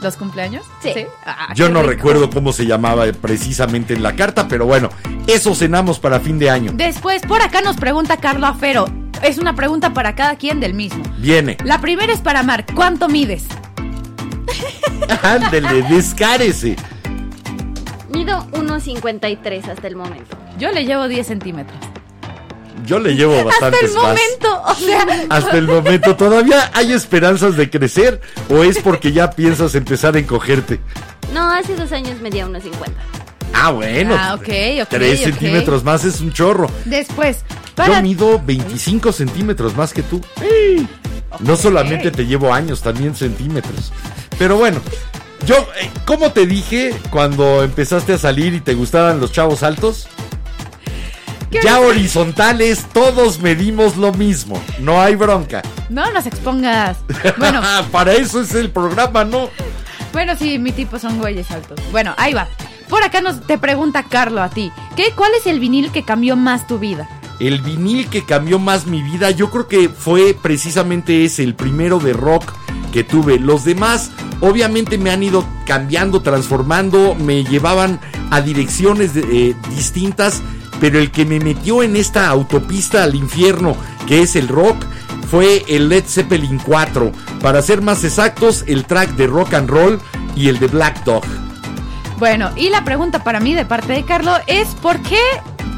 los 0.00 0.16
cumpleaños? 0.16 0.64
Sí. 0.82 0.92
Ah, 1.26 1.52
Yo 1.54 1.68
no 1.68 1.80
rico. 1.80 1.90
recuerdo 1.92 2.30
cómo 2.30 2.52
se 2.52 2.66
llamaba 2.66 3.04
precisamente 3.20 3.94
en 3.94 4.02
la 4.02 4.14
carta, 4.16 4.46
pero 4.48 4.66
bueno, 4.66 4.90
eso 5.26 5.54
cenamos 5.54 5.98
para 5.98 6.20
fin 6.20 6.38
de 6.38 6.50
año. 6.50 6.72
Después, 6.74 7.22
por 7.22 7.40
acá 7.42 7.60
nos 7.62 7.76
pregunta 7.76 8.16
Carlo 8.18 8.46
Afero. 8.46 8.86
Es 9.22 9.38
una 9.38 9.54
pregunta 9.54 9.94
para 9.94 10.14
cada 10.14 10.36
quien 10.36 10.60
del 10.60 10.74
mismo. 10.74 11.02
Viene. 11.18 11.56
La 11.64 11.80
primera 11.80 12.12
es 12.12 12.20
para 12.20 12.42
Mark. 12.42 12.66
¿Cuánto 12.74 13.08
mides? 13.08 13.44
Ándele, 15.22 15.82
descárese. 15.82 16.76
Mido 18.10 18.46
1.53 18.52 19.68
hasta 19.68 19.86
el 19.88 19.96
momento. 19.96 20.36
Yo 20.58 20.70
le 20.70 20.84
llevo 20.84 21.08
10 21.08 21.26
centímetros. 21.26 21.76
Yo 22.86 22.98
le 22.98 23.14
llevo 23.14 23.32
Hasta 23.34 23.44
bastantes 23.44 23.82
el 23.82 23.94
más. 23.94 24.02
momento. 24.02 24.62
O 24.66 24.74
sea, 24.74 25.06
Hasta 25.30 25.56
el 25.56 25.66
momento, 25.66 26.16
¿todavía 26.16 26.70
hay 26.74 26.92
esperanzas 26.92 27.56
de 27.56 27.70
crecer 27.70 28.20
o 28.50 28.62
es 28.62 28.78
porque 28.80 29.10
ya 29.12 29.30
piensas 29.30 29.74
empezar 29.74 30.16
a 30.16 30.18
encogerte? 30.18 30.80
No, 31.32 31.50
hace 31.50 31.74
dos 31.76 31.90
años 31.92 32.20
medía 32.20 32.46
1.50. 32.46 32.70
Ah, 33.54 33.70
bueno. 33.70 34.14
Ah, 34.18 34.34
ok, 34.34 34.48
ok, 34.82 34.88
Tres 34.90 35.20
ok. 35.20 35.24
centímetros 35.26 35.82
más 35.82 36.04
es 36.04 36.20
un 36.20 36.32
chorro. 36.32 36.70
después, 36.84 37.44
Yo 37.48 37.74
para... 37.74 38.02
mido 38.02 38.40
25 38.44 39.12
centímetros 39.12 39.74
más 39.76 39.92
que 39.94 40.02
tú. 40.02 40.20
No 41.40 41.56
solamente 41.56 42.10
te 42.10 42.26
llevo 42.26 42.52
años, 42.52 42.82
también 42.82 43.14
centímetros. 43.14 43.92
Pero 44.38 44.56
bueno, 44.56 44.80
yo, 45.46 45.56
eh, 45.80 45.90
¿cómo 46.06 46.32
te 46.32 46.46
dije 46.46 46.94
cuando 47.10 47.62
empezaste 47.62 48.14
a 48.14 48.18
salir 48.18 48.54
y 48.54 48.60
te 48.60 48.74
gustaban 48.74 49.20
los 49.20 49.32
chavos 49.32 49.62
altos? 49.62 50.08
¿Qué 51.50 51.60
Ya 51.62 51.78
horizontales, 51.80 52.86
todos 52.92 53.40
medimos 53.40 53.96
lo 53.96 54.12
mismo. 54.12 54.60
No 54.80 55.00
hay 55.00 55.14
bronca. 55.14 55.62
No 55.88 56.10
nos 56.12 56.26
expongas. 56.26 56.96
Bueno, 57.38 57.60
Para 57.92 58.12
eso 58.14 58.40
es 58.40 58.54
el 58.54 58.70
programa, 58.70 59.24
¿no? 59.24 59.50
bueno, 60.12 60.34
sí, 60.36 60.58
mi 60.58 60.72
tipo 60.72 60.98
son 60.98 61.18
güeyes 61.18 61.50
altos. 61.50 61.78
Bueno, 61.92 62.14
ahí 62.16 62.32
va. 62.32 62.48
Por 62.88 63.02
acá 63.02 63.20
nos 63.20 63.46
te 63.46 63.58
pregunta 63.58 64.04
Carlo 64.04 64.42
a 64.42 64.48
ti. 64.48 64.72
¿Qué, 64.96 65.12
¿Cuál 65.14 65.32
es 65.38 65.46
el 65.46 65.60
vinil 65.60 65.90
que 65.92 66.04
cambió 66.04 66.36
más 66.36 66.66
tu 66.66 66.78
vida? 66.78 67.08
El 67.40 67.60
vinil 67.60 68.08
que 68.08 68.24
cambió 68.24 68.58
más 68.58 68.86
mi 68.86 69.02
vida, 69.02 69.30
yo 69.30 69.50
creo 69.50 69.66
que 69.66 69.88
fue 69.88 70.36
precisamente 70.40 71.24
ese, 71.24 71.42
el 71.42 71.54
primero 71.54 71.98
de 71.98 72.12
rock 72.12 72.52
que 72.92 73.02
tuve. 73.02 73.38
Los 73.38 73.64
demás, 73.64 74.12
obviamente, 74.40 74.98
me 74.98 75.10
han 75.10 75.22
ido 75.22 75.44
cambiando, 75.66 76.22
transformando, 76.22 77.14
me 77.14 77.44
llevaban 77.44 78.00
a 78.30 78.40
direcciones 78.40 79.10
eh, 79.16 79.54
distintas, 79.70 80.42
pero 80.80 80.98
el 81.00 81.10
que 81.10 81.24
me 81.24 81.40
metió 81.40 81.82
en 81.82 81.96
esta 81.96 82.28
autopista 82.28 83.02
al 83.02 83.14
infierno, 83.14 83.76
que 84.06 84.22
es 84.22 84.36
el 84.36 84.48
rock, 84.48 84.76
fue 85.28 85.64
el 85.68 85.88
Led 85.88 86.04
Zeppelin 86.06 86.58
4. 86.58 87.10
Para 87.42 87.62
ser 87.62 87.82
más 87.82 88.04
exactos, 88.04 88.64
el 88.68 88.84
track 88.84 89.10
de 89.16 89.26
rock 89.26 89.54
and 89.54 89.68
roll 89.68 90.00
y 90.36 90.48
el 90.48 90.60
de 90.60 90.68
Black 90.68 91.02
Dog. 91.04 91.24
Bueno, 92.18 92.52
y 92.56 92.70
la 92.70 92.84
pregunta 92.84 93.24
para 93.24 93.40
mí 93.40 93.54
de 93.54 93.64
parte 93.64 93.92
de 93.92 94.04
Carlo 94.04 94.36
es 94.46 94.68
¿por 94.76 95.00
qué 95.00 95.18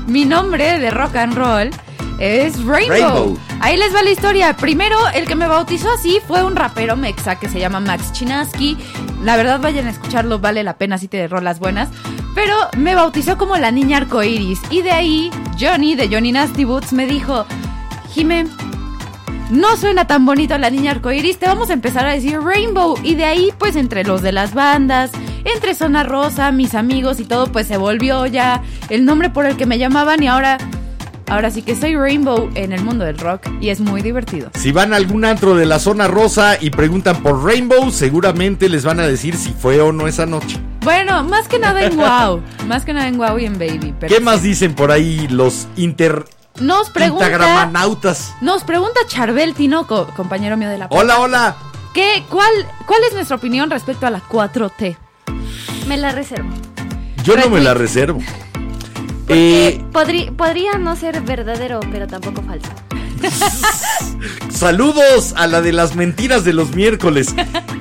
mi 0.07 0.24
nombre 0.24 0.78
de 0.78 0.90
rock 0.90 1.16
and 1.16 1.34
roll 1.34 1.70
es 2.18 2.64
Rainbow? 2.64 2.88
Rainbow. 2.88 3.38
Ahí 3.61 3.76
les 3.76 3.94
va 3.94 4.02
la 4.02 4.11
historia. 4.11 4.57
Primero, 4.57 4.96
el 5.14 5.26
que 5.26 5.34
me 5.34 5.46
bautizó 5.46 5.90
así 5.90 6.18
fue 6.26 6.44
un 6.44 6.57
rapero 6.57 6.96
mexa 6.96 7.38
que 7.38 7.48
se 7.48 7.59
llama 7.59 7.80
Max 7.80 8.12
Chinaski. 8.12 8.76
La 9.22 9.36
verdad, 9.36 9.61
vayan 9.61 9.86
a 9.86 9.90
escucharlo, 9.90 10.38
vale 10.38 10.62
la 10.62 10.76
pena 10.76 10.98
si 10.98 11.09
te 11.09 11.26
rolas 11.28 11.59
buenas. 11.59 11.88
Pero 12.34 12.54
me 12.76 12.94
bautizó 12.94 13.38
como 13.38 13.57
la 13.57 13.70
niña 13.70 13.98
arcoiris. 13.98 14.61
Y 14.70 14.82
de 14.82 14.90
ahí, 14.90 15.30
Johnny 15.59 15.94
de 15.94 16.09
Johnny 16.09 16.32
Nasty 16.32 16.64
Boots 16.64 16.92
me 16.92 17.07
dijo: 17.07 17.46
Jime, 18.12 18.46
no 19.50 19.76
suena 19.76 20.07
tan 20.07 20.26
bonito 20.26 20.57
la 20.59 20.70
niña 20.70 20.90
arcoiris, 20.92 21.38
te 21.38 21.46
vamos 21.46 21.70
a 21.70 21.74
empezar 21.74 22.07
a 22.07 22.12
decir 22.12 22.40
Rainbow. 22.40 22.98
Y 23.02 23.14
de 23.14 23.24
ahí, 23.24 23.52
pues 23.59 23.76
entre 23.76 24.04
los 24.04 24.20
de 24.20 24.32
las 24.32 24.54
bandas, 24.54 25.12
entre 25.47 25.74
Zona 25.74 26.03
Rosa, 26.03 26.51
mis 26.53 26.74
amigos 26.74 27.20
y 27.20 27.24
todo, 27.24 27.47
pues 27.53 27.66
se 27.66 27.76
volvió 27.76 28.26
ya 28.26 28.62
el 28.88 29.05
nombre 29.05 29.30
por 29.30 29.47
el 29.47 29.57
que 29.57 29.66
me 29.66 29.78
llamaban 29.78 30.22
y 30.22 30.28
ahora, 30.28 30.59
ahora 31.28 31.51
sí 31.51 31.62
que 31.62 31.76
soy 31.76 31.97
Rainbow 31.97 32.51
en 32.55 32.72
el 32.72 32.82
mundo 32.82 33.05
del 33.05 33.18
rock 33.18 33.49
y 33.61 33.70
es 33.70 33.80
muy 33.80 34.03
divertido. 34.03 34.51
Si 34.55 34.72
van 34.72 34.92
a 34.92 34.97
algún 34.97 35.24
antro 35.24 35.55
de 35.55 35.66
la 35.66 35.78
zona 35.78 36.09
rosa 36.09 36.57
y 36.61 36.70
preguntan 36.70 37.22
por 37.22 37.44
Rainbow, 37.44 37.90
seguramente 37.90 38.68
les 38.68 38.84
van 38.84 39.01
a 39.01 39.07
decir 39.07 39.36
si 39.36 39.53
fue 39.53 39.80
o 39.80 39.92
no 39.92 40.07
esa 40.09 40.26
noche. 40.26 40.59
Bueno, 40.82 41.24
más 41.24 41.49
que 41.49 41.59
nada 41.59 41.84
en 41.84 41.97
Wow, 41.97 42.42
más 42.66 42.84
que 42.84 42.92
nada 42.92 43.09
en 43.09 43.16
Wow 43.16 43.38
y 43.38 43.47
en 43.47 43.59
Baby. 43.59 43.94
Pero 43.99 44.14
¿Qué 44.14 44.20
más 44.20 44.42
dicen 44.42 44.74
por 44.74 44.90
ahí 44.90 45.26
los 45.28 45.68
inter 45.76 46.24
Nos 46.61 46.90
pregunta, 46.90 47.26
Instagramanautas? 47.26 48.34
nos 48.40 48.64
pregunta 48.64 49.01
Charbel 49.07 49.55
Tinoco, 49.55 50.09
compañero 50.16 50.57
mío 50.57 50.68
de 50.68 50.78
la 50.78 50.86
Hola, 50.90 51.18
hola. 51.20 51.57
¿Qué, 51.94 52.24
cuál, 52.28 52.51
¿Cuál 52.86 53.01
es 53.09 53.14
nuestra 53.14 53.36
opinión 53.36 53.70
respecto 53.70 54.07
a 54.07 54.11
la 54.11 54.20
4T? 54.20 54.97
Me 55.87 55.97
la 55.97 56.12
reservo. 56.12 56.49
Yo 57.24 57.37
no 57.37 57.49
me 57.49 57.61
la 57.61 57.74
reservo. 57.74 58.20
Eh, 59.28 59.80
Podrí- 59.93 60.34
podría 60.34 60.78
no 60.78 60.95
ser 60.97 61.20
verdadero, 61.22 61.80
pero 61.91 62.07
tampoco 62.07 62.43
falso. 62.43 62.68
Saludos 64.51 65.34
a 65.37 65.47
la 65.47 65.61
de 65.61 65.72
las 65.72 65.97
mentiras 65.97 66.45
de 66.45 66.53
los 66.53 66.74
miércoles. 66.74 67.34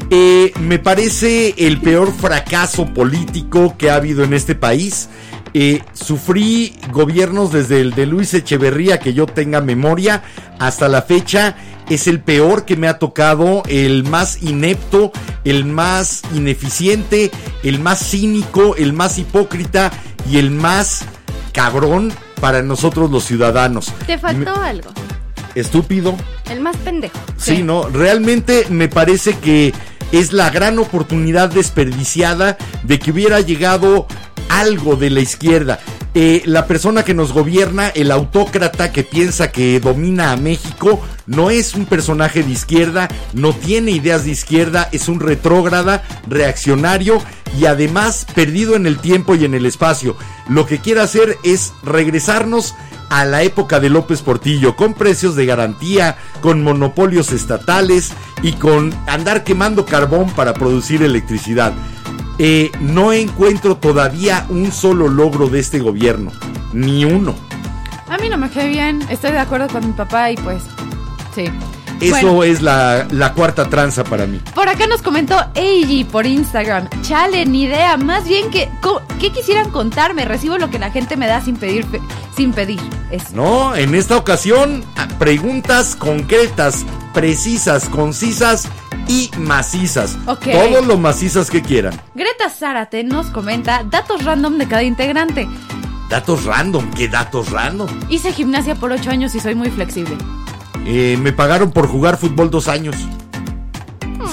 Eh, 0.10 0.53
me 0.60 0.80
parece 0.80 1.53
el 1.58 1.80
peor 1.82 2.14
fracaso 2.14 2.86
político 2.93 3.76
que 3.78 3.89
ha 3.89 3.95
habido 3.95 4.24
en 4.24 4.34
este 4.34 4.56
país. 4.56 5.10
Eh, 5.58 5.82
sufrí 5.93 6.76
gobiernos 6.91 7.49
desde 7.53 7.80
el 7.80 7.91
de 7.95 8.06
Luis 8.06 8.34
Echeverría, 8.34 8.99
que 8.99 9.14
yo 9.14 9.26
tenga 9.26 9.62
memoria, 9.62 10.22
hasta 10.60 10.89
la 10.89 11.01
fecha. 11.01 11.56
Es 11.89 12.08
el 12.08 12.20
peor 12.20 12.66
que 12.66 12.76
me 12.76 12.89
ha 12.89 12.99
tocado, 12.99 13.64
el 13.70 14.03
más 14.03 14.43
inepto, 14.43 15.14
el 15.45 15.64
más 15.64 16.24
ineficiente, 16.34 17.32
el 17.64 17.80
más 17.80 17.99
cínico, 18.06 18.76
el 18.76 18.91
más 18.91 19.18
hipócrita 19.18 19.93
y 20.30 20.39
el 20.39 20.51
más 20.51 21.06
cabrón 21.53 22.12
para 22.41 22.62
nosotros 22.62 23.10
los 23.10 23.24
ciudadanos. 23.24 23.93
Te 24.06 24.18
faltó 24.18 24.53
algo. 24.56 24.89
Estúpido, 25.56 26.18
El 26.49 26.60
más 26.60 26.76
pendejo. 26.76 27.18
Sí, 27.38 27.56
Sí. 27.58 27.64
no, 27.64 27.88
realmente 27.88 28.66
me 28.70 28.89
parece 28.89 29.38
que 29.38 29.74
es 30.12 30.34
la 30.34 30.49
gran 30.49 30.80
oportunidad 30.80 31.49
desperdiciada 31.49 32.58
de 32.84 32.99
que 32.99 33.12
hubiera 33.12 33.39
llegado 33.39 34.06
algo 34.49 34.95
de 34.95 35.09
la 35.09 35.21
izquierda. 35.21 35.79
Eh, 36.13 36.43
la 36.45 36.65
persona 36.65 37.03
que 37.03 37.13
nos 37.13 37.33
gobierna, 37.33 37.89
el 37.89 38.09
autócrata 38.09 38.91
que 38.91 39.03
piensa 39.03 39.51
que 39.51 39.79
domina 39.79 40.31
a 40.31 40.37
México, 40.37 41.01
no 41.27 41.49
es 41.49 41.75
un 41.75 41.85
personaje 41.85 42.41
de 42.43 42.51
izquierda, 42.51 43.09
no 43.33 43.53
tiene 43.53 43.91
ideas 43.91 44.23
de 44.23 44.31
izquierda, 44.31 44.87
es 44.91 45.09
un 45.09 45.19
retrógrada, 45.19 46.03
reaccionario 46.27 47.21
y 47.59 47.65
además 47.65 48.25
perdido 48.33 48.75
en 48.75 48.85
el 48.85 48.99
tiempo 48.99 49.35
y 49.35 49.43
en 49.43 49.55
el 49.55 49.65
espacio. 49.65 50.15
Lo 50.47 50.65
que 50.65 50.79
quiere 50.79 51.01
hacer 51.01 51.37
es 51.43 51.73
regresarnos 51.83 52.75
a 53.09 53.25
la 53.25 53.43
época 53.43 53.79
de 53.79 53.89
López 53.89 54.21
Portillo, 54.21 54.75
con 54.75 54.93
precios 54.93 55.35
de 55.35 55.45
garantía, 55.45 56.17
con 56.41 56.63
monopolios 56.63 57.31
estatales 57.31 58.11
y 58.41 58.53
con 58.53 58.93
andar 59.07 59.43
quemando 59.43 59.85
carbón 59.85 60.29
para 60.31 60.53
producir 60.53 61.03
electricidad. 61.03 61.73
Eh, 62.38 62.71
no 62.81 63.13
encuentro 63.13 63.77
todavía 63.77 64.45
un 64.49 64.71
solo 64.71 65.07
logro 65.07 65.47
de 65.47 65.59
este 65.59 65.79
gobierno, 65.79 66.31
ni 66.73 67.05
uno. 67.05 67.33
A 68.09 68.17
mí 68.17 68.29
no 68.29 68.38
me 68.38 68.49
cae 68.49 68.69
bien, 68.69 69.01
estoy 69.09 69.31
de 69.31 69.39
acuerdo 69.39 69.67
con 69.69 69.88
mi 69.88 69.93
papá 69.93 70.31
y 70.31 70.36
pues, 70.36 70.63
sí. 71.33 71.45
Eso 72.01 72.11
Bueno, 72.11 72.43
es 72.43 72.61
la, 72.61 73.07
la 73.11 73.33
cuarta 73.33 73.69
tranza 73.69 74.03
para 74.03 74.25
mí. 74.27 74.39
por 74.53 74.67
acá 74.67 74.85
nos 74.87 75.01
comentó 75.01 75.35
Eiji 75.55 76.03
por 76.03 76.25
Instagram. 76.25 76.89
Chale, 77.01 77.45
ni 77.45 77.63
idea. 77.63 77.97
Más 77.97 78.27
bien 78.27 78.49
que, 78.51 78.69
¿qué 79.19 79.31
quisieran 79.31 79.69
contarme? 79.71 80.25
Recibo 80.25 80.57
lo 80.57 80.69
que 80.69 80.77
la 80.79 80.91
gente 80.91 81.15
me 81.17 81.27
da 81.27 81.41
sin 81.41 81.55
pedir, 81.55 81.85
sin 82.35 82.51
pedir. 82.53 82.81
No, 83.33 83.75
en 83.75 83.95
esta 83.95 84.17
ocasión, 84.17 84.83
preguntas 85.19 85.95
concretas, 85.95 86.85
precisas, 87.13 87.87
concisas 87.89 88.67
y 89.07 89.31
macizas. 89.37 90.17
Ok. 90.27 90.47
Todo 90.51 90.81
lo 90.81 90.97
macizas 90.97 91.49
que 91.49 91.61
quieran. 91.61 91.99
Greta 92.13 92.49
Zárate 92.49 93.03
nos 93.03 93.27
comenta 93.27 93.83
datos 93.89 94.23
random 94.25 94.57
de 94.57 94.67
cada 94.67 94.83
integrante. 94.83 95.47
Datos 96.09 96.43
random, 96.45 96.91
¿qué 96.91 97.07
datos 97.07 97.51
random? 97.51 97.87
Hice 98.09 98.31
gimnasia 98.31 98.75
por 98.75 98.91
8 98.91 99.09
años 99.09 99.33
y 99.33 99.39
soy 99.39 99.55
muy 99.55 99.71
flexible. 99.71 100.15
Eh, 100.86 101.17
me 101.21 101.31
pagaron 101.33 101.71
por 101.71 101.88
jugar 101.88 102.17
fútbol 102.17 102.49
dos 102.51 102.67
años. 102.67 102.95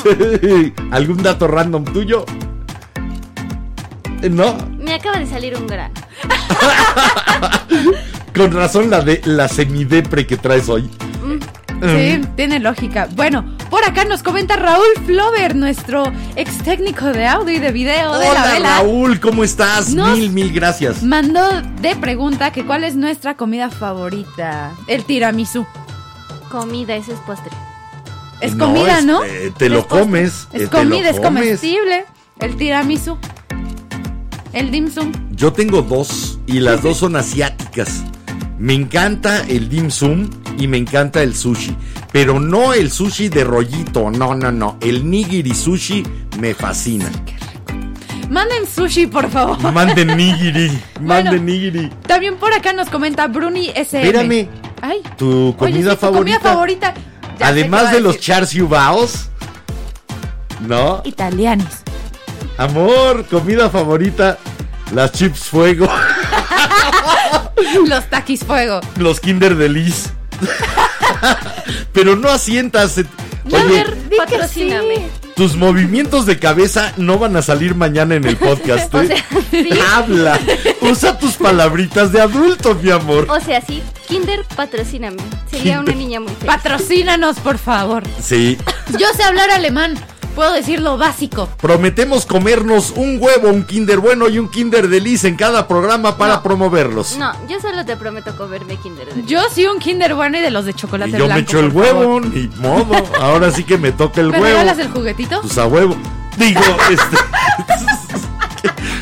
Sí, 0.02 0.72
¿Algún 0.90 1.22
dato 1.22 1.46
random 1.48 1.84
tuyo? 1.84 2.24
Eh, 4.20 4.28
No, 4.30 4.54
Me 4.78 4.94
acaba 4.94 5.18
de 5.18 5.26
salir 5.26 5.56
un 5.56 5.66
grano. 5.66 5.94
con 8.34 8.52
razón 8.52 8.90
la 8.90 9.00
de 9.00 9.20
la 9.24 9.48
semidepre 9.48 10.26
que 10.26 10.36
traes 10.36 10.68
hoy. 10.68 10.88
Sí, 11.82 12.20
tiene 12.36 12.60
lógica. 12.60 13.08
Bueno, 13.16 13.44
por 13.68 13.84
acá 13.84 14.04
nos 14.04 14.22
comenta 14.22 14.54
Raúl 14.54 14.86
Flover, 15.04 15.56
nuestro 15.56 16.04
ex 16.36 16.58
técnico 16.58 17.06
de 17.06 17.26
audio 17.26 17.56
y 17.56 17.58
de 17.58 17.72
video 17.72 18.16
de 18.18 18.24
la 18.26 18.30
Hola 18.30 18.52
vela. 18.52 18.76
Raúl, 18.78 19.18
¿cómo 19.18 19.42
estás? 19.42 19.92
Nos- 19.92 20.16
Mil, 20.16 20.30
mil 20.30 20.52
gracias. 20.52 21.02
Mandó 21.02 21.42
de 21.80 21.96
pregunta 21.96 22.52
que 22.52 22.64
cuál 22.64 22.84
es 22.84 22.94
nuestra 22.94 23.36
comida 23.36 23.68
favorita. 23.68 24.70
El 24.86 25.04
tiramisú. 25.04 25.66
Comida, 26.52 26.94
ese 26.96 27.12
es 27.14 27.18
postre. 27.20 27.50
Es 28.42 28.54
No, 28.54 28.66
comida, 28.66 28.98
es, 28.98 29.04
¿no? 29.06 29.24
eh, 29.24 29.50
te 29.56 29.70
lo 29.70 29.78
Es 29.80 29.84
comes, 29.86 30.48
Es 30.52 30.62
eh, 30.62 30.68
comida, 30.68 31.08
es 31.08 31.16
comes. 31.18 31.42
comestible. 31.42 32.04
El 32.40 32.56
tiramisú. 32.56 33.16
El 34.52 34.70
dim 34.70 34.90
sum. 34.90 35.10
Yo 35.30 35.52
tengo 35.54 35.80
dos 35.80 36.38
y 36.46 36.60
las 36.60 36.82
dos 36.82 36.98
son 36.98 37.16
asiáticas. 37.16 38.02
Me 38.58 38.74
encanta 38.74 39.42
el 39.48 39.70
dim 39.70 39.90
sum 39.90 40.28
y 40.58 40.66
me 40.66 40.76
encanta 40.76 41.22
el 41.22 41.34
sushi. 41.34 41.74
Pero 42.12 42.38
no 42.38 42.74
el 42.74 42.90
sushi 42.90 43.30
de 43.30 43.44
rollito, 43.44 44.10
no, 44.10 44.34
no, 44.34 44.52
no. 44.52 44.76
El 44.82 45.08
nigiri 45.10 45.54
sushi 45.54 46.02
me 46.38 46.52
fascina. 46.52 47.10
Manden 48.28 48.66
sushi, 48.66 49.06
por 49.06 49.30
favor. 49.30 49.58
Manden 49.72 50.16
nigiri, 50.16 50.68
Bueno. 51.00 51.06
manden 51.30 51.46
nigiri. 51.46 51.90
También 52.06 52.36
por 52.36 52.52
acá 52.52 52.72
nos 52.74 52.88
comenta 52.90 53.26
Bruni 53.28 53.68
SM. 53.74 54.04
Espérame, 54.06 54.48
Ay. 54.82 55.00
tu 55.16 55.48
Oye, 55.48 55.56
comida 55.56 55.90
tu 55.94 56.00
favorita. 56.00 56.38
comida 56.38 56.40
favorita. 56.52 56.94
Ya 56.94 56.98
sé 56.98 57.36
qué 57.38 57.44
Además 57.44 57.92
de 57.92 58.00
los 58.00 58.18
char 58.20 58.46
siu 58.46 58.68
baos. 58.68 59.28
¿No? 60.60 61.00
Italianis. 61.04 61.82
Amor, 62.58 63.24
comida 63.26 63.70
favorita. 63.70 64.36
Las 64.92 65.12
chips 65.12 65.44
fuego, 65.44 65.88
Los 67.86 68.04
taquis 68.10 68.44
fuego. 68.44 68.80
los 68.96 69.20
Kinder 69.20 69.56
Delice. 69.56 70.10
Pero 71.94 72.14
no 72.16 72.28
asientas. 72.28 72.98
eh, 72.98 73.06
A 73.52 73.56
Oye, 73.56 73.64
ver, 73.68 73.94
di 74.04 74.10
que 74.10 74.16
patrocíname. 74.18 74.96
sí. 74.96 75.21
Tus 75.34 75.56
movimientos 75.56 76.26
de 76.26 76.38
cabeza 76.38 76.92
no 76.96 77.18
van 77.18 77.36
a 77.36 77.42
salir 77.42 77.74
mañana 77.74 78.14
en 78.14 78.24
el 78.24 78.36
podcast. 78.36 78.92
O 78.94 79.00
¿eh? 79.00 79.06
sea, 79.06 79.24
sí. 79.50 79.68
Habla. 79.94 80.38
Usa 80.82 81.18
tus 81.18 81.34
palabritas 81.36 82.12
de 82.12 82.20
adulto, 82.20 82.74
mi 82.74 82.90
amor. 82.90 83.26
O 83.30 83.40
sea, 83.40 83.60
sí. 83.60 83.82
Kinder, 84.06 84.44
patrocíname. 84.56 85.16
Sería 85.50 85.80
una 85.80 85.92
niña 85.94 86.20
muy 86.20 86.32
feliz. 86.32 86.46
Patrocínanos, 86.46 87.38
por 87.38 87.58
favor. 87.58 88.02
Sí. 88.22 88.58
Yo 88.98 89.06
sé 89.16 89.22
hablar 89.22 89.50
alemán. 89.50 89.98
Puedo 90.34 90.52
decir 90.52 90.80
lo 90.80 90.96
básico. 90.96 91.48
Prometemos 91.60 92.24
comernos 92.26 92.90
un 92.96 93.18
huevo, 93.20 93.48
un 93.48 93.64
Kinder 93.64 93.98
bueno 93.98 94.28
y 94.28 94.38
un 94.38 94.48
Kinder 94.48 94.88
Delice 94.88 95.28
en 95.28 95.36
cada 95.36 95.68
programa 95.68 96.16
para 96.16 96.36
No. 96.36 96.42
promoverlos. 96.42 97.16
No, 97.18 97.32
yo 97.48 97.60
solo 97.60 97.84
te 97.84 97.96
prometo 97.96 98.34
comerme 98.36 98.76
Kinder. 98.76 99.06
Delice. 99.08 99.26
Yo 99.28 99.40
sí 99.52 99.66
un 99.66 99.78
Kinder 99.78 100.14
bueno 100.14 100.38
y 100.38 100.40
de 100.40 100.50
los 100.50 100.64
de 100.64 100.72
chocolate 100.74 101.10
Y 101.10 101.18
yo 101.18 101.26
blanco. 101.26 101.34
me 101.34 101.40
echo 101.40 101.60
el 101.60 101.68
huevo, 101.68 102.00
favor. 102.00 102.26
ni 102.26 102.48
modo. 102.56 102.94
Ahora 103.20 103.50
sí 103.50 103.64
que 103.64 103.76
me 103.76 103.92
toca 103.92 104.20
el 104.22 104.28
¿Me 104.28 104.32
huevo. 104.40 104.44
regalas 104.46 104.78
el 104.78 104.88
juguetito? 104.90 105.40
Pues 105.42 105.58
a 105.58 105.66
huevo. 105.66 105.96
Digo, 106.38 106.60
este. 106.90 107.16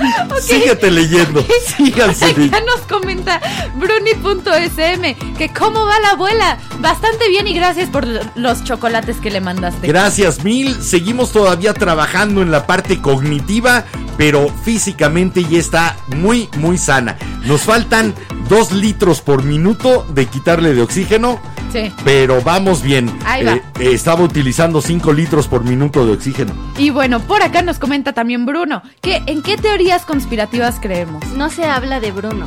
Síguete 0.41 0.91
leyendo. 0.91 1.45
Síganse. 1.77 2.27
Acá 2.27 2.61
nos 2.67 2.81
comenta 2.89 3.41
Bruni.sm 3.77 5.15
que 5.37 5.49
cómo 5.57 5.85
va 5.87 5.99
la 6.01 6.11
abuela. 6.11 6.59
Bastante 6.81 7.29
bien 7.29 7.47
y 7.47 7.55
gracias 7.55 7.89
por 7.91 8.07
lo- 8.07 8.21
los 8.35 8.65
chocolates 8.65 9.17
que 9.19 9.31
le 9.31 9.41
mandaste. 9.41 9.87
Gracias 9.87 10.45
mil. 10.45 10.81
Seguimos 10.83 11.33
todavía 11.33 11.75
trabajando 11.75 12.43
en 12.43 12.51
la 12.51 12.67
parte 12.67 13.01
cognitiva, 13.01 13.85
pero 14.17 14.49
físicamente 14.65 15.45
ya 15.45 15.59
está 15.59 15.97
muy, 16.17 16.49
muy 16.57 16.79
sana. 16.79 17.17
Nos 17.45 17.63
faltan 17.63 18.15
dos 18.49 18.73
litros 18.73 19.21
por 19.21 19.43
minuto 19.45 20.07
de 20.13 20.27
quitarle 20.27 20.75
de 20.75 20.83
oxígeno, 20.83 21.41
Sí. 21.73 21.93
pero 22.05 22.43
vamos 22.43 22.83
bien. 22.83 23.11
Ahí 23.25 23.45
va. 23.45 23.53
Eh, 23.53 23.63
eh, 23.79 23.91
estaba 23.93 24.23
utilizando 24.25 24.83
5 24.83 25.13
litros 25.13 25.47
por 25.47 25.63
minuto 25.65 26.05
de 26.05 26.13
oxígeno. 26.13 26.53
Y 26.77 26.91
bueno, 26.91 27.21
por 27.21 27.43
acá 27.45 27.63
nos 27.63 27.79
comenta 27.79 28.13
también 28.13 28.45
Bruno 28.45 28.83
que 29.01 29.23
en 29.27 29.41
qué 29.43 29.57
teorías 29.91 30.07
conspirativas 30.07 30.79
creemos. 30.81 31.27
No 31.35 31.51
se 31.51 31.65
habla 31.65 31.99
de 31.99 32.13
Bruno. 32.13 32.47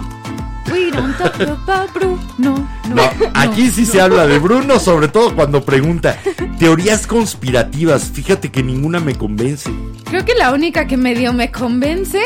We 0.72 0.92
don't 0.92 1.18
talk 1.18 1.36
about 1.42 1.94
Bruno. 1.94 2.18
No, 2.38 2.56
No, 2.96 3.02
aquí 3.34 3.70
sí 3.70 3.86
se 3.86 4.00
habla 4.00 4.26
de 4.28 4.40
Bruno, 4.40 4.80
sobre 4.80 5.10
todo 5.10 5.36
cuando 5.36 5.66
pregunta 5.66 6.18
teorías 6.58 7.06
conspirativas. 7.06 8.12
Fíjate 8.14 8.50
que 8.50 8.64
ninguna 8.64 9.02
me 9.02 9.16
convence. 9.16 9.70
Creo 10.06 10.24
que 10.24 10.36
la 10.36 10.54
única 10.54 10.88
que 10.88 10.96
medio 10.96 11.34
me 11.34 11.52
convence, 11.52 12.22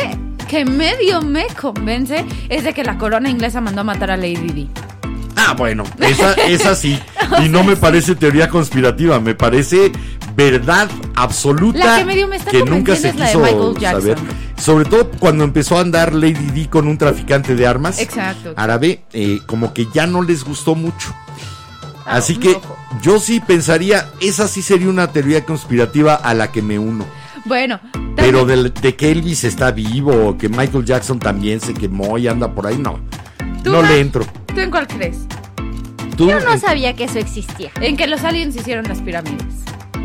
que 0.48 0.66
medio 0.66 1.24
me 1.24 1.48
convence, 1.60 2.24
es 2.50 2.64
de 2.64 2.74
que 2.76 2.84
la 2.84 3.00
corona 3.00 3.28
inglesa 3.28 3.60
mandó 3.60 3.82
a 3.82 3.86
matar 3.86 4.12
a 4.12 4.18
Lady 4.18 4.52
Di. 4.54 4.70
Ah, 5.36 5.56
bueno, 5.58 5.84
esa, 6.00 6.34
esa 6.34 6.76
sí. 6.76 7.00
Y 7.44 7.50
no 7.50 7.64
me 7.64 7.76
parece 7.76 8.16
teoría 8.16 8.50
conspirativa, 8.50 9.20
me 9.20 9.34
parece 9.36 9.92
verdad 10.38 10.88
absoluta 11.16 11.84
La 11.84 11.98
que 11.98 12.06
medio 12.06 12.28
me 12.28 12.36
está 12.38 12.52
que 12.52 12.64
nunca 12.64 12.96
se 12.96 13.12
quiso 13.12 13.40
Michael 13.40 13.74
Jackson. 13.80 14.02
saber. 14.02 14.18
Sobre 14.58 14.86
todo 14.86 15.10
cuando 15.20 15.44
empezó 15.44 15.78
a 15.78 15.82
andar 15.82 16.14
Lady 16.14 16.52
D 16.54 16.70
con 16.70 16.88
un 16.88 16.98
traficante 16.98 17.56
de 17.56 17.66
armas. 17.68 18.00
Exacto. 18.00 18.54
Árabe, 18.56 19.04
eh, 19.14 19.40
como 19.48 19.74
que 19.74 19.88
ya 19.94 20.06
no 20.08 20.22
les 20.22 20.44
gustó 20.44 20.76
mucho. 20.76 21.14
Ah, 22.06 22.18
Así 22.18 22.38
que 22.38 22.58
yo 23.02 23.20
sí 23.20 23.40
pensaría, 23.42 24.10
esa 24.22 24.48
sí 24.48 24.62
sería 24.62 24.88
una 24.90 25.12
teoría 25.12 25.44
conspirativa 25.44 26.14
a 26.16 26.34
la 26.34 26.52
que 26.52 26.62
me 26.62 26.80
uno. 26.80 27.06
Bueno, 27.46 27.80
Pero 28.16 28.46
de, 28.46 28.70
de 28.70 28.96
que 28.96 29.12
Elvis 29.12 29.44
está 29.44 29.72
vivo 29.72 30.28
o 30.30 30.38
que 30.38 30.50
Michael 30.50 30.86
Jackson 30.86 31.20
también 31.20 31.60
se 31.62 31.74
quemó 31.74 32.18
y 32.18 32.28
anda 32.28 32.54
por 32.54 32.68
ahí, 32.68 32.78
no. 32.78 33.00
¿tú, 33.64 33.72
No 33.72 33.82
le 33.82 34.00
entro. 34.00 34.26
¿Tú 34.54 34.60
en 34.60 34.70
cuál 34.72 34.88
crees? 34.88 35.18
¿Tú? 36.16 36.30
Yo 36.30 36.40
no 36.42 36.58
sabía 36.58 36.96
que 36.96 37.06
eso 37.06 37.20
existía. 37.20 37.72
En 37.82 37.96
que 37.98 38.08
los 38.08 38.24
aliens 38.24 38.56
hicieron 38.56 38.86
las 38.88 39.02
pirámides. 39.02 39.44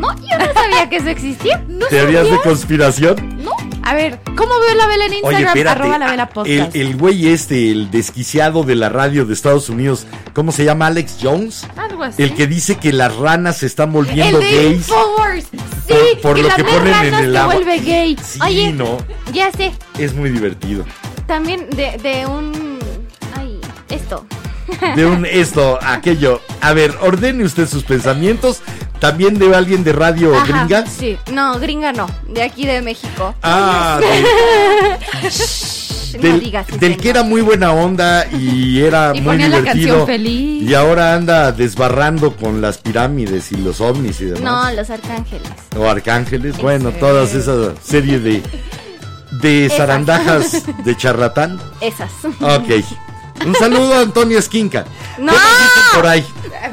No, 0.03 0.15
yo 0.21 0.37
no 0.37 0.53
sabía 0.53 0.89
que 0.89 0.97
eso 0.97 1.09
existía. 1.09 1.63
¿No 1.67 1.85
¿Teorías 1.87 2.29
de 2.29 2.37
conspiración? 2.41 3.43
A 3.83 3.93
ver, 3.93 4.19
¿cómo 4.37 4.51
veo 4.59 4.75
la 4.75 4.87
vela 4.87 5.05
en 5.05 5.11
Oye, 5.11 5.17
Instagram? 5.17 5.47
espérate. 5.47 5.79
Arroba 5.81 5.97
la 5.99 6.11
vela 6.11 6.23
el, 6.23 6.29
podcast. 6.29 6.75
el 6.75 6.95
güey 6.95 7.27
este, 7.27 7.69
el 7.71 7.91
desquiciado 7.91 8.63
de 8.63 8.75
la 8.75 8.89
radio 8.89 9.25
de 9.25 9.33
Estados 9.33 9.67
Unidos, 9.69 10.07
¿cómo 10.33 10.51
se 10.53 10.63
llama? 10.65 10.87
Alex 10.87 11.17
Jones. 11.21 11.67
Algo 11.75 12.03
así. 12.03 12.23
El 12.23 12.33
que 12.33 12.47
dice 12.47 12.75
que 12.77 12.93
las 12.93 13.15
ranas 13.15 13.57
se 13.57 13.65
están 13.65 13.89
El 13.89 13.93
volviendo 13.95 14.39
de 14.39 14.45
gays. 14.45 14.71
Infowars. 14.77 15.45
Sí, 15.45 15.59
Por- 15.87 16.21
por 16.21 16.35
que 16.37 16.43
lo 16.43 16.49
que 16.55 16.63
ponen 16.63 16.93
en 17.05 17.13
el 17.15 17.35
agua. 17.35 17.55
vuelve 17.55 17.79
gay. 17.79 18.17
Sí, 18.23 18.39
Oye. 18.41 18.71
no. 18.71 18.97
Ya 19.33 19.51
sé, 19.51 19.73
Es 19.99 20.13
muy 20.13 20.29
divertido. 20.29 20.85
también 21.27 21.69
de, 21.71 21.97
de 22.01 22.25
un... 22.25 22.79
Ay, 23.37 23.59
esto. 23.89 24.25
De 24.95 25.05
un 25.05 25.25
esto, 25.25 25.77
aquello. 25.81 26.41
A 26.61 26.73
ver, 26.73 26.95
ordene 27.01 27.43
usted 27.43 27.67
sus 27.67 27.83
pensamientos. 27.83 28.61
También 28.99 29.37
de 29.37 29.53
alguien 29.53 29.83
de 29.83 29.91
radio 29.91 30.33
Ajá, 30.33 30.45
gringa. 30.65 30.85
Sí, 30.87 31.17
no, 31.33 31.59
gringa 31.59 31.91
no, 31.91 32.07
de 32.29 32.41
aquí 32.43 32.65
de 32.65 32.81
México. 32.81 33.35
Ah, 33.43 33.99
del, 33.99 34.23
no 36.23 36.29
del- 36.29 36.39
digas 36.39 36.69
ese 36.69 36.77
del 36.77 36.95
que 36.97 37.09
era 37.09 37.23
muy 37.23 37.41
buena 37.41 37.73
onda 37.73 38.25
y 38.31 38.79
era 38.81 39.11
Y 39.13 39.19
muy 39.19 39.37
la 39.37 39.47
divertido. 39.59 40.05
feliz. 40.05 40.63
Y 40.69 40.73
ahora 40.73 41.15
anda 41.15 41.51
desbarrando 41.51 42.33
con 42.35 42.61
las 42.61 42.77
pirámides 42.77 43.51
y 43.51 43.57
los 43.57 43.81
ovnis 43.81 44.21
y 44.21 44.25
demás. 44.25 44.41
No, 44.41 44.71
los 44.73 44.89
arcángeles. 44.89 45.49
O 45.77 45.85
arcángeles, 45.89 46.57
bueno, 46.59 46.91
todas 46.91 47.33
esa 47.35 47.73
serie 47.83 48.19
de 48.19 48.41
de 49.41 49.65
Esas. 49.65 49.77
zarandajas 49.79 50.63
de 50.85 50.95
charlatán. 50.95 51.59
Esas. 51.81 52.09
Ok. 52.39 52.85
Un 53.45 53.55
saludo 53.55 53.93
a 53.95 54.01
Antonio 54.01 54.39
Esquinca. 54.39 54.85
No. 55.17 55.31
¿Qué 55.33 55.37
más 55.37 55.95
por 55.95 56.07
ahí? 56.07 56.25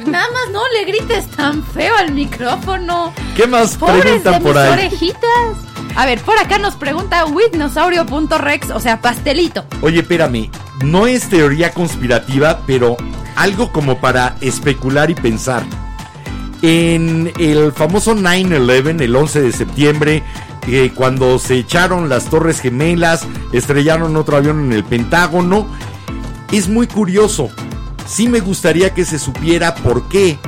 Nada 0.06 0.26
más 0.32 0.50
no 0.52 0.60
le 0.72 0.84
grites 0.84 1.28
tan 1.30 1.64
feo 1.64 1.96
al 1.96 2.12
micrófono. 2.12 3.12
¿Qué 3.36 3.46
más 3.46 3.76
Pobres 3.76 4.02
preguntan 4.02 4.34
de 4.34 4.40
por 4.40 4.54
mis 4.54 4.62
ahí? 4.64 4.72
orejitas. 4.72 5.56
A 5.96 6.06
ver, 6.06 6.20
por 6.20 6.38
acá 6.38 6.58
nos 6.58 6.76
pregunta 6.76 7.24
witnosaurio.rex, 7.26 8.70
o 8.70 8.78
sea, 8.80 9.00
pastelito. 9.00 9.64
Oye, 9.82 10.00
espérame, 10.00 10.48
no 10.84 11.06
es 11.06 11.28
teoría 11.28 11.72
conspirativa, 11.72 12.60
pero 12.66 12.96
algo 13.34 13.72
como 13.72 14.00
para 14.00 14.36
especular 14.40 15.10
y 15.10 15.14
pensar. 15.14 15.64
En 16.62 17.32
el 17.38 17.72
famoso 17.72 18.14
9-11, 18.14 19.00
el 19.00 19.16
11 19.16 19.40
de 19.42 19.52
septiembre, 19.52 20.22
eh, 20.68 20.92
cuando 20.94 21.38
se 21.38 21.54
echaron 21.56 22.08
las 22.08 22.26
Torres 22.26 22.60
Gemelas, 22.60 23.26
estrellaron 23.52 24.14
otro 24.16 24.36
avión 24.36 24.66
en 24.66 24.72
el 24.74 24.84
Pentágono, 24.84 25.66
es 26.52 26.68
muy 26.68 26.86
curioso. 26.86 27.50
Sí 28.06 28.28
me 28.28 28.40
gustaría 28.40 28.92
que 28.92 29.04
se 29.04 29.18
supiera 29.18 29.74
por 29.74 30.08
qué, 30.08 30.38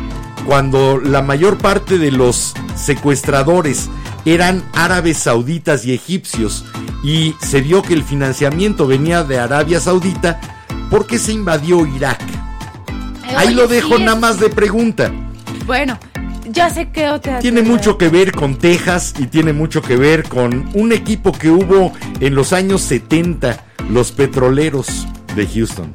cuando 0.47 0.99
la 0.99 1.23
mayor 1.23 1.59
parte 1.59 1.99
de 1.99 2.11
los 2.11 2.55
secuestradores 2.75 3.89
eran 4.25 4.65
árabes 4.73 5.19
sauditas 5.19 5.85
y 5.85 5.93
egipcios, 5.93 6.65
y 7.05 7.35
se 7.41 7.61
vio 7.61 7.83
que 7.83 7.95
el 7.95 8.03
financiamiento 8.03 8.87
venía 8.87 9.25
de 9.25 9.39
Arabia 9.39 9.81
Saudita, 9.81 10.41
¿por 10.91 11.07
qué 11.07 11.19
se 11.19 11.33
invadió 11.33 11.87
Irak? 11.87 12.21
Ahí 13.37 13.55
lo 13.55 13.67
dejo 13.67 13.97
sí, 13.97 14.05
nada 14.05 14.19
más 14.19 14.39
de 14.39 14.51
pregunta. 14.51 15.11
Bueno, 15.67 15.99
ya 16.45 16.71
sé 16.71 16.91
que 16.91 17.09
otra. 17.09 17.39
Tiene 17.39 17.63
mucho 17.63 17.97
que 17.97 18.09
ver 18.09 18.33
con 18.33 18.57
Texas 18.57 19.15
y 19.19 19.27
tiene 19.27 19.53
mucho 19.53 19.81
que 19.81 19.97
ver 19.97 20.29
con 20.29 20.69
un 20.75 20.93
equipo 20.93 21.33
que 21.33 21.51
hubo 21.51 21.93
en 22.21 22.35
los 22.35 22.53
años 22.53 22.83
70, 22.83 23.65
los 23.89 24.13
petroleros 24.13 25.07
de 25.35 25.47
Houston. 25.47 25.93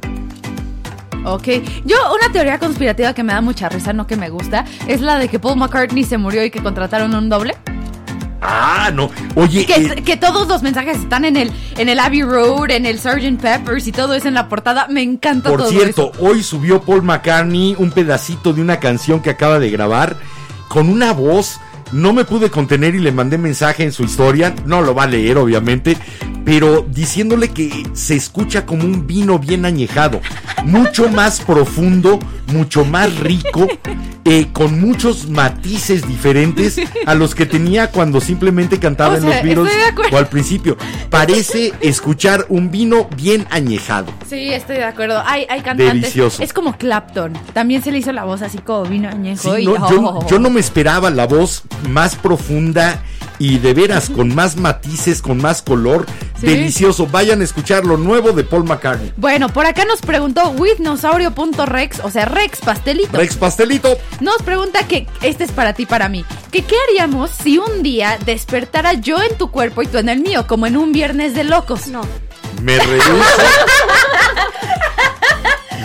Ok, 1.24 1.48
yo 1.84 1.96
una 2.14 2.32
teoría 2.32 2.58
conspirativa 2.58 3.12
que 3.12 3.22
me 3.22 3.32
da 3.32 3.40
mucha 3.40 3.68
risa, 3.68 3.92
no 3.92 4.06
que 4.06 4.16
me 4.16 4.30
gusta, 4.30 4.64
es 4.86 5.00
la 5.00 5.18
de 5.18 5.28
que 5.28 5.38
Paul 5.38 5.58
McCartney 5.58 6.04
se 6.04 6.16
murió 6.16 6.44
y 6.44 6.50
que 6.50 6.62
contrataron 6.62 7.14
un 7.14 7.28
doble. 7.28 7.56
Ah, 8.40 8.90
no. 8.94 9.10
Oye, 9.34 9.66
Que, 9.66 9.74
eh, 9.74 10.02
que 10.04 10.16
todos 10.16 10.46
los 10.46 10.62
mensajes 10.62 10.96
están 10.98 11.24
en 11.24 11.36
el 11.36 11.50
en 11.76 11.88
el 11.88 11.98
Abbey 11.98 12.22
Road, 12.22 12.70
en 12.70 12.86
el 12.86 12.98
Sgt. 13.00 13.40
Peppers 13.40 13.86
y 13.88 13.92
todo 13.92 14.14
eso 14.14 14.28
en 14.28 14.34
la 14.34 14.48
portada. 14.48 14.86
Me 14.88 15.02
encanta 15.02 15.50
por 15.50 15.58
todo 15.58 15.70
cierto, 15.70 16.12
eso. 16.14 16.24
hoy 16.24 16.42
subió 16.44 16.80
Paul 16.80 17.02
McCartney 17.02 17.74
un 17.78 17.90
pedacito 17.90 18.52
de 18.52 18.62
una 18.62 18.78
canción 18.78 19.20
que 19.20 19.30
acaba 19.30 19.58
de 19.58 19.70
grabar 19.70 20.16
con 20.68 20.88
una 20.88 21.12
voz. 21.12 21.58
No 21.92 22.12
me 22.12 22.24
pude 22.24 22.50
contener 22.50 22.94
y 22.94 22.98
le 22.98 23.12
mandé 23.12 23.38
mensaje 23.38 23.82
en 23.84 23.92
su 23.92 24.02
historia. 24.04 24.54
No 24.66 24.82
lo 24.82 24.94
va 24.94 25.04
a 25.04 25.06
leer, 25.06 25.38
obviamente. 25.38 25.96
Pero 26.44 26.86
diciéndole 26.88 27.48
que 27.48 27.86
se 27.92 28.14
escucha 28.16 28.64
como 28.66 28.84
un 28.84 29.06
vino 29.06 29.38
bien 29.38 29.64
añejado. 29.64 30.20
Mucho 30.64 31.08
más 31.08 31.40
profundo, 31.40 32.18
mucho 32.52 32.84
más 32.84 33.18
rico. 33.18 33.66
eh, 34.24 34.48
con 34.52 34.78
muchos 34.78 35.30
matices 35.30 36.06
diferentes 36.06 36.78
a 37.06 37.14
los 37.14 37.34
que 37.34 37.46
tenía 37.46 37.90
cuando 37.90 38.20
simplemente 38.20 38.78
cantaba 38.78 39.14
O 39.14 39.16
en 39.16 39.24
los 39.24 39.42
Beatles 39.42 39.72
o 40.12 40.18
al 40.18 40.28
principio. 40.28 40.76
Parece 41.08 41.72
escuchar 41.80 42.44
un 42.50 42.70
vino 42.70 43.08
bien 43.16 43.46
añejado. 43.50 44.12
Sí, 44.28 44.52
estoy 44.52 44.76
de 44.76 44.84
acuerdo. 44.84 45.22
Hay, 45.24 45.46
hay 45.48 45.62
cantantes. 45.62 45.94
Delicioso. 46.02 46.42
Es 46.42 46.52
como 46.52 46.76
Clapton. 46.76 47.32
También 47.54 47.82
se 47.82 47.90
le 47.90 47.98
hizo 47.98 48.12
la 48.12 48.24
voz 48.24 48.42
así 48.42 48.58
como 48.58 48.84
vino 48.84 49.08
añejo. 49.08 49.54
Sí, 49.56 49.62
y- 49.62 49.66
no, 49.66 49.88
yo, 49.90 50.18
yo 50.28 50.38
no 50.38 50.50
me 50.50 50.60
esperaba 50.60 51.08
la 51.08 51.26
voz 51.26 51.62
más 51.88 52.16
profunda 52.16 53.02
y 53.38 53.58
de 53.58 53.74
veras 53.74 54.10
con 54.10 54.34
más 54.34 54.56
matices, 54.56 55.22
con 55.22 55.38
más 55.38 55.62
color. 55.62 56.06
Sí. 56.40 56.46
Delicioso. 56.46 57.06
Vayan 57.06 57.40
a 57.40 57.44
escuchar 57.44 57.84
lo 57.84 57.96
nuevo 57.96 58.32
de 58.32 58.44
Paul 58.44 58.64
McCartney. 58.64 59.12
Bueno, 59.16 59.48
por 59.48 59.66
acá 59.66 59.84
nos 59.84 60.00
preguntó 60.00 60.50
witnosaurio.rex, 60.50 62.00
o 62.04 62.10
sea, 62.10 62.24
Rex 62.26 62.60
Pastelito. 62.60 63.16
Rex 63.16 63.36
Pastelito. 63.36 63.96
Nos 64.20 64.42
pregunta 64.42 64.86
que 64.86 65.06
este 65.22 65.44
es 65.44 65.52
para 65.52 65.72
ti, 65.72 65.86
para 65.86 66.08
mí. 66.08 66.24
Que 66.50 66.64
qué 66.64 66.76
haríamos 66.88 67.30
si 67.30 67.58
un 67.58 67.82
día 67.82 68.18
despertara 68.24 68.94
yo 68.94 69.22
en 69.22 69.36
tu 69.36 69.50
cuerpo 69.50 69.82
y 69.82 69.86
tú 69.86 69.98
en 69.98 70.08
el 70.08 70.20
mío, 70.20 70.46
como 70.46 70.66
en 70.66 70.76
un 70.76 70.92
viernes 70.92 71.34
de 71.34 71.44
locos. 71.44 71.88
No. 71.88 72.02
Me 72.62 72.78
rehuso. 72.78 73.42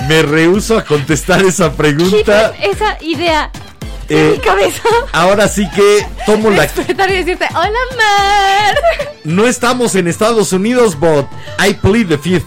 me 0.07 0.21
rehuso 0.23 0.77
a 0.77 0.83
contestar 0.83 1.43
esa 1.43 1.73
pregunta. 1.73 2.53
Esa 2.61 2.97
idea 3.01 3.51
de 3.53 3.59
Eh, 4.09 4.31
mi 4.33 4.39
cabeza. 4.39 4.81
Ahora 5.11 5.47
sí 5.47 5.69
que 5.69 6.05
tomo 6.25 6.49
la. 6.49 6.63
Despertar 6.63 7.09
y 7.09 7.15
decirte, 7.15 7.47
hola 7.51 7.79
Mar. 7.97 8.75
No 9.23 9.47
estamos 9.47 9.95
en 9.95 10.07
Estados 10.07 10.51
Unidos, 10.53 10.99
but 10.99 11.25
I 11.59 11.73
plead 11.73 12.07
the 12.07 12.17
fifth. 12.17 12.45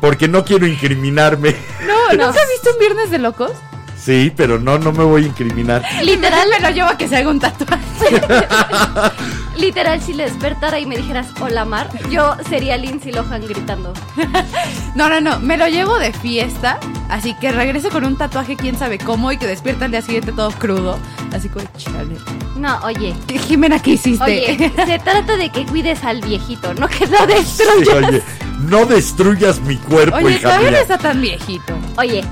Porque 0.00 0.28
no 0.28 0.44
quiero 0.44 0.66
incriminarme. 0.66 1.56
No, 1.86 2.10
¿nunca 2.10 2.40
has 2.40 2.48
visto 2.50 2.70
un 2.72 2.78
viernes 2.78 3.10
de 3.10 3.18
locos? 3.18 3.52
Sí, 4.04 4.30
pero 4.36 4.58
no, 4.58 4.78
no 4.78 4.92
me 4.92 5.02
voy 5.04 5.24
a 5.24 5.26
incriminar. 5.28 5.82
Literal 6.02 6.46
me 6.50 6.60
lo 6.60 6.70
llevo 6.74 6.88
a 6.90 6.98
que 6.98 7.08
se 7.08 7.16
haga 7.16 7.30
un 7.30 7.40
tatuaje. 7.40 7.80
Literal, 9.56 10.02
si 10.02 10.12
le 10.12 10.24
despertara 10.24 10.78
y 10.78 10.84
me 10.86 10.96
dijeras 10.96 11.28
hola 11.40 11.64
Mar, 11.64 11.88
yo 12.10 12.36
sería 12.50 12.76
Lindsay 12.76 13.12
Lohan 13.12 13.42
gritando. 13.46 13.92
No, 14.94 15.08
no, 15.08 15.20
no, 15.20 15.40
me 15.40 15.56
lo 15.56 15.66
llevo 15.66 15.98
de 15.98 16.12
fiesta, 16.12 16.78
así 17.08 17.34
que 17.40 17.50
regrese 17.50 17.88
con 17.88 18.04
un 18.04 18.16
tatuaje 18.16 18.54
quién 18.54 18.78
sabe 18.78 18.98
cómo 18.98 19.32
y 19.32 19.38
que 19.38 19.46
despierta 19.48 19.86
al 19.86 19.90
día 19.90 20.02
siguiente 20.02 20.30
todo 20.30 20.52
crudo, 20.52 20.96
así 21.34 21.48
como 21.48 21.64
chale. 21.76 22.16
No, 22.56 22.78
oye. 22.84 23.12
Jimena, 23.48 23.82
¿qué 23.82 23.90
hiciste? 23.92 24.22
Oye, 24.24 24.72
se 24.86 24.98
trata 25.00 25.36
de 25.36 25.50
que 25.50 25.66
cuides 25.66 26.04
al 26.04 26.20
viejito, 26.20 26.74
no 26.74 26.86
que 26.86 27.06
lo 27.08 27.18
Sí, 27.18 27.26
destruyas. 27.26 28.08
oye, 28.08 28.22
no 28.60 28.86
destruyas 28.86 29.60
mi 29.62 29.76
cuerpo, 29.78 30.16
Oye, 30.16 30.30
hija 30.36 30.42
todavía 30.42 30.66
no 30.66 30.72
mía. 30.72 30.82
está 30.82 30.98
tan 30.98 31.20
viejito. 31.20 31.74
Oye, 31.96 32.24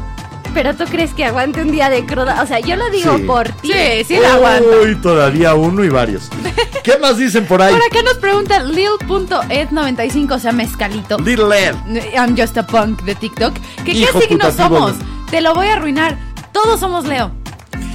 Pero 0.55 0.75
tú 0.75 0.85
crees 0.85 1.15
que 1.15 1.25
aguante 1.25 1.63
un 1.63 1.71
día 1.73 1.89
de 1.89 2.05
cruda. 2.05 2.43
O 2.43 2.47
sea, 2.47 2.61
yo 2.61 2.77
lo 2.77 2.89
digo 2.91 3.17
Sí. 3.17 3.23
por 3.25 3.49
ti. 3.49 3.73
Sí, 3.73 4.05
sí 4.07 4.17
la 4.21 4.35
aguanto. 4.35 4.69
Uy, 4.83 4.95
todavía 4.97 5.55
uno 5.55 5.83
y 5.85 5.89
varios. 5.89 6.29
¿Qué 6.85 6.99
más 6.99 7.17
dicen 7.17 7.47
por 7.47 7.63
ahí? 7.63 7.73
Por 7.73 7.83
acá 7.83 8.03
nos 8.03 8.19
pregunta 8.19 8.63
Lil.ed95, 8.63 10.33
o 10.35 10.39
sea, 10.39 10.53
mezcalito. 10.53 11.19
Little 11.19 11.57
Ed. 11.57 11.75
I'm 12.15 12.37
just 12.37 12.57
a 12.59 12.67
punk 12.67 13.03
de 13.03 13.15
TikTok. 13.15 13.55
¿Que 13.85 13.93
Hijo 13.93 14.19
¿Qué 14.21 14.27
signos 14.29 14.53
putativo. 14.53 14.89
somos? 14.91 14.95
Te 15.31 15.41
lo 15.41 15.55
voy 15.55 15.69
a 15.69 15.75
arruinar. 15.75 16.19
Todos 16.53 16.81
somos 16.81 17.07
Leo. 17.07 17.31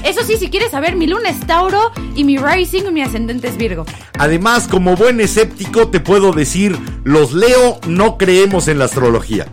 Eso 0.03 0.22
sí, 0.24 0.38
si 0.38 0.49
quieres 0.49 0.72
saber, 0.72 0.95
mi 0.95 1.05
luna 1.08 1.30
es 1.30 1.39
Tauro 1.41 1.91
y 2.16 2.24
mi 2.24 2.38
rising 2.38 2.84
y 2.88 2.91
mi 2.91 3.01
ascendente 3.01 3.47
es 3.49 3.58
Virgo. 3.58 3.86
Además, 4.18 4.68
como 4.68 4.95
buen 4.95 5.20
escéptico, 5.20 5.89
te 5.89 5.99
puedo 5.99 6.32
decir, 6.32 6.78
los 7.03 7.34
Leo 7.34 7.80
no 7.88 8.18
creemos 8.18 8.68
en 8.68 8.80
la 8.80 8.86
astrología. 8.86 9.47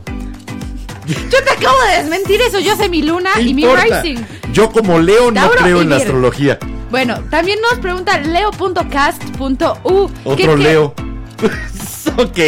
Yo 1.07 1.43
te 1.45 1.51
acabo 1.51 1.77
de 1.91 1.99
desmentir 2.03 2.41
eso. 2.41 2.59
Yo 2.61 2.77
sé 2.77 2.89
mi 2.89 3.03
luna 3.03 3.31
¿Qué 3.35 3.43
y 3.43 3.55
mi 3.55 3.65
rising. 3.67 4.17
Yo 4.53 4.71
como 4.71 4.99
Leo 4.99 5.31
no 5.31 5.35
Tauro 5.41 5.59
creo 5.59 5.81
en 5.83 5.91
la 5.91 5.97
astrología. 5.97 6.59
Bueno, 6.91 7.23
también 7.31 7.59
nos 7.61 7.79
pregunta 7.81 8.19
leo.cast.u. 8.21 10.11
Otro 10.25 10.37
¿Qué- 10.37 10.47
qué- 10.47 10.57
Leo. 10.57 10.95
ok. 12.17 12.39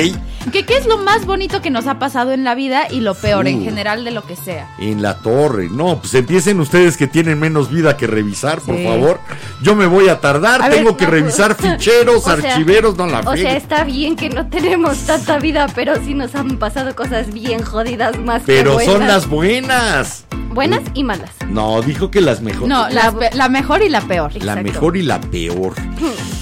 Que 0.53 0.65
¿Qué 0.65 0.77
es 0.77 0.87
lo 0.87 0.99
más 0.99 1.27
bonito 1.27 1.61
que 1.63 1.71
nos 1.71 1.87
ha 1.87 1.99
pasado 1.99 2.33
en 2.33 2.45
la 2.45 2.55
vida 2.55 2.85
y 2.91 3.01
lo 3.01 3.15
peor 3.15 3.47
en 3.49 3.63
general 3.63 4.05
de 4.05 4.11
lo 4.11 4.23
que 4.25 4.37
sea? 4.37 4.69
En 4.79 5.03
la 5.03 5.19
torre. 5.19 5.69
No, 5.71 6.01
pues 6.01 6.15
empiecen 6.15 6.61
ustedes 6.61 6.97
que 6.97 7.07
tienen 7.07 7.39
menos 7.39 7.71
vida 7.71 7.97
que 7.97 8.07
revisar, 8.07 8.61
por 8.61 8.77
Sí. 8.77 8.85
favor. 8.85 9.21
Yo 9.63 9.75
me 9.77 9.87
voy 9.87 10.09
a 10.09 10.21
tardar, 10.21 10.63
A 10.63 10.69
ver, 10.69 10.79
tengo 10.79 10.97
que 10.97 11.05
no, 11.07 11.11
revisar 11.13 11.57
pues, 11.57 11.73
ficheros, 11.73 12.25
sea, 12.25 12.35
archiveros, 12.35 12.97
no 12.97 13.07
la 13.07 13.21
O 13.21 13.37
sea, 13.37 13.57
está 13.57 13.85
bien 13.85 14.17
que 14.17 14.29
no 14.29 14.47
tenemos 14.49 14.99
tanta 15.07 15.39
vida, 15.39 15.67
pero 15.75 15.95
sí 16.05 16.15
nos 16.15 16.35
han 16.35 16.57
pasado 16.59 16.95
cosas 16.95 17.33
bien 17.33 17.63
jodidas 17.63 18.19
más 18.19 18.41
que 18.43 18.47
Pero 18.47 18.79
son 18.81 19.07
las 19.07 19.29
buenas. 19.29 20.25
buenas 20.53 20.81
y 20.95 21.05
malas. 21.05 21.31
No, 21.49 21.83
dijo 21.83 22.11
que 22.11 22.21
las 22.21 22.41
mejores. 22.41 22.69
No, 22.69 22.89
La- 22.89 23.49
mejor 23.49 23.83
y 23.83 23.89
la 23.89 24.01
peor. 24.01 24.33
la 24.33 24.39
exacto. 24.53 24.63
mejor 24.63 24.97
y 24.97 25.03
la 25.03 25.21
peor. 25.21 25.75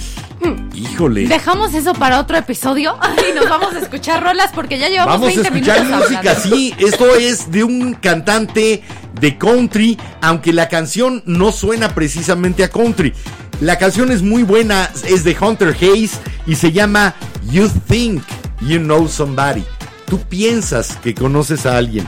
Híjole. 0.74 1.26
Dejamos 1.28 1.72
eso 1.74 1.92
para 1.94 2.20
otro 2.20 2.36
episodio 2.36 2.96
y 3.30 3.34
nos 3.34 3.48
vamos 3.48 3.74
a 3.74 3.78
escuchar 3.78 4.22
rolas 4.22 4.50
porque 4.54 4.78
ya 4.78 4.88
llevamos 4.88 5.14
Vamos 5.20 5.28
a 5.28 5.42
20 5.42 5.48
escuchar 5.48 5.84
minutos 5.84 6.00
música, 6.10 6.30
hablando. 6.30 6.42
sí. 6.56 6.74
Esto 6.78 7.14
es 7.16 7.50
de 7.50 7.64
un 7.64 7.94
cantante 7.94 8.82
de 9.20 9.38
country, 9.38 9.98
aunque 10.20 10.52
la 10.52 10.68
canción 10.68 11.22
no 11.26 11.52
suena 11.52 11.94
precisamente 11.94 12.64
a 12.64 12.68
country. 12.68 13.12
La 13.60 13.78
canción 13.78 14.10
es 14.10 14.22
muy 14.22 14.42
buena, 14.42 14.90
es 15.06 15.22
de 15.24 15.36
Hunter 15.40 15.76
Hayes 15.80 16.18
y 16.46 16.56
se 16.56 16.72
llama 16.72 17.14
You 17.50 17.70
Think 17.88 18.22
You 18.62 18.78
Know 18.80 19.08
Somebody. 19.08 19.64
Tú 20.06 20.18
piensas 20.20 20.96
que 21.02 21.14
conoces 21.14 21.64
a 21.66 21.76
alguien. 21.76 22.06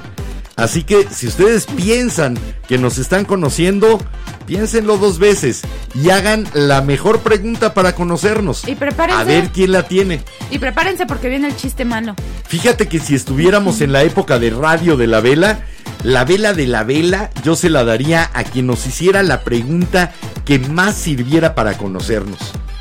Así 0.57 0.83
que 0.83 1.07
si 1.11 1.27
ustedes 1.29 1.67
piensan 1.67 2.37
que 2.67 2.79
nos 2.79 2.99
están 2.99 3.25
conociendo, 3.27 4.01
piénsenlo 4.47 4.97
dos 4.99 5.19
veces 5.19 5.63
y 5.95 6.11
hagan 6.11 6.47
la 6.55 6.81
mejor 6.81 7.21
pregunta 7.21 7.75
para 7.75 7.95
conocernos. 7.95 8.67
Y 8.67 8.75
prepárense. 8.75 9.21
A 9.21 9.25
ver 9.25 9.51
quién 9.51 9.73
la 9.73 9.83
tiene. 9.85 10.23
Y 10.51 10.59
prepárense 10.59 11.07
porque 11.07 11.29
viene 11.29 11.49
el 11.49 11.57
chiste 11.57 11.85
malo. 11.85 12.15
Fíjate 12.47 12.89
que 12.89 13.01
si 13.01 13.15
estuviéramos 13.15 13.81
en 13.81 13.93
la 13.93 14.03
época 14.03 14.39
de 14.39 14.51
radio 14.51 14.97
de 14.97 15.07
la 15.07 15.21
vela, 15.21 15.61
la 16.03 16.25
vela 16.25 16.53
de 16.53 16.67
la 16.67 16.85
vela 16.85 17.31
yo 17.43 17.57
se 17.57 17.71
la 17.71 17.85
daría 17.85 18.31
a 18.33 18.45
quien 18.45 18.67
nos 18.67 18.87
hiciera 18.87 19.23
la 19.23 19.43
pregunta 19.43 20.13
que 20.45 20.59
más 20.59 20.95
sirviera 20.95 21.55
para 21.55 21.77
conocernos. 21.77 22.39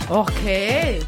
Ok. 0.09 0.31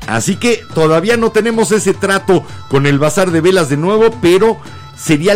Así 0.08 0.38
que 0.38 0.62
todavía 0.74 1.18
no 1.18 1.32
tenemos 1.32 1.72
ese 1.72 1.94
trato 1.94 2.44
con 2.70 2.88
el 2.88 2.98
bazar 2.98 3.32
de 3.32 3.42
velas 3.42 3.70
de 3.70 3.78
nuevo, 3.78 4.10
pero 4.22 4.60
sería 4.98 5.36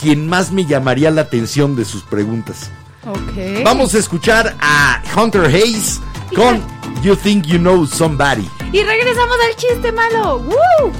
quien 0.00 0.28
más 0.28 0.52
me 0.52 0.64
llamaría 0.64 1.10
la 1.10 1.22
atención 1.22 1.76
de 1.76 1.84
sus 1.84 2.02
preguntas. 2.04 2.70
Ok. 3.06 3.64
Vamos 3.64 3.94
a 3.94 3.98
escuchar 3.98 4.56
a 4.60 5.02
Hunter 5.16 5.44
Hayes 5.46 6.00
con 6.34 6.62
You 7.02 7.16
Think 7.16 7.46
You 7.46 7.58
Know 7.58 7.86
Somebody. 7.86 8.48
Y 8.72 8.82
regresamos 8.82 9.36
al 9.48 9.56
chiste 9.56 9.90
malo. 9.92 10.38
¡Woo! 10.38 10.92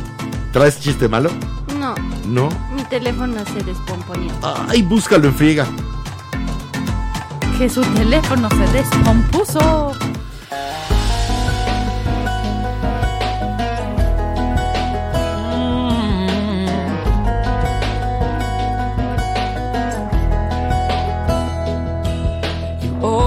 ¿Traes 0.53 0.80
chiste 0.80 1.09
malo? 1.09 1.30
No, 1.78 1.94
No. 2.26 2.48
mi 2.74 2.82
teléfono 2.84 3.34
se 3.55 3.62
descomponía. 3.64 4.32
Ay, 4.68 4.82
búscalo 4.82 5.28
en 5.28 5.34
friega. 5.34 5.66
Que 7.59 7.68
su 7.68 7.82
teléfono 7.82 8.48
se 8.51 8.66
descompuso. 8.72 9.92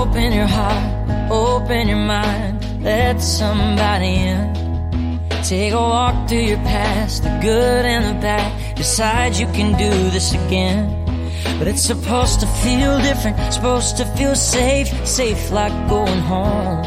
Open 0.04 0.34
your 0.34 0.48
heart, 0.48 1.32
open 1.32 1.88
your 1.88 2.04
mind, 2.06 2.84
let 2.84 3.22
somebody 3.22 4.16
in. 4.28 5.20
Take 5.44 5.72
a 5.72 5.78
walk 5.78 6.28
through 6.28 6.46
your 6.52 6.58
past, 6.58 7.24
the 7.24 7.30
good 7.42 7.86
and 7.86 8.04
the 8.10 8.22
bad. 8.22 8.76
Decide 8.76 9.38
you 9.38 9.48
can 9.58 9.72
do 9.78 9.92
this 10.10 10.34
again. 10.34 10.84
But 11.58 11.70
it's 11.70 11.82
supposed 11.82 12.42
to 12.42 12.48
feel 12.48 13.00
different, 13.00 13.38
supposed 13.54 13.96
to 13.96 14.06
feel 14.18 14.36
safe, 14.36 14.90
safe 15.08 15.52
like 15.52 15.74
going 15.88 16.20
home. 16.20 16.84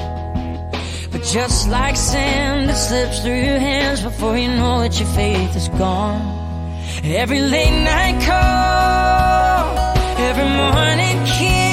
But 1.11 1.23
just 1.25 1.71
like 1.71 1.97
sand, 1.97 2.69
it 2.69 2.77
slips 2.77 3.21
through 3.21 3.43
your 3.51 3.59
hands 3.59 4.03
before 4.03 4.37
you 4.37 4.49
know 4.49 4.83
it, 4.83 5.01
your 5.01 5.09
faith 5.09 5.57
is 5.57 5.69
gone. 5.71 6.21
Every 7.03 7.41
late 7.41 7.83
night 7.83 8.19
call, 8.29 9.97
every 10.19 10.51
morning 10.63 11.17
kiss, 11.25 11.66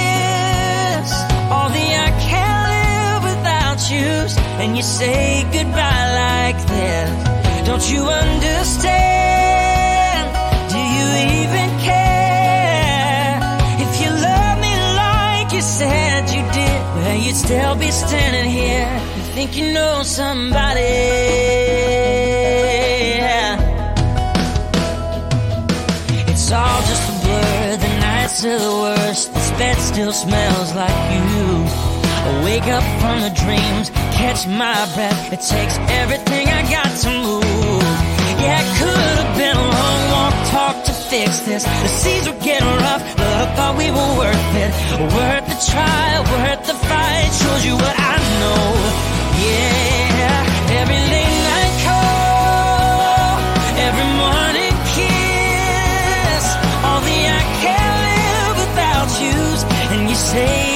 and 4.63 4.77
you 4.77 4.83
say 4.83 5.43
goodbye 5.51 6.07
like 6.23 6.59
this. 6.67 7.11
Don't 7.67 7.85
you 7.91 8.01
understand? 8.23 8.93
Do 10.71 10.79
you 10.95 11.07
even 11.41 11.69
care? 11.89 13.39
If 13.85 13.91
you 14.01 14.09
love 14.09 14.57
me 14.65 14.73
like 15.03 15.51
you 15.51 15.61
said 15.61 16.29
you 16.35 16.43
did, 16.59 16.81
well, 16.95 17.17
you'd 17.23 17.35
still 17.35 17.75
be 17.75 17.91
standing 17.91 18.49
here. 18.49 18.89
You 19.17 19.23
think 19.35 19.57
you 19.57 19.73
know 19.73 20.01
somebody. 20.03 20.79
It's 26.31 26.51
all 26.51 26.81
just 26.89 27.03
a 27.11 27.15
blur. 27.23 27.77
The 27.85 27.91
nights 27.99 28.45
are 28.45 28.59
the 28.59 28.75
worst. 28.83 29.33
This 29.33 29.51
bed 29.59 29.77
still 29.77 30.13
smells 30.13 30.73
like 30.73 31.11
you. 31.15 31.82
Wake 32.43 32.67
up 32.67 32.83
from 33.01 33.19
the 33.21 33.31
dreams, 33.35 33.89
catch 34.15 34.47
my 34.47 34.75
breath. 34.95 35.33
It 35.33 35.41
takes 35.41 35.77
everything 36.01 36.47
I 36.47 36.61
got 36.71 36.91
to 37.03 37.09
move. 37.09 37.83
Yeah, 38.39 38.63
it 38.63 38.69
could 38.79 39.15
have 39.19 39.37
been 39.37 39.57
a 39.57 39.67
long 39.77 40.01
walk, 40.13 40.35
talk 40.51 40.75
to 40.85 40.93
fix 40.93 41.39
this. 41.39 41.63
The 41.63 41.87
seas 41.87 42.27
were 42.27 42.39
getting 42.39 42.67
rough, 42.67 43.03
but 43.17 43.27
I 43.27 43.45
thought 43.55 43.75
we 43.77 43.91
were 43.91 44.11
worth 44.19 44.55
it. 44.55 44.71
Worth 45.17 45.45
the 45.51 45.59
trial, 45.71 46.23
worth 46.31 46.63
the 46.67 46.77
fight. 46.87 47.29
Shows 47.41 47.65
you 47.65 47.75
what 47.75 47.95
I 47.97 48.15
know. 48.39 48.63
Yeah, 49.43 50.79
every 50.79 51.01
late 51.11 51.37
night 51.51 51.75
call, 51.83 53.35
every 53.87 54.09
morning 54.23 54.75
kiss. 54.95 56.45
All 56.87 57.01
the 57.03 57.17
I 57.39 57.43
can't 57.63 57.97
live 58.07 58.55
without 58.63 59.11
you, 59.23 59.39
and 59.91 60.09
you 60.09 60.15
say 60.15 60.72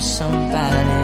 somebody. 0.00 0.97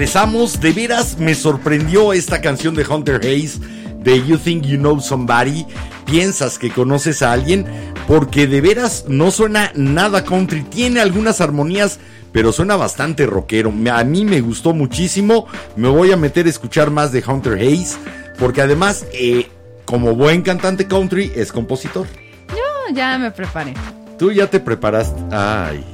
Regresamos. 0.00 0.58
De 0.62 0.72
veras 0.72 1.18
me 1.18 1.34
sorprendió 1.34 2.14
esta 2.14 2.40
canción 2.40 2.74
de 2.74 2.86
Hunter 2.86 3.20
Hayes 3.22 3.60
de 4.02 4.26
You 4.26 4.38
Think 4.38 4.64
You 4.64 4.78
Know 4.78 4.98
Somebody. 4.98 5.66
Piensas 6.06 6.58
que 6.58 6.70
conoces 6.70 7.20
a 7.20 7.32
alguien 7.32 7.66
porque 8.08 8.46
de 8.46 8.62
veras 8.62 9.04
no 9.08 9.30
suena 9.30 9.70
nada 9.74 10.24
country. 10.24 10.62
Tiene 10.62 11.00
algunas 11.00 11.42
armonías, 11.42 11.98
pero 12.32 12.50
suena 12.50 12.76
bastante 12.76 13.26
rockero. 13.26 13.74
A 13.92 14.02
mí 14.04 14.24
me 14.24 14.40
gustó 14.40 14.72
muchísimo. 14.72 15.46
Me 15.76 15.88
voy 15.88 16.12
a 16.12 16.16
meter 16.16 16.46
a 16.46 16.50
escuchar 16.50 16.90
más 16.90 17.12
de 17.12 17.22
Hunter 17.22 17.58
Hayes 17.58 17.98
porque 18.38 18.62
además, 18.62 19.04
eh, 19.12 19.50
como 19.84 20.14
buen 20.14 20.40
cantante 20.40 20.86
country, 20.86 21.30
es 21.36 21.52
compositor. 21.52 22.06
Yo 22.48 22.94
ya 22.94 23.18
me 23.18 23.30
preparé. 23.32 23.74
Tú 24.18 24.32
ya 24.32 24.46
te 24.46 24.60
preparaste. 24.60 25.20
Ay. 25.30 25.84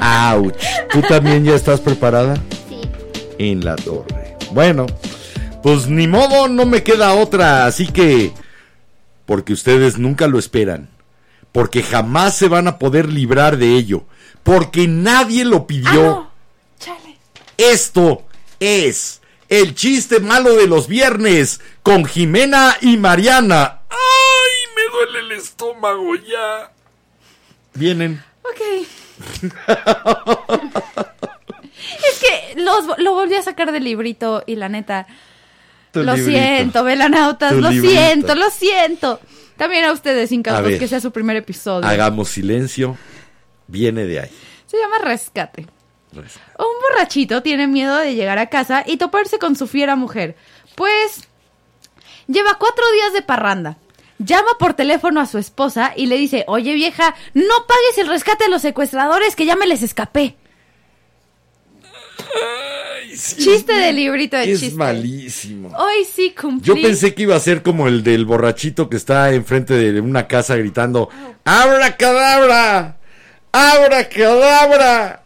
Ouch. 0.00 0.54
¿Tú 0.90 1.02
también 1.02 1.44
ya 1.44 1.54
estás 1.54 1.80
preparada? 1.80 2.36
Sí. 2.68 2.80
En 3.38 3.64
la 3.64 3.76
torre. 3.76 4.36
Bueno, 4.52 4.86
pues 5.62 5.86
ni 5.88 6.06
modo, 6.06 6.48
no 6.48 6.66
me 6.66 6.82
queda 6.82 7.14
otra. 7.14 7.66
Así 7.66 7.86
que. 7.86 8.32
Porque 9.26 9.52
ustedes 9.52 9.98
nunca 9.98 10.26
lo 10.26 10.38
esperan. 10.38 10.88
Porque 11.52 11.82
jamás 11.82 12.36
se 12.36 12.48
van 12.48 12.68
a 12.68 12.78
poder 12.78 13.08
librar 13.08 13.56
de 13.56 13.76
ello. 13.76 14.04
Porque 14.42 14.88
nadie 14.88 15.44
lo 15.44 15.66
pidió. 15.66 16.30
Chale. 16.78 17.18
Esto 17.56 18.24
es 18.58 19.20
el 19.48 19.74
chiste 19.74 20.20
malo 20.20 20.54
de 20.54 20.66
los 20.66 20.86
viernes 20.86 21.60
con 21.82 22.04
Jimena 22.04 22.76
y 22.80 22.96
Mariana. 22.96 23.80
¡Ay! 23.90 24.74
Me 24.76 24.92
duele 24.92 25.18
el 25.26 25.32
estómago 25.32 26.14
ya. 26.14 26.72
Vienen. 27.74 28.22
Ok. 28.42 28.86
Es 32.04 32.18
que 32.20 32.60
los- 32.60 32.98
lo 32.98 33.14
volví 33.14 33.34
a 33.34 33.42
sacar 33.42 33.72
del 33.72 33.84
librito 33.84 34.42
y 34.46 34.56
la 34.56 34.68
neta. 34.68 35.06
Tu 35.92 36.02
lo 36.04 36.14
librito. 36.14 36.38
siento, 36.38 36.84
velanautas, 36.84 37.52
Tu 37.52 37.60
lo 37.60 37.70
librito. 37.70 37.92
siento, 38.00 38.34
lo 38.34 38.50
siento. 38.50 39.20
También 39.56 39.84
a 39.84 39.92
ustedes, 39.92 40.32
incautos, 40.32 40.72
que 40.78 40.88
sea 40.88 41.00
su 41.00 41.10
primer 41.10 41.36
episodio. 41.36 41.86
Hagamos 41.88 42.28
silencio. 42.30 42.96
Viene 43.66 44.04
de 44.04 44.20
ahí. 44.20 44.30
Se 44.66 44.78
llama 44.78 44.98
Rescate. 44.98 45.66
Un 46.12 46.24
borrachito 46.90 47.42
tiene 47.42 47.66
miedo 47.66 47.96
de 47.96 48.14
llegar 48.14 48.38
a 48.38 48.46
casa 48.48 48.82
y 48.86 48.96
toparse 48.96 49.38
con 49.38 49.54
su 49.56 49.66
fiera 49.66 49.96
mujer. 49.96 50.36
Pues 50.76 51.28
lleva 52.26 52.56
cuatro 52.58 52.84
días 52.92 53.12
de 53.12 53.22
parranda. 53.22 53.76
Llama 54.22 54.50
por 54.58 54.74
teléfono 54.74 55.18
a 55.20 55.26
su 55.26 55.38
esposa 55.38 55.94
y 55.96 56.04
le 56.04 56.18
dice, 56.18 56.44
oye 56.46 56.74
vieja, 56.74 57.14
no 57.32 57.54
pagues 57.66 57.96
el 57.98 58.06
rescate 58.06 58.44
de 58.44 58.50
los 58.50 58.60
secuestradores 58.60 59.34
que 59.34 59.46
ya 59.46 59.56
me 59.56 59.66
les 59.66 59.82
escapé. 59.82 60.36
Chiste 63.10 63.72
de 63.72 63.92
librito 63.92 64.36
de 64.36 64.52
Es 64.52 64.60
chiste. 64.60 64.76
malísimo. 64.76 65.68
Hoy 65.76 66.04
sí 66.04 66.34
cumplí. 66.38 66.66
Yo 66.66 66.74
pensé 66.80 67.14
que 67.14 67.22
iba 67.22 67.34
a 67.34 67.40
ser 67.40 67.62
como 67.62 67.88
el 67.88 68.02
del 68.04 68.24
borrachito 68.24 68.88
que 68.88 68.96
está 68.96 69.32
enfrente 69.32 69.74
de 69.74 70.00
una 70.00 70.26
casa 70.28 70.54
gritando 70.56 71.08
¡Abra 71.44 71.96
cadabra! 71.96 72.98
¡Abra 73.52 74.08
cadabra! 74.08 75.22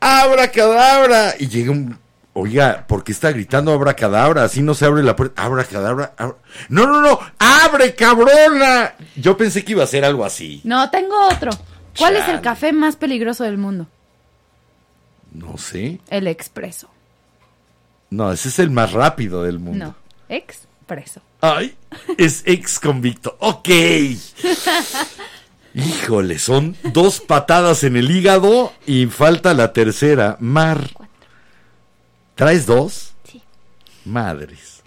¡Abra 0.00 0.50
cadabra! 0.50 1.34
Y 1.38 1.48
llega 1.48 1.70
un... 1.72 1.98
Oiga, 2.34 2.86
¿por 2.86 3.04
qué 3.04 3.12
está 3.12 3.30
gritando 3.30 3.72
abra 3.72 3.94
cadabra? 3.94 4.44
Así 4.44 4.62
no 4.62 4.72
se 4.74 4.86
abre 4.86 5.02
la 5.02 5.14
puerta. 5.16 5.42
Abra 5.44 5.64
cadabra. 5.64 6.14
abra- 6.16 6.36
No, 6.70 6.86
no, 6.86 7.02
no. 7.02 7.18
¡Abre, 7.38 7.94
cabrona! 7.94 8.94
Yo 9.16 9.36
pensé 9.36 9.64
que 9.64 9.72
iba 9.72 9.84
a 9.84 9.86
ser 9.86 10.04
algo 10.04 10.24
así. 10.24 10.60
No, 10.64 10.88
tengo 10.90 11.14
otro. 11.28 11.50
¿Cuál 11.98 12.16
es 12.16 12.26
el 12.28 12.40
café 12.40 12.72
más 12.72 12.96
peligroso 12.96 13.44
del 13.44 13.58
mundo? 13.58 13.86
No 15.32 15.58
sé. 15.58 16.00
El 16.08 16.26
expreso. 16.26 16.88
No, 18.08 18.32
ese 18.32 18.48
es 18.48 18.58
el 18.58 18.70
más 18.70 18.92
rápido 18.92 19.42
del 19.42 19.58
mundo. 19.58 19.84
No, 19.86 19.94
expreso. 20.30 21.20
Ay, 21.42 21.76
es 22.16 22.42
ex 22.46 22.80
convicto. 22.80 23.36
Ok. 23.40 23.68
Híjole, 25.74 26.38
son 26.38 26.76
dos 26.92 27.20
patadas 27.20 27.82
en 27.84 27.96
el 27.96 28.10
hígado 28.10 28.72
y 28.86 29.06
falta 29.06 29.54
la 29.54 29.72
tercera. 29.72 30.36
Mar. 30.40 30.90
¿Traes 32.34 32.66
dos? 32.66 33.12
Sí. 33.24 33.42
Madres. 34.04 34.82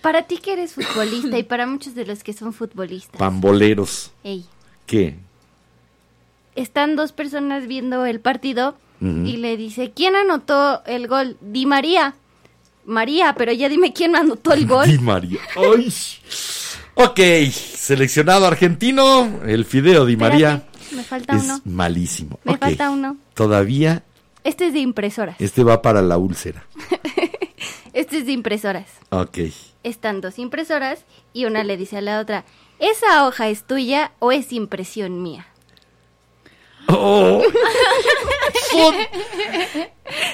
Para 0.00 0.22
ti 0.22 0.38
que 0.38 0.52
eres 0.52 0.74
futbolista 0.74 1.36
y 1.38 1.42
para 1.42 1.66
muchos 1.66 1.94
de 1.94 2.06
los 2.06 2.22
que 2.22 2.32
son 2.32 2.52
futbolistas. 2.52 3.18
Pamboleros. 3.18 4.12
Ey, 4.22 4.44
¿Qué? 4.86 5.16
están 6.54 6.96
dos 6.96 7.12
personas 7.12 7.66
viendo 7.66 8.06
el 8.06 8.20
partido 8.20 8.76
y 9.00 9.36
le 9.36 9.58
dice, 9.58 9.92
¿quién 9.94 10.16
anotó 10.16 10.82
el 10.86 11.06
gol? 11.06 11.36
Di 11.42 11.66
María. 11.66 12.14
María, 12.86 13.34
pero 13.36 13.52
ya 13.52 13.68
dime 13.68 13.92
quién 13.92 14.16
anotó 14.16 14.54
el 14.54 14.60
Di 14.60 14.64
gol. 14.66 15.00
María. 15.00 15.38
Ay. 15.54 15.92
Ok, 16.94 17.20
seleccionado 17.52 18.46
argentino, 18.46 19.40
el 19.44 19.66
Fideo 19.66 20.06
Di 20.06 20.16
María. 20.16 20.66
Me 20.92 21.02
falta 21.02 21.36
Es 21.36 21.44
uno. 21.44 21.60
malísimo. 21.66 22.38
Me 22.44 22.56
falta 22.56 22.90
uno. 22.90 23.18
Todavía 23.34 24.02
Este 24.46 24.68
es 24.68 24.72
de 24.74 24.78
impresoras. 24.78 25.36
este 25.40 25.64
va 25.64 25.82
para 25.82 26.02
la 26.02 26.18
úlcera. 26.18 26.64
Este 27.92 28.18
es 28.18 28.26
de 28.26 28.32
impresoras. 28.32 28.86
Ok. 29.08 29.38
Están 29.82 30.20
dos 30.20 30.38
impresoras 30.38 31.00
y 31.32 31.46
una 31.46 31.64
le 31.64 31.78
dice 31.78 31.96
a 31.96 32.00
la 32.02 32.20
otra, 32.20 32.44
¿esa 32.78 33.26
hoja 33.26 33.48
es 33.48 33.64
tuya 33.66 34.12
o 34.18 34.32
es 34.32 34.52
impresión 34.52 35.22
mía? 35.22 35.46
Oh. 36.88 37.42
Son- 38.70 38.94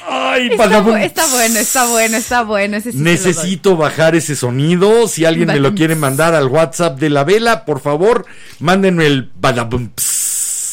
Ay, 0.09 0.48
Está, 0.51 0.64
está 0.64 0.80
bueno, 0.82 1.59
está 1.59 1.86
bueno, 1.86 2.16
está 2.16 2.43
bueno. 2.43 2.76
Ese 2.78 2.93
sí. 2.93 2.98
Necesito 2.98 3.76
bajar 3.76 4.16
ese 4.16 4.34
sonido. 4.36 5.06
Si 5.09 5.24
alguien 5.24 5.47
me 5.47 5.60
lo 5.60 5.72
quiere 5.74 5.94
mandar 5.94 6.34
al 6.34 6.48
WhatsApp 6.48 6.98
de 6.98 7.10
la 7.10 7.22
vela, 7.24 7.64
por 7.64 7.80
favor, 7.80 8.26
mándenme 8.59 9.06
el 9.06 9.30
badabum. 9.36 9.90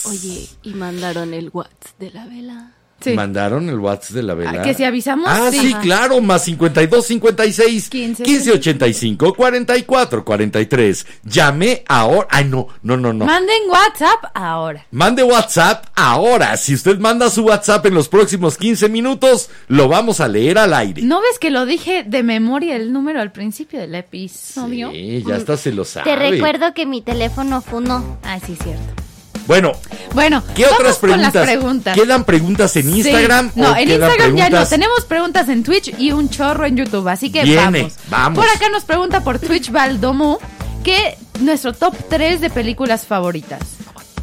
Oye, 0.06 0.48
y 0.64 0.74
mandaron 0.74 1.34
el 1.36 1.50
WhatsApp 1.54 2.00
de 2.00 2.10
la 2.12 2.26
vela. 2.26 2.72
Sí. 3.02 3.14
¿Mandaron 3.14 3.70
el 3.70 3.80
WhatsApp 3.80 4.16
de 4.16 4.24
la 4.24 4.34
vela? 4.34 4.52
Ah, 4.60 4.62
que 4.62 4.74
si 4.74 4.84
avisamos, 4.84 5.28
Ah, 5.30 5.50
sí. 5.52 5.60
sí, 5.60 5.74
claro, 5.76 6.20
más 6.22 6.44
52 6.46 7.06
56 7.06 7.90
15, 7.90 8.24
15 8.24 8.52
85 8.54 9.34
44 9.34 10.26
43. 10.26 11.06
Llame 11.24 11.84
ahora. 11.88 12.28
Ay, 12.30 12.46
no, 12.46 12.68
no, 12.84 12.98
no, 12.98 13.14
no. 13.14 13.26
Manden 13.26 13.62
WhatsApp 13.70 14.26
ahora. 14.34 14.86
Mande 14.92 15.24
WhatsApp 15.24 15.86
ahora. 15.96 16.58
Si 16.58 16.74
usted 16.74 16.98
manda 17.00 17.30
su 17.30 17.44
WhatsApp 17.46 17.86
en 17.86 17.94
los 17.94 18.10
próximos 18.10 18.58
15 18.58 18.90
minutos, 18.90 19.50
lo 19.68 19.88
vamos 19.88 20.20
a 20.20 20.28
leer 20.28 20.58
al 20.58 20.74
aire. 20.74 21.02
¿No 21.04 21.22
ves 21.22 21.40
que 21.40 21.50
lo 21.52 21.66
dije 21.66 22.04
de 22.06 22.24
memoria 22.24 22.76
el 22.76 22.92
número 22.92 23.22
al 23.22 23.32
principio 23.32 23.80
del 23.80 23.96
episodio? 23.96 24.92
Sí, 24.92 25.24
ya 25.26 25.36
hasta 25.36 25.58
se 25.58 25.72
lo 25.72 25.86
sabe. 25.86 26.10
Te 26.10 26.16
recuerdo 26.16 26.74
que 26.74 26.86
mi 26.86 27.02
teléfono 27.02 27.62
funó. 27.62 28.18
Ah, 28.24 28.40
sí, 28.46 28.58
cierto. 28.62 29.04
Bueno, 29.50 29.72
Bueno, 30.14 30.44
¿qué 30.56 30.68
otras 30.68 30.98
con 31.00 31.10
preguntas? 31.10 31.34
las 31.34 31.44
preguntas. 31.44 31.96
¿Quedan 31.98 32.24
preguntas 32.24 32.76
en 32.76 32.84
Sí. 32.84 32.98
Instagram? 33.00 33.52
No, 33.56 33.76
en 33.76 33.90
Instagram 33.90 34.36
ya 34.36 34.50
no. 34.52 34.66
Tenemos 34.68 35.06
preguntas 35.06 35.50
en 35.50 35.64
Twitch 35.64 35.92
y 35.98 36.12
un 36.12 36.30
chorro 36.30 36.68
en 36.68 36.78
YouTube. 36.78 37.08
Así 37.08 37.32
que 37.32 37.44
Viene, 37.44 37.64
vamos. 37.82 37.94
vamos. 38.10 38.40
Por 38.46 38.48
acá 38.56 38.70
nos 38.70 38.84
pregunta 38.86 39.24
por 39.24 39.40
Twitch 39.40 39.72
Valdomu 39.72 40.38
que 40.84 41.18
nuestro 41.40 41.74
top 41.74 41.96
3 42.10 42.42
de 42.42 42.52
películas 42.52 43.08
favoritas. 43.08 43.60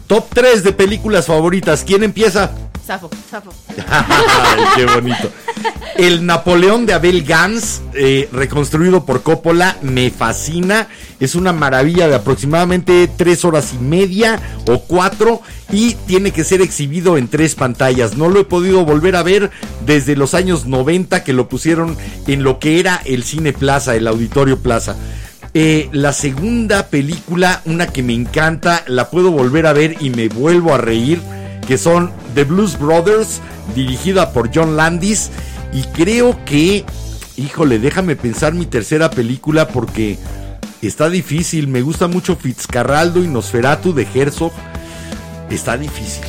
Top 0.06 0.26
3 0.32 0.62
de 0.62 0.72
películas 0.72 1.26
favoritas. 1.26 1.82
¿Quién 1.84 2.04
empieza? 2.04 2.52
Safo, 2.86 3.10
Safo. 3.28 3.52
Qué 4.76 4.86
bonito. 4.86 5.30
El 5.96 6.24
Napoleón 6.24 6.86
de 6.86 6.92
Abel 6.92 7.24
Gans, 7.24 7.82
eh, 7.94 8.28
reconstruido 8.32 9.04
por 9.04 9.22
Coppola, 9.22 9.76
me 9.82 10.10
fascina. 10.10 10.86
Es 11.18 11.34
una 11.34 11.52
maravilla 11.52 12.06
de 12.06 12.14
aproximadamente 12.14 13.10
tres 13.16 13.44
horas 13.44 13.72
y 13.74 13.82
media 13.82 14.40
o 14.68 14.80
cuatro 14.80 15.40
y 15.72 15.94
tiene 16.06 16.30
que 16.30 16.44
ser 16.44 16.60
exhibido 16.60 17.16
en 17.16 17.26
tres 17.28 17.56
pantallas. 17.56 18.16
No 18.16 18.28
lo 18.28 18.40
he 18.40 18.44
podido 18.44 18.84
volver 18.84 19.16
a 19.16 19.24
ver 19.24 19.50
desde 19.84 20.14
los 20.14 20.34
años 20.34 20.66
90 20.66 21.24
que 21.24 21.32
lo 21.32 21.48
pusieron 21.48 21.96
en 22.28 22.44
lo 22.44 22.60
que 22.60 22.78
era 22.78 23.00
el 23.04 23.24
Cine 23.24 23.52
Plaza, 23.52 23.96
el 23.96 24.06
Auditorio 24.06 24.58
Plaza. 24.60 24.96
Eh, 25.54 25.88
la 25.92 26.12
segunda 26.12 26.88
película, 26.88 27.62
una 27.64 27.86
que 27.86 28.02
me 28.02 28.12
encanta, 28.12 28.84
la 28.86 29.10
puedo 29.10 29.30
volver 29.30 29.66
a 29.66 29.72
ver 29.72 29.96
y 30.00 30.10
me 30.10 30.28
vuelvo 30.28 30.74
a 30.74 30.78
reír, 30.78 31.22
que 31.66 31.78
son 31.78 32.12
The 32.34 32.44
Blues 32.44 32.78
Brothers, 32.78 33.40
dirigida 33.74 34.32
por 34.32 34.50
John 34.54 34.76
Landis. 34.76 35.30
Y 35.72 35.82
creo 35.82 36.38
que, 36.44 36.84
híjole, 37.36 37.78
déjame 37.78 38.16
pensar 38.16 38.54
mi 38.54 38.66
tercera 38.66 39.10
película 39.10 39.68
porque 39.68 40.18
está 40.82 41.08
difícil. 41.10 41.68
Me 41.68 41.82
gusta 41.82 42.08
mucho 42.08 42.36
Fitzcarraldo 42.36 43.22
y 43.22 43.28
Nosferatu 43.28 43.92
de 43.92 44.06
Herzog. 44.14 44.52
Está 45.50 45.76
difícil. 45.76 46.24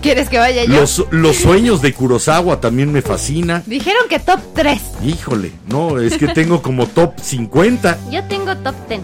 ¿Quieres 0.00 0.28
que 0.28 0.38
vaya 0.38 0.64
yo? 0.64 0.80
Los, 0.80 1.04
los 1.10 1.36
sueños 1.36 1.82
de 1.82 1.92
Kurosawa 1.92 2.60
también 2.60 2.90
me 2.90 3.02
fascina. 3.02 3.62
Dijeron 3.66 4.08
que 4.08 4.18
top 4.18 4.40
3. 4.54 4.80
Híjole, 5.04 5.52
no, 5.68 5.98
es 6.00 6.16
que 6.16 6.28
tengo 6.28 6.62
como 6.62 6.86
top 6.86 7.20
50. 7.20 7.98
Yo 8.10 8.24
tengo 8.24 8.56
top 8.56 8.74
10. 8.88 9.00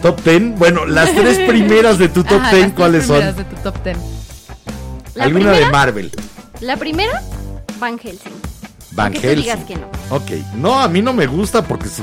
Top 0.00 0.20
10. 0.24 0.58
Bueno, 0.58 0.86
las 0.86 1.12
tres 1.14 1.38
primeras 1.48 1.98
de 1.98 2.08
tu 2.08 2.22
top 2.24 2.40
Ajá, 2.40 2.50
10, 2.50 2.52
las 2.52 2.60
tres 2.60 2.72
¿cuáles 2.76 3.06
son? 3.06 3.16
primeras 3.16 3.36
de 3.36 3.44
tu 3.44 3.56
top 3.56 3.84
10. 3.84 3.96
La 5.14 5.24
Alguna 5.24 5.44
primera, 5.46 5.66
de 5.66 5.72
Marvel. 5.72 6.10
la 6.60 6.76
primera, 6.76 7.22
Van 7.78 7.98
Helsing. 7.98 8.32
Van 8.92 9.12
tú 9.12 9.20
Helsing. 9.20 9.42
digas 9.42 9.64
que 9.66 9.76
no. 9.76 9.86
Ok. 10.10 10.30
No, 10.56 10.80
a 10.80 10.88
mí 10.88 11.02
no 11.02 11.12
me 11.12 11.26
gusta 11.26 11.62
porque 11.66 11.88
su- 11.88 12.02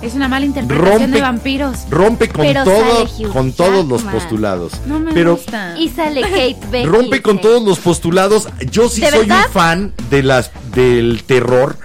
Es 0.00 0.14
una 0.14 0.26
mala 0.26 0.44
interpretación 0.46 1.10
Rompe- 1.10 1.14
de 1.14 1.20
vampiros. 1.20 1.76
rompe 1.88 2.28
con 2.28 2.44
Pero 2.44 2.64
todo, 2.64 3.08
con 3.32 3.52
todos 3.52 3.86
los 3.86 4.02
postulados. 4.02 4.72
No 4.86 4.98
me 4.98 5.12
Pero 5.12 5.36
gusta. 5.36 5.76
Y 5.78 5.88
sale 5.90 6.22
Kate 6.22 6.56
Beckinsale. 6.72 6.86
rompe 6.86 7.22
con 7.22 7.40
todos 7.40 7.62
los 7.62 7.78
postulados. 7.78 8.48
Yo 8.70 8.88
sí 8.88 9.00
¿De 9.00 9.10
soy 9.10 9.18
verdad? 9.20 9.44
un 9.46 9.52
fan 9.52 9.92
de 10.10 10.22
las 10.24 10.50
del 10.74 11.22
terror 11.24 11.76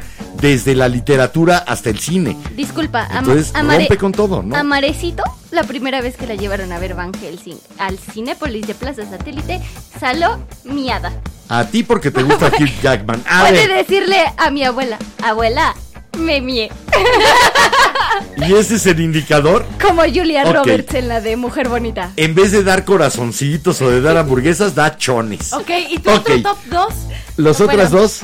desde 0.41 0.75
la 0.75 0.87
literatura 0.87 1.57
hasta 1.59 1.89
el 1.89 1.99
cine. 1.99 2.37
Disculpa, 2.55 3.07
Entonces 3.11 3.53
Amare- 3.53 3.79
rompe 3.79 3.97
con 3.97 4.11
todo, 4.11 4.43
¿no? 4.43 4.55
Amarecito, 4.55 5.23
la 5.51 5.63
primera 5.63 6.01
vez 6.01 6.15
que 6.17 6.27
la 6.27 6.35
llevaron 6.35 6.71
a 6.71 6.79
ver 6.79 6.93
Van 6.95 7.11
Helsing 7.13 7.57
al 7.79 7.97
Cinépolis 7.97 8.67
de 8.67 8.75
Plaza 8.75 9.03
Satélite, 9.09 9.61
salió 9.99 10.39
miada. 10.63 11.11
A 11.49 11.65
ti 11.65 11.83
porque 11.83 12.11
te 12.11 12.23
gusta 12.23 12.47
Hugh 12.47 12.69
Jackman. 12.83 13.23
Puede 13.23 13.67
decirle 13.67 14.17
a 14.37 14.49
mi 14.51 14.63
abuela, 14.63 14.97
abuela, 15.23 15.73
me 16.17 16.41
mié. 16.41 16.69
y 18.37 18.53
ese 18.53 18.75
es 18.75 18.85
el 18.85 18.99
indicador. 18.99 19.65
Como 19.81 20.01
Julia. 20.03 20.43
Roberts 20.51 20.93
en 20.95 21.07
la 21.07 21.21
de 21.21 21.35
Mujer 21.37 21.69
Bonita. 21.69 22.11
En 22.15 22.35
vez 22.35 22.51
de 22.51 22.63
dar 22.63 22.85
corazoncitos 22.85 23.81
o 23.81 23.89
de 23.89 24.01
dar 24.01 24.17
hamburguesas, 24.17 24.75
da 24.75 24.97
chones. 24.97 25.53
Ok, 25.53 25.69
¿y 25.89 25.99
tu 25.99 26.09
Ok. 26.11 26.17
otro 26.19 26.41
top 26.41 26.57
2? 26.71 26.93
Los 27.37 27.61
otras 27.61 27.91
dos, 27.91 28.21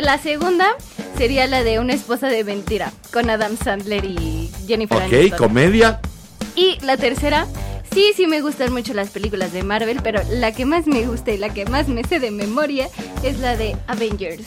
La 0.00 0.18
segunda 0.18 0.66
sería 1.16 1.46
la 1.46 1.62
de 1.62 1.78
Una 1.78 1.94
esposa 1.94 2.28
de 2.28 2.44
mentira, 2.44 2.92
con 3.12 3.30
Adam 3.30 3.56
Sandler 3.56 4.04
y 4.04 4.50
Jennifer 4.66 4.98
ok, 4.98 5.12
Aniston. 5.12 5.38
comedia. 5.38 6.00
Y 6.56 6.78
la 6.84 6.96
tercera, 6.96 7.46
sí, 7.92 8.12
sí 8.14 8.26
me 8.26 8.40
gustan 8.40 8.72
mucho 8.72 8.94
las 8.94 9.10
películas 9.10 9.52
de 9.52 9.62
Marvel, 9.62 10.00
pero 10.02 10.22
la 10.30 10.52
que 10.52 10.64
más 10.64 10.86
me 10.86 11.06
gusta 11.06 11.32
y 11.32 11.38
la 11.38 11.48
que 11.52 11.66
más 11.66 11.88
me 11.88 12.04
sé 12.04 12.20
de 12.20 12.30
memoria 12.30 12.88
es 13.22 13.38
la 13.38 13.56
de 13.56 13.76
Avengers 13.86 14.44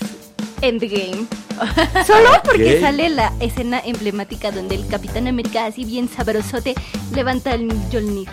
Endgame. 0.62 1.26
Solo 2.06 2.30
porque 2.44 2.80
sale 2.80 3.10
la 3.10 3.34
escena 3.40 3.82
emblemática 3.84 4.52
donde 4.52 4.76
el 4.76 4.88
Capitán 4.88 5.28
América, 5.28 5.66
así 5.66 5.86
bien 5.86 6.08
sabrosote, 6.10 6.76
levanta 7.14 7.54
el 7.54 7.64
Mjolnir. 7.64 8.30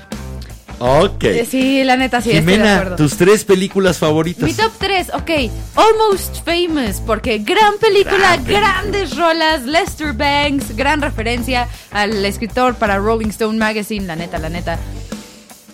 Ok. 0.79 1.25
Eh, 1.25 1.47
Sí, 1.51 1.83
la 1.85 1.97
neta 1.97 2.21
sí, 2.21 2.31
estoy 2.31 2.45
de 2.45 2.53
Jimena, 2.53 2.97
tus 2.97 3.17
tres 3.17 3.45
películas 3.45 3.99
favoritas. 3.99 4.43
Mi 4.45 4.53
top 4.55 4.73
3, 4.79 5.09
ok. 5.15 5.31
Almost 5.77 6.45
Famous, 6.45 7.01
porque 7.07 7.39
gran 7.39 7.75
película, 7.81 8.17
Gran 8.19 8.45
película. 8.45 8.61
grandes 8.83 9.17
rolas, 9.17 9.63
Lester 9.65 10.13
Banks, 10.13 10.77
gran 10.77 11.01
referencia 11.01 11.69
al 11.91 12.25
escritor 12.25 12.75
para 12.75 12.97
Rolling 12.99 13.29
Stone 13.29 13.59
Magazine, 13.59 14.07
la 14.07 14.17
neta, 14.17 14.39
la 14.39 14.49
neta. 14.49 14.79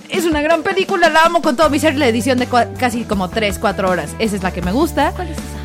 Es 0.09 0.25
una 0.25 0.43
gran 0.43 0.63
película, 0.65 1.09
la 1.09 1.23
amo 1.23 1.41
con 1.41 1.55
todo 1.57 1.71
mi 1.71 1.79
ser, 1.79 1.95
la 1.97 2.09
edición 2.09 2.39
de 2.39 2.49
cua- 2.49 2.77
casi 2.77 3.05
como 3.05 3.31
3, 3.31 3.59
4 3.61 3.89
horas. 3.89 4.11
Esa 4.19 4.35
es 4.37 4.43
la 4.43 4.53
que 4.53 4.61
me 4.61 4.73
gusta. 4.73 5.13
¿Cuál 5.15 5.29
es 5.29 5.39
esa? 5.39 5.60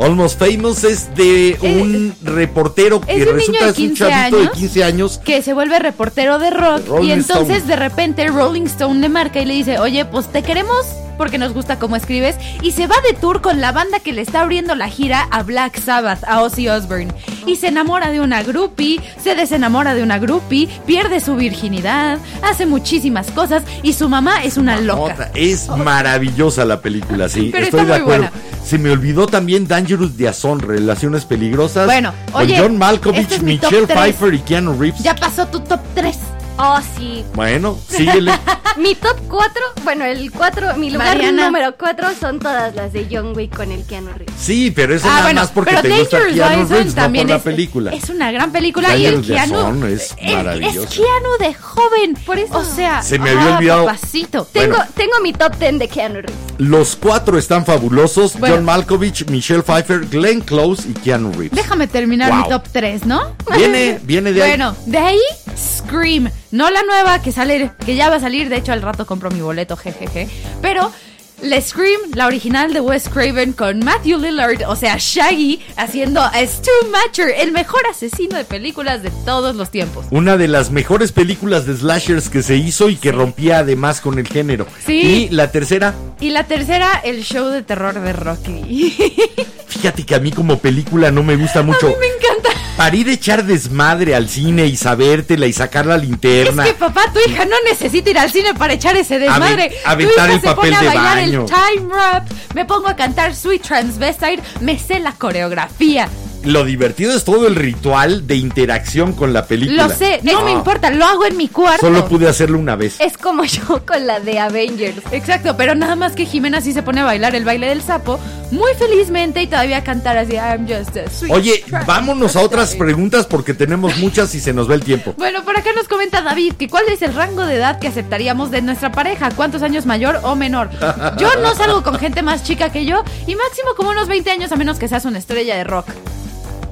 Almost 0.00 0.38
Famous 0.38 0.82
es 0.84 1.14
de 1.14 1.58
un 1.60 2.14
reportero 2.22 3.00
que 3.00 3.12
Eh, 3.12 3.28
un 3.28 3.34
resulta 3.34 3.68
es 3.68 3.78
un 3.78 3.88
15 3.88 3.94
chavito 3.96 4.36
de 4.36 4.42
años. 4.44 4.56
15 4.56 4.84
años. 4.84 5.20
que 5.24 5.42
se 5.42 5.52
vuelve 5.52 5.78
reportero 5.78 6.38
de 6.38 6.50
rock 6.50 6.82
y 7.02 7.10
entonces 7.12 7.58
Stone. 7.58 7.60
de 7.66 7.76
repente 7.76 8.26
Rolling 8.28 8.62
Stone 8.66 9.00
le 9.00 9.08
marca 9.08 9.40
y 9.40 9.44
le 9.44 9.54
dice, 9.54 9.78
oye, 9.78 10.04
pues 10.06 10.26
te 10.32 10.42
queremos 10.42 10.86
porque 11.20 11.36
nos 11.36 11.52
gusta 11.52 11.78
cómo 11.78 11.96
escribes 11.96 12.36
y 12.62 12.70
se 12.70 12.86
va 12.86 12.94
de 13.06 13.12
tour 13.12 13.42
con 13.42 13.60
la 13.60 13.72
banda 13.72 14.00
que 14.00 14.14
le 14.14 14.22
está 14.22 14.40
abriendo 14.40 14.74
la 14.74 14.88
gira 14.88 15.28
a 15.30 15.42
Black 15.42 15.78
Sabbath, 15.78 16.24
a 16.24 16.40
Ozzy 16.40 16.66
Osbourne 16.70 17.12
y 17.46 17.56
se 17.56 17.68
enamora 17.68 18.10
de 18.10 18.20
una 18.20 18.42
groupie, 18.42 19.02
se 19.22 19.34
desenamora 19.34 19.94
de 19.94 20.02
una 20.02 20.18
groupie, 20.18 20.66
pierde 20.86 21.20
su 21.20 21.36
virginidad, 21.36 22.18
hace 22.42 22.64
muchísimas 22.64 23.30
cosas 23.32 23.64
y 23.82 23.92
su 23.92 24.08
mamá 24.08 24.44
es 24.44 24.56
una 24.56 24.80
loca. 24.80 25.30
Es 25.34 25.68
maravillosa 25.68 26.64
la 26.64 26.80
película, 26.80 27.28
sí. 27.28 27.50
Pero 27.52 27.66
estoy 27.66 27.80
está 27.80 27.92
de 27.92 27.98
muy 27.98 28.00
acuerdo. 28.14 28.30
buena. 28.30 28.64
Se 28.64 28.78
me 28.78 28.90
olvidó 28.90 29.26
también 29.26 29.68
Dangerous 29.68 30.16
Liaison, 30.16 30.58
Relaciones 30.58 31.26
Peligrosas. 31.26 31.84
Bueno, 31.84 32.14
con 32.32 32.44
oye, 32.44 32.56
John 32.58 32.78
Malkovich, 32.78 33.20
este 33.20 33.34
es 33.34 33.42
Michelle. 33.42 33.86
Pfeiffer 33.86 34.32
y 34.32 34.38
Keanu 34.38 34.72
Reeves. 34.72 35.02
Ya 35.02 35.14
pasó 35.14 35.46
tu 35.48 35.60
top 35.60 35.80
3. 35.94 36.16
Oh, 36.62 36.78
sí. 36.98 37.24
Bueno, 37.34 37.78
síguele. 37.88 38.32
Mi 38.76 38.94
top 38.94 39.16
4, 39.28 39.62
bueno, 39.82 40.04
el 40.04 40.30
4, 40.30 40.76
mi 40.76 40.90
lugar 40.90 41.08
Mariana. 41.16 41.46
número 41.46 41.74
4 41.76 42.08
son 42.20 42.38
todas 42.38 42.74
las 42.74 42.92
de 42.92 43.06
John 43.10 43.32
Wick 43.36 43.56
con 43.56 43.72
el 43.72 43.84
Keanu 43.84 44.10
Reeves. 44.16 44.34
Sí, 44.38 44.70
pero 44.70 44.94
eso 44.94 45.06
Ah, 45.06 45.10
nada 45.10 45.22
bueno, 45.22 45.40
más 45.40 45.50
porque 45.50 45.74
te 45.76 45.88
gusta 45.88 46.18
Dangerous 46.18 46.34
Keanu 46.34 46.36
Liaison 46.56 46.68
Reeves, 46.70 46.94
no 46.94 47.02
también 47.02 47.24
por 47.26 47.30
la 47.30 47.36
es, 47.38 47.42
película. 47.42 47.90
es 47.92 48.10
una 48.10 48.30
gran 48.32 48.52
película 48.52 48.96
y 48.96 49.06
el 49.06 49.22
Keanu 49.22 49.86
es 49.86 50.14
es- 50.18 50.34
maravilloso. 50.36 50.82
Es 50.82 50.90
Keanu 50.90 51.28
de 51.40 51.54
joven, 51.54 52.14
Por 52.24 52.38
eso. 52.38 52.58
O 52.58 52.64
sea, 52.64 53.02
Se 53.02 53.18
me 53.18 53.30
había 53.30 53.54
ah, 53.54 53.56
olvidado. 53.56 53.86
papacito. 53.86 54.44
Tengo, 54.52 54.76
Bueno. 54.76 54.90
tengo 54.94 55.20
mi 55.20 55.32
top 55.32 55.56
10 55.58 55.78
de 55.80 55.88
Keanu 55.88 56.14
Reeves. 56.16 56.34
Los 56.58 56.94
cuatro 56.94 57.38
están 57.38 57.64
fabulosos. 57.66 58.38
Bueno. 58.38 58.56
John 58.56 58.64
Malkovich, 58.66 59.26
Michelle 59.30 59.62
Pfeiffer, 59.62 60.06
Glenn 60.06 60.42
Close 60.42 60.88
y 60.88 60.92
Keanu 60.92 61.32
Reeves. 61.32 61.52
Déjame 61.52 61.88
terminar 61.88 62.30
Wow. 62.30 62.42
mi 62.42 62.48
top 62.50 62.64
3, 62.70 63.04
¿no? 63.06 63.34
Viene, 63.56 63.98
viene 64.04 64.32
de 64.32 64.42
ahí. 64.42 64.50
Bueno, 64.50 64.76
de 64.86 64.98
ahí 64.98 65.18
Scream, 65.58 66.30
no 66.50 66.70
la 66.70 66.82
nueva 66.82 67.22
que 67.22 67.32
sale, 67.32 67.70
que 67.84 67.96
ya 67.96 68.10
va 68.10 68.16
a 68.16 68.20
salir, 68.20 68.48
de 68.48 68.56
hecho 68.56 68.72
al 68.72 68.82
rato 68.82 69.06
compro 69.06 69.30
mi 69.30 69.40
boleto, 69.40 69.76
jejeje, 69.76 70.28
pero 70.60 70.92
la 71.42 71.60
Scream, 71.60 72.00
la 72.14 72.26
original 72.26 72.72
de 72.72 72.80
Wes 72.80 73.08
Craven 73.08 73.52
con 73.54 73.78
Matthew 73.80 74.18
Lillard, 74.18 74.62
o 74.68 74.76
sea, 74.76 74.96
Shaggy 74.98 75.60
haciendo 75.76 76.20
a 76.20 76.32
Stu 76.46 76.70
Matcher, 76.90 77.30
el 77.38 77.50
mejor 77.52 77.80
asesino 77.90 78.36
de 78.36 78.44
películas 78.44 79.02
de 79.02 79.10
todos 79.24 79.56
los 79.56 79.70
tiempos. 79.70 80.04
Una 80.10 80.36
de 80.36 80.48
las 80.48 80.70
mejores 80.70 81.12
películas 81.12 81.66
de 81.66 81.76
slashers 81.76 82.28
que 82.28 82.42
se 82.42 82.56
hizo 82.56 82.90
y 82.90 82.96
que 82.96 83.10
rompía 83.12 83.58
además 83.60 84.00
con 84.02 84.18
el 84.18 84.28
género. 84.28 84.66
Sí. 84.84 85.00
Y 85.00 85.28
la 85.34 85.50
tercera, 85.50 85.94
Y 86.20 86.30
la 86.30 86.44
tercera, 86.44 87.00
el 87.04 87.22
show 87.24 87.48
de 87.48 87.62
terror 87.62 87.98
de 88.00 88.12
Rocky. 88.12 88.94
fíjate 89.68 90.04
que 90.04 90.14
a 90.14 90.18
mí 90.20 90.32
como 90.32 90.58
película 90.58 91.10
no 91.10 91.22
me 91.22 91.36
gusta 91.36 91.62
mucho. 91.62 91.86
me 91.98 92.06
encanta. 92.06 92.50
Para 92.76 92.96
ir 92.96 93.08
a 93.08 93.12
echar 93.12 93.44
desmadre 93.44 94.14
al 94.14 94.28
cine 94.28 94.66
y 94.66 94.74
sabértela 94.76 95.46
y 95.46 95.52
sacar 95.52 95.84
la 95.84 95.96
Es 95.96 96.02
linterna. 96.02 96.64
que 96.64 96.72
papá, 96.74 97.12
tu 97.12 97.18
hija 97.30 97.44
no 97.44 97.56
necesita 97.68 98.08
ir 98.10 98.18
al 98.18 98.30
cine 98.30 98.54
para 98.54 98.72
echar 98.72 98.96
ese 98.96 99.18
desmadre. 99.18 99.70
Aven- 99.84 100.06
aventar 100.06 100.14
tu 100.28 100.32
hija 100.32 100.34
el 100.34 100.40
se 100.40 100.46
papel 100.46 100.56
pone 100.56 100.76
a 100.76 100.80
de 100.80 100.96
baño. 100.96 101.29
Time 101.30 101.88
rap, 101.92 102.28
me 102.54 102.64
pongo 102.64 102.88
a 102.88 102.96
cantar 102.96 103.34
Sweet 103.34 103.62
Transvestite, 103.62 104.42
me 104.60 104.78
sé 104.78 105.00
la 105.00 105.12
coreografía. 105.12 106.08
Lo 106.44 106.64
divertido 106.64 107.12
es 107.14 107.24
todo 107.24 107.46
el 107.46 107.54
ritual 107.54 108.26
de 108.26 108.36
interacción 108.36 109.12
con 109.12 109.32
la 109.34 109.44
película. 109.46 109.88
Lo 109.88 109.94
sé, 109.94 110.20
no, 110.22 110.38
Ah. 110.38 110.44
me 110.44 110.52
importa, 110.52 110.88
lo 110.90 111.04
hago 111.04 111.26
en 111.26 111.36
mi 111.36 111.48
cuarto. 111.48 111.86
Solo 111.86 112.06
pude 112.08 112.28
hacerlo 112.28 112.58
una 112.58 112.76
vez. 112.76 112.96
Es 112.98 113.18
como 113.18 113.44
yo 113.44 113.84
con 113.86 114.06
la 114.06 114.20
de 114.20 114.38
Avengers. 114.38 115.02
Exacto, 115.12 115.56
pero 115.58 115.74
nada 115.74 115.96
más 115.96 116.12
que 116.12 116.24
Jimena 116.24 116.62
sí 116.62 116.72
se 116.72 116.82
pone 116.82 117.02
a 117.02 117.04
bailar 117.04 117.34
el 117.34 117.44
baile 117.44 117.68
del 117.68 117.82
sapo 117.82 118.18
muy 118.52 118.72
felizmente 118.78 119.42
y 119.42 119.46
todavía 119.48 119.84
cantar 119.84 120.16
así 120.16 120.32
I'm 120.32 120.66
just 120.66 120.96
a 120.96 121.10
sweet 121.10 121.30
Oye, 121.32 121.52
transvestite". 121.58 121.84
vámonos 121.86 122.34
a 122.36 122.40
otras 122.40 122.74
preguntas 122.74 123.26
porque 123.26 123.52
tenemos 123.54 123.96
muchas 123.98 124.34
y 124.34 124.40
se 124.40 124.54
nos 124.54 124.68
va 124.68 124.74
el 124.74 124.82
tiempo. 124.82 125.14
Bueno, 125.18 125.44
por 125.44 125.56
acá 125.58 125.70
nos 125.76 125.88
comenta 125.88 126.22
David 126.22 126.54
que 126.54 126.68
cuál 126.68 126.84
es 126.88 127.02
el 127.02 127.12
rango 127.14 127.44
de 127.44 127.56
edad 127.56 127.78
que 127.78 127.88
aceptaríamos 127.88 128.50
de 128.50 128.62
nuestra 128.62 128.90
pareja, 128.92 129.28
cuántos 129.36 129.62
años 129.62 129.84
mayor 129.84 130.18
o 130.22 130.34
menor. 130.36 130.70
Yo 131.18 131.28
no 131.42 131.54
salgo 131.54 131.82
con 131.82 131.98
gente 131.98 132.22
más 132.22 132.42
chica 132.44 132.70
que 132.72 132.86
yo 132.86 133.04
y 133.26 133.34
máximo 133.36 133.74
como 133.76 133.90
unos 133.90 134.08
20 134.08 134.30
años 134.30 134.50
a 134.52 134.56
menos 134.56 134.78
que 134.78 134.88
seas 134.88 135.04
una 135.04 135.18
estrella 135.18 135.56
de 135.56 135.64
rock. 135.64 135.86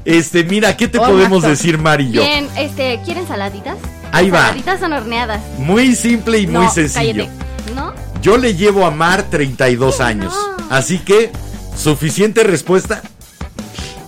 Este, 0.08 0.42
mira, 0.44 0.76
¿qué 0.76 0.88
te 0.88 0.98
Oh, 0.98 1.02
podemos 1.02 1.42
Masto. 1.42 1.50
decir, 1.50 1.76
Mari 1.78 2.04
y 2.06 2.12
yo? 2.12 2.22
Bien, 2.22 2.48
este, 2.56 2.98
¿quieren 3.04 3.26
saladitas? 3.28 3.76
Ahí 4.10 4.30
va. 4.30 4.46
Saladitas 4.46 4.80
son 4.80 4.92
horneadas. 4.94 5.40
Muy 5.58 5.94
simple 5.94 6.38
y 6.38 6.46
muy 6.46 6.64
no, 6.64 6.70
sencillo. 6.70 7.26
cállate. 7.26 7.74
¿No? 7.74 7.92
Yo 8.22 8.38
le 8.38 8.54
llevo 8.54 8.86
a 8.86 8.90
Mar 8.90 9.24
32 9.30 10.00
años. 10.00 10.34
Así 10.70 10.98
que, 10.98 11.30
¿suficiente 11.76 12.42
respuesta? 12.42 13.02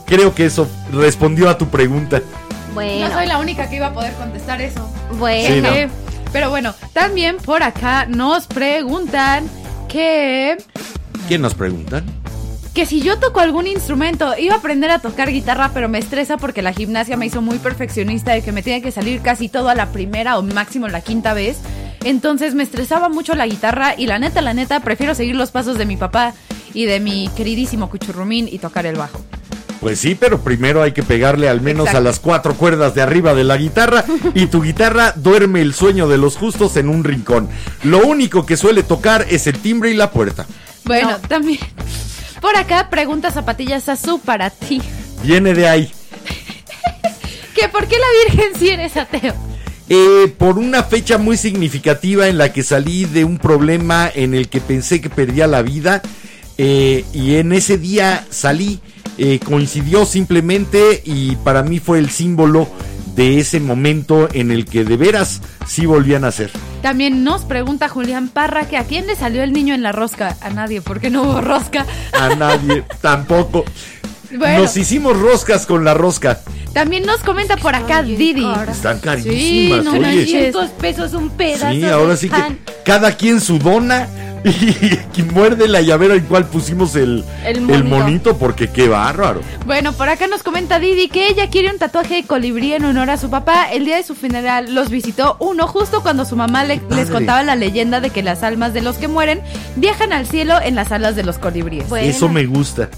Creo 0.07 0.35
que 0.35 0.47
eso 0.47 0.67
respondió 0.93 1.49
a 1.51 1.59
tu 1.59 1.69
pregunta. 1.69 2.23
Bueno, 2.75 3.09
No 3.09 3.15
soy 3.15 3.27
la 3.27 3.39
única 3.39 3.69
que 3.69 3.77
iba 3.77 3.89
a 3.89 3.93
poder 3.93 4.15
contestar 4.15 4.61
eso. 4.63 4.91
bueno. 5.19 5.55
Sí, 5.55 5.61
¿no? 5.61 5.69
Eh, 5.69 5.89
Pero 6.33 6.49
bueno, 6.49 6.75
también 6.93 7.37
por 7.37 7.63
acá 7.63 8.07
nos 8.07 8.47
preguntan 8.47 9.45
que 9.89 10.57
¿Qué 11.29 11.39
nos 11.39 11.55
preguntan? 11.55 12.05
Que 12.75 12.87
si 12.87 13.01
yo 13.01 13.19
toco 13.19 13.41
algún 13.41 13.67
instrumento, 13.67 14.33
iba 14.39 14.55
a 14.55 14.59
aprender 14.59 14.91
a 14.91 15.01
tocar 15.01 15.31
guitarra, 15.31 15.71
pero 15.75 15.89
me 15.89 15.99
estresa 15.99 16.37
porque 16.37 16.63
la 16.63 16.73
gimnasia 16.73 17.17
me 17.17 17.27
hizo 17.27 17.43
muy 17.43 17.59
perfeccionista 17.59 18.33
de 18.33 18.43
que 18.43 18.53
me 18.53 18.63
tiene 18.63 18.81
que 18.81 18.93
salir 18.93 19.21
casi 19.23 19.49
todo 19.49 19.69
a 19.69 19.75
la 19.75 19.87
primera 19.87 20.39
o 20.39 20.43
máximo 20.43 20.87
la 20.89 21.01
quinta 21.01 21.35
vez. 21.35 21.59
Entonces 22.05 22.55
me 22.55 22.63
estresaba 22.63 23.09
mucho 23.09 23.35
la 23.35 23.47
guitarra 23.47 23.95
y 23.97 24.07
la 24.07 24.19
neta, 24.19 24.41
la 24.41 24.55
neta, 24.55 24.81
prefiero 24.81 25.15
seguir 25.15 25.35
los 25.37 25.51
pasos 25.51 25.79
de 25.79 25.85
mi 25.87 25.97
papá 25.97 26.33
y 26.73 26.87
de 26.87 27.01
mi 27.01 27.29
queridísimo 27.37 27.91
Cuchurrumín 27.91 28.49
y 28.51 28.59
tocar 28.59 28.87
el 28.87 28.97
bajo. 28.97 29.21
Pues 29.81 29.99
sí, 29.99 30.15
pero 30.15 30.41
primero 30.41 30.83
hay 30.83 30.93
que 30.93 31.03
pegarle 31.03 31.49
al 31.49 31.63
menos 31.63 31.87
Exacto. 31.87 31.99
a 31.99 32.03
las 32.03 32.21
cuatro 32.21 32.55
cuerdas 32.55 32.95
de 32.95 33.03
arriba 33.03 33.35
de 33.35 33.45
la 33.45 33.57
guitarra 33.57 34.05
y 34.35 34.47
tu 34.47 34.63
guitarra 34.63 35.13
duerme 35.17 35.61
el 35.63 35.75
sueño 35.75 36.07
de 36.07 36.19
los 36.19 36.37
justos 36.37 36.77
en 36.77 36.89
un 36.89 37.03
rincón. 37.03 37.49
Lo 37.83 38.07
único 38.07 38.47
que 38.47 38.57
suele 38.57 38.83
tocar 38.83 39.27
es 39.29 39.47
el 39.47 39.59
timbre 39.59 39.91
y 39.91 39.95
la 39.95 40.11
puerta. 40.11 40.47
Bueno, 40.85 41.13
No. 41.13 41.19
también 41.29 41.59
por 42.41 42.57
acá 42.57 42.91
pregunta 42.91 43.31
Zapatillas 43.31 43.89
Azul 43.89 44.21
para 44.25 44.51
ti. 44.51 44.81
Viene 45.23 45.55
de 45.55 45.69
ahí. 45.69 45.93
Que 47.55 47.69
por 47.69 47.87
qué 47.89 47.97
la 47.99 48.07
Virgen 48.25 48.59
si 48.59 48.69
eres 48.71 48.97
ateo. 48.97 49.35
Eh, 49.89 50.33
por 50.39 50.57
una 50.57 50.85
fecha 50.85 51.19
muy 51.19 51.37
significativa 51.37 52.29
en 52.29 52.39
la 52.39 52.53
que 52.53 52.63
salí 52.63 53.07
de 53.07 53.25
un 53.25 53.39
problema 53.39 54.09
en 54.15 54.35
el 54.35 54.49
que 54.49 54.61
pensé 54.61 55.01
que 55.01 55.11
perdía 55.11 55.49
la 55.49 55.63
vida 55.63 56.01
eh, 56.59 57.05
y 57.13 57.35
en 57.35 57.53
ese 57.53 57.77
día 57.77 58.25
salí 58.31 58.81
eh, 59.19 59.41
coincidió 59.45 60.07
simplemente 60.07 61.03
y 61.05 61.37
para 61.37 61.63
mí 61.63 61.81
fue 61.81 61.99
el 61.99 62.09
símbolo 62.09 62.69
de 63.15 63.39
ese 63.39 63.61
momento 63.61 64.29
en 64.33 64.51
el 64.51 64.65
que 64.65 64.85
de 64.85 64.97
veras 64.97 65.41
sí 65.67 65.87
volvían 65.87 66.25
a 66.25 66.31
ser. 66.33 66.51
También 66.83 67.25
nos 67.25 67.43
pregunta 67.43 67.89
Julián 67.89 68.29
Parra 68.29 68.67
que 68.69 68.77
a 68.77 68.85
quién 68.85 69.07
le 69.07 69.17
salió 69.17 69.43
el 69.43 69.53
niño 69.53 69.75
en 69.75 69.83
la 69.83 69.93
rosca. 69.93 70.37
A 70.41 70.51
nadie, 70.51 70.81
porque 70.81 71.11
no 71.11 71.23
hubo 71.23 71.41
rosca. 71.41 71.85
A 72.13 72.35
nadie, 72.35 72.85
tampoco. 73.01 73.65
Bueno, 74.37 74.63
Nos 74.63 74.77
hicimos 74.77 75.19
roscas 75.19 75.67
con 75.67 75.85
la 75.85 75.93
rosca. 75.93 76.41
también 76.73 77.05
nos 77.05 77.19
comenta 77.21 77.57
por 77.57 77.75
acá 77.75 78.03
Didi. 78.03 78.47
Están 78.71 78.99
Sí, 78.99 79.03
carísimas, 79.03 79.85
no 79.85 79.91
oye. 79.93 80.01
manches. 80.01 80.27
500 80.27 80.71
pesos 80.71 81.13
un 81.15 81.31
pedazo. 81.31 81.71
Sí, 81.73 81.81
de 81.81 81.91
ahora 81.91 82.17
sí 82.17 82.29
que 82.29 82.41
cada 82.85 83.17
quien 83.17 83.41
su 83.41 83.59
dona 83.59 84.09
y 85.17 85.23
muerde 85.23 85.69
la 85.69 85.81
llavera 85.83 86.15
en 86.15 86.25
cual 86.25 86.47
pusimos 86.47 86.97
el, 86.97 87.25
El 87.45 87.69
el 87.71 87.85
monito. 87.85 88.37
porque 88.39 88.69
qué 88.69 88.89
bárbaro. 88.89 89.41
Bueno, 89.67 89.93
por 89.93 90.09
acá 90.09 90.27
nos 90.27 90.43
comenta 90.43 90.79
Didi 90.79 91.09
que 91.09 91.29
ella 91.29 91.51
quiere 91.51 91.71
un 91.71 91.79
tatuaje 91.79 92.15
de 92.17 92.25
colibrí 92.25 92.73
en 92.73 92.85
honor 92.85 93.11
a 93.11 93.17
su 93.17 93.29
papá. 93.31 93.71
El 93.71 93.85
día 93.85 93.97
de 93.97 94.03
su 94.03 94.15
funeral 94.15 94.75
los 94.75 94.89
visitó 94.91 95.37
uno 95.41 95.67
justo 95.67 96.03
cuando 96.03 96.25
su 96.25 96.37
mamá 96.37 96.65
le- 96.65 96.81
les 96.91 97.11
contaba 97.11 97.43
la 97.43 97.57
leyenda 97.57 98.01
de 98.01 98.11
que 98.11 98.23
las 98.23 98.43
almas 98.43 98.73
de 98.73 98.83
los 98.83 98.97
que 98.97 99.09
mueren 99.09 99.41
viajan 99.77 100.13
al 100.13 100.27
cielo 100.27 100.55
en 100.63 100.75
las 100.75 100.91
alas 100.93 101.17
de 101.17 101.23
los 101.23 101.39
colibríes. 101.39 101.89
Bueno. 101.89 102.09
Eso 102.09 102.29
me 102.29 102.47
gusta. 102.47 102.89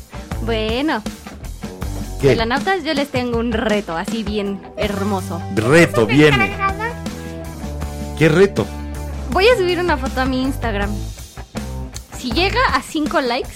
Bueno, 0.44 1.02
¿Qué? 2.20 2.28
velanautas, 2.28 2.84
yo 2.84 2.94
les 2.94 3.08
tengo 3.08 3.38
un 3.38 3.52
reto 3.52 3.96
así 3.96 4.22
bien 4.22 4.60
hermoso. 4.76 5.40
Reto 5.56 6.06
viene. 6.06 6.52
¿Qué 8.18 8.28
reto? 8.28 8.66
Voy 9.32 9.46
a 9.48 9.56
subir 9.56 9.80
una 9.80 9.96
foto 9.96 10.20
a 10.20 10.24
mi 10.24 10.42
Instagram. 10.42 10.90
Si 12.22 12.30
llega 12.30 12.60
a 12.72 12.80
5 12.82 13.20
likes, 13.20 13.50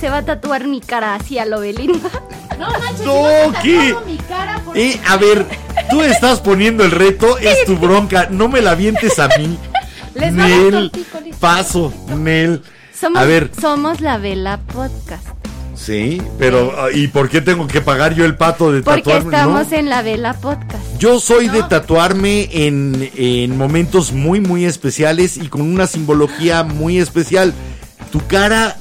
se 0.00 0.10
va 0.10 0.18
a 0.18 0.24
tatuar 0.24 0.66
mi 0.66 0.80
cara 0.80 1.14
así 1.14 1.38
a 1.38 1.46
lo 1.46 1.60
Belinda. 1.60 2.10
No 2.58 2.68
manches, 2.68 3.06
No, 3.06 3.52
¿qué? 3.62 3.76
tatuaron 3.76 4.06
mi 4.06 4.16
cara 4.18 4.60
porque- 4.64 4.90
Eh, 4.90 5.00
a 5.08 5.16
ver, 5.16 5.46
tú 5.90 6.02
estás 6.02 6.40
poniendo 6.40 6.84
el 6.84 6.90
reto, 6.90 7.38
es 7.38 7.64
tu 7.64 7.76
bronca, 7.76 8.26
no 8.30 8.48
me 8.48 8.60
la 8.60 8.74
vientes 8.74 9.18
a 9.18 9.28
mí. 9.38 9.56
Les 10.14 10.36
va 10.36 10.44
a 10.44 10.48
dar 10.48 10.58
Nel, 10.60 10.92
paso, 11.38 11.92
Nel. 12.18 12.62
Somos, 12.98 13.22
A 13.22 13.24
ver, 13.24 13.50
somos 13.58 14.00
la 14.00 14.18
Vela 14.18 14.58
Podcast. 14.74 15.24
sí, 15.74 16.20
pero 16.38 16.74
ah, 16.78 16.88
¿y 16.92 17.06
por 17.08 17.30
qué 17.30 17.40
tengo 17.40 17.66
que 17.66 17.80
pagar 17.80 18.14
yo 18.14 18.24
el 18.26 18.34
pato 18.36 18.72
de 18.72 18.82
Porque 18.82 19.02
tatuarme? 19.02 19.30
estamos 19.36 19.70
No. 19.70 19.76
en 19.78 19.88
la 19.88 20.02
Vela 20.02 20.34
Podcast. 20.34 20.84
Yo 20.98 21.18
soy 21.20 21.48
de 21.48 21.62
tatuarme 21.62 22.48
en, 22.52 23.10
en 23.16 23.56
momentos 23.56 24.12
muy, 24.12 24.40
muy 24.40 24.66
especiales 24.66 25.36
y 25.38 25.46
con 25.48 25.62
una 25.62 25.86
simbología 25.86 26.62
muy 26.64 26.98
especial. 26.98 27.54
Tu 28.12 28.20
cara, 28.26 28.76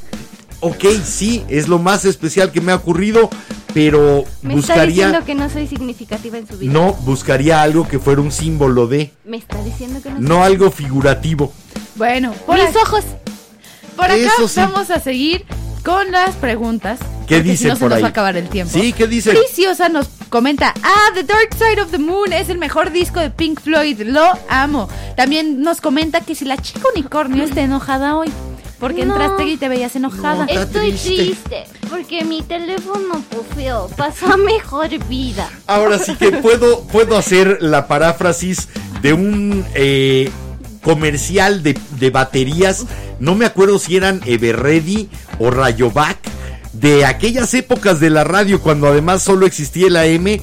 ok, 0.60 0.86
sí, 1.06 1.44
es 1.50 1.68
lo 1.68 1.80
más 1.80 2.06
especial 2.06 2.52
que 2.52 2.62
me 2.62 2.72
ha 2.72 2.76
ocurrido, 2.76 3.30
pero 3.74 4.24
Me 4.42 4.56
está 4.56 4.74
buscaría... 4.74 5.06
diciendo 5.08 5.26
que 5.26 5.36
no 5.36 5.50
soy 5.50 5.68
significativa 5.68 6.38
en 6.38 6.48
su 6.48 6.58
vida. 6.58 6.72
No, 6.74 6.94
buscaría 6.94 7.62
algo 7.62 7.88
que 7.88 8.00
fuera 8.00 8.22
un 8.22 8.32
símbolo 8.32 8.88
de, 8.88 9.12
Me 9.26 9.38
está 9.38 9.62
diciendo 9.64 10.02
que 10.02 10.10
no, 10.10 10.20
no 10.20 10.44
algo 10.44 10.72
figurativo. 10.72 11.54
Bueno, 11.96 12.34
por, 12.46 12.56
Mis 12.58 12.76
ojos. 12.76 13.04
por 13.96 14.06
acá 14.06 14.16
Eso 14.16 14.48
sí. 14.48 14.60
vamos 14.60 14.90
a 14.90 15.00
seguir 15.00 15.46
con 15.84 16.12
las 16.12 16.36
preguntas. 16.36 17.00
¿Qué 17.28 17.44
si 17.44 17.58
se 17.58 17.70
por 17.76 17.90
nos 17.90 17.98
ahí? 17.98 18.02
va 18.02 18.08
a 18.08 18.12
acabar 18.12 18.36
el 18.38 18.50
tiempo. 18.50 18.74
Sí, 18.74 18.92
¿qué 18.92 19.06
dicen? 19.06 19.36
Preciosa 19.36 19.88
nos 19.90 20.08
comenta, 20.30 20.74
ah, 20.82 21.10
The 21.14 21.24
Dark 21.24 21.50
Side 21.56 21.80
of 21.82 21.92
the 21.92 22.00
Moon 22.00 22.34
es 22.34 22.50
el 22.50 22.58
mejor 22.58 22.92
disco 22.92 23.20
de 23.20 23.30
Pink 23.30 23.60
Floyd, 23.62 24.02
lo 24.02 24.24
amo. 24.50 24.90
También 25.16 25.62
nos 25.62 25.80
comenta 25.82 26.22
que 26.22 26.34
si 26.34 26.46
la 26.46 26.58
chica 26.58 26.82
unicornio 26.96 27.44
está 27.44 27.62
enojada 27.62 28.16
hoy, 28.16 28.30
porque 28.80 29.06
No. 29.06 29.14
entraste 29.14 29.46
y 29.46 29.58
te 29.58 29.70
veías 29.70 29.96
enojada. 29.96 30.46
Estoy 30.46 30.92
triste. 30.92 31.16
triste. 31.16 31.64
porque 31.90 32.24
mi 32.24 32.42
teléfono 32.44 33.22
pufeó. 33.30 33.88
Pasó 33.98 34.28
a 34.34 34.38
mejor 34.38 34.90
vida. 35.08 35.50
Ahora 35.68 35.98
sí 36.00 36.16
que 36.16 36.32
puedo, 36.32 36.82
puedo 36.84 37.18
hacer 37.18 37.58
la 37.62 37.88
paráfrasis 37.88 38.70
de 39.02 39.14
un 39.14 39.66
eh, 39.74 40.32
comercial 40.84 41.64
de, 41.64 41.78
de 42.00 42.10
baterías. 42.10 42.86
No 43.20 43.36
me 43.36 43.46
acuerdo 43.46 43.80
si 43.80 43.98
eran 43.98 44.22
Everready 44.26 45.10
o 45.40 45.50
Rayovac. 45.52 46.18
De 46.74 47.04
aquellas 47.06 47.54
épocas 47.56 48.00
de 48.00 48.10
la 48.12 48.24
radio 48.24 48.62
cuando 48.62 48.88
además 48.88 49.24
solo 49.24 49.46
existía 49.46 49.88
el 49.88 49.98
AM. 49.98 50.40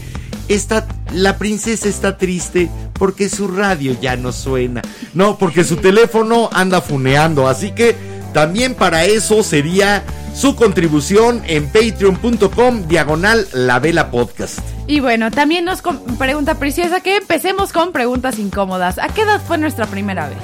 Esta, 0.48 0.86
la 1.12 1.38
princesa 1.38 1.88
está 1.88 2.18
triste 2.18 2.68
porque 2.92 3.28
su 3.28 3.48
radio 3.48 3.96
ya 4.00 4.16
no 4.16 4.32
suena. 4.32 4.82
No, 5.14 5.38
porque 5.38 5.64
su 5.64 5.76
teléfono 5.76 6.50
anda 6.52 6.80
funeando. 6.80 7.48
Así 7.48 7.70
que 7.72 7.96
también 8.36 8.74
para 8.74 9.06
eso 9.06 9.42
sería 9.42 10.02
su 10.34 10.56
contribución 10.56 11.40
en 11.46 11.68
patreon.com 11.72 12.86
diagonal 12.86 13.48
la 13.54 13.78
vela 13.78 14.10
podcast. 14.10 14.58
Y 14.86 15.00
bueno, 15.00 15.30
también 15.30 15.64
nos 15.64 15.80
pregunta 16.18 16.56
Preciosa 16.56 17.00
que 17.00 17.16
empecemos 17.16 17.72
con 17.72 17.92
preguntas 17.92 18.38
incómodas. 18.38 18.98
¿A 18.98 19.08
qué 19.08 19.22
edad 19.22 19.40
fue 19.40 19.56
nuestra 19.56 19.86
primera 19.86 20.28
vez? 20.28 20.36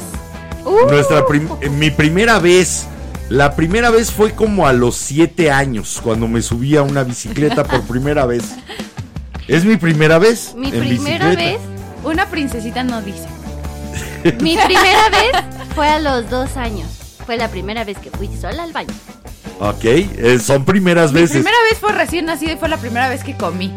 Uh, 0.64 0.88
Nuestra 0.90 1.26
prim- 1.26 1.50
eh, 1.60 1.68
mi 1.68 1.90
primera 1.90 2.38
vez, 2.38 2.86
la 3.28 3.54
primera 3.56 3.90
vez 3.90 4.10
fue 4.10 4.32
como 4.32 4.66
a 4.66 4.72
los 4.72 4.96
siete 4.96 5.50
años, 5.50 6.00
cuando 6.02 6.26
me 6.28 6.40
subí 6.40 6.76
a 6.78 6.82
una 6.82 7.02
bicicleta 7.04 7.62
por 7.64 7.82
primera 7.82 8.24
vez. 8.24 8.44
¿Es 9.48 9.66
mi 9.66 9.76
primera 9.76 10.18
vez? 10.18 10.54
mi 10.56 10.68
en 10.68 10.80
primera 10.80 11.26
bicicleta. 11.28 11.58
vez. 11.58 11.60
Una 12.04 12.24
princesita 12.30 12.84
no 12.84 13.02
dice. 13.02 13.26
Mi 14.40 14.56
primera 14.64 15.10
vez 15.10 15.32
fue 15.74 15.88
a 15.88 15.98
los 16.00 16.30
dos 16.30 16.56
años. 16.56 16.86
Fue 17.32 17.38
la 17.38 17.48
primera 17.48 17.82
vez 17.82 17.96
que 17.96 18.10
fui 18.10 18.28
sola 18.38 18.62
al 18.62 18.74
baño. 18.74 18.92
Ok, 19.58 19.84
eh, 19.84 20.38
son 20.38 20.66
primeras 20.66 21.12
Mi 21.14 21.22
veces. 21.22 21.36
primera 21.38 21.56
vez 21.70 21.78
fue 21.80 21.90
recién 21.92 22.26
nacida 22.26 22.52
y 22.52 22.56
fue 22.58 22.68
la 22.68 22.76
primera 22.76 23.08
vez 23.08 23.24
que 23.24 23.34
comí. 23.34 23.72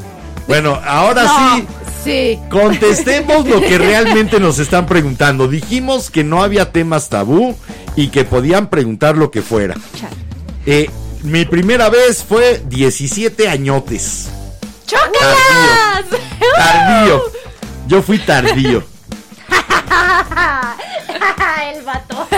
Bueno, 0.45 0.77
ahora 0.85 1.23
No, 1.23 1.55
sí, 1.55 1.67
Sí. 2.03 2.39
contestemos 2.51 3.47
lo 3.47 3.61
que 3.61 3.77
realmente 3.77 4.41
nos 4.41 4.59
están 4.59 4.85
preguntando. 4.87 5.47
Dijimos 5.47 6.11
que 6.11 6.25
no 6.25 6.43
había 6.43 6.73
temas 6.73 7.07
tabú 7.07 7.55
y 7.95 8.09
que 8.09 8.25
podían 8.25 8.69
preguntar 8.69 9.15
lo 9.15 9.31
que 9.31 9.41
fuera. 9.41 9.75
Eh, 10.65 10.89
mi 11.23 11.45
primera 11.45 11.87
vez 11.89 12.25
fue 12.27 12.61
17 12.67 13.47
añotes. 13.47 14.27
¡Chócalas! 14.85 16.03
Tardío. 16.57 17.23
Yo 17.87 18.01
fui 18.01 18.19
tardío. 18.19 18.83
el 21.73 21.83
vato. 21.83 22.27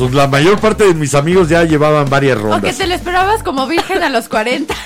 Pues 0.00 0.14
la 0.14 0.26
mayor 0.28 0.58
parte 0.58 0.84
de 0.84 0.94
mis 0.94 1.14
amigos 1.14 1.50
ya 1.50 1.62
llevaban 1.64 2.08
varias 2.08 2.40
rondas. 2.40 2.74
te 2.78 2.86
lo 2.86 2.94
esperabas 2.94 3.42
como 3.42 3.66
virgen 3.66 4.02
a 4.02 4.08
los 4.08 4.28
40. 4.30 4.74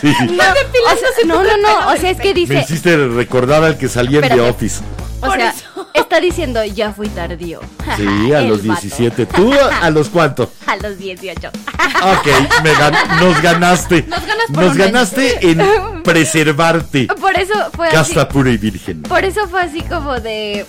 Sí. 0.00 0.12
No, 0.22 0.34
o 0.34 0.96
sea, 0.96 1.08
no, 1.26 1.42
no, 1.42 1.56
no. 1.56 1.88
O 1.92 1.96
sea, 1.96 2.10
es 2.10 2.18
que 2.18 2.28
Me 2.28 2.34
dice. 2.34 2.58
hiciste 2.60 2.96
recordar 3.08 3.62
al 3.64 3.78
que 3.78 3.88
salía 3.88 4.18
en 4.20 4.28
The. 4.28 4.40
Office. 4.40 4.82
O 5.20 5.26
Por 5.26 5.36
sea, 5.36 5.50
eso. 5.50 5.88
está 5.94 6.20
diciendo 6.20 6.62
ya 6.64 6.92
fui 6.92 7.08
tardío. 7.08 7.60
Sí, 7.96 8.32
a 8.32 8.40
El 8.40 8.48
los 8.48 8.66
vato. 8.66 8.80
17. 8.82 9.26
¿Tú 9.26 9.52
a, 9.54 9.86
a 9.86 9.90
los 9.90 10.08
cuántos? 10.10 10.48
A 10.66 10.76
los 10.76 10.98
18. 10.98 11.48
Ok, 11.48 12.26
me 12.62 12.72
gan- 12.74 13.20
nos 13.20 13.40
ganaste. 13.40 14.02
Nos 14.08 14.20
ganas 14.26 14.46
por 14.52 14.64
Nos 14.64 14.72
un 14.72 14.78
ganaste 14.78 15.50
en 15.50 16.02
preservarte. 16.02 17.06
Por 17.18 17.34
eso 17.38 17.54
fue 17.72 17.86
así. 17.88 17.96
Casta 17.96 18.28
pura 18.28 18.50
y 18.50 18.56
virgen. 18.58 19.02
Por 19.02 19.24
eso 19.24 19.48
fue 19.48 19.62
así 19.62 19.80
como 19.82 20.20
de. 20.20 20.66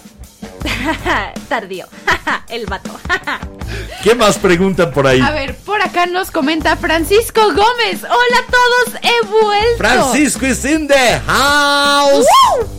Tardío. 1.49 1.85
el 2.49 2.65
vato. 2.65 2.91
¿Qué 4.03 4.15
más 4.15 4.37
preguntan 4.37 4.91
por 4.91 5.07
ahí? 5.07 5.19
A 5.21 5.31
ver, 5.31 5.55
por 5.55 5.81
acá 5.81 6.05
nos 6.05 6.31
comenta 6.31 6.75
Francisco 6.77 7.41
Gómez. 7.41 8.03
Hola 8.03 8.37
a 8.39 8.51
todos, 8.51 9.01
he 9.01 9.27
vuelto. 9.27 9.77
Francisco 9.77 10.45
is 10.45 10.63
in 10.65 10.87
the 10.87 11.19
house. 11.25 12.25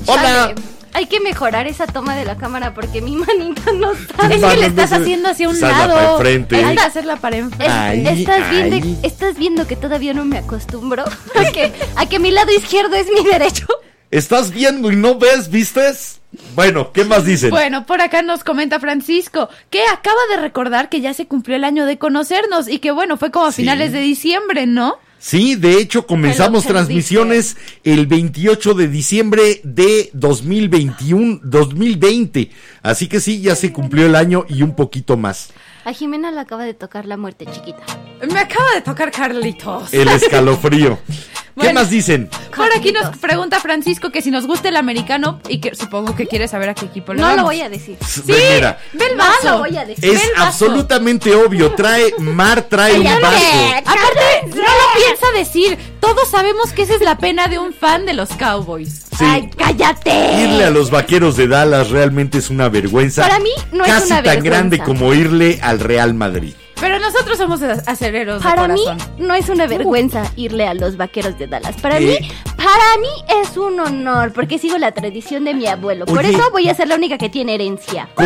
Hola. 0.07 0.23
Chale, 0.23 0.55
Hay 0.95 1.07
que 1.07 1.21
mejorar 1.21 1.67
esa 1.67 1.87
toma 1.87 2.17
de 2.17 2.25
la 2.25 2.37
cámara 2.37 2.73
porque 2.73 3.03
mi 3.03 3.15
manita 3.17 3.73
no 3.73 3.93
está. 3.93 4.29
Es 4.29 4.43
que 4.43 4.57
le 4.57 4.67
estás 4.67 4.93
haciendo 4.93 5.29
hacia 5.29 5.49
un 5.49 5.61
lado. 5.61 6.17
para 6.17 6.31
enfrente. 6.31 6.65
Hay 6.65 6.77
que 6.77 6.83
hacerla 6.83 7.17
para 7.17 7.37
enfrente. 7.37 7.73
Ahí, 7.73 8.07
estás, 8.07 8.51
viendo, 8.51 8.99
estás 9.03 9.37
viendo 9.37 9.67
que 9.67 9.77
todavía 9.77 10.15
no 10.15 10.25
me 10.25 10.39
acostumbro 10.39 11.05
a 11.05 11.53
que, 11.53 11.73
a 11.97 12.07
que 12.07 12.19
mi 12.19 12.31
lado 12.31 12.51
izquierdo 12.53 12.97
es 12.97 13.07
mi 13.09 13.29
derecho. 13.29 13.67
¿Estás 14.11 14.53
viendo 14.53 14.91
y 14.91 14.97
no 14.97 15.19
ves, 15.19 15.51
vistes? 15.51 16.21
Bueno, 16.55 16.93
¿qué 16.93 17.05
más 17.05 17.25
dicen? 17.25 17.51
Bueno, 17.51 17.85
por 17.87 18.01
acá 18.01 18.23
nos 18.23 18.45
comenta 18.45 18.81
Francisco 18.81 19.49
que 19.71 19.83
acaba 19.85 20.19
de 20.31 20.41
recordar 20.41 20.89
que 20.89 21.01
ya 21.01 21.15
se 21.15 21.27
cumplió 21.27 21.57
el 21.57 21.65
año 21.65 21.85
de 21.87 21.99
conocernos 21.99 22.69
y 22.69 22.79
que 22.79 22.91
bueno, 22.91 23.17
fue 23.17 23.31
como 23.31 23.47
a 23.47 23.53
Sí. 23.53 23.63
finales 23.63 23.93
de 23.93 24.01
diciembre, 24.01 24.67
¿no? 24.67 24.97
Sí, 25.19 25.57
de 25.57 25.79
hecho 25.79 26.07
comenzamos 26.07 26.65
transmisiones 26.65 27.57
el 27.83 28.07
28 28.07 28.75
de 28.75 28.89
diciembre 28.89 29.61
de 29.65 30.11
2021, 30.13 31.41
2020. 31.43 32.51
Así 32.83 33.09
que 33.09 33.21
sí, 33.21 33.41
ya 33.41 33.57
se 33.57 33.73
cumplió 33.73 34.07
el 34.07 34.15
año 34.15 34.45
y 34.49 34.63
un 34.63 34.77
poquito 34.77 35.17
más. 35.17 35.51
A 35.85 35.93
Jimena 35.93 36.31
le 36.31 36.39
acaba 36.41 36.65
de 36.65 36.75
tocar 36.75 37.05
la 37.07 37.17
muerte 37.17 37.47
chiquita. 37.47 37.83
Me 38.31 38.39
acaba 38.39 38.71
de 38.75 38.83
tocar 38.83 39.11
Carlitos. 39.11 39.93
El 39.93 40.09
escalofrío. 40.09 40.99
¿Qué 41.59 41.65
Bueno. 41.67 41.81
más 41.81 41.91
dicen? 41.91 42.31
Por 42.57 42.69
aquí 42.77 42.93
nos 42.93 43.17
pregunta 43.19 43.61
Francisco 43.61 44.11
que 44.11 44.23
si 44.23 44.31
nos 44.31 44.47
gusta 44.47 44.69
el 44.69 44.77
americano 44.77 45.41
y 45.49 45.61
que 45.61 45.75
supongo 45.75 46.15
que 46.15 46.27
quiere 46.27 46.49
saber 46.49 46.69
a 46.71 46.75
qué 46.75 46.87
equipo 46.87 47.13
le 47.15 47.21
No 47.21 47.35
lo 47.37 47.45
voy 47.45 47.61
a 47.61 47.69
decir. 47.69 47.97
Sí, 48.07 48.23
Mira, 48.27 48.79
ve 48.93 49.07
el 49.11 49.17
No 49.17 49.25
vaso. 49.25 49.51
lo 49.51 49.59
voy 49.59 49.77
a 49.77 49.85
decir. 49.85 50.11
Ve 50.11 50.17
es 50.17 50.25
el 50.25 50.31
vaso. 50.33 50.47
absolutamente 50.47 51.35
obvio. 51.35 51.73
Trae, 51.73 52.15
Mar 52.19 52.63
trae 52.63 52.99
un 52.99 53.05
Cállate. 53.05 53.23
vaso. 53.23 53.47
Aparte, 53.87 54.47
no 54.49 54.57
lo 54.57 55.05
piensa 55.05 55.27
decir. 55.37 55.79
Todos 56.01 56.29
sabemos 56.31 56.73
que 56.73 56.83
esa 56.83 56.95
es 56.95 57.01
la 57.01 57.19
pena 57.19 57.49
de 57.49 57.59
un 57.59 57.73
fan 57.75 58.07
de 58.07 58.15
los 58.15 58.31
Cowboys. 58.31 59.07
Sí. 59.19 59.25
¡Ay, 59.25 59.51
cállate! 59.57 60.11
Irle 60.45 60.65
a 60.65 60.71
los 60.71 60.91
vaqueros 60.91 61.37
de 61.37 61.49
Dallas 61.49 61.91
realmente 61.91 62.39
es 62.39 62.51
una 62.51 62.69
vergüenza. 62.69 63.23
Para 63.23 63.41
mí 63.41 63.51
no 63.73 63.85
es 63.85 63.91
Casi 63.93 64.07
una 64.07 64.17
tan 64.17 64.25
vergüenza. 64.25 64.45
grande 64.59 64.79
como 64.79 65.13
irle 65.13 65.59
al 65.63 65.81
Real 65.81 66.15
Madrid. 66.15 66.55
Pero 66.81 66.99
nosotros 67.01 67.37
somos 67.39 67.61
acereros 67.63 68.41
de 68.43 68.49
Para 68.49 68.69
mí 68.69 68.81
corazón. 68.85 68.99
no 69.19 69.35
es 69.35 69.49
una 69.49 69.67
vergüenza 69.67 70.23
irle 70.37 70.67
a 70.67 70.75
los 70.75 70.97
vaqueros 70.97 71.37
de 71.39 71.47
Dallas. 71.49 71.75
Para 71.81 71.99
¿Qué? 71.99 72.19
mí, 72.21 72.31
para 72.57 72.99
mí 73.01 73.09
es 73.43 73.57
un 73.57 73.81
honor 73.81 74.33
porque 74.33 74.59
sigo 74.59 74.79
la 74.79 74.93
tradición 74.93 75.45
de 75.45 75.55
mi 75.55 75.67
abuelo. 75.67 76.07
Por 76.07 76.25
eso 76.25 76.51
voy 76.53 76.69
a 76.69 76.75
ser 76.75 76.89
la 76.89 76.95
única 76.95 77.19
que 77.19 77.29
tiene 77.29 77.55
herencia. 77.55 78.09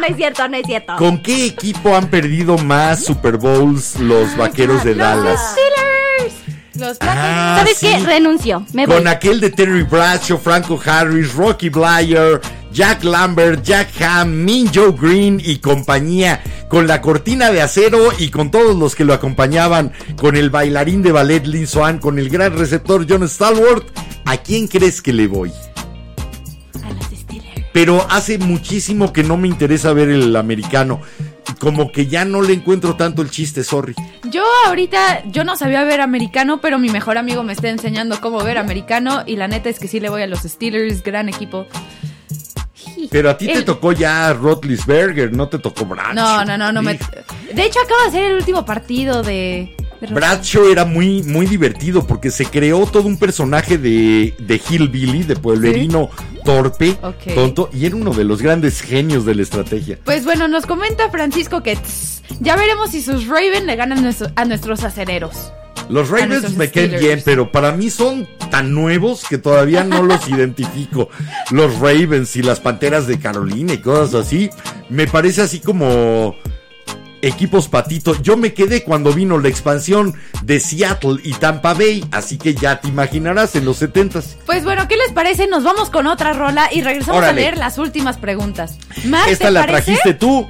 No 0.00 0.06
es 0.06 0.16
cierto, 0.16 0.48
no 0.48 0.56
es 0.56 0.66
cierto. 0.66 0.94
¿Con 0.96 1.18
qué 1.22 1.46
equipo 1.46 1.94
han 1.94 2.08
perdido 2.08 2.56
más 2.58 3.04
Super 3.04 3.36
Bowls 3.36 3.98
los 4.00 4.34
vaqueros 4.36 4.82
de 4.84 4.94
Los 4.94 4.98
Dallas? 5.06 5.52
Steelers. 5.52 6.34
Los 6.76 6.96
Ah, 7.02 7.56
¿Sabes 7.58 7.76
sí. 7.76 7.86
qué? 7.88 7.98
Renuncio. 7.98 8.64
Me 8.72 8.86
voy. 8.86 8.96
Con 8.96 9.08
aquel 9.08 9.40
de 9.40 9.50
Terry 9.50 9.82
Bradshaw, 9.82 10.38
Franco 10.38 10.80
Harris, 10.82 11.34
Rocky 11.34 11.68
Blyer, 11.68 12.40
Jack 12.72 13.02
Lambert, 13.02 13.64
Jack 13.64 14.00
Ham, 14.00 14.44
Min 14.44 14.70
Joe 14.72 14.92
Green 14.92 15.40
y 15.44 15.58
compañía, 15.58 16.40
con 16.68 16.86
la 16.86 17.00
cortina 17.00 17.50
de 17.50 17.62
acero 17.62 18.10
y 18.18 18.30
con 18.30 18.50
todos 18.50 18.76
los 18.76 18.94
que 18.94 19.04
lo 19.04 19.12
acompañaban, 19.12 19.92
con 20.16 20.36
el 20.36 20.50
bailarín 20.50 21.02
de 21.02 21.12
ballet 21.12 21.44
Lin 21.46 21.66
Swan, 21.66 21.98
con 21.98 22.18
el 22.18 22.28
gran 22.28 22.56
receptor 22.56 23.06
John 23.08 23.28
Stallworth. 23.28 23.86
¿A 24.24 24.36
quién 24.36 24.68
crees 24.68 25.02
que 25.02 25.12
le 25.12 25.26
voy? 25.26 25.52
A 26.84 26.92
los 26.92 27.06
Steelers. 27.06 27.66
Pero 27.72 28.06
hace 28.08 28.38
muchísimo 28.38 29.12
que 29.12 29.24
no 29.24 29.36
me 29.36 29.48
interesa 29.48 29.92
ver 29.92 30.08
el 30.08 30.36
americano. 30.36 31.00
Como 31.58 31.90
que 31.92 32.06
ya 32.06 32.24
no 32.24 32.40
le 32.40 32.54
encuentro 32.54 32.94
tanto 32.96 33.20
el 33.20 33.30
chiste, 33.30 33.64
sorry. 33.64 33.94
Yo 34.30 34.42
ahorita, 34.66 35.24
yo 35.26 35.44
no 35.44 35.56
sabía 35.56 35.82
ver 35.84 36.00
americano, 36.00 36.60
pero 36.60 36.78
mi 36.78 36.88
mejor 36.88 37.18
amigo 37.18 37.42
me 37.42 37.52
está 37.52 37.68
enseñando 37.68 38.20
cómo 38.20 38.42
ver 38.44 38.56
americano 38.58 39.24
y 39.26 39.36
la 39.36 39.48
neta 39.48 39.68
es 39.68 39.78
que 39.78 39.88
sí 39.88 40.00
le 40.00 40.08
voy 40.08 40.22
a 40.22 40.26
los 40.26 40.40
Steelers, 40.40 41.02
gran 41.02 41.28
equipo. 41.28 41.66
Pero 43.10 43.30
a 43.30 43.38
ti 43.38 43.46
te 43.46 43.62
tocó 43.62 43.92
ya 43.92 44.32
Rotlisberger, 44.32 45.32
no 45.32 45.48
te 45.48 45.58
tocó 45.58 45.84
Bradshaw. 45.84 46.14
No, 46.14 46.44
no, 46.44 46.58
no, 46.58 46.72
no 46.72 46.82
me... 46.82 46.98
De 47.52 47.64
hecho 47.64 47.80
acaba 47.80 48.04
de 48.06 48.10
ser 48.10 48.24
el 48.24 48.36
último 48.36 48.64
partido 48.64 49.22
de... 49.22 49.74
de 50.00 50.06
Bradshaw 50.08 50.66
era 50.68 50.84
muy, 50.84 51.22
muy 51.22 51.46
divertido 51.46 52.06
porque 52.06 52.30
se 52.30 52.46
creó 52.46 52.86
todo 52.86 53.04
un 53.08 53.18
personaje 53.18 53.78
de, 53.78 54.34
de 54.38 54.60
Hillbilly, 54.68 55.24
de 55.24 55.36
pueblerino 55.36 56.10
torpe, 56.44 56.96
tonto, 57.34 57.68
y 57.72 57.86
era 57.86 57.96
uno 57.96 58.12
de 58.12 58.24
los 58.24 58.40
grandes 58.40 58.80
genios 58.80 59.26
de 59.26 59.34
la 59.34 59.42
estrategia. 59.42 59.98
Pues 60.04 60.24
bueno, 60.24 60.48
nos 60.48 60.64
comenta 60.64 61.10
Francisco 61.10 61.62
que 61.62 61.76
tss, 61.76 62.22
ya 62.40 62.56
veremos 62.56 62.90
si 62.92 63.02
sus 63.02 63.26
Raven 63.26 63.66
le 63.66 63.76
ganan 63.76 64.10
a 64.36 64.44
nuestros 64.46 64.82
acereros. 64.82 65.52
Los 65.90 66.08
Ravens 66.08 66.56
me 66.56 66.70
caen 66.70 66.96
bien, 67.00 67.20
pero 67.24 67.50
para 67.52 67.72
mí 67.72 67.90
son 67.90 68.28
tan 68.50 68.72
nuevos 68.72 69.24
que 69.28 69.38
todavía 69.38 69.84
no 69.84 70.02
los 70.02 70.28
identifico. 70.28 71.08
Los 71.50 71.74
Ravens 71.80 72.36
y 72.36 72.42
las 72.42 72.60
Panteras 72.60 73.06
de 73.06 73.18
Carolina 73.18 73.72
y 73.74 73.78
cosas 73.78 74.26
así, 74.26 74.50
me 74.88 75.06
parece 75.06 75.42
así 75.42 75.60
como 75.60 76.36
equipos 77.22 77.68
patito. 77.68 78.20
Yo 78.22 78.36
me 78.36 78.54
quedé 78.54 78.82
cuando 78.82 79.12
vino 79.12 79.38
la 79.38 79.48
expansión 79.48 80.14
de 80.42 80.58
Seattle 80.60 81.18
y 81.22 81.34
Tampa 81.34 81.74
Bay, 81.74 82.04
así 82.12 82.38
que 82.38 82.54
ya 82.54 82.80
te 82.80 82.88
imaginarás 82.88 83.56
en 83.56 83.64
los 83.64 83.82
70s. 83.82 84.36
Pues 84.46 84.64
bueno, 84.64 84.88
¿qué 84.88 84.96
les 84.96 85.12
parece? 85.12 85.46
Nos 85.46 85.62
vamos 85.64 85.90
con 85.90 86.06
otra 86.06 86.32
rola 86.32 86.68
y 86.72 86.82
regresamos 86.82 87.18
Órale. 87.18 87.32
a 87.40 87.42
leer 87.44 87.58
las 87.58 87.76
últimas 87.78 88.16
preguntas. 88.16 88.78
Mar, 89.04 89.26
¿te 89.26 89.32
Esta 89.32 89.50
la 89.50 89.66
parece? 89.66 89.92
trajiste 89.92 90.14
tú. 90.14 90.48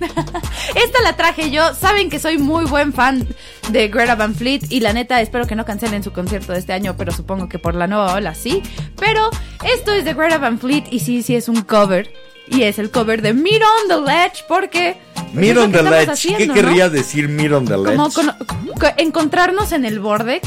Esta 0.74 1.02
la 1.02 1.16
traje 1.16 1.50
yo. 1.50 1.74
Saben 1.74 2.10
que 2.10 2.18
soy 2.18 2.38
muy 2.38 2.64
buen 2.64 2.92
fan 2.92 3.26
de 3.70 3.88
Greta 3.88 4.14
Van 4.14 4.34
Fleet 4.34 4.62
y 4.70 4.80
la 4.80 4.92
neta 4.92 5.20
espero 5.20 5.46
que 5.46 5.54
no 5.56 5.64
cancelen 5.64 6.02
su 6.02 6.12
concierto 6.12 6.52
de 6.52 6.58
este 6.58 6.72
año, 6.72 6.96
pero 6.96 7.12
supongo 7.12 7.48
que 7.48 7.58
por 7.58 7.74
la 7.74 7.86
nueva 7.86 8.14
ola 8.14 8.34
sí. 8.34 8.62
Pero 8.96 9.30
esto 9.74 9.92
es 9.92 10.04
de 10.04 10.14
Greta 10.14 10.38
Van 10.38 10.58
Fleet 10.58 10.84
y 10.90 11.00
sí, 11.00 11.22
sí 11.22 11.34
es 11.36 11.48
un 11.48 11.62
cover. 11.62 12.12
Y 12.50 12.62
es 12.62 12.78
el 12.78 12.90
cover 12.90 13.20
de 13.20 13.34
Meet 13.34 13.60
on 13.62 13.88
the 13.88 14.10
Ledge 14.10 14.44
porque... 14.48 14.96
pues, 15.14 15.34
Meet 15.34 15.56
on 15.58 15.70
the 15.70 15.82
ledge. 15.82 16.08
haciendo, 16.10 16.38
¿Qué 16.38 16.46
¿no? 16.46 16.54
querría 16.54 16.88
decir 16.88 17.28
meet 17.28 17.52
on 17.52 17.66
the 17.66 17.76
ledge? 17.76 17.94
Como 17.94 18.08
cono- 18.10 18.34
co- 18.80 18.86
encontrarnos 18.96 19.72
en 19.72 19.84
el 19.84 20.00
borde. 20.00 20.40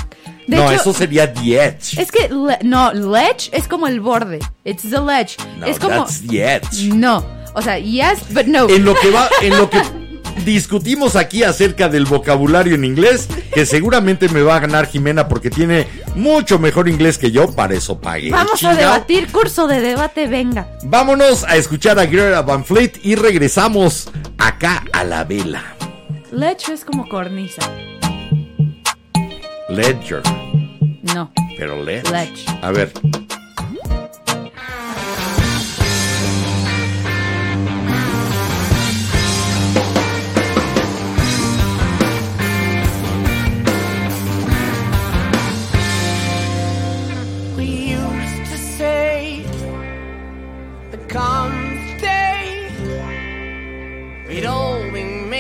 De 0.47 0.57
no, 0.57 0.63
hecho, 0.71 0.81
eso 0.81 0.93
sería 0.95 1.31
the 1.31 1.63
edge. 1.63 1.99
Es 1.99 2.11
que, 2.11 2.27
le- 2.29 2.57
no, 2.63 2.91
ledge 2.91 3.49
es 3.51 3.67
como 3.67 3.87
el 3.87 3.99
borde. 3.99 4.39
It's 4.65 4.81
the 4.81 4.99
ledge. 4.99 5.37
no, 5.59 5.67
es 5.67 5.77
como... 5.77 5.97
that's 6.05 6.23
the 6.27 6.43
edge. 6.55 6.87
No. 6.91 7.23
O 7.53 7.61
sea, 7.61 7.77
yes, 7.79 8.19
but 8.33 8.45
no. 8.45 8.69
En 8.69 8.85
lo 8.85 8.95
que 8.95 9.09
va, 9.11 9.27
en 9.41 9.57
lo 9.57 9.69
que 9.69 9.81
discutimos 10.45 11.15
aquí 11.15 11.43
acerca 11.43 11.89
del 11.89 12.05
vocabulario 12.05 12.75
en 12.75 12.85
inglés, 12.85 13.27
que 13.53 13.65
seguramente 13.65 14.29
me 14.29 14.41
va 14.41 14.55
a 14.55 14.59
ganar 14.59 14.87
Jimena 14.87 15.27
porque 15.27 15.49
tiene 15.49 15.87
mucho 16.15 16.57
mejor 16.59 16.87
inglés 16.87 17.17
que 17.17 17.31
yo, 17.31 17.53
para 17.53 17.73
eso 17.75 17.99
pagué. 17.99 18.29
Vamos 18.31 18.63
a 18.63 18.73
debatir, 18.73 19.27
curso 19.31 19.67
de 19.67 19.81
debate, 19.81 20.27
venga. 20.27 20.67
Vámonos 20.83 21.43
a 21.43 21.57
escuchar 21.57 21.99
a 21.99 22.05
Greta 22.05 22.41
Van 22.41 22.63
Fleet 22.63 22.93
y 23.03 23.15
regresamos 23.15 24.09
acá 24.37 24.83
a 24.93 25.03
la 25.03 25.23
vela. 25.25 25.75
Ledge 26.31 26.69
es 26.73 26.85
como 26.85 27.07
cornisa. 27.09 27.61
Ledger, 29.69 30.21
No. 31.13 31.31
pero 31.57 31.81
ledge. 31.83 32.09
Ledge. 32.11 32.45
A 32.61 32.71
ver. 32.71 32.91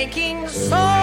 Making 0.01 0.47
songs 0.47 1.00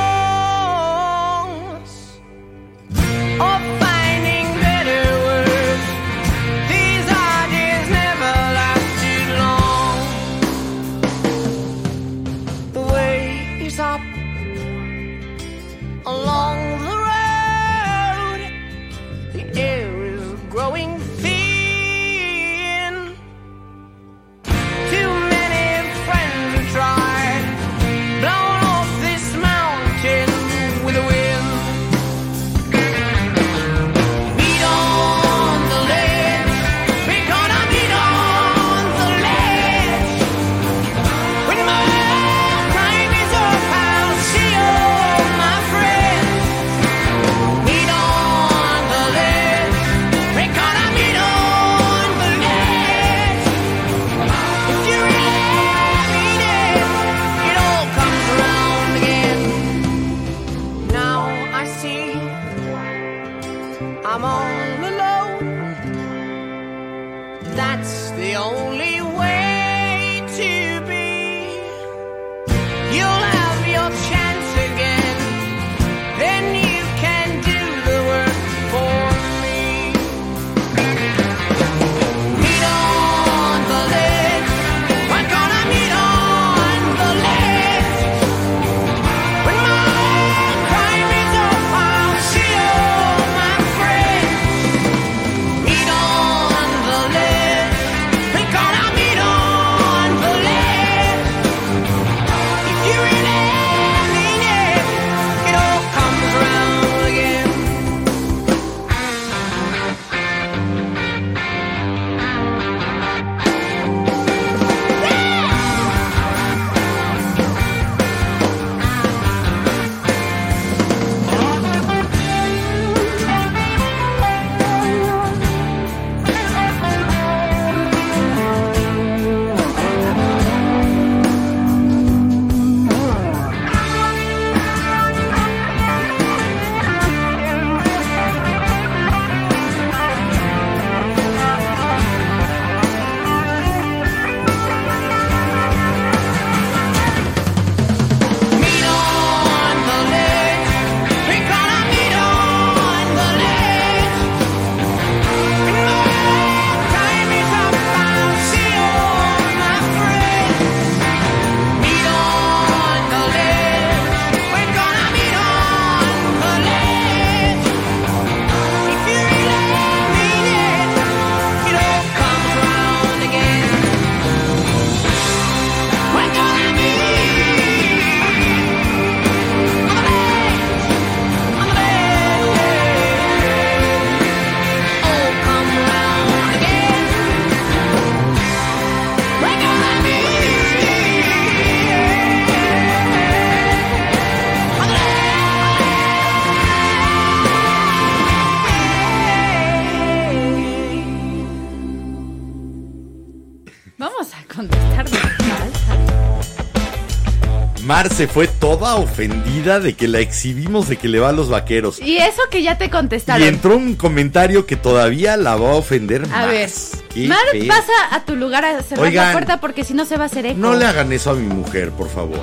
Mar 208.09 208.17
se 208.17 208.27
fue 208.27 208.49
toda 208.49 208.95
ofendida 208.97 209.81
de 209.81 209.93
que 209.95 210.09
la 210.09 210.21
exhibimos 210.21 210.89
de 210.89 210.97
que 210.97 211.09
le 211.09 211.19
va 211.19 211.29
a 211.29 211.33
los 211.33 211.51
vaqueros. 211.51 212.01
Y 212.01 212.17
eso 212.17 212.41
que 212.51 212.63
ya 212.63 212.79
te 212.79 212.87
Y 212.87 212.89
contestaron. 212.89 213.47
entró 213.47 213.77
un 213.77 213.97
comentario 213.97 214.65
que 214.65 214.77
todavía 214.77 215.37
la 215.37 215.57
va 215.57 215.73
a 215.73 215.75
ofender 215.75 216.23
A 216.25 216.27
más. 216.29 216.47
ver, 216.49 216.71
Qué 217.13 217.29
Mar, 217.29 217.39
feo. 217.53 217.67
pasa 217.69 217.93
a 218.13 218.25
tu 218.25 218.35
lugar 218.35 218.65
a 218.65 218.83
cerrar 218.83 219.05
Oigan. 219.05 219.27
la 219.27 219.33
puerta 219.33 219.61
porque 219.61 219.85
si 219.85 219.93
no 219.93 220.07
se 220.07 220.17
va 220.17 220.23
a 220.23 220.27
hacer 220.27 220.47
eco. 220.47 220.59
No 220.59 220.75
le 220.75 220.87
hagan 220.87 221.13
eso 221.13 221.31
a 221.33 221.35
mi 221.35 221.47
mujer, 221.55 221.91
por 221.91 222.09
favor. 222.09 222.41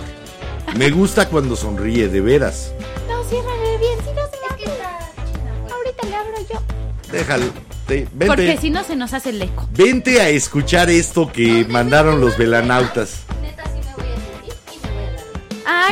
Me 0.78 0.92
gusta 0.92 1.30
cuando 1.30 1.56
sonríe, 1.56 2.10
de 2.10 2.22
veras. 2.22 2.72
No, 3.10 3.24
ciérrale 3.28 3.78
bien, 3.80 3.98
si 4.04 4.10
no 4.12 4.22
se 4.28 4.38
va 4.38 4.88
a 4.88 5.74
Ahorita 5.74 6.08
le 6.08 6.16
abro 6.16 6.48
yo. 6.54 6.62
Déjalo. 7.12 7.46
te- 7.88 8.08
Porque 8.28 8.46
vente, 8.46 8.62
si 8.62 8.70
no 8.70 8.84
se 8.84 8.96
nos 8.96 9.14
hace 9.14 9.30
el 9.32 9.42
eco. 9.42 9.68
vente 9.72 10.22
a 10.22 10.30
escuchar 10.30 10.90
esto 10.92 11.32
que 11.32 11.66
mandaron 11.70 12.22
los 12.22 12.38
velanautas. 12.38 13.25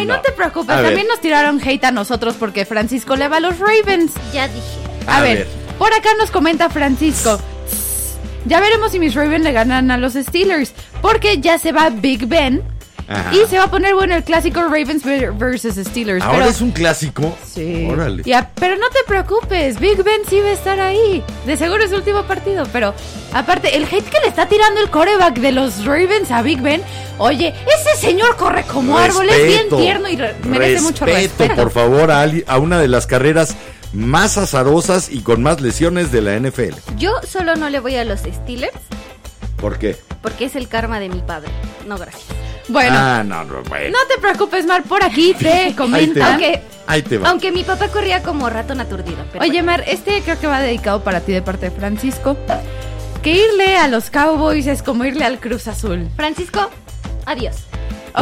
Ay, 0.04 0.08
no, 0.08 0.16
No. 0.18 0.22
te 0.22 0.32
preocupes. 0.32 0.70
A 0.76 0.76
ver. 0.82 0.86
También 0.92 1.08
nos 1.08 1.20
tiraron 1.22 1.60
hate 1.64 1.84
a 1.86 1.92
nosotros 1.92 2.36
porque 2.40 2.66
Francisco 2.66 3.16
le 3.16 3.28
va 3.28 3.38
a 3.38 3.40
los 3.40 3.60
Ravens. 3.60 4.12
Ya 4.34 4.48
dije. 4.48 4.62
A, 5.08 5.18
A 5.18 5.22
ver, 5.22 5.38
ver. 5.40 5.48
por 5.78 5.94
acá 5.94 6.10
nos 6.18 6.32
comenta 6.32 6.70
Francisco. 6.70 7.40
Ya 8.46 8.60
veremos 8.60 8.92
si 8.92 9.00
mis 9.00 9.16
Ravens 9.16 9.44
le 9.44 9.52
ganan 9.54 9.90
a 9.92 9.98
los 9.98 10.14
Steelers. 10.14 10.74
Porque 11.02 11.40
ya 11.40 11.58
se 11.58 11.72
va 11.72 11.90
Big 11.90 12.28
Ben. 12.28 12.62
Ajá. 13.08 13.32
Y 13.36 13.46
se 13.50 13.58
va 13.58 13.66
a 13.66 13.70
poner 13.72 13.94
bueno 13.96 14.16
el 14.16 14.24
clásico 14.24 14.62
Ravens 14.64 15.04
ver- 15.04 15.32
versus 15.34 15.76
Steelers. 15.76 16.24
Ahora 16.24 16.40
pero, 16.40 16.50
es 16.52 16.62
un 16.62 16.72
clásico. 16.72 17.36
Sí. 17.54 17.88
Órale. 17.90 18.24
Ya, 18.24 18.50
pero 18.56 18.76
no 18.78 18.88
te 18.90 19.00
preocupes, 19.08 19.80
Big 19.80 20.02
Ben 20.04 20.22
sí 20.30 20.40
va 20.40 20.48
a 20.50 20.54
estar 20.54 20.80
ahí. 20.80 21.24
De 21.46 21.58
seguro 21.58 21.84
es 21.84 21.90
su 21.90 21.98
último 21.98 22.24
partido, 22.24 22.66
pero 22.72 22.94
aparte, 23.34 23.76
el 23.76 23.84
hate 23.84 24.10
que 24.10 24.20
le 24.22 24.28
está 24.28 24.48
tirando 24.48 24.82
el 24.82 24.90
coreback 24.90 25.36
de 25.40 25.52
los 25.52 25.86
Ravens 25.86 26.32
a 26.32 26.42
Big 26.42 26.62
Ben, 26.62 26.82
oye, 27.18 27.54
ese 27.80 28.00
señor 28.08 28.36
corre 28.38 28.64
como 28.64 28.98
árbol, 28.98 29.30
es 29.30 29.38
bien 29.38 29.50
Respeto. 29.58 29.78
tierno 29.78 30.10
y 30.10 30.16
re- 30.16 30.36
merece 30.46 30.82
mucho 30.82 31.06
respeto. 31.06 31.56
por 31.56 31.72
favor, 31.72 32.10
a, 32.12 32.22
ali- 32.22 32.44
a 32.48 32.58
una 32.60 32.80
de 32.80 32.88
las 32.88 33.06
carreras 33.08 33.56
más 33.92 34.38
azarosas 34.38 35.10
y 35.12 35.20
con 35.20 35.44
más 35.44 35.62
lesiones 35.62 36.12
de 36.12 36.22
la 36.22 36.36
NFL. 36.40 36.74
Yo 36.98 37.12
solo 37.28 37.56
no 37.56 37.70
le 37.70 37.80
voy 37.80 37.96
a 37.96 38.04
los 38.06 38.22
Steelers 38.22 38.74
¿Por 39.58 39.78
qué? 39.78 39.96
Porque 40.24 40.45
es 40.45 40.56
el 40.56 40.68
karma 40.68 41.00
de 41.00 41.10
mi 41.10 41.20
padre. 41.22 41.52
No, 41.88 41.98
gracias. 42.00 42.24
Bueno, 42.70 42.95
Ah, 42.98 43.24
no, 43.24 43.44
no, 43.44 43.62
bueno. 43.64 43.91
no 43.91 44.08
te 44.08 44.20
preocupes, 44.20 44.66
Mar, 44.66 44.82
por 44.84 45.04
aquí 45.04 45.34
te. 45.40 45.76
Aunque, 45.78 46.62
Ahí 46.88 47.02
te 47.04 47.18
va. 47.20 47.30
aunque 47.30 47.52
mi 47.52 47.64
papá 47.64 47.90
corría 47.90 48.24
como 48.24 48.50
ratón 48.50 48.80
aturdido. 48.82 49.18
Pero 49.32 49.44
Oye, 49.44 49.62
Mar, 49.62 49.84
este 49.86 50.22
creo 50.24 50.40
que 50.40 50.48
va 50.48 50.60
dedicado 50.62 51.04
para 51.04 51.20
ti 51.20 51.32
de 51.34 51.41
parte 51.44 51.70
de 51.70 51.76
Francisco. 51.76 52.36
Que 53.22 53.32
irle 53.32 53.78
a 53.78 53.88
los 53.88 54.10
Cowboys 54.10 54.66
es 54.68 54.82
como 54.82 55.06
irle 55.06 55.24
al 55.26 55.40
Cruz 55.40 55.68
Azul. 55.68 56.10
Francisco, 56.16 56.70
adiós. 57.26 57.56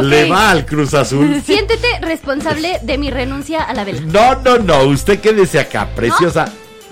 Le 0.00 0.28
va 0.28 0.50
al 0.50 0.64
Cruz 0.64 0.94
Azul. 0.94 1.42
Siéntete 1.46 1.98
responsable 2.00 2.78
de 2.82 2.98
mi 2.98 3.10
renuncia 3.10 3.62
a 3.62 3.74
la 3.74 3.84
vela. 3.84 4.00
No, 4.02 4.36
no, 4.36 4.58
no. 4.58 4.84
Usted 4.84 5.20
quédese 5.20 5.58
acá, 5.60 5.88
preciosa. 5.94 6.46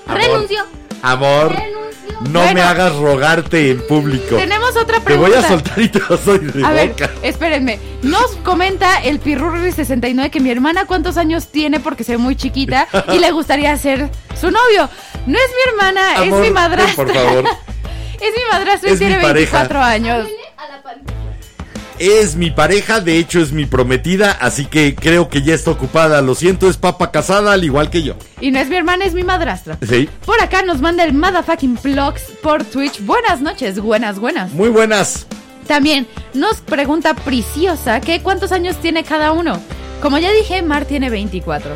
Amor, 0.07 0.21
Renuncio. 0.23 0.63
Amor, 1.03 1.49
Renuncio. 1.53 1.80
No 2.31 2.41
Bueno. 2.41 2.55
me 2.55 2.63
hagas 2.63 2.95
rogarte 2.97 3.71
en 3.71 3.87
público. 3.87 4.37
Tenemos 4.37 4.77
otra 4.77 4.97
Te 4.99 5.03
pregunta. 5.03 5.31
voy 5.37 5.39
a 5.45 5.49
soltar 5.49 5.79
y 5.81 5.89
te 5.89 5.99
vas 6.01 6.27
a 6.29 6.33
ir 6.33 6.53
de 6.53 6.65
A 6.65 6.71
ver, 6.71 6.95
espérenme. 7.23 7.79
Nos 8.03 8.31
comenta 8.45 8.99
el 9.03 9.21
Pirurri69 9.23 10.31
que 10.31 10.41
mi 10.41 10.51
hermana 10.51 10.85
cuántos 10.87 11.17
años 11.17 11.49
tiene 11.49 11.81
porque 11.81 12.05
se 12.05 12.13
ve 12.13 12.19
muy 12.19 12.37
chiquita 12.37 12.89
y 13.13 13.19
le 13.19 13.31
gustaría 13.31 13.77
ser 13.77 14.09
su 14.41 14.51
novio. 14.51 14.89
No 15.27 15.39
es 15.39 15.51
mi 15.51 15.71
hermana, 15.73 16.13
Amor, 16.17 16.25
es 16.27 16.33
mi 16.35 16.41
ven, 16.41 16.53
madrastra. 16.55 17.05
por 17.05 17.15
favor. 17.15 17.45
Es 18.21 18.35
mi 18.37 18.43
madrastra 18.53 18.91
y 18.91 18.93
Es 18.93 19.01
mi 19.01 19.07
tiene 19.07 19.23
pareja. 19.23 19.59
24 19.65 19.81
años. 19.83 20.29
Es 22.01 22.35
mi 22.35 22.51
pareja, 22.51 23.01
de 23.01 23.19
hecho 23.19 23.41
es 23.41 23.53
mi 23.53 23.67
prometida, 23.67 24.33
así 24.33 24.65
que 24.65 24.95
creo 24.95 25.29
que 25.29 25.43
ya 25.43 25.53
está 25.53 25.71
ocupada. 25.71 26.23
Lo 26.23 26.35
siento, 26.35 26.71
es 26.71 26.79
papa 26.79 27.11
casada 27.11 27.53
al 27.53 27.63
igual 27.63 27.91
que 27.91 28.03
yo. 28.03 28.15
Y 28.41 28.51
no 28.53 28.59
es 28.59 28.71
mi 28.71 28.77
hermana, 28.77 29.05
es 29.05 29.13
mi 29.13 29.23
madrastra. 29.23 29.77
Sí. 29.87 30.09
Por 30.25 30.41
acá 30.41 30.63
nos 30.63 30.81
manda 30.81 31.05
el 31.05 31.13
motherfucking 31.13 31.79
vlogs 31.83 32.23
por 32.43 32.65
Twitch. 32.65 33.05
Buenas 33.05 33.43
noches, 33.43 33.79
buenas, 33.81 34.19
buenas. 34.19 34.51
Muy 34.55 34.71
buenas. 34.71 35.27
También 35.67 36.07
nos 36.33 36.63
pregunta 36.63 37.13
Preciosa 37.13 38.01
que 38.01 38.23
cuántos 38.23 38.51
años 38.51 38.77
tiene 38.77 39.05
cada 39.05 39.33
uno. 39.33 39.61
Como 40.01 40.17
ya 40.17 40.33
dije, 40.33 40.63
Mar 40.63 40.87
tiene 40.87 41.11
24. 41.11 41.73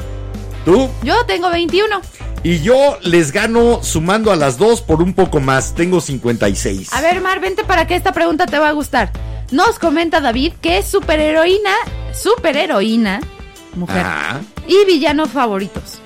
¿Tú? 0.64 0.88
Yo 1.02 1.26
tengo 1.26 1.50
21. 1.50 2.00
Y 2.42 2.60
yo 2.60 2.98
les 3.02 3.30
gano 3.30 3.82
sumando 3.82 4.32
a 4.32 4.36
las 4.36 4.56
dos 4.56 4.80
por 4.80 5.02
un 5.02 5.12
poco 5.12 5.40
más. 5.40 5.74
Tengo 5.74 6.00
56. 6.00 6.94
A 6.94 7.02
ver, 7.02 7.20
Mar, 7.20 7.40
vente 7.40 7.62
para 7.62 7.86
que 7.86 7.94
esta 7.94 8.12
pregunta 8.12 8.46
te 8.46 8.58
va 8.58 8.70
a 8.70 8.72
gustar. 8.72 9.12
Nos 9.50 9.78
comenta 9.78 10.20
David 10.20 10.54
que 10.60 10.78
es 10.78 10.86
superheroína, 10.86 11.70
superheroína, 12.12 13.20
mujer, 13.74 14.04
Ajá. 14.04 14.40
y 14.66 14.84
villano 14.86 15.26
favoritos. 15.26 15.98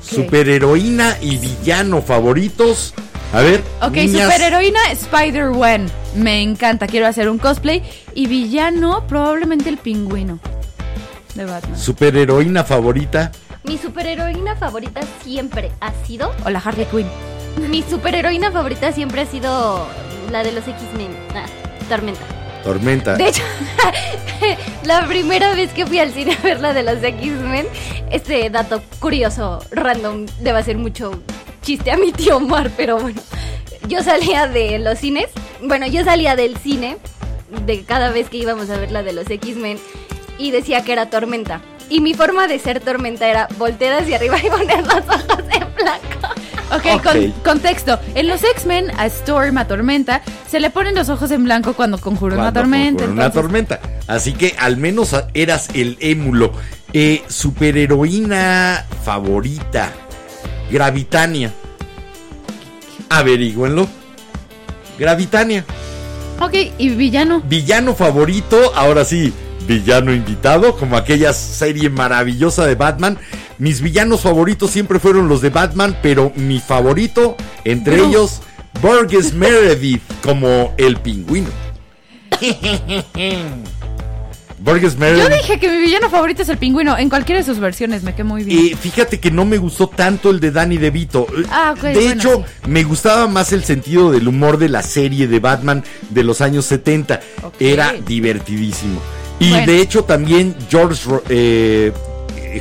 Superheroína 0.00 1.16
y 1.20 1.36
villano 1.38 2.02
favoritos. 2.02 2.94
A 3.32 3.40
ver. 3.40 3.62
Ok, 3.82 3.92
niñas, 3.92 4.22
superheroína 4.24 4.90
Spider-Gwen. 4.92 5.90
Me 6.16 6.40
encanta, 6.42 6.86
quiero 6.86 7.06
hacer 7.06 7.28
un 7.28 7.38
cosplay. 7.38 7.82
Y 8.14 8.26
villano, 8.26 9.04
probablemente 9.08 9.68
el 9.68 9.76
pingüino 9.78 10.38
de 11.34 11.44
Batman. 11.44 11.78
Superheroína 11.78 12.62
favorita. 12.64 13.32
Mi 13.64 13.76
superheroína 13.78 14.54
favorita 14.56 15.00
siempre 15.22 15.72
ha 15.80 15.92
sido. 16.06 16.32
O 16.44 16.50
la 16.50 16.60
Harley 16.60 16.86
Quinn. 16.86 17.08
Mi 17.68 17.82
superheroína 17.82 18.52
favorita 18.52 18.92
siempre 18.92 19.22
ha 19.22 19.26
sido 19.26 19.86
la 20.30 20.42
de 20.44 20.52
los 20.52 20.66
X-Men. 20.68 21.10
Ah, 21.34 21.46
Tormenta. 21.88 22.20
Tormenta. 22.64 23.16
De 23.16 23.28
hecho, 23.28 23.42
la 24.84 25.06
primera 25.06 25.54
vez 25.54 25.70
que 25.72 25.86
fui 25.86 25.98
al 25.98 26.12
cine 26.12 26.36
a 26.36 26.42
ver 26.42 26.60
la 26.60 26.72
de 26.72 26.82
los 26.82 27.02
X-Men, 27.02 27.66
este 28.10 28.48
dato 28.48 28.82
curioso, 29.00 29.62
random, 29.70 30.26
debe 30.40 30.58
hacer 30.58 30.78
mucho 30.78 31.22
chiste 31.60 31.90
a 31.90 31.98
mi 31.98 32.10
tío 32.10 32.38
Omar, 32.38 32.70
pero 32.76 32.98
bueno. 32.98 33.20
Yo 33.86 34.02
salía 34.02 34.46
de 34.46 34.78
los 34.78 34.98
cines, 34.98 35.26
bueno, 35.62 35.86
yo 35.86 36.04
salía 36.04 36.36
del 36.36 36.56
cine 36.56 36.96
de 37.66 37.84
cada 37.84 38.10
vez 38.10 38.30
que 38.30 38.38
íbamos 38.38 38.70
a 38.70 38.78
ver 38.78 38.90
la 38.90 39.02
de 39.02 39.12
los 39.12 39.28
X-Men 39.28 39.78
y 40.38 40.50
decía 40.50 40.82
que 40.84 40.92
era 40.92 41.10
tormenta. 41.10 41.60
Y 41.90 42.00
mi 42.00 42.14
forma 42.14 42.46
de 42.46 42.58
ser 42.58 42.80
tormenta 42.80 43.28
era 43.28 43.46
voltear 43.58 44.00
hacia 44.02 44.16
arriba 44.16 44.38
y 44.38 44.48
poner 44.48 44.86
los 44.86 45.04
ojos 45.06 45.44
en 45.52 45.74
blanco. 45.74 46.34
Ok, 46.72 46.84
Ok. 46.94 47.02
con- 47.02 47.30
contexto. 47.44 47.98
En 48.14 48.26
los 48.28 48.42
X-Men, 48.42 48.90
a 48.98 49.06
Storm, 49.06 49.58
a 49.58 49.66
Tormenta, 49.66 50.22
se 50.50 50.60
le 50.60 50.70
ponen 50.70 50.94
los 50.94 51.08
ojos 51.08 51.30
en 51.30 51.44
blanco 51.44 51.74
cuando 51.74 51.98
conjura 51.98 52.36
una 52.36 52.52
tormenta. 52.52 53.04
conjura 53.04 53.24
Una 53.26 53.32
tormenta. 53.32 53.80
Así 54.06 54.32
que 54.32 54.54
al 54.58 54.76
menos 54.76 55.14
eras 55.34 55.68
el 55.74 55.96
émulo. 56.00 56.52
Eh, 56.92 57.22
superheroína 57.28 58.84
favorita. 59.04 59.92
Gravitania. 60.70 61.52
Averígüenlo. 63.10 63.86
Gravitania. 64.98 65.64
Ok, 66.40 66.54
y 66.78 66.88
villano. 66.90 67.42
Villano 67.46 67.94
favorito, 67.94 68.72
ahora 68.74 69.04
sí, 69.04 69.32
villano 69.66 70.12
invitado, 70.12 70.76
como 70.76 70.96
aquella 70.96 71.32
serie 71.32 71.90
maravillosa 71.90 72.66
de 72.66 72.74
Batman. 72.74 73.18
Mis 73.58 73.80
villanos 73.80 74.22
favoritos 74.22 74.70
siempre 74.70 74.98
fueron 74.98 75.28
los 75.28 75.40
de 75.40 75.50
Batman, 75.50 75.96
pero 76.02 76.32
mi 76.36 76.60
favorito, 76.60 77.36
entre 77.64 77.96
Bruce. 77.96 78.08
ellos, 78.10 78.40
Burgess 78.82 79.32
Meredith, 79.34 80.02
como 80.22 80.72
el 80.76 80.96
pingüino. 80.96 81.48
Burgess 84.58 84.94
Yo 84.94 85.00
Meredith. 85.00 85.42
dije 85.42 85.58
que 85.60 85.68
mi 85.68 85.78
villano 85.78 86.08
favorito 86.08 86.42
es 86.42 86.48
el 86.48 86.56
pingüino. 86.56 86.96
En 86.96 87.10
cualquiera 87.10 87.40
de 87.40 87.44
sus 87.44 87.58
versiones 87.58 88.02
me 88.02 88.14
quedó 88.14 88.26
muy 88.26 88.44
bien. 88.44 88.72
Eh, 88.72 88.76
fíjate 88.76 89.20
que 89.20 89.30
no 89.30 89.44
me 89.44 89.58
gustó 89.58 89.88
tanto 89.88 90.30
el 90.30 90.40
de 90.40 90.50
Danny 90.52 90.78
DeVito. 90.78 91.26
Ah, 91.50 91.74
de 91.80 91.92
bueno, 91.92 92.12
hecho, 92.12 92.44
sí. 92.62 92.70
me 92.70 92.82
gustaba 92.82 93.26
más 93.26 93.52
el 93.52 93.62
sentido 93.64 94.10
del 94.10 94.26
humor 94.26 94.56
de 94.58 94.70
la 94.70 94.82
serie 94.82 95.28
de 95.28 95.38
Batman 95.38 95.84
de 96.10 96.24
los 96.24 96.40
años 96.40 96.64
70. 96.66 97.20
Ok. 97.42 97.54
Era 97.60 97.92
divertidísimo. 98.06 99.00
Y 99.38 99.50
Bueno. 99.50 99.66
de 99.66 99.80
hecho 99.80 100.04
también 100.04 100.56
George 100.70 101.08
eh, 101.28 101.92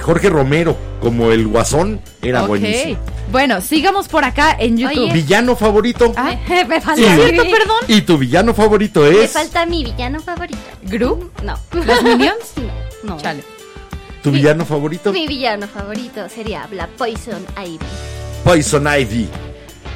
Jorge 0.01 0.29
Romero 0.29 0.75
como 1.01 1.31
el 1.31 1.47
guasón 1.47 2.01
era 2.21 2.41
Ok. 2.43 2.47
buenísimo. 2.49 2.97
Bueno, 3.31 3.61
sigamos 3.61 4.07
por 4.07 4.25
acá 4.25 4.55
en 4.59 4.77
YouTube. 4.77 5.03
Oye. 5.05 5.13
Villano 5.13 5.55
favorito. 5.55 6.13
Ah, 6.15 6.35
Me 6.67 6.81
falta 6.81 6.95
Sí. 6.95 7.01
mi- 7.01 7.15
¿Cierto, 7.15 7.43
perdón? 7.43 7.77
Y 7.87 8.01
tu 8.01 8.17
villano 8.17 8.53
favorito 8.53 9.01
Me 9.01 9.23
es 9.23 9.31
falta 9.31 9.65
mi 9.65 9.83
villano 9.83 10.19
favorito. 10.19 10.59
¿Gru? 10.83 11.31
No. 11.43 11.57
¿Los 11.71 12.03
Minions? 12.03 12.53
No. 13.03 13.15
no. 13.15 13.21
Chale. 13.21 13.43
tu 14.23 14.31
villano 14.31 14.65
favorito 14.65 15.11
Mi 15.11 15.27
villano 15.27 15.67
favorito 15.67 16.29
sería 16.29 16.65
la 16.71 16.87
Poison 16.87 17.45
Ivy. 17.61 17.79
Poison 18.45 18.87
Ivy. 18.87 19.27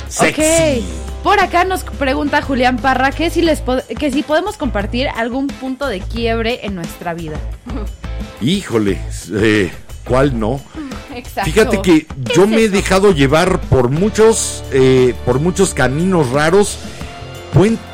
Sexy. 0.09 0.41
Ok. 0.41 1.16
Por 1.27 1.41
acá 1.41 1.65
nos 1.65 1.83
pregunta 1.83 2.41
Julián 2.41 2.77
Parra 2.77 3.11
que 3.11 3.29
si, 3.29 3.41
les 3.41 3.61
que 3.99 4.11
si 4.13 4.23
podemos 4.23 4.55
compartir 4.55 5.09
algún 5.09 5.47
punto 5.47 5.85
de 5.87 5.99
quiebre 5.99 6.61
en 6.63 6.73
nuestra 6.73 7.13
vida. 7.13 7.37
Híjole, 8.41 8.97
eh, 9.33 9.69
¿cuál 10.05 10.39
no? 10.39 10.61
Exacto. 11.13 11.51
Fíjate 11.51 11.81
que 11.81 12.07
yo 12.33 12.43
es 12.43 12.49
me 12.49 12.61
he 12.61 12.69
dejado 12.69 13.11
llevar 13.11 13.59
por 13.59 13.89
muchos, 13.89 14.63
eh, 14.71 15.15
por 15.25 15.41
muchos 15.41 15.73
caminos 15.73 16.29
raros. 16.29 16.77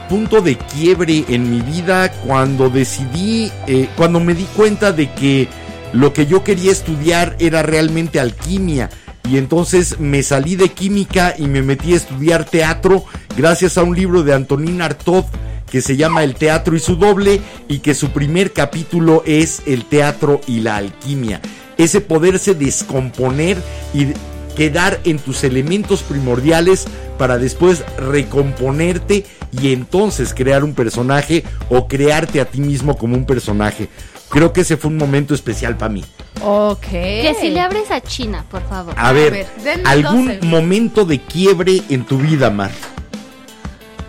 Punto 0.10 0.41
de 0.41 0.55
quiebre 0.55 1.26
en 1.27 1.49
mi 1.49 1.61
vida 1.61 2.11
cuando 2.11 2.69
decidí, 2.69 3.51
eh, 3.65 3.89
cuando 3.97 4.19
me 4.19 4.35
di 4.35 4.43
cuenta 4.55 4.91
de 4.91 5.11
que 5.11 5.47
lo 5.91 6.14
que 6.14 6.27
yo 6.27 6.43
quería 6.43 6.72
estudiar 6.72 7.35
era 7.39 7.64
realmente 7.64 8.19
alquimia. 8.19 8.91
Y 9.29 9.37
entonces 9.37 9.99
me 9.99 10.21
salí 10.21 10.55
de 10.55 10.69
química 10.69 11.33
y 11.37 11.47
me 11.47 11.61
metí 11.61 11.93
a 11.93 11.97
estudiar 11.97 12.45
teatro 12.45 13.05
gracias 13.37 13.77
a 13.77 13.83
un 13.83 13.95
libro 13.95 14.23
de 14.23 14.33
Antonín 14.33 14.81
Artaud 14.81 15.25
que 15.71 15.81
se 15.81 15.97
llama 15.97 16.23
El 16.23 16.35
teatro 16.35 16.75
y 16.75 16.79
su 16.79 16.97
doble 16.97 17.41
y 17.67 17.79
que 17.79 17.95
su 17.95 18.11
primer 18.11 18.53
capítulo 18.53 19.23
es 19.25 19.63
el 19.65 19.85
teatro 19.85 20.39
y 20.45 20.59
la 20.59 20.75
alquimia. 20.75 21.41
Ese 21.77 21.99
poderse 21.99 22.53
descomponer 22.53 23.57
y 23.93 24.09
quedar 24.55 24.99
en 25.03 25.17
tus 25.17 25.43
elementos 25.43 26.03
primordiales 26.03 26.85
para 27.17 27.39
después 27.39 27.83
recomponerte 27.97 29.25
y 29.51 29.73
entonces 29.73 30.33
crear 30.33 30.63
un 30.63 30.73
personaje 30.73 31.43
o 31.69 31.87
crearte 31.87 32.39
a 32.39 32.45
ti 32.45 32.61
mismo 32.61 32.97
como 32.97 33.15
un 33.15 33.25
personaje. 33.25 33.89
Creo 34.34 34.51
que 34.51 34.61
ese 34.61 34.77
fue 34.77 34.89
un 34.89 34.97
momento 34.97 35.35
especial 35.35 35.77
para 35.77 35.93
mí. 35.93 36.03
Ok. 36.41 36.88
Que 36.89 37.35
si 37.39 37.51
le 37.51 37.60
abres 37.61 37.91
a 37.91 38.01
China, 38.01 38.43
por 38.49 38.68
favor. 38.68 38.95
A 38.97 39.11
ver, 39.11 39.31
ver, 39.31 39.47
denme 39.64 39.88
algún 39.88 40.26
12. 40.26 40.47
momento 40.47 41.05
de 41.05 41.19
quiebre 41.19 41.84
en 41.89 42.03
tu 42.03 42.18
vida, 42.18 42.49
Mar. 42.49 42.72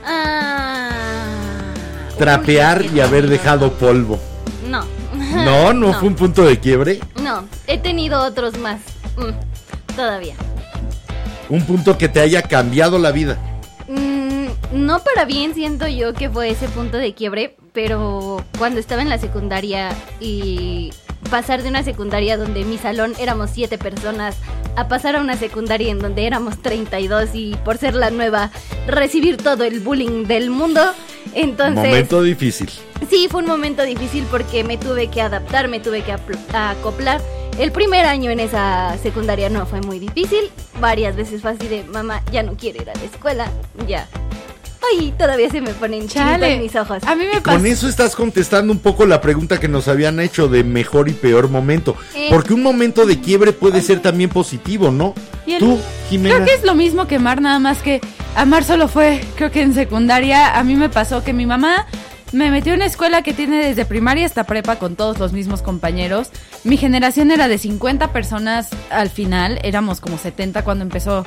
Ah. 0.03 0.89
Trapear 2.17 2.81
Uy, 2.81 2.91
y 2.95 3.01
haber 3.01 3.29
dejado 3.29 3.75
polvo. 3.75 4.19
No. 4.67 4.83
No, 5.45 5.75
no, 5.75 5.93
fue 5.93 6.09
un 6.09 6.15
punto 6.15 6.43
de 6.45 6.59
quiebre. 6.59 7.01
No, 7.23 7.45
he 7.67 7.77
tenido 7.77 8.23
otros 8.23 8.57
más. 8.57 8.81
Mm, 9.19 9.95
todavía. 9.95 10.37
Un 11.51 11.67
punto 11.67 11.99
que 11.99 12.09
te 12.09 12.21
haya 12.21 12.41
cambiado 12.41 12.99
la 12.99 13.13
vida. 13.13 13.37
Mm, 13.89 14.47
no 14.73 15.01
para 15.01 15.27
bien 15.27 15.53
siento 15.53 15.87
yo 15.87 16.15
que 16.15 16.31
fue 16.31 16.49
ese 16.51 16.69
punto 16.69 16.97
de 16.97 17.15
quiebre, 17.15 17.57
pero 17.75 18.43
cuando 18.57 18.81
estaba 18.81 19.03
en 19.03 19.11
la 19.11 19.19
secundaria 19.19 19.91
y 20.21 20.93
pasar 21.29 21.63
de 21.63 21.69
una 21.69 21.83
secundaria 21.83 22.39
donde 22.39 22.65
mi 22.65 22.79
salón 22.79 23.15
éramos 23.19 23.51
siete 23.51 23.79
personas 23.79 24.37
a 24.77 24.89
pasar 24.89 25.17
a 25.17 25.21
una 25.21 25.37
secundaria 25.37 25.91
en 25.91 25.99
donde 25.99 26.27
éramos 26.27 26.63
32 26.63 27.31
y 27.35 27.57
por 27.65 27.77
ser 27.77 27.95
la 27.95 28.11
nueva 28.11 28.51
recibir 28.87 29.37
todo 29.37 29.65
el 29.65 29.81
bullying 29.81 30.25
del 30.25 30.51
mundo, 30.51 30.81
entonces 31.35 31.85
Momento 31.85 32.23
difícil. 32.23 32.71
Sí, 33.11 33.27
fue 33.29 33.43
un 33.43 33.49
momento 33.49 33.83
difícil 33.83 34.25
porque 34.31 34.63
me 34.63 34.79
tuve 34.79 35.09
que 35.09 35.21
adaptar, 35.21 35.69
me 35.69 35.81
tuve 35.81 36.03
que 36.03 36.15
acoplar. 36.53 37.21
El 37.59 37.73
primer 37.73 38.07
año 38.07 38.31
en 38.31 38.41
esa 38.41 38.97
secundaria 39.03 39.49
no 39.49 39.67
fue 39.67 39.81
muy 39.81 39.99
difícil. 39.99 40.51
Varias 40.81 41.15
veces 41.15 41.43
fue 41.43 41.53
así 41.53 41.69
de, 41.69 41.85
mamá, 41.85 42.23
ya 42.33 42.43
no 42.43 42.57
quiero 42.57 42.83
ir 42.83 42.91
a 42.91 42.95
la 42.95 43.05
escuela. 43.05 43.51
Ya. 43.87 44.09
Ay, 44.93 45.13
todavía 45.19 45.49
se 45.51 45.61
me 45.61 45.71
ponen 45.75 46.09
Chale. 46.09 46.55
en 46.55 46.63
mis 46.63 46.75
ojos. 46.77 47.03
A 47.05 47.15
mí 47.15 47.25
me 47.25 47.39
Y 47.39 47.41
pasó. 47.41 47.57
con 47.59 47.67
eso 47.67 47.89
estás 47.89 48.15
contestando 48.17 48.73
un 48.73 48.79
poco 48.81 49.07
la 49.07 49.21
pregunta 49.21 49.59
que 49.61 49.69
nos 49.69 49.89
habían 49.89 50.21
hecho 50.21 50.49
de 50.49 50.65
mejor 50.65 51.09
y 51.09 51.13
peor 51.13 51.49
momento. 51.49 51.97
Eh. 52.15 52.29
Porque 52.31 52.55
un 52.55 52.63
momento 52.63 53.07
de 53.07 53.21
quiebre 53.21 53.53
puede 53.53 53.81
ser 53.81 54.01
también 54.01 54.31
positivo, 54.31 54.91
¿no? 54.91 55.15
Y 55.47 55.53
el- 55.55 55.59
Tú, 55.61 55.79
Jimena. 56.11 56.35
Creo 56.37 56.47
que 56.47 56.55
es 56.55 56.65
lo 56.65 56.75
mismo 56.75 57.07
que 57.07 57.19
Mar, 57.19 57.41
nada 57.41 57.59
más 57.59 57.83
que 57.83 58.01
a 58.37 58.45
Mar 58.45 58.65
solo 58.65 58.89
fue, 58.89 59.25
creo 59.37 59.51
que 59.51 59.63
en 59.63 59.75
secundaria, 59.75 60.59
a 60.59 60.65
mí 60.65 60.75
me 60.77 60.89
pasó 60.89 61.23
que 61.23 61.33
mi 61.33 61.47
mamá 61.47 61.87
me 62.33 62.51
metió 62.51 62.73
en 62.73 62.79
una 62.81 62.87
escuela 62.87 63.23
que 63.23 63.33
tiene 63.33 63.65
desde 63.65 63.85
primaria 63.85 64.27
hasta 64.27 64.43
prepa 64.43 64.77
con 64.77 64.97
todos 64.97 65.19
los 65.21 65.33
mismos 65.33 65.63
compañeros. 65.63 66.31
Mi 66.65 66.77
generación 66.77 67.31
era 67.31 67.47
de 67.47 67.59
50 67.59 68.13
personas 68.13 68.71
al 68.91 69.09
final, 69.11 69.61
éramos 69.63 70.01
como 70.01 70.19
70 70.19 70.65
cuando 70.65 70.83
empezó 70.83 71.25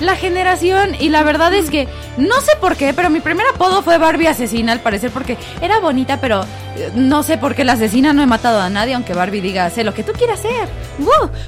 la 0.00 0.16
generación 0.16 0.94
y 0.98 1.08
la 1.08 1.22
verdad 1.22 1.54
es 1.54 1.70
que 1.70 1.88
no 2.16 2.40
sé 2.40 2.52
por 2.60 2.76
qué, 2.76 2.92
pero 2.92 3.10
mi 3.10 3.20
primer 3.20 3.46
apodo 3.54 3.82
fue 3.82 3.98
Barbie 3.98 4.26
asesina 4.26 4.72
al 4.72 4.80
parecer 4.80 5.10
porque 5.10 5.36
era 5.60 5.80
bonita, 5.80 6.20
pero 6.20 6.42
eh, 6.76 6.90
no 6.94 7.22
sé 7.22 7.38
por 7.38 7.54
qué 7.54 7.64
la 7.64 7.72
asesina 7.72 8.12
no 8.12 8.22
he 8.22 8.26
matado 8.26 8.60
a 8.60 8.68
nadie, 8.68 8.94
aunque 8.94 9.14
Barbie 9.14 9.40
diga, 9.40 9.70
sé 9.70 9.84
lo 9.84 9.94
que 9.94 10.02
tú 10.02 10.12
quieras 10.12 10.40
hacer. 10.40 10.68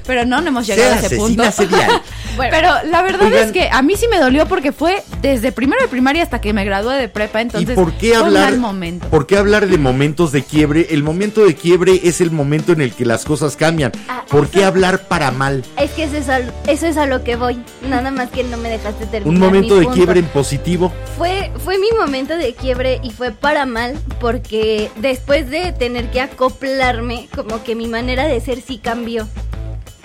Pero 0.05 0.25
no, 0.25 0.41
no 0.41 0.47
hemos 0.47 0.65
llegado 0.67 0.89
Sea 0.89 0.99
a 1.01 1.05
ese 1.05 1.15
punto. 1.15 1.43
Bueno. 2.35 2.51
Pero 2.55 2.71
la 2.89 3.01
verdad 3.01 3.27
Oigan. 3.27 3.47
es 3.47 3.51
que 3.51 3.69
a 3.71 3.81
mí 3.81 3.95
sí 3.95 4.07
me 4.07 4.19
dolió 4.19 4.47
porque 4.47 4.71
fue 4.71 5.03
desde 5.21 5.51
primero 5.51 5.81
de 5.81 5.87
primaria 5.87 6.23
hasta 6.23 6.39
que 6.41 6.53
me 6.53 6.63
gradué 6.65 6.95
de 6.97 7.09
prepa, 7.09 7.41
entonces 7.41 7.71
¿Y 7.71 7.75
por 7.75 7.93
qué 7.93 8.09
fue 8.09 8.17
hablar? 8.27 8.53
un 8.53 8.59
mal 8.61 8.73
momento. 8.73 9.07
¿Por 9.09 9.27
qué 9.27 9.37
hablar 9.37 9.67
de 9.67 9.77
momentos 9.77 10.31
de 10.31 10.43
quiebre? 10.43 10.87
El 10.91 11.03
momento 11.03 11.45
de 11.45 11.55
quiebre 11.55 11.99
es 12.03 12.21
el 12.21 12.31
momento 12.31 12.71
en 12.71 12.81
el 12.81 12.93
que 12.93 13.05
las 13.05 13.25
cosas 13.25 13.55
cambian. 13.55 13.91
Ah, 14.07 14.23
¿Por 14.29 14.49
qué 14.49 14.63
hablar 14.63 15.07
para 15.07 15.31
mal? 15.31 15.63
Es 15.77 15.91
que 15.91 16.03
eso 16.03 16.17
es, 16.17 16.29
a, 16.29 16.39
eso 16.67 16.87
es 16.87 16.97
a 16.97 17.05
lo 17.05 17.23
que 17.23 17.35
voy. 17.35 17.61
Nada 17.87 18.11
más 18.11 18.29
que 18.29 18.43
no 18.43 18.57
me 18.57 18.69
dejaste 18.69 19.05
terminar. 19.05 19.27
Un 19.27 19.39
momento 19.39 19.73
mi 19.75 19.79
de 19.79 19.85
punto. 19.85 19.95
quiebre 19.95 20.19
en 20.19 20.27
positivo. 20.27 20.93
Fue, 21.17 21.51
fue 21.63 21.77
mi 21.77 21.89
momento 21.99 22.37
de 22.37 22.53
quiebre 22.53 22.99
y 23.03 23.11
fue 23.11 23.31
para 23.31 23.65
mal 23.65 23.97
porque 24.19 24.91
después 24.97 25.49
de 25.49 25.71
tener 25.73 26.09
que 26.11 26.21
acoplarme, 26.21 27.27
como 27.35 27.63
que 27.63 27.75
mi 27.75 27.87
manera 27.87 28.25
de 28.27 28.39
ser 28.41 28.61
sí 28.61 28.77
cambió. 28.77 29.27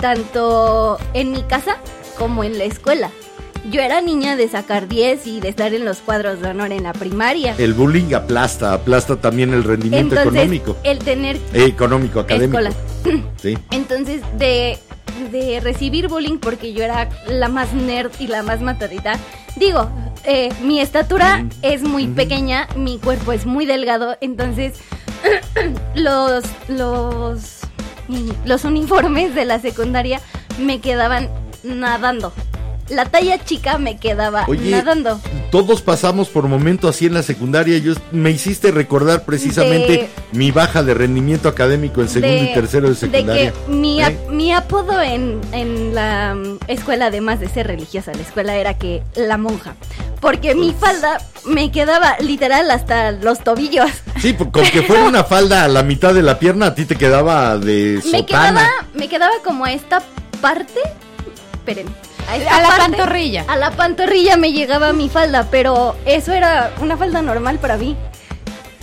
Tanto 0.00 0.98
en 1.14 1.30
mi 1.30 1.42
casa 1.44 1.76
como 2.18 2.44
en 2.44 2.58
la 2.58 2.64
escuela. 2.64 3.10
Yo 3.70 3.80
era 3.80 4.02
niña 4.02 4.36
de 4.36 4.46
sacar 4.48 4.88
10 4.88 5.26
y 5.26 5.40
de 5.40 5.48
estar 5.48 5.72
en 5.72 5.86
los 5.86 5.98
cuadros 6.00 6.40
de 6.42 6.48
honor 6.50 6.70
en 6.72 6.82
la 6.82 6.92
primaria. 6.92 7.54
El 7.56 7.72
bullying 7.72 8.12
aplasta, 8.14 8.74
aplasta 8.74 9.16
también 9.16 9.54
el 9.54 9.64
rendimiento 9.64 10.14
Entonces, 10.16 10.42
económico. 10.42 10.76
el 10.84 10.98
tener 10.98 11.36
Eh, 11.54 11.64
económico, 11.64 12.20
académico. 12.20 12.58
escuela. 12.58 13.24
Sí. 13.40 13.56
Entonces, 13.70 14.20
de, 14.38 14.78
de 15.32 15.60
recibir 15.60 16.08
bullying 16.08 16.38
porque 16.38 16.74
yo 16.74 16.84
era 16.84 17.08
la 17.26 17.48
más 17.48 17.72
nerd 17.72 18.10
y 18.18 18.26
la 18.26 18.42
más 18.42 18.60
matadita. 18.60 19.18
Digo, 19.56 19.88
eh, 20.24 20.50
mi 20.62 20.80
estatura 20.80 21.46
es 21.62 21.82
muy 21.82 22.06
pequeña, 22.08 22.68
mi 22.76 22.98
cuerpo 22.98 23.32
es 23.32 23.46
muy 23.46 23.64
delgado, 23.64 24.16
entonces 24.20 24.74
los, 25.94 26.44
los, 26.68 27.60
los 28.44 28.64
uniformes 28.64 29.34
de 29.34 29.44
la 29.44 29.58
secundaria 29.60 30.20
me 30.58 30.80
quedaban 30.80 31.28
nadando. 31.64 32.32
La 32.90 33.06
talla 33.06 33.42
chica 33.42 33.78
me 33.78 33.96
quedaba 33.96 34.44
Oye, 34.46 34.70
nadando. 34.70 35.18
todos 35.50 35.80
pasamos 35.80 36.28
por 36.28 36.46
momentos 36.48 36.94
así 36.94 37.06
en 37.06 37.14
la 37.14 37.22
secundaria. 37.22 37.78
Yo 37.78 37.94
me 38.12 38.30
hiciste 38.30 38.70
recordar 38.72 39.24
precisamente 39.24 39.92
De- 39.92 40.08
mi 40.32 40.50
baja 40.50 40.82
de 40.82 40.92
rendimiento 40.92 41.48
académico 41.48 42.02
en 42.02 42.10
segundo 42.10 42.34
de- 42.34 42.50
y 42.50 42.52
tercero 42.52 42.90
de 42.90 42.94
secundaria. 42.94 43.44
De 43.46 43.52
que 43.52 43.72
mi, 43.72 44.02
ap- 44.02 44.10
¿Eh? 44.12 44.18
mi 44.28 44.52
apodo 44.52 45.00
en, 45.00 45.40
en 45.52 45.94
la 45.94 46.34
mm, 46.34 46.58
escuela, 46.68 47.06
además 47.06 47.40
de 47.40 47.48
ser 47.48 47.68
religiosa, 47.68 48.12
la 48.12 48.20
escuela 48.20 48.54
era 48.56 48.74
que 48.76 49.02
la 49.16 49.38
monja. 49.38 49.76
Porque 50.20 50.54
mi 50.54 50.74
falda 50.74 51.16
me 51.46 51.72
quedaba 51.72 52.18
literal 52.20 52.70
hasta 52.70 53.12
los 53.12 53.38
tobillos. 53.42 53.90
Sí, 54.20 54.34
pues, 54.34 54.50
con 54.50 54.62
que 54.64 54.82
fuera 54.82 55.04
una 55.04 55.24
falda 55.24 55.64
a 55.64 55.68
la 55.68 55.82
mitad 55.82 56.12
de 56.12 56.20
la 56.22 56.38
pierna, 56.38 56.66
a 56.66 56.74
ti 56.74 56.84
te 56.84 56.96
quedaba 56.96 57.56
de 57.56 57.98
Me 58.04 58.18
sotana. 58.18 58.26
quedaba, 58.26 58.68
me 58.92 59.08
quedaba 59.08 59.32
como 59.42 59.64
a 59.64 59.72
esta 59.72 60.02
parte. 60.42 60.80
Esperen. 61.66 61.86
A 62.28 62.36
la 62.38 62.68
parte, 62.68 62.78
pantorrilla. 62.96 63.44
A 63.48 63.56
la 63.56 63.70
pantorrilla 63.70 64.36
me 64.36 64.52
llegaba 64.52 64.92
mi 64.92 65.08
falda, 65.08 65.48
pero 65.50 65.96
eso 66.04 66.32
era 66.32 66.72
una 66.80 66.96
falda 66.98 67.22
normal 67.22 67.58
para 67.58 67.78
mí. 67.78 67.96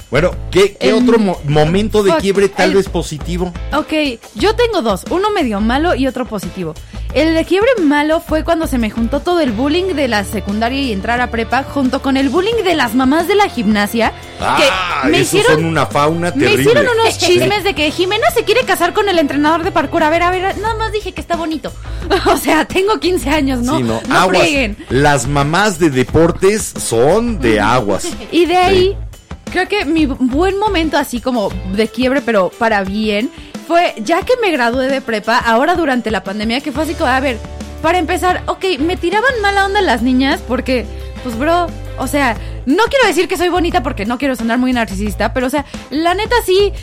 Bueno, 0.10 0.32
¿qué, 0.52 0.76
qué 0.76 0.90
El- 0.90 0.96
otro 1.04 1.20
mo- 1.20 1.40
momento 1.46 2.02
de 2.04 2.12
fuck, 2.12 2.22
quiebre 2.22 2.50
tal 2.50 2.72
el- 2.72 2.76
vez 2.78 2.90
positivo? 2.90 3.54
Ok, 3.78 4.20
yo 4.36 4.56
tengo 4.56 4.82
dos, 4.82 5.06
uno 5.10 5.30
medio 5.30 5.62
malo 5.62 5.96
y 5.96 6.08
otro 6.08 6.26
positivo. 6.26 6.74
El 7.14 7.34
de 7.34 7.44
quiebre 7.44 7.70
malo 7.84 8.22
fue 8.22 8.46
cuando 8.46 8.68
se 8.68 8.78
me 8.78 8.90
juntó 8.90 9.20
todo 9.20 9.42
el 9.42 9.52
bullying 9.52 9.96
de 9.96 10.08
la 10.08 10.24
secundaria 10.24 10.82
y 10.82 10.94
entrar 10.94 11.20
a 11.20 11.30
prepa 11.30 11.64
junto 11.64 12.02
con 12.02 12.16
el 12.16 12.30
bullying 12.30 12.64
de 12.64 12.74
las 12.74 12.96
mamás 12.96 13.28
de 13.28 13.36
la 13.36 13.50
gimnasia. 13.50 14.14
Ah, 14.40 15.02
que 15.04 15.10
me 15.10 15.18
esos 15.20 15.34
hicieron 15.34 15.56
son 15.56 15.66
una 15.66 15.86
fauna 15.86 16.32
Me 16.34 16.40
terrible. 16.46 16.62
hicieron 16.62 16.86
unos 16.88 17.18
chismes 17.18 17.66
de 17.66 17.74
que 17.74 17.92
Jimena 17.92 18.32
se 18.34 18.46
quiere 18.46 18.64
casar 18.64 18.94
con 18.94 19.10
el 19.10 19.20
entrenador 19.20 19.64
de 19.64 19.72
parkour. 19.72 20.04
A 20.04 20.10
ver, 20.10 20.24
a 20.24 20.32
ver, 20.32 20.58
nada 20.60 20.76
más 20.76 20.94
dije 20.94 21.12
que 21.12 21.20
está 21.22 21.36
bonito. 21.36 21.74
O 22.26 22.38
sea, 22.38 22.66
tengo 22.66 23.00
15 23.00 23.30
años, 23.30 23.60
¿no? 23.62 23.78
Sí, 23.78 23.84
no, 23.84 24.02
no 24.08 24.16
aguas. 24.16 24.48
Las 24.90 25.28
mamás 25.28 25.80
de 25.80 25.90
deportes 25.90 26.74
son 26.78 27.40
de 27.40 27.60
aguas. 27.60 28.08
Y 28.32 28.46
de 28.46 28.58
ahí, 28.58 28.98
creo 29.52 29.68
que 29.68 29.86
mi 29.86 30.06
buen 30.06 30.58
momento 30.60 30.98
así 30.98 31.20
como 31.20 31.50
de 31.74 31.88
quiebre, 31.88 32.22
pero 32.22 32.50
para 32.58 32.84
bien, 32.84 33.30
fue 33.72 33.94
ya 34.04 34.22
que 34.24 34.34
me 34.42 34.52
gradué 34.52 34.90
de 34.90 35.00
prepa, 35.00 35.38
ahora 35.38 35.76
durante 35.76 36.12
la 36.12 36.26
pandemia, 36.26 36.60
que 36.60 36.74
fue 36.74 36.84
así 36.84 36.94
como, 36.94 37.10
a 37.10 37.22
ver, 37.22 37.38
para 37.82 38.00
empezar, 38.00 38.44
ok, 38.48 38.66
me 38.80 38.98
tiraban 38.98 39.32
mala 39.42 39.66
onda 39.66 39.80
las 39.80 40.02
niñas 40.02 40.42
porque, 40.46 40.86
pues, 41.24 41.38
bro, 41.38 41.68
o 41.98 42.06
sea, 42.06 42.36
no 42.66 42.84
quiero 42.90 43.08
decir 43.08 43.30
que 43.30 43.38
soy 43.38 43.48
bonita 43.48 43.82
porque 43.82 44.06
no 44.06 44.18
quiero 44.18 44.36
sonar 44.36 44.58
muy 44.58 44.74
narcisista, 44.74 45.34
pero, 45.34 45.48
o 45.48 45.50
sea, 45.50 45.66
la 45.90 46.14
neta 46.14 46.36
sí... 46.46 46.74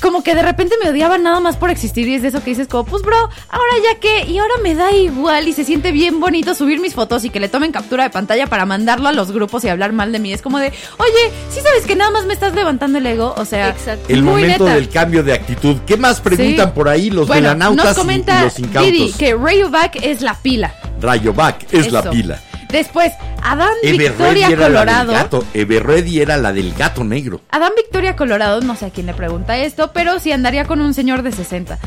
Como 0.00 0.22
que 0.22 0.34
de 0.34 0.42
repente 0.42 0.74
me 0.82 0.90
odiaban 0.90 1.22
nada 1.22 1.40
más 1.40 1.56
por 1.56 1.70
existir 1.70 2.06
y 2.06 2.14
es 2.14 2.22
de 2.22 2.28
eso 2.28 2.42
que 2.44 2.50
dices 2.50 2.68
como, 2.68 2.84
pues 2.84 3.02
bro, 3.02 3.16
ahora 3.16 3.72
ya 3.82 3.98
que, 3.98 4.24
y 4.30 4.38
ahora 4.38 4.54
me 4.62 4.74
da 4.74 4.92
igual 4.92 5.48
y 5.48 5.52
se 5.54 5.64
siente 5.64 5.90
bien 5.90 6.20
bonito 6.20 6.54
subir 6.54 6.80
mis 6.80 6.94
fotos 6.94 7.24
y 7.24 7.30
que 7.30 7.40
le 7.40 7.48
tomen 7.48 7.72
captura 7.72 8.04
de 8.04 8.10
pantalla 8.10 8.46
para 8.46 8.66
mandarlo 8.66 9.08
a 9.08 9.12
los 9.12 9.32
grupos 9.32 9.64
y 9.64 9.68
hablar 9.68 9.92
mal 9.92 10.12
de 10.12 10.18
mí. 10.18 10.32
Es 10.32 10.42
como 10.42 10.58
de, 10.58 10.66
oye, 10.98 11.32
sí 11.50 11.60
sabes 11.62 11.86
que 11.86 11.96
nada 11.96 12.10
más 12.10 12.26
me 12.26 12.34
estás 12.34 12.54
levantando 12.54 12.98
el 12.98 13.06
ego, 13.06 13.34
o 13.38 13.44
sea, 13.46 13.70
Exacto. 13.70 14.04
El 14.08 14.22
muy 14.22 14.42
momento 14.42 14.64
neta. 14.64 14.76
del 14.76 14.88
cambio 14.90 15.22
de 15.22 15.32
actitud. 15.32 15.76
¿Qué 15.86 15.96
más 15.96 16.20
preguntan 16.20 16.66
Sí. 16.68 16.72
por 16.74 16.88
ahí 16.88 17.10
los 17.10 17.26
bueno, 17.26 17.42
velanautas 17.42 17.84
nos 17.86 17.96
y- 17.96 17.98
y, 17.98 18.02
comenta 18.02 18.42
los 18.44 18.58
incautos? 18.58 18.92
Didi 18.92 19.12
que 19.14 19.34
Rayovac 19.34 19.96
es 20.02 20.20
la 20.20 20.34
pila. 20.34 20.74
Rayovac 21.00 21.72
es 21.72 21.90
la 21.90 22.10
pila. 22.10 22.38
Después, 22.70 23.12
Adán 23.42 23.70
Victoria 23.82 24.48
era 24.48 24.68
la 24.68 24.80
Colorado. 24.80 25.12
gato. 25.12 25.44
Everready 25.54 26.20
era 26.20 26.36
la 26.36 26.52
del 26.52 26.74
gato 26.74 27.04
negro. 27.04 27.40
Adán 27.50 27.72
Victoria 27.76 28.16
Colorado, 28.16 28.60
no 28.60 28.76
sé 28.76 28.86
a 28.86 28.90
quién 28.90 29.06
le 29.06 29.14
pregunta 29.14 29.56
esto, 29.58 29.92
pero 29.92 30.18
si 30.18 30.32
andaría 30.32 30.64
con 30.64 30.80
un 30.80 30.92
señor 30.94 31.22
de 31.22 31.32
60. 31.32 31.78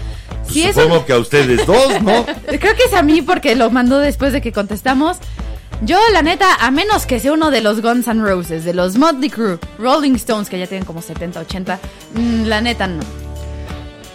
Si 0.50 0.64
es 0.64 0.76
un- 0.76 0.84
Supongo 0.84 1.06
que 1.06 1.14
a 1.14 1.18
ustedes 1.18 1.66
dos, 1.66 2.02
¿no? 2.02 2.26
Creo 2.48 2.76
que 2.76 2.84
es 2.88 2.94
a 2.94 3.02
mí 3.04 3.22
porque 3.22 3.56
lo 3.56 3.70
mandó 3.72 4.00
después 4.00 4.34
de 4.34 4.42
que 4.42 4.52
contestamos. 4.52 5.18
Yo, 5.82 5.98
la 6.12 6.22
neta, 6.22 6.56
a 6.60 6.72
menos 6.72 7.06
que 7.06 7.20
sea 7.20 7.32
uno 7.34 7.52
de 7.52 7.62
los 7.62 7.82
Guns 7.82 8.08
N' 8.08 8.22
Roses, 8.24 8.66
de 8.66 8.74
los 8.74 8.98
Motley 8.98 9.30
Crue, 9.30 9.60
Rolling 9.78 10.16
Stones, 10.16 10.50
que 10.50 10.60
ya 10.60 10.68
tienen 10.68 10.86
como 10.86 11.02
70, 11.02 11.40
80, 11.42 11.80
mm, 12.16 12.44
la 12.46 12.60
neta 12.62 12.88
no. 12.88 13.02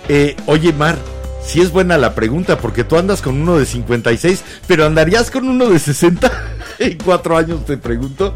Eh, 0.08 0.36
oye, 0.46 0.72
Mar, 0.74 0.96
si 1.42 1.60
es 1.62 1.70
buena 1.70 1.96
la 1.96 2.14
pregunta, 2.14 2.58
porque 2.58 2.84
tú 2.84 2.98
andas 2.98 3.22
con 3.22 3.40
uno 3.40 3.56
de 3.58 3.64
56, 3.64 4.42
pero 4.66 4.84
andarías 4.84 5.30
con 5.30 5.48
uno 5.48 5.66
de 5.70 5.78
60 5.78 6.30
en 6.78 6.98
cuatro 6.98 7.36
años, 7.36 7.64
te 7.64 7.76
pregunto. 7.76 8.34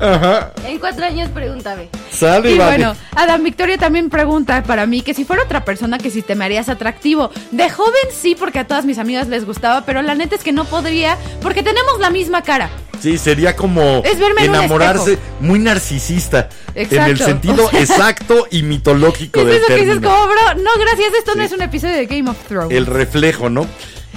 Ajá. 0.00 0.52
En 0.66 0.78
cuatro 0.78 1.04
años, 1.04 1.28
pregúntame. 1.28 1.88
Sale, 2.10 2.52
Y 2.52 2.58
vale. 2.58 2.76
bueno, 2.84 2.96
Adam 3.14 3.42
Victoria 3.44 3.76
también 3.76 4.08
pregunta 4.08 4.62
para 4.62 4.86
mí 4.86 5.02
que 5.02 5.12
si 5.14 5.24
fuera 5.24 5.42
otra 5.42 5.64
persona 5.64 5.98
que 5.98 6.10
si 6.10 6.22
te 6.22 6.34
me 6.34 6.44
harías 6.44 6.68
atractivo. 6.68 7.30
De 7.50 7.68
joven 7.68 7.92
sí, 8.18 8.34
porque 8.34 8.58
a 8.60 8.66
todas 8.66 8.84
mis 8.84 8.98
amigas 8.98 9.28
les 9.28 9.44
gustaba, 9.44 9.84
pero 9.84 10.00
la 10.02 10.14
neta 10.14 10.36
es 10.36 10.42
que 10.42 10.52
no 10.52 10.64
podría 10.64 11.16
porque 11.42 11.62
tenemos 11.62 11.98
la 12.00 12.10
misma 12.10 12.42
cara. 12.42 12.70
Sí, 13.00 13.16
sería 13.18 13.56
como 13.56 14.02
Es 14.04 14.18
verme 14.18 14.44
en 14.44 14.50
un 14.50 14.56
enamorarse, 14.56 15.18
muy 15.40 15.58
narcisista, 15.58 16.48
en 16.74 16.82
el 16.82 17.12
Exacto. 17.12 17.24
sentido 17.24 17.64
O 17.66 17.70
sea- 17.70 17.80
exacto 17.80 18.46
y 18.50 18.62
mitológico 18.62 19.40
Es 19.40 19.46
del 19.46 19.54
eso 19.56 19.66
que 19.68 19.74
dices 19.74 19.88
término. 19.88 20.10
como, 20.10 20.26
bro, 20.26 20.62
no, 20.62 20.70
gracias, 20.80 21.14
esto 21.18 21.34
no 21.34 21.42
es 21.42 21.52
un 21.52 21.62
episodio 21.62 21.94
de 21.96 22.06
Game 22.06 22.28
of 22.30 22.36
Thrones. 22.46 22.76
El 22.76 22.86
reflejo, 22.86 23.48
¿no? 23.48 23.66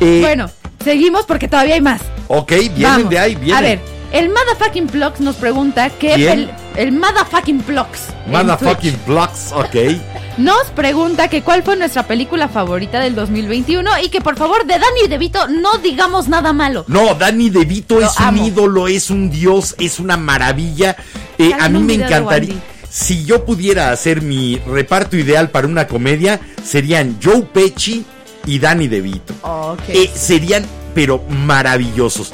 Eh, 0.01 0.19
Bueno, 0.21 0.49
seguimos 0.83 1.25
porque 1.25 1.47
todavía 1.47 1.75
hay 1.75 1.81
más. 1.81 2.01
Ok, 2.27 2.51
vienen 2.51 2.81
Vamos. 2.83 3.09
de 3.09 3.19
ahí, 3.19 3.35
vienen. 3.35 3.55
A 3.57 3.61
ver, 3.61 3.79
el 4.11 4.29
Motherfucking 4.29 4.87
Plugs 4.87 5.19
nos 5.19 5.35
pregunta 5.35 5.89
qué 5.89 6.13
¿Quién? 6.15 6.47
pel- 6.47 6.51
el 6.75 6.91
Motherfucking 6.91 7.63
en 7.67 8.31
Motherfucking 8.31 8.91
Twitch, 8.93 9.05
blocks, 9.05 9.51
ok. 9.53 9.75
Nos 10.37 10.63
pregunta 10.75 11.27
que 11.27 11.43
cuál 11.43 11.61
fue 11.61 11.75
nuestra 11.75 12.07
película 12.07 12.47
favorita 12.47 12.99
del 12.99 13.13
2021 13.13 13.91
y 14.03 14.09
que 14.09 14.19
por 14.19 14.35
favor 14.35 14.65
de 14.65 14.73
Danny 14.79 15.07
DeVito 15.07 15.47
no 15.47 15.77
digamos 15.77 16.27
nada 16.27 16.53
malo. 16.53 16.85
No, 16.87 17.13
Danny 17.13 17.51
DeVito 17.51 17.99
Lo 17.99 18.07
es 18.07 18.19
un 18.19 18.37
ídolo, 18.39 18.87
es 18.87 19.11
un 19.11 19.29
dios, 19.29 19.75
es 19.79 19.99
una 19.99 20.17
maravilla. 20.17 20.95
Eh, 21.37 21.51
Sale 21.51 21.61
a 21.61 21.65
en 21.67 21.73
mí 21.73 21.77
un 21.79 21.85
me 21.85 21.93
video 21.93 22.07
de 22.09 22.15
encantaría. 22.15 22.49
Wandy. 22.55 22.63
Si 22.89 23.25
yo 23.25 23.45
pudiera 23.45 23.91
hacer 23.91 24.23
mi 24.23 24.57
reparto 24.67 25.17
ideal 25.17 25.51
para 25.51 25.67
una 25.67 25.87
comedia, 25.87 26.39
serían 26.65 27.19
Joe 27.23 27.41
Pesci 27.43 28.03
y 28.45 28.59
Danny 28.59 28.87
DeVito. 28.87 29.33
Ok. 29.41 29.89
Eh, 29.89 30.09
serían, 30.13 30.65
pero 30.93 31.23
maravillosos. 31.29 32.31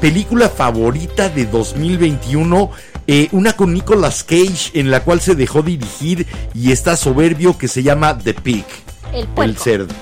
Película 0.00 0.48
favorita 0.48 1.28
de 1.28 1.46
2021. 1.46 2.70
eh, 3.06 3.28
una 3.32 3.54
con 3.54 3.72
Nicolas 3.72 4.22
Cage 4.22 4.70
en 4.74 4.90
la 4.90 5.00
cual 5.00 5.20
se 5.20 5.34
dejó 5.34 5.62
dirigir 5.62 6.26
y 6.54 6.72
está 6.72 6.96
soberbio 6.96 7.56
que 7.56 7.66
se 7.66 7.82
llama 7.82 8.16
The 8.18 8.34
Pig. 8.34 8.64
El 9.36 9.56
cerdo. 9.56 9.94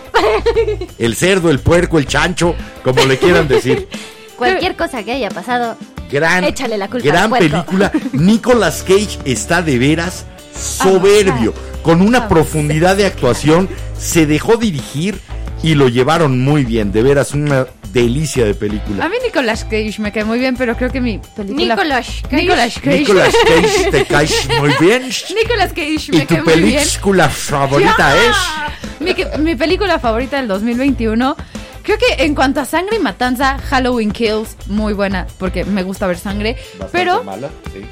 El 0.99 1.15
cerdo, 1.15 1.51
el 1.51 1.61
puerco, 1.61 1.99
el 1.99 2.07
chancho, 2.07 2.55
como 2.83 3.05
le 3.05 3.19
quieran 3.19 3.47
decir. 3.47 3.89
Cualquier 4.37 4.77
cosa 4.77 5.03
que 5.03 5.13
haya 5.13 5.31
pasado, 5.31 5.77
Gran, 6.11 6.45
Échale 6.45 6.77
la 6.77 6.89
culpa 6.89 7.07
gran 7.07 7.33
al 7.33 7.39
película. 7.39 7.93
Nicolas 8.13 8.83
Cage 8.83 9.19
está 9.25 9.63
de 9.63 9.79
veras 9.79 10.27
soberbio, 10.59 11.53
con 11.83 12.01
una 12.03 12.19
Ah, 12.19 12.29
profundidad 12.29 12.97
de 12.97 13.07
actuación. 13.07 13.69
Se 13.99 14.27
dejó 14.27 14.57
dirigir 14.57 15.19
y 15.63 15.75
lo 15.75 15.89
llevaron 15.89 16.41
muy 16.43 16.65
bien. 16.65 16.93
De 16.93 17.03
veras, 17.03 17.33
una 17.33 17.67
delicia 17.93 18.45
de 18.45 18.51
A 18.51 18.55
película. 18.55 19.09
mí 19.09 19.17
Nicolas 19.25 19.65
Cage 19.65 19.95
me 19.99 20.13
cae 20.13 20.25
muy 20.25 20.39
bien, 20.39 20.55
pero 20.57 20.77
creo 20.77 20.91
que 20.91 21.01
mi 21.01 21.19
película... 21.35 21.75
Nicolas 21.77 22.23
Cage. 22.29 22.37
Nicolas 22.43 22.75
Cage. 22.75 22.99
Nicolas 22.99 23.35
Cage 23.47 23.91
te 23.91 24.05
cae 24.05 24.29
muy 24.61 24.71
bien. 24.81 25.03
Nicolas 25.35 25.73
Cage 25.73 26.13
me 26.13 26.17
Y 26.19 26.21
tu 26.21 26.27
cae 26.27 26.43
muy 26.43 26.61
bien. 26.63 26.83
película 26.85 27.29
favorita 27.29 27.97
¡Ya! 27.99 28.17
es. 28.27 29.39
Mi, 29.41 29.55
película 29.55 29.99
favorita 29.99 30.37
del 30.37 30.49
2021. 30.49 31.37
Creo 31.83 31.99
que 31.99 32.25
en 32.25 32.35
cuanto 32.35 32.61
a 32.61 32.65
sangre 32.65 32.97
y 32.97 32.99
matanza, 32.99 33.59
Halloween 33.59 34.11
Kills, 34.11 34.57
muy 34.67 34.93
buena, 34.93 35.27
porque 35.39 35.65
me 35.65 35.83
gusta 35.85 36.07
ver 36.07 36.19
sangre. 36.19 36.57
Pero, 36.93 37.23
mala, 37.25 37.49
sí. 37.73 37.83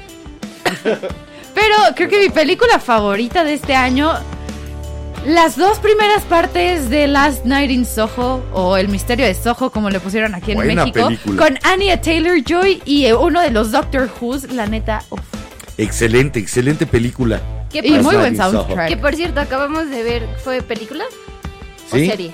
pero 1.55 1.75
creo 1.95 2.09
que 2.09 2.19
mi 2.19 2.29
película 2.29 2.77
favorita 2.79 3.43
de 3.43 3.53
este 3.55 3.73
año, 3.75 4.11
las 5.25 5.57
dos 5.57 5.79
primeras 5.79 6.21
partes 6.23 6.89
de 6.89 7.07
Last 7.07 7.45
Night 7.45 7.71
in 7.71 7.85
Soho, 7.85 8.43
o 8.53 8.77
El 8.77 8.89
Misterio 8.89 9.25
de 9.25 9.33
Soho, 9.33 9.71
como 9.71 9.89
le 9.89 9.99
pusieron 9.99 10.35
aquí 10.35 10.51
en 10.51 10.57
Buena 10.57 10.85
México, 10.85 11.07
película. 11.07 11.43
con 11.43 11.57
Anya 11.63 11.99
Taylor 11.99 12.37
Joy 12.43 12.81
y 12.85 13.05
eh, 13.05 13.15
uno 13.15 13.41
de 13.41 13.49
los 13.51 13.71
Doctor 13.71 14.09
Who's, 14.21 14.51
la 14.51 14.67
neta, 14.67 15.01
uf. 15.09 15.19
Excelente, 15.77 16.39
excelente 16.39 16.85
película. 16.85 17.41
Que 17.71 17.79
y 17.79 17.91
muy 17.99 18.15
buen 18.15 18.37
soundtrack. 18.37 18.87
que 18.87 18.97
por 18.97 19.15
cierto, 19.15 19.41
acabamos 19.41 19.89
de 19.89 20.03
ver, 20.03 20.29
¿fue 20.43 20.61
película 20.61 21.03
o 21.91 21.95
¿Sí? 21.95 22.07
serie? 22.07 22.31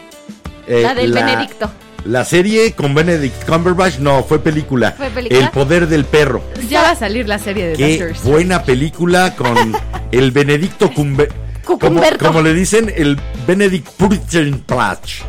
Eh, 0.68 0.82
La 0.84 0.94
del 0.94 1.12
Benedicto. 1.14 1.72
La 2.06 2.26
serie 2.26 2.74
con 2.74 2.96
Benedict 2.96 3.46
Cumberbatch, 3.46 4.00
no, 4.00 4.24
fue 4.24 4.40
película. 4.40 4.94
¿Fue 4.94 5.10
película? 5.10 5.40
El 5.40 5.50
poder 5.52 5.88
del 5.88 6.06
perro. 6.06 6.44
Ya 6.68 6.82
va 6.82 6.92
a 6.92 6.96
salir 6.96 7.28
la 7.28 7.38
serie 7.38 7.68
de 7.68 7.76
Qué 7.76 8.14
buena 8.24 8.64
película 8.64 9.36
con 9.36 9.56
el 10.12 10.32
Benedicto 10.32 10.92
Cumber... 10.92 11.32
Como, 11.64 12.02
como 12.20 12.42
le 12.42 12.54
dicen, 12.54 12.92
el 12.94 13.18
Benedict 13.48 13.88
Cumberbatch. 13.98 15.22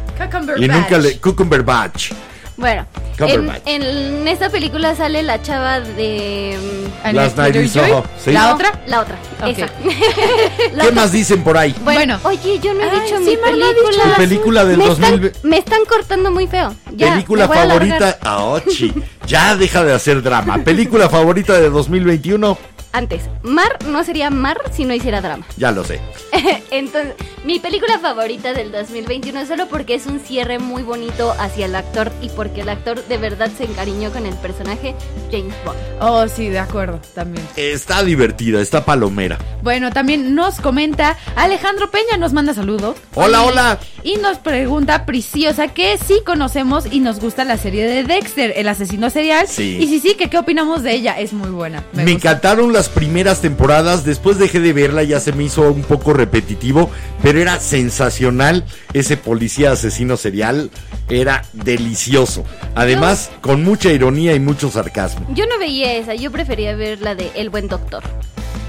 Y 0.56 0.66
nunca 0.66 0.98
le... 0.98 1.18
Cumberbatch. 1.18 2.12
Bueno, 2.56 2.86
en, 3.18 3.50
en 3.64 4.28
esta 4.28 4.50
película 4.50 4.94
sale 4.94 5.22
la 5.22 5.40
chava 5.42 5.80
de... 5.80 6.56
mm, 7.04 7.14
Last 7.14 7.36
Night 7.38 7.56
in 7.56 7.68
Taylor-Joy. 7.72 7.88
Soho, 7.90 8.04
sí. 8.22 8.32
¿La 8.32 8.54
otra? 8.54 8.72
La 8.86 9.00
otra, 9.00 9.16
Ok. 9.42 9.48
esa. 9.48 9.66
La 10.72 10.82
¿Qué 10.84 10.88
otra. 10.88 10.90
más 10.92 11.12
dicen 11.12 11.42
por 11.42 11.56
ahí? 11.56 11.74
Bueno, 11.82 12.18
Bueno. 12.18 12.20
oye, 12.24 12.58
yo 12.60 12.74
no 12.74 12.80
he 12.82 12.90
Ay, 12.90 13.00
dicho 13.00 13.18
sí, 13.18 13.24
mi 13.24 13.36
película. 13.36 13.66
dicho 13.72 14.02
Tu 14.10 14.16
película 14.16 14.64
del 14.64 14.78
me 14.78 14.86
2000. 14.86 15.24
Están, 15.24 15.50
me 15.50 15.58
están 15.58 15.84
cortando 15.88 16.30
muy 16.30 16.46
feo. 16.46 16.74
Ya, 16.94 17.12
película 17.12 17.48
favorita. 17.48 17.98
largar. 17.98 18.18
Ah, 18.22 18.44
ochi, 18.44 18.92
ya 19.26 19.56
deja 19.56 19.82
de 19.84 19.94
hacer 19.94 20.22
drama. 20.22 20.58
Película 20.58 21.08
favorita 21.08 21.54
de 21.58 21.70
2021. 21.70 22.58
Antes, 22.94 23.22
Mar 23.42 23.78
no 23.86 24.04
sería 24.04 24.28
Mar 24.28 24.58
si 24.70 24.84
no 24.84 24.92
hiciera 24.92 25.22
drama. 25.22 25.46
Ya 25.56 25.70
lo 25.72 25.82
sé. 25.82 25.98
Entonces, 26.70 27.14
mi 27.42 27.58
película 27.58 27.98
favorita 27.98 28.52
del 28.52 28.70
2021 28.70 29.46
solo 29.46 29.66
porque 29.68 29.94
es 29.94 30.04
un 30.04 30.20
cierre 30.20 30.58
muy 30.58 30.82
bonito 30.82 31.34
hacia 31.38 31.64
el 31.64 31.74
actor 31.74 32.12
y 32.20 32.28
porque 32.42 32.62
el 32.62 32.70
actor 32.70 33.06
de 33.06 33.18
verdad 33.18 33.52
se 33.56 33.62
encariñó 33.62 34.10
con 34.10 34.26
el 34.26 34.34
personaje 34.34 34.96
James 35.30 35.54
Bond. 35.64 35.78
Oh, 36.00 36.26
sí, 36.26 36.48
de 36.48 36.58
acuerdo, 36.58 37.00
también. 37.14 37.46
Está 37.54 38.02
divertida, 38.02 38.60
está 38.60 38.84
palomera. 38.84 39.38
Bueno, 39.62 39.92
también 39.92 40.34
nos 40.34 40.56
comenta 40.56 41.16
Alejandro 41.36 41.92
Peña, 41.92 42.16
nos 42.18 42.32
manda 42.32 42.52
saludos. 42.52 42.96
Hola, 43.14 43.44
Y- 43.44 43.48
hola. 43.48 43.78
Y 44.02 44.16
nos 44.16 44.38
pregunta 44.38 45.06
Preciosa 45.06 45.68
que 45.68 45.96
sí 45.98 46.22
conocemos 46.26 46.86
y 46.90 46.98
nos 46.98 47.20
gusta 47.20 47.44
la 47.44 47.56
serie 47.56 47.86
de 47.86 48.02
Dexter, 48.02 48.54
el 48.56 48.66
asesino 48.66 49.08
serial. 49.10 49.46
Sí. 49.46 49.78
Y 49.80 49.86
sí, 49.86 50.00
sí, 50.00 50.14
que 50.16 50.28
qué 50.28 50.38
opinamos 50.38 50.82
de 50.82 50.94
ella. 50.94 51.20
Es 51.20 51.32
muy 51.32 51.50
buena. 51.50 51.84
Me, 51.92 52.10
encantaron 52.10 52.72
las 52.72 52.88
primeras 52.88 53.40
temporadas, 53.40 54.04
después 54.04 54.38
dejé 54.38 54.58
de 54.58 54.72
verla, 54.72 55.04
ya 55.04 55.20
se 55.20 55.32
me 55.32 55.44
hizo 55.44 55.70
un 55.70 55.82
poco 55.82 56.12
repetitivo, 56.12 56.90
pero 57.22 57.40
era 57.40 57.60
sensacional 57.60 58.64
ese 58.94 59.16
policía 59.16 59.70
asesino 59.70 60.16
serial, 60.16 60.72
era 61.08 61.44
delicioso. 61.52 62.31
Además, 62.74 63.30
con 63.40 63.62
mucha 63.62 63.90
ironía 63.90 64.34
y 64.34 64.40
mucho 64.40 64.70
sarcasmo. 64.70 65.26
Yo 65.34 65.46
no 65.46 65.58
veía 65.58 65.94
esa, 65.94 66.14
yo 66.14 66.30
prefería 66.30 66.74
ver 66.74 67.00
la 67.00 67.14
de 67.14 67.30
El 67.34 67.50
Buen 67.50 67.68
Doctor. 67.68 68.02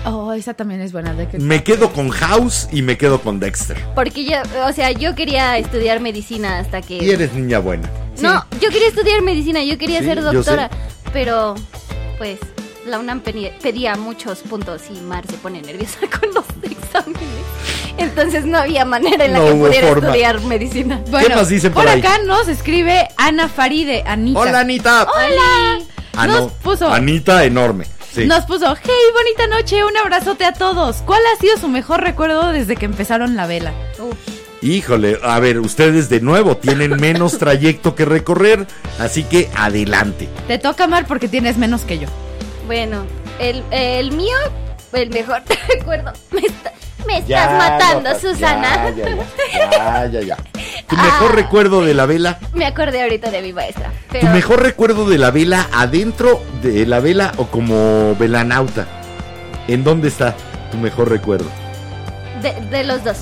Oh, 0.06 0.34
esa 0.34 0.54
también 0.54 0.82
es 0.82 0.92
buena. 0.92 1.14
De 1.14 1.28
que... 1.28 1.40
Me 1.40 1.64
quedo 1.64 1.92
con 1.94 2.10
House 2.10 2.68
y 2.72 2.82
me 2.82 2.98
quedo 2.98 3.22
con 3.22 3.40
Dexter. 3.40 3.78
Porque 3.96 4.26
yo, 4.26 4.38
o 4.68 4.74
sea, 4.74 4.92
yo 4.92 5.16
quería 5.16 5.58
estudiar 5.58 6.00
medicina 6.02 6.60
hasta 6.60 6.82
que... 6.82 6.98
Y 6.98 7.10
eres 7.10 7.34
niña 7.34 7.60
buena. 7.60 7.90
No, 8.22 8.44
yo 8.62 8.70
quería 8.70 8.90
estudiar 8.90 9.22
medicina, 9.22 9.64
yo 9.64 9.78
quería 9.78 10.00
Sí, 10.00 10.06
ser 10.06 10.22
doctora, 10.22 10.70
pero 11.14 11.56
pues 12.18 12.40
la 12.86 13.00
UNAM 13.00 13.22
pedía, 13.22 13.58
pedía 13.62 13.96
muchos 13.96 14.40
puntos 14.40 14.82
y 14.90 15.00
Mar 15.02 15.26
se 15.28 15.38
pone 15.38 15.62
nerviosa 15.62 16.00
con 16.20 16.34
los 16.34 16.46
exámenes. 16.64 17.24
Entonces 17.98 18.46
no 18.46 18.58
había 18.58 18.86
manera 18.86 19.26
en 19.26 19.34
la 19.34 19.40
No 19.40 19.46
que 19.46 19.54
pudiera 19.54 19.88
forma. 19.88 20.08
estudiar 20.08 20.42
medicina. 20.42 21.02
Bueno, 21.10 21.36
más 21.36 21.50
dicen 21.50 21.72
por 21.74 21.88
ahí? 21.88 22.00
acá 22.00 22.18
nos 22.26 22.48
escribe 22.48 23.08
Ana 23.18 23.48
Faride, 23.48 24.04
Anita. 24.06 24.40
Hola, 24.40 24.60
Anita. 24.60 25.04
Hola. 25.04 25.86
Ah, 26.16 26.28
nos 26.28 26.40
no, 26.42 26.48
puso. 26.50 26.92
Anita 26.92 27.44
enorme. 27.46 27.86
Sí. 28.14 28.26
Nos 28.26 28.46
puso, 28.46 28.76
hey, 28.84 28.92
bonita 29.14 29.48
noche, 29.56 29.84
un 29.84 29.98
abrazote 29.98 30.46
a 30.46 30.54
todos. 30.54 30.98
¿Cuál 30.98 31.22
ha 31.34 31.40
sido 31.40 31.58
su 31.58 31.68
mejor 31.68 32.02
recuerdo 32.02 32.52
desde 32.52 32.76
que 32.76 32.86
empezaron 32.86 33.36
la 33.36 33.48
vela? 33.48 33.74
Híjole, 34.62 35.18
a 35.24 35.40
ver, 35.40 35.60
ustedes 35.60 36.10
de 36.10 36.22
nuevo 36.22 36.56
tienen 36.56 36.92
menos 36.98 37.38
trayecto 37.38 37.96
que 37.96 38.06
recorrer, 38.06 38.66
así 39.00 39.24
que 39.24 39.50
adelante. 39.56 40.30
Te 40.48 40.58
toca, 40.58 40.88
Mar, 40.88 41.06
porque 41.08 41.28
tienes 41.28 41.58
menos 41.58 41.82
que 41.82 42.00
yo. 42.00 42.08
Bueno, 42.66 43.04
el, 43.40 43.64
el 43.72 44.12
mío, 44.12 44.38
el 44.94 45.10
mejor 45.10 45.42
recuerdo. 45.70 46.14
Me, 46.32 46.42
está- 46.42 46.72
me 47.08 47.18
estás 47.20 47.58
matando, 47.58 48.20
Susana. 48.20 48.90
Ya, 48.92 49.06
ya, 49.06 49.06
ya, 49.06 49.70
ya, 49.72 50.06
ya, 50.08 50.22
ya. 50.22 50.36
tu 50.88 50.96
mejor 50.96 51.32
Ah. 51.32 51.36
recuerdo 51.36 51.82
de 51.86 51.94
la 51.94 52.06
vela. 52.06 52.40
Me 52.54 52.66
acordé 52.66 53.02
ahorita 53.04 53.30
de 53.32 53.42
mi 53.42 53.54
maestra. 53.54 53.92
¿Tu 54.20 54.26
mejor 54.28 54.62
recuerdo 54.62 55.08
de 55.10 55.18
la 55.18 55.32
vela 55.32 55.68
adentro 55.74 56.42
de 56.62 56.86
la 56.86 57.00
vela 57.00 57.32
o 57.38 57.46
como 57.48 58.16
velanauta? 58.16 58.86
¿En 59.68 59.84
dónde 59.84 60.08
está 60.10 60.36
tu 60.72 60.78
mejor 60.78 61.10
recuerdo? 61.10 61.50
de, 62.42 62.52
de 62.70 62.84
los 62.84 63.04
dos. 63.04 63.18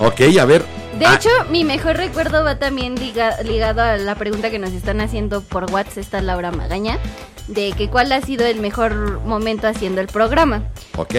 Ok, 0.00 0.20
a 0.40 0.44
ver. 0.44 0.64
De 0.98 1.06
Ah, 1.06 1.14
hecho, 1.14 1.28
mi 1.50 1.62
mejor 1.62 1.96
recuerdo 1.96 2.42
va 2.42 2.58
también 2.58 2.96
liga- 2.96 3.40
ligado 3.44 3.82
a 3.82 3.96
la 3.96 4.16
pregunta 4.16 4.50
que 4.50 4.58
nos 4.58 4.72
están 4.72 5.00
haciendo 5.00 5.42
por 5.42 5.70
WhatsApp, 5.72 5.98
está 5.98 6.20
Laura 6.20 6.50
Magaña, 6.50 6.98
de 7.46 7.70
que 7.72 7.88
cuál 7.88 8.10
ha 8.10 8.20
sido 8.20 8.44
el 8.46 8.58
mejor 8.60 9.20
momento 9.24 9.68
haciendo 9.68 10.00
el 10.00 10.08
programa. 10.08 10.64
Ok, 10.96 11.14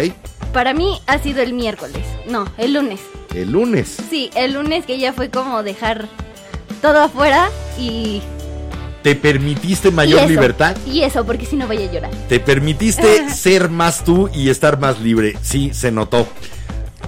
Para 0.53 0.73
mí 0.73 0.99
ha 1.05 1.19
sido 1.19 1.41
el 1.41 1.53
miércoles, 1.53 2.05
no, 2.27 2.45
el 2.57 2.73
lunes. 2.73 2.99
el 3.35 3.51
lunes. 3.51 3.97
Sí, 4.09 4.31
el 4.35 4.53
lunes 4.53 4.85
que 4.85 4.97
ya 4.97 5.13
fue 5.13 5.29
como 5.29 5.61
dejar 5.63 6.07
todo 6.81 7.03
afuera 7.03 7.49
y... 7.77 8.21
¿Te 9.03 9.15
permitiste 9.15 9.89
y 9.89 9.91
mayor 9.91 10.19
eso, 10.21 10.29
libertad? 10.29 10.75
Y 10.85 11.03
eso, 11.03 11.25
porque 11.25 11.45
si 11.45 11.55
no 11.55 11.67
voy 11.67 11.77
a 11.77 11.91
llorar. 11.91 12.11
Te 12.27 12.39
permitiste 12.39 13.29
ser 13.33 13.69
más 13.69 14.03
tú 14.03 14.29
y 14.33 14.49
estar 14.49 14.79
más 14.79 14.99
libre. 14.99 15.37
Sí, 15.41 15.71
se 15.73 15.91
notó. 15.91 16.27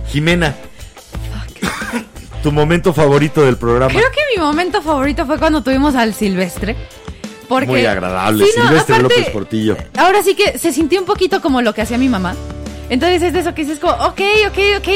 Jimena. 0.10 0.56
Tu 2.44 2.52
momento 2.52 2.94
favorito 2.94 3.44
del 3.44 3.58
programa. 3.58 3.92
Creo 3.92 4.10
que 4.12 4.22
mi 4.36 4.42
momento 4.42 4.82
favorito 4.82 5.26
fue 5.26 5.38
cuando 5.38 5.62
tuvimos 5.64 5.96
al 5.96 6.14
Silvestre. 6.14 6.76
Porque, 7.48 7.68
Muy 7.68 7.86
agradable. 7.86 8.46
Sí, 8.46 8.52
no, 8.58 8.68
Silvestre 8.68 8.96
aparte, 8.96 9.16
López 9.18 9.34
Portillo. 9.34 9.78
Ahora 9.98 10.24
sí 10.24 10.36
que 10.36 10.58
se 10.58 10.72
sintió 10.72 11.00
un 11.00 11.06
poquito 11.06 11.42
como 11.42 11.62
lo 11.62 11.74
que 11.74 11.82
hacía 11.82 11.98
mi 11.98 12.08
mamá. 12.08 12.36
Entonces 12.92 13.24
es 13.24 13.34
de 13.34 13.40
eso 13.40 13.56
que 13.56 13.64
dices 13.64 13.80
como, 13.80 13.94
ok, 13.94 14.22
ok, 14.50 14.60
ok. 14.80 14.88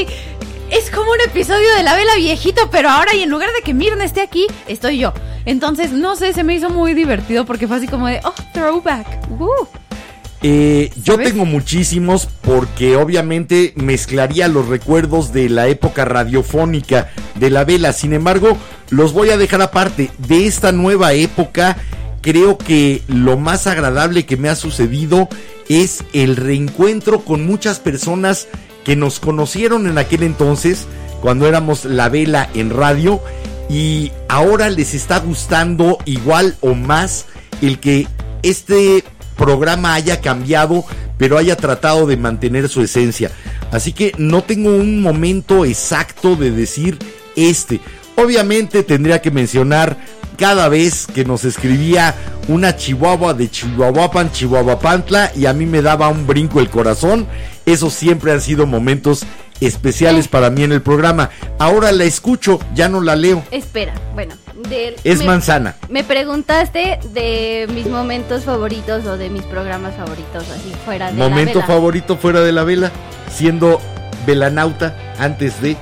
Es 0.70 0.92
como 0.92 1.10
un 1.12 1.22
episodio 1.26 1.74
de 1.78 1.84
la 1.84 1.96
vela 1.96 2.16
viejito, 2.18 2.70
pero 2.70 2.90
ahora 2.90 3.16
y 3.16 3.24
en 3.24 3.30
lugar 3.30 3.50
de 3.56 3.64
que 3.64 3.74
Mirna 3.74 4.04
esté 4.04 4.20
aquí, 4.20 4.48
estoy 4.68 4.98
yo. 4.98 5.14
Entonces, 5.46 5.94
no 5.94 6.18
sé, 6.18 6.34
se 6.34 6.44
me 6.44 6.56
hizo 6.56 6.70
muy 6.70 6.94
divertido 6.94 7.46
porque 7.46 7.70
fue 7.70 7.78
así 7.78 7.88
como 7.88 8.08
de, 8.08 8.20
oh, 8.26 8.34
throwback. 8.54 9.30
Woo. 9.30 9.70
Eh, 10.42 10.92
yo 11.02 11.18
tengo 11.18 11.46
muchísimos 11.46 12.28
porque 12.42 12.98
obviamente 12.98 13.72
mezclaría 13.78 14.50
los 14.50 14.68
recuerdos 14.68 15.32
de 15.32 15.48
la 15.48 15.70
época 15.70 16.04
radiofónica 16.04 17.10
de 17.36 17.50
la 17.50 17.64
vela. 17.64 17.94
Sin 17.94 18.12
embargo, 18.12 18.58
los 18.90 19.14
voy 19.14 19.30
a 19.30 19.38
dejar 19.38 19.62
aparte. 19.62 20.12
De 20.18 20.48
esta 20.48 20.74
nueva 20.74 21.14
época, 21.14 21.78
creo 22.26 22.58
que 22.58 23.04
lo 23.08 23.38
más 23.38 23.68
agradable 23.68 24.26
que 24.26 24.36
me 24.36 24.50
ha 24.50 24.56
sucedido 24.56 25.30
es 25.70 26.04
el 26.12 26.36
reencuentro 26.36 27.20
con 27.20 27.46
muchas 27.46 27.78
personas 27.78 28.48
que 28.84 28.96
nos 28.96 29.20
conocieron 29.20 29.86
en 29.86 30.00
aquel 30.00 30.24
entonces, 30.24 30.88
cuando 31.22 31.48
éramos 31.48 31.86
la 31.86 32.10
vela 32.10 32.50
en 32.56 32.72
radio, 32.72 33.22
y 33.70 34.12
ahora 34.28 34.72
les 34.72 34.96
está 34.96 35.20
gustando 35.20 36.00
igual 36.06 36.58
o 36.62 36.74
más 36.74 37.28
el 37.62 37.80
que 37.80 38.08
este 38.42 39.04
programa 39.38 39.94
haya 39.94 40.20
cambiado, 40.20 40.84
pero 41.20 41.38
haya 41.38 41.56
tratado 41.56 42.08
de 42.08 42.18
mantener 42.18 42.70
su 42.70 42.82
esencia. 42.82 43.30
Así 43.72 43.94
que 43.94 44.14
no 44.18 44.44
tengo 44.44 44.76
un 44.76 45.00
momento 45.00 45.64
exacto 45.64 46.36
de 46.36 46.50
decir 46.50 46.98
este. 47.36 47.82
Obviamente 48.16 48.82
tendría 48.82 49.22
que 49.22 49.30
mencionar 49.30 49.98
cada 50.36 50.70
vez 50.70 51.08
que 51.08 51.26
nos 51.26 51.44
escribía 51.46 52.14
una 52.48 52.76
chihuahua 52.76 53.34
de 53.34 53.50
Chihuahuapan, 53.50 54.32
Chihuahuapantla 54.32 55.32
y 55.36 55.46
a 55.46 55.54
mí 55.54 55.66
me 55.66 55.82
daba 55.82 56.10
un 56.10 56.28
brinco 56.28 56.60
el 56.60 56.70
corazón. 56.70 57.28
Esos 57.66 57.94
siempre 57.94 58.32
han 58.32 58.42
sido 58.42 58.66
momentos 58.68 59.24
especiales 59.62 60.28
para 60.28 60.50
mí 60.50 60.64
en 60.64 60.72
el 60.74 60.82
programa. 60.82 61.30
Ahora 61.60 61.92
la 61.92 62.04
escucho, 62.04 62.60
ya 62.76 62.90
no 62.90 63.02
la 63.02 63.16
leo. 63.16 63.44
Espera, 63.52 63.94
bueno. 64.14 64.36
del- 64.70 64.96
Es 65.04 65.20
me- 65.20 65.26
manzana. 65.26 65.76
Me 65.90 66.04
preguntaste 66.04 67.00
de 67.14 67.68
mis 67.74 67.88
momentos 67.88 68.44
favoritos 68.44 69.06
o 69.06 69.18
de 69.18 69.30
mis 69.30 69.44
programas 69.44 69.96
favoritos, 69.96 70.44
así 70.50 70.72
fuera 70.86 71.08
de 71.12 71.18
la 71.18 71.28
Momento 71.30 71.56
vela. 71.60 71.66
favorito 71.68 72.18
fuera 72.18 72.42
de 72.42 72.52
la 72.52 72.64
vela, 72.64 72.92
siendo 73.34 73.82
velanauta 74.26 74.96
antes 75.20 75.62
de... 75.62 75.76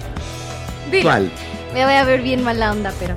¿Cuál? 1.01 1.31
Me 1.73 1.83
voy 1.85 1.93
a 1.93 2.03
ver 2.03 2.21
bien 2.21 2.43
mala 2.43 2.71
onda, 2.71 2.91
pero 2.99 3.15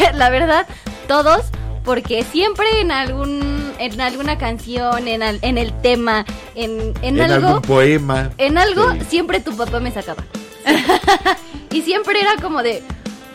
la 0.14 0.30
verdad, 0.30 0.66
todos, 1.08 1.42
porque 1.84 2.24
siempre 2.24 2.66
en 2.80 2.90
algún, 2.92 3.72
en 3.78 4.00
alguna 4.00 4.38
canción, 4.38 5.08
en, 5.08 5.22
al- 5.22 5.38
en 5.42 5.58
el 5.58 5.72
tema, 5.80 6.24
en, 6.54 6.92
en, 7.02 7.18
En 7.20 7.30
algo, 7.30 7.46
algún 7.48 7.62
poema. 7.62 8.30
en 8.38 8.58
algo, 8.58 8.92
Sí. 8.92 8.98
siempre 9.10 9.40
tu 9.40 9.56
papá 9.56 9.80
me 9.80 9.90
sacaba. 9.92 10.22
y 11.72 11.82
siempre 11.82 12.20
era 12.20 12.36
como 12.40 12.62
de, 12.62 12.82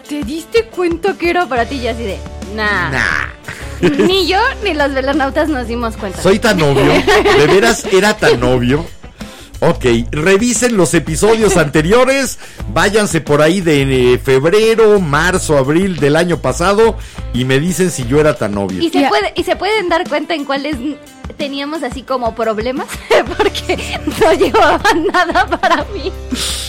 ¿te 0.07 0.23
diste 0.23 0.65
cuenta 0.65 1.13
que 1.17 1.29
era 1.29 1.45
para 1.47 1.65
ti? 1.65 1.75
Y 1.77 1.87
así 1.87 2.03
de, 2.03 2.17
nah. 2.55 2.89
Nah. 2.91 3.25
Ni 3.81 4.25
yo 4.27 4.37
ni 4.63 4.73
los 4.73 4.93
velanautas 4.93 5.49
nos 5.49 5.67
dimos 5.67 5.97
cuenta. 5.97 6.21
Soy 6.21 6.39
tan 6.39 6.61
obvio. 6.61 6.85
¿De 6.85 7.47
veras 7.47 7.83
era 7.91 8.15
tan 8.15 8.41
obvio? 8.43 8.85
Ok, 9.69 9.85
revisen 10.11 10.77
los 10.77 10.93
episodios 10.93 11.57
anteriores, 11.57 12.37
váyanse 12.73 13.21
por 13.21 13.41
ahí 13.41 13.61
de 13.61 14.13
eh, 14.13 14.17
febrero, 14.17 14.99
marzo, 14.99 15.57
abril 15.57 15.97
del 15.97 16.15
año 16.15 16.37
pasado 16.39 16.97
y 17.33 17.45
me 17.45 17.59
dicen 17.59 17.89
si 17.91 18.05
yo 18.05 18.19
era 18.19 18.35
tan 18.35 18.57
obvio. 18.57 18.81
Y 18.81 18.89
se, 18.89 19.01
Ya. 19.01 19.09
puede, 19.09 19.33
y 19.35 19.43
se 19.43 19.55
pueden 19.55 19.89
dar 19.89 20.07
cuenta 20.07 20.33
en 20.33 20.45
cuáles 20.45 20.75
teníamos 21.37 21.83
así 21.83 22.03
como 22.03 22.33
problemas, 22.35 22.87
porque 23.37 23.99
no 24.21 24.33
llevaban 24.33 25.05
nada 25.11 25.45
para 25.47 25.83
mí. 25.93 26.11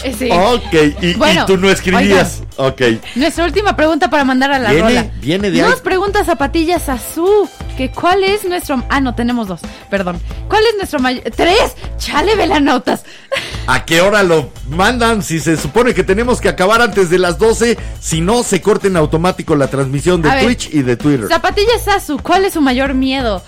Eh, 0.02 0.14
sí. 0.18 0.28
Ok, 0.32 0.74
y, 1.02 1.06
y 1.08 1.14
Bueno, 1.14 1.46
tú 1.46 1.56
no 1.56 1.68
escribías. 1.70 2.42
Ok, 2.56 2.80
Nuestra 3.14 3.44
última 3.44 3.76
pregunta 3.76 4.08
para 4.10 4.24
mandar 4.24 4.50
a 4.52 4.58
la 4.58 4.70
Viene- 4.72 4.88
rola. 4.88 5.10
viene 5.20 5.50
de 5.50 5.62
ahí. 5.62 5.70
Nos 5.70 5.80
pregunta 5.80 6.24
Zapatillas 6.24 6.88
Azul 6.88 7.48
que 7.76 7.90
cuál 7.90 8.24
es 8.24 8.44
nuestro... 8.44 8.82
Ah, 8.88 9.00
no, 9.00 9.14
tenemos 9.14 9.48
dos, 9.48 9.60
perdón. 9.90 10.20
¿Cuál 10.48 10.62
es 10.70 10.76
nuestro 10.76 10.98
mayor... 10.98 11.22
¡Tres! 11.34 11.74
¡Chale, 11.98 12.34
velanautas! 12.36 13.04
¿a 13.66 13.84
qué 13.84 14.00
hora 14.00 14.22
lo 14.22 14.50
mandan? 14.70 15.22
Si 15.22 15.40
se 15.40 15.56
supone 15.56 15.92
que 15.94 16.04
tenemos 16.04 16.40
que 16.40 16.48
acabar 16.48 16.80
antes 16.80 17.10
de 17.10 17.18
las 17.18 17.38
12, 17.38 17.76
si 18.00 18.20
no, 18.20 18.42
se 18.42 18.60
corta 18.62 18.86
en 18.86 18.96
automático 18.96 19.56
la 19.56 19.68
transmisión 19.68 20.22
de 20.22 20.30
A 20.30 20.34
ver. 20.36 20.44
Twitch 20.44 20.72
y 20.72 20.82
de 20.82 20.96
Twitter. 20.96 21.28
Zapatillas 21.28 21.86
Azul, 21.88 22.22
¿cuál 22.22 22.44
es 22.44 22.54
su 22.54 22.60
mayor 22.60 22.94
miedo? 22.94 23.42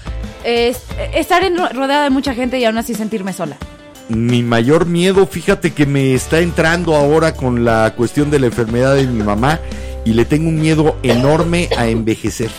Es- 0.44 0.82
estar 1.14 1.44
en, 1.44 1.56
rodeada 1.56 2.04
de 2.04 2.10
mucha 2.10 2.34
gente 2.34 2.58
y 2.58 2.64
aún 2.64 2.78
así 2.78 2.94
sentirme 2.94 3.32
sola. 3.32 3.56
Mi 4.08 4.42
mayor 4.42 4.86
miedo, 4.86 5.26
fíjate 5.26 5.72
que 5.72 5.84
me 5.84 6.14
está 6.14 6.40
entrando 6.40 6.96
ahora 6.96 7.34
con 7.34 7.64
la 7.64 7.92
cuestión 7.96 8.30
de 8.30 8.38
la 8.40 8.46
enfermedad 8.46 8.94
de 8.94 9.06
mi 9.06 9.22
mamá 9.22 9.60
y 10.04 10.14
le 10.14 10.24
tengo 10.24 10.48
un 10.48 10.58
miedo 10.60 10.96
enorme 11.02 11.68
a 11.76 11.88
envejecer, 11.88 12.50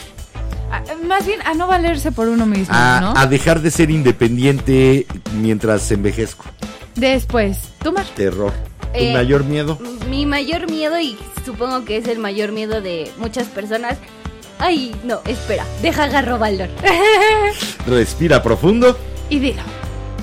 Ah, 0.72 0.84
más 1.08 1.26
bien 1.26 1.40
a 1.46 1.54
no 1.56 1.68
valerse 1.68 2.12
por 2.12 2.28
uno 2.28 2.46
mismo, 2.46 2.74
a, 2.76 3.00
¿no? 3.02 3.14
a 3.18 3.26
dejar 3.28 3.62
de 3.62 3.72
ser 3.72 3.90
independiente 3.90 5.08
mientras 5.36 5.90
envejezco. 5.92 6.46
Después, 6.96 7.70
tú, 7.84 7.92
Mar. 7.92 8.06
Terror. 8.16 8.54
¿Tu 8.82 8.88
Eh, 9.00 9.14
mayor 9.14 9.44
miedo? 9.44 9.80
Mi 10.10 10.26
mayor 10.26 10.70
miedo, 10.70 11.00
y 11.00 11.18
supongo 11.46 11.86
que 11.86 11.98
es 11.98 12.08
el 12.08 12.20
mayor 12.20 12.52
miedo 12.52 12.82
de 12.82 13.12
muchas 13.18 13.48
personas. 13.48 13.98
Ay, 14.60 14.94
no, 15.04 15.22
espera, 15.26 15.66
deja 15.82 16.04
agarro 16.06 16.38
valor. 16.38 16.70
Respira 17.88 18.44
profundo. 18.44 18.98
Y 19.30 19.40
dilo. 19.40 19.62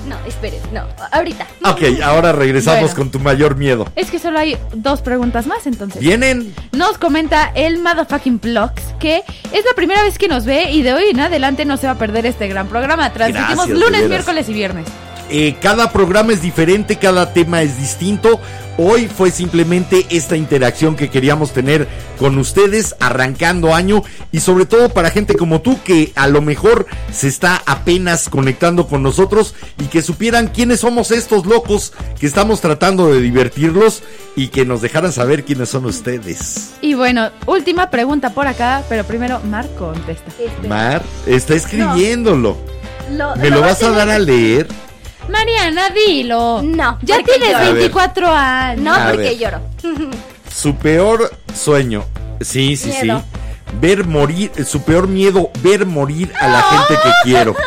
No, 0.07 0.17
esperen, 0.25 0.59
no, 0.71 0.83
ahorita. 1.11 1.45
Ok, 1.65 1.81
ahora 2.03 2.31
regresamos 2.31 2.79
Bueno. 2.81 2.95
con 2.95 3.11
tu 3.11 3.19
mayor 3.19 3.55
miedo. 3.55 3.85
Es 3.95 4.09
que 4.09 4.19
solo 4.19 4.39
hay 4.39 4.57
dos 4.73 5.01
preguntas 5.01 5.47
más, 5.47 5.67
entonces. 5.67 5.99
¿Vienen? 6.01 6.53
Nos 6.71 6.97
comenta 6.97 7.51
el 7.55 7.79
Motherfucking 7.79 8.39
Vlogs 8.39 8.81
que 8.99 9.17
es 9.17 9.65
la 9.65 9.73
primera 9.75 10.03
vez 10.03 10.17
que 10.17 10.27
nos 10.27 10.45
ve 10.45 10.71
y 10.71 10.81
de 10.81 10.93
hoy 10.93 11.03
en 11.11 11.19
adelante 11.19 11.65
no 11.65 11.77
se 11.77 11.87
va 11.87 11.93
a 11.93 11.97
perder 11.97 12.25
este 12.25 12.47
gran 12.47 12.67
programa. 12.67 13.11
Transmitimos 13.13 13.67
Gracias, 13.67 13.77
lunes, 13.77 14.09
miércoles 14.09 14.49
y 14.49 14.53
viernes. 14.53 14.87
Eh, 15.29 15.57
cada 15.61 15.91
programa 15.91 16.33
es 16.33 16.41
diferente, 16.41 16.95
cada 16.95 17.33
tema 17.33 17.61
es 17.61 17.77
distinto. 17.77 18.39
Hoy 18.79 19.07
fue 19.07 19.31
simplemente 19.31 20.05
esta 20.11 20.37
interacción 20.37 20.95
que 20.95 21.09
queríamos 21.09 21.51
tener 21.51 21.87
con 22.19 22.37
ustedes 22.37 22.95
arrancando 22.99 23.73
año 23.73 24.03
y 24.31 24.39
sobre 24.41 24.67
todo 24.67 24.89
para 24.89 25.09
gente 25.09 25.35
como 25.35 25.61
tú 25.61 25.81
que 25.83 26.11
a 26.15 26.27
lo 26.27 26.41
mejor 26.43 26.85
se 27.11 27.27
está 27.27 27.59
apenas 27.65 28.29
conectando 28.29 28.85
con 28.87 29.01
nosotros 29.01 29.55
y 29.79 29.85
que 29.85 30.03
supieran 30.03 30.49
quiénes 30.49 30.81
somos 30.81 31.09
estos 31.09 31.47
locos 31.47 31.91
que 32.19 32.27
estamos 32.27 32.61
tratando 32.61 33.11
de 33.11 33.19
divertirlos 33.19 34.03
y 34.35 34.49
que 34.49 34.63
nos 34.63 34.81
dejaran 34.83 35.11
saber 35.11 35.43
quiénes 35.43 35.69
son 35.69 35.85
ustedes. 35.85 36.73
Y 36.81 36.93
bueno, 36.93 37.31
última 37.47 37.89
pregunta 37.89 38.29
por 38.29 38.45
acá, 38.45 38.83
pero 38.87 39.03
primero 39.05 39.39
Mar 39.39 39.67
contesta. 39.79 40.29
Espera. 40.39 40.69
Mar 40.69 41.03
está 41.25 41.55
escribiéndolo. 41.55 42.55
Lo- 43.11 43.35
¿Me 43.37 43.49
lo 43.49 43.61
va 43.61 43.67
vas 43.67 43.81
a 43.81 43.89
dar 43.89 44.09
a 44.09 44.19
leer? 44.19 44.67
Mariana, 45.29 45.89
dilo. 45.89 46.61
No, 46.63 46.97
Ya 47.01 47.21
tienes 47.23 47.49
lloro. 47.49 47.57
A 47.57 47.61
ver. 47.65 47.73
24 47.75 48.31
años. 48.31 48.83
No, 48.83 48.93
A 48.93 49.05
porque 49.09 49.17
ver. 49.23 49.37
lloro. 49.37 49.61
Su 50.53 50.75
peor 50.75 51.31
sueño. 51.55 52.05
Sí, 52.41 52.75
sí, 52.77 52.89
Miedo. 53.01 53.19
sí. 53.19 53.39
Ver 53.81 54.05
morir, 54.05 54.49
su 54.65 54.81
peor 54.83 55.07
miedo, 55.09 55.51
ver 55.61 55.85
morir 55.85 56.31
a 56.39 56.47
la 56.47 56.61
gente 56.61 56.93
que 57.03 57.09
quiero. 57.23 57.55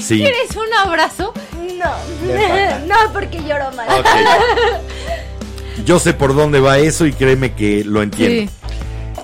Sí. 0.00 0.16
¿Quieres 0.18 0.56
un 0.56 0.72
abrazo? 0.88 1.32
No, 1.78 2.86
no, 2.86 3.12
porque 3.12 3.38
lloro 3.46 3.70
mal. 3.76 3.86
Yo 5.84 5.98
sé 6.00 6.14
por 6.14 6.34
dónde 6.34 6.58
va 6.58 6.78
eso 6.78 7.04
y 7.06 7.12
créeme 7.12 7.52
que 7.54 7.84
lo 7.84 8.02
entiendo. 8.02 8.50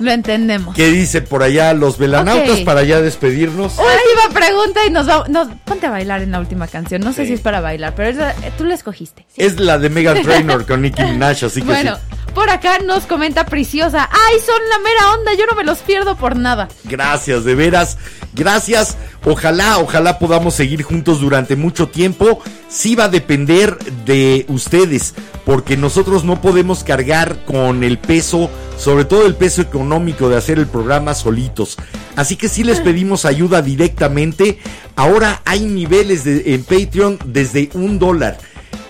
Lo 0.01 0.10
entendemos. 0.12 0.74
¿Qué 0.74 0.86
dice 0.89 1.23
por 1.23 1.43
allá 1.43 1.73
los 1.74 1.98
velanautas 1.98 2.60
para 2.60 2.82
ya 2.82 3.01
despedirnos? 3.01 3.74
Última 3.78 4.40
pregunta 4.40 4.81
y 4.86 4.90
nos 4.90 5.06
vamos. 5.06 5.28
No, 5.28 5.48
ponte 5.64 5.86
a 5.86 5.90
bailar 5.90 6.23
en 6.23 6.31
la 6.32 6.40
última 6.40 6.66
canción. 6.66 7.02
No 7.02 7.12
sé 7.12 7.27
si 7.27 7.32
es 7.35 7.40
para 7.40 7.60
bailar, 7.60 7.94
pero 7.94 8.10
es 8.10 8.16
la- 8.16 8.31
eh, 8.32 8.52
tú 8.56 8.64
la 8.64 8.74
escogiste. 8.74 9.27
Es 9.36 9.59
la 9.60 9.78
de 9.78 9.89
Megan 9.90 10.23
Trainor 10.23 10.66
con 10.66 10.82
Nicki 10.82 11.02
Minaj, 11.02 11.44
así 11.44 11.60
que 11.60 11.66
Bueno, 11.66 11.97
sí. 11.97 12.16
por 12.35 12.51
acá 12.51 12.78
nos 12.78 13.05
comenta 13.06 13.47
Preciosa. 13.47 14.09
¡Ay, 14.10 14.39
son 14.44 14.60
la 14.70 14.78
mera 14.78 15.12
onda! 15.14 15.32
Yo 15.39 15.47
no 15.47 15.55
me 15.56 15.64
los 15.64 15.78
pierdo 15.78 16.16
por 16.16 16.36
nada. 16.36 16.68
Gracias, 16.85 17.44
de 17.44 17.55
veras. 17.55 17.98
Gracias. 18.36 18.96
Ojalá, 19.24 19.78
ojalá 19.78 20.18
podamos 20.18 20.54
seguir 20.54 20.82
juntos 20.82 21.20
durante 21.20 21.56
mucho 21.56 21.88
tiempo. 21.88 22.40
Sí 22.68 22.94
va 22.94 23.04
a 23.04 23.08
depender 23.08 23.76
de 24.04 24.44
ustedes, 24.48 25.14
porque 25.44 25.76
nosotros 25.76 26.22
no 26.22 26.40
podemos 26.42 26.84
cargar 26.84 27.44
con 27.46 27.82
el 27.82 27.98
peso, 27.98 28.50
sobre 28.78 29.06
todo 29.06 29.26
el 29.26 29.34
peso 29.34 29.62
económico 29.62 30.28
de 30.28 30.36
hacer 30.36 30.58
el 30.58 30.66
programa 30.66 31.14
solitos. 31.14 31.76
Así 32.14 32.36
que 32.36 32.48
sí 32.50 32.62
les 32.62 32.80
pedimos 32.80 33.24
ayuda 33.24 33.62
directamente. 33.62 34.58
Ahora 34.96 35.40
hay 35.46 35.60
niveles 35.64 36.22
de- 36.24 36.54
en 36.54 36.62
Patreon 36.62 37.18
desde 37.24 37.70
un 37.72 37.98
dólar. 37.98 38.38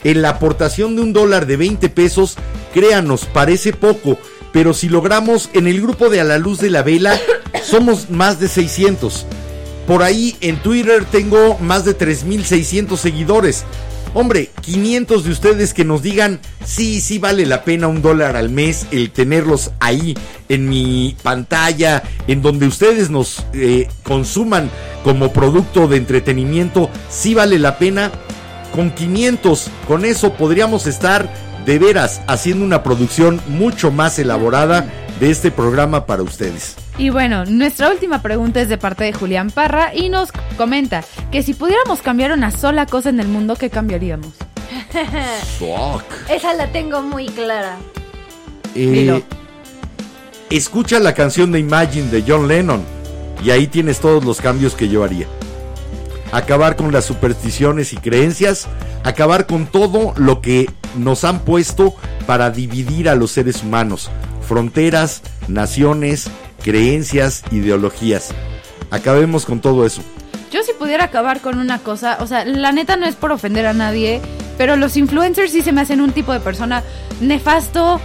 En 0.05 0.23
la 0.23 0.31
aportación 0.31 0.97
de 0.97 1.03
un 1.03 1.13
dólar 1.13 1.47
de 1.47 1.57
20 1.57 1.89
pesos, 1.89 2.37
créanos, 2.75 3.27
parece 3.27 3.73
poco, 3.73 4.19
pero 4.53 4.75
si 4.75 4.89
logramos 4.89 5.51
en 5.53 5.67
el 5.67 5.81
grupo 5.81 6.09
de 6.09 6.21
A 6.21 6.25
la 6.25 6.39
Luz 6.39 6.59
de 6.59 6.71
la 6.71 6.83
Vela, 6.83 7.19
somos 7.63 8.11
más 8.11 8.41
de 8.41 8.49
600. 8.49 9.27
Por 9.87 10.03
ahí 10.03 10.37
en 10.41 10.57
Twitter 10.63 11.05
tengo 11.05 11.57
más 11.61 11.85
de 11.85 11.95
3600 11.95 12.99
seguidores. 12.99 13.65
Hombre, 14.15 14.51
500 14.63 15.25
de 15.25 15.31
ustedes 15.31 15.75
que 15.75 15.85
nos 15.85 16.03
digan, 16.03 16.41
sí, 16.65 17.03
sí 17.03 17.19
vale 17.19 17.45
la 17.45 17.65
pena 17.65 17.87
un 17.87 18.01
dólar 18.01 18.35
al 18.35 18.49
mes 18.49 18.87
el 18.91 19.11
tenerlos 19.11 19.73
ahí 19.79 20.17
en 20.49 20.69
mi 20.69 21.15
pantalla, 21.23 22.03
en 22.27 22.41
donde 22.41 22.67
ustedes 22.67 23.11
nos 23.11 23.45
eh, 23.53 23.89
consuman 24.05 24.71
como 25.05 25.33
producto 25.33 25.87
de 25.87 25.99
entretenimiento, 25.99 26.89
sí 27.11 27.35
vale 27.35 27.59
la 27.59 27.79
pena. 27.79 28.11
Con 28.75 28.91
500, 28.91 29.69
con 29.87 30.05
eso 30.05 30.33
podríamos 30.33 30.87
estar 30.87 31.31
de 31.67 31.79
veras 31.79 32.23
haciendo 32.27 32.65
una 32.65 32.83
producción 32.83 33.41
mucho 33.49 33.91
más 33.91 34.19
elaborada 34.19 34.91
de 35.21 35.31
este 35.31 35.51
programa 35.51 36.07
para 36.07 36.23
ustedes. 36.23 36.77
Y 36.99 37.11
bueno, 37.11 37.45
nuestra 37.45 37.91
última 37.91 38.23
pregunta 38.23 38.61
es 38.61 38.71
de 38.71 38.79
parte 38.79 39.05
de 39.05 39.13
Julián 39.13 39.51
Parra 39.51 39.95
y 39.95 40.09
nos 40.09 40.33
comenta 40.57 41.05
que 41.31 41.43
si 41.43 41.53
pudiéramos 41.53 42.01
cambiar 42.01 42.33
una 42.33 42.51
sola 42.51 42.87
cosa 42.87 43.11
en 43.11 43.21
el 43.21 43.29
mundo, 43.29 43.55
¿qué 43.57 43.69
cambiaríamos? 43.69 44.33
Fuck. 45.59 46.31
Esa 46.31 46.55
la 46.55 46.73
tengo 46.73 47.03
muy 47.03 47.27
clara. 47.27 47.77
Eh, 48.75 49.23
escucha 50.49 50.99
la 50.99 51.13
canción 51.13 51.53
de 51.53 51.59
Imagine 51.59 52.11
de 52.11 52.25
John 52.27 52.49
Lennon 52.49 52.83
y 53.45 53.51
ahí 53.51 53.67
tienes 53.67 54.01
todos 54.01 54.25
los 54.25 54.41
cambios 54.41 54.75
que 54.75 54.89
yo 54.89 55.05
haría. 55.05 55.27
Acabar 56.33 56.77
con 56.77 56.93
las 56.93 57.05
supersticiones 57.05 57.93
y 57.93 57.99
creencias, 57.99 58.69
acabar 59.05 59.47
con 59.47 59.67
todo 59.67 60.15
lo 60.17 60.41
que 60.41 60.71
nos 60.97 61.25
han 61.25 61.41
puesto 61.41 61.95
para 62.27 62.51
dividir 62.51 63.11
a 63.11 63.15
los 63.15 63.33
seres 63.33 63.63
humanos, 63.63 64.11
fronteras, 64.41 65.23
naciones, 65.47 66.31
creencias, 66.67 67.45
ideologías. 67.53 68.35
Acabemos 68.91 69.47
con 69.47 69.61
todo 69.61 69.87
eso. 69.87 70.03
Yo 70.51 70.65
si 70.65 70.73
pudiera 70.73 71.05
acabar 71.05 71.41
con 71.41 71.59
una 71.59 71.79
cosa, 71.79 72.19
o 72.21 72.27
sea, 72.27 72.45
la 72.45 72.73
neta 72.73 72.97
no 72.97 73.07
es 73.07 73.15
por 73.15 73.31
ofender 73.31 73.67
a 73.67 73.73
nadie, 73.73 74.21
pero 74.59 74.75
los 74.75 74.97
influencers 74.97 75.53
sí 75.53 75.63
se 75.63 75.71
me 75.71 75.81
hacen 75.81 76.01
un 76.01 76.11
tipo 76.11 76.33
de 76.33 76.41
persona 76.41 76.83
nefasto, 77.21 78.01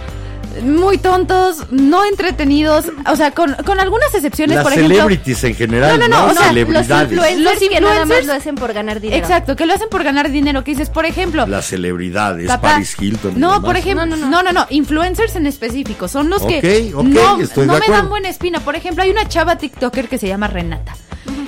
muy 0.62 0.98
tontos, 0.98 1.70
no 1.70 2.04
entretenidos, 2.04 2.86
o 3.10 3.16
sea, 3.16 3.30
con, 3.30 3.54
con 3.64 3.80
algunas 3.80 4.14
excepciones, 4.14 4.56
Las 4.56 4.64
por 4.64 4.72
ejemplo... 4.72 4.94
celebrities 4.94 5.44
en 5.44 5.54
general, 5.54 5.98
No, 5.98 6.08
no, 6.08 6.16
no, 6.16 6.26
no, 6.26 6.32
o 6.32 6.34
sea, 6.34 6.48
celebridades. 6.48 6.88
Los 6.90 7.30
influencers 7.30 7.60
Los 7.60 7.68
que 7.70 7.80
nada 7.80 8.04
más 8.04 8.18
influencers- 8.18 8.24
lo 8.26 8.32
hacen 8.34 8.54
por 8.54 8.72
ganar 8.72 9.00
dinero. 9.00 9.22
Exacto, 9.22 9.56
que 9.56 9.66
lo 9.66 9.74
hacen 9.74 9.88
por 9.88 10.02
ganar 10.04 10.30
dinero, 10.30 10.64
que 10.64 10.72
dices, 10.72 10.90
por 10.90 11.06
ejemplo... 11.06 11.46
Las 11.46 11.66
celebridades, 11.66 12.46
Papá, 12.48 12.72
Paris 12.72 12.96
Hilton. 12.98 13.38
No, 13.38 13.62
por 13.62 13.76
ejemplo, 13.76 14.06
no 14.06 14.42
no, 14.42 14.52
no, 14.52 14.66
influencers 14.70 15.36
en 15.36 15.46
específico, 15.46 16.08
son 16.08 16.28
los 16.28 16.42
que 16.42 16.90
Ok, 16.94 16.98
ok, 16.98 17.04
no, 17.06 17.40
estoy 17.40 17.66
no 17.66 17.74
de 17.74 17.80
me 17.80 17.88
dan 17.88 18.08
buena 18.08 18.28
espina. 18.28 18.60
Por 18.60 18.76
ejemplo, 18.76 19.02
hay 19.02 19.10
una 19.10 19.28
chava 19.28 19.56
TikToker 19.56 20.08
que 20.08 20.18
se 20.18 20.28
llama 20.28 20.46
Renata 20.48 20.94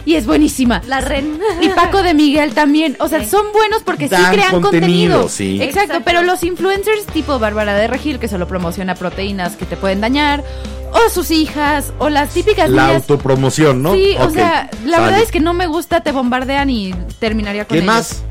y 0.06 0.14
es 0.16 0.26
buenísima. 0.26 0.82
La 0.86 1.00
ren. 1.00 1.38
Y 1.60 1.68
Paco 1.70 2.02
de 2.02 2.14
Miguel 2.14 2.52
también, 2.54 2.96
o 3.00 3.08
sea, 3.08 3.20
Sí. 3.24 3.30
son 3.30 3.46
buenos 3.52 3.82
porque 3.82 4.08
sí 4.08 4.14
crean 4.14 4.60
contenido, 4.60 4.70
contenido. 4.70 5.28
sí. 5.28 5.56
Exacto, 5.62 5.80
Exacto. 5.94 6.02
pero 6.04 6.22
los 6.22 6.42
influencers 6.44 7.06
tipo 7.12 7.38
Bárbara 7.38 7.74
de 7.74 7.86
Regil 7.86 8.18
que 8.18 8.28
solo 8.28 8.46
promociona 8.48 8.94
proteínas 8.94 9.56
que 9.56 9.64
te 9.66 9.76
pueden 9.76 10.00
dañar 10.00 10.44
o 10.92 11.10
sus 11.10 11.30
hijas 11.30 11.92
o 11.98 12.08
las 12.08 12.30
típicas 12.30 12.70
La 12.70 12.86
niñas 12.88 13.02
autopromoción, 13.02 13.82
¿no? 13.82 13.94
Sí, 13.94 14.14
o 14.18 14.30
sea, 14.30 14.70
la 14.84 14.96
sale. 14.96 15.04
verdad 15.06 15.20
es 15.22 15.30
que 15.32 15.40
no 15.40 15.52
me 15.54 15.66
gusta, 15.66 16.02
te 16.02 16.12
bombardean 16.12 16.70
y 16.70 16.94
terminaría 17.18 17.64
con 17.64 17.76
¿Qué 17.76 17.82
ellos. 17.82 17.94
más? 17.94 18.22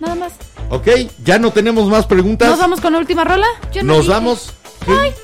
Nada 0.00 0.14
más. 0.14 0.32
Ok, 0.70 0.88
ya 1.24 1.38
no 1.38 1.50
tenemos 1.50 1.88
más 1.88 2.06
preguntas. 2.06 2.48
¿Nos 2.48 2.58
vamos 2.58 2.80
con 2.80 2.92
la 2.92 2.98
última 2.98 3.24
rola? 3.24 3.46
Yo 3.72 3.82
no 3.82 3.94
Nos 3.94 4.02
dije- 4.02 4.10
vamos. 4.12 4.52
¿Qué, 4.84 5.14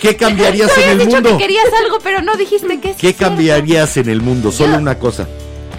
¿Qué 0.00 0.16
cambiarías 0.16 0.72
Tú 0.74 0.80
en 0.80 0.90
el 0.90 0.98
dicho 0.98 1.10
mundo? 1.12 1.30
que 1.30 1.36
querías 1.44 1.66
algo, 1.84 1.98
pero 2.02 2.22
no 2.22 2.36
dijiste 2.36 2.80
que 2.80 2.90
es 2.90 2.96
¿Qué 2.96 3.08
cierto. 3.12 3.24
cambiarías 3.24 3.96
en 3.96 4.08
el 4.08 4.20
mundo? 4.22 4.50
Solo 4.52 4.74
Yo- 4.74 4.78
una 4.78 4.98
cosa. 4.98 5.26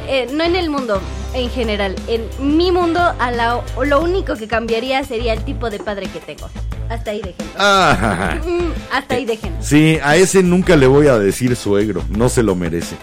Eh, 0.09 0.27
no 0.31 0.43
en 0.45 0.55
el 0.55 0.69
mundo, 0.69 1.01
en 1.33 1.49
general. 1.49 1.93
En 2.07 2.27
mi 2.39 2.71
mundo, 2.71 2.99
a 3.19 3.31
la, 3.31 3.61
lo 3.85 4.01
único 4.01 4.35
que 4.37 4.47
cambiaría 4.47 5.03
sería 5.03 5.33
el 5.33 5.43
tipo 5.43 5.69
de 5.69 5.79
padre 5.79 6.07
que 6.07 6.19
tengo. 6.21 6.49
Hasta 6.89 7.11
ahí 7.11 7.21
déjenlo. 7.21 7.51
Ah, 7.57 8.35
Mm, 8.45 8.69
hasta 8.93 9.15
ahí 9.15 9.25
déjenlo. 9.25 9.57
sí, 9.61 9.99
a 10.01 10.15
ese 10.15 10.41
nunca 10.43 10.77
le 10.77 10.87
voy 10.87 11.07
a 11.07 11.19
decir 11.19 11.53
suegro. 11.57 12.03
No 12.09 12.29
se 12.29 12.41
lo 12.43 12.55
merece. 12.55 12.95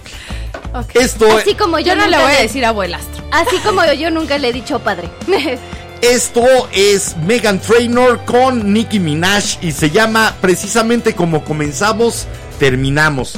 Ok. 0.73 0.95
Esto, 0.95 1.27
Así 1.36 1.55
como 1.55 1.78
yo, 1.78 1.89
Yo 1.89 1.97
no 1.97 2.07
le 2.09 2.16
voy 2.16 2.32
a 2.32 2.41
decir 2.41 2.65
abuelastro. 2.65 3.23
Así 3.31 3.57
como 3.59 3.85
yo 3.93 4.11
nunca 4.11 4.39
le 4.39 4.49
he 4.49 4.53
dicho 4.55 4.78
padre. 4.78 5.11
esto 6.12 6.44
es 6.72 7.16
Megan 7.26 7.59
Trainor 7.60 8.24
con 8.24 8.72
Nicki 8.72 9.01
Minaj 9.01 9.59
y 9.62 9.72
se 9.72 9.90
llama 9.90 10.35
precisamente 10.40 11.14
como 11.14 11.44
comenzamos, 11.44 12.26
terminamos. 12.59 13.35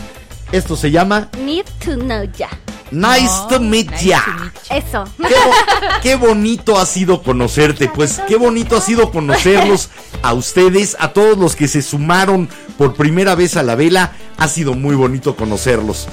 Esto 0.52 0.76
se 0.76 0.90
llama 0.90 1.28
Need 1.44 1.66
to 1.84 1.96
know 1.96 2.24
ya. 2.36 2.48
Nice 2.90 3.32
to 3.48 3.58
meet 3.60 3.90
nice 3.90 4.04
ya. 4.06 4.24
to 4.24 4.42
meet 4.44 4.84
Eso. 4.84 5.04
Qué, 5.18 5.34
bo- 5.34 6.00
qué 6.02 6.14
bonito 6.16 6.78
ha 6.78 6.86
sido 6.86 7.22
conocerte, 7.22 7.88
pues 7.88 8.20
qué 8.28 8.36
bonito 8.36 8.76
ha 8.76 8.80
sido 8.80 9.10
conocerlos 9.10 9.88
a 10.22 10.32
ustedes, 10.34 10.96
a 11.00 11.12
todos 11.12 11.36
los 11.36 11.56
que 11.56 11.66
se 11.68 11.82
sumaron 11.82 12.48
por 12.78 12.94
primera 12.94 13.34
vez 13.34 13.56
a 13.56 13.62
la 13.64 13.74
vela, 13.74 14.12
ha 14.38 14.48
sido 14.48 14.74
muy 14.74 14.94
bonito 14.94 15.34
conocerlos. 15.36 16.06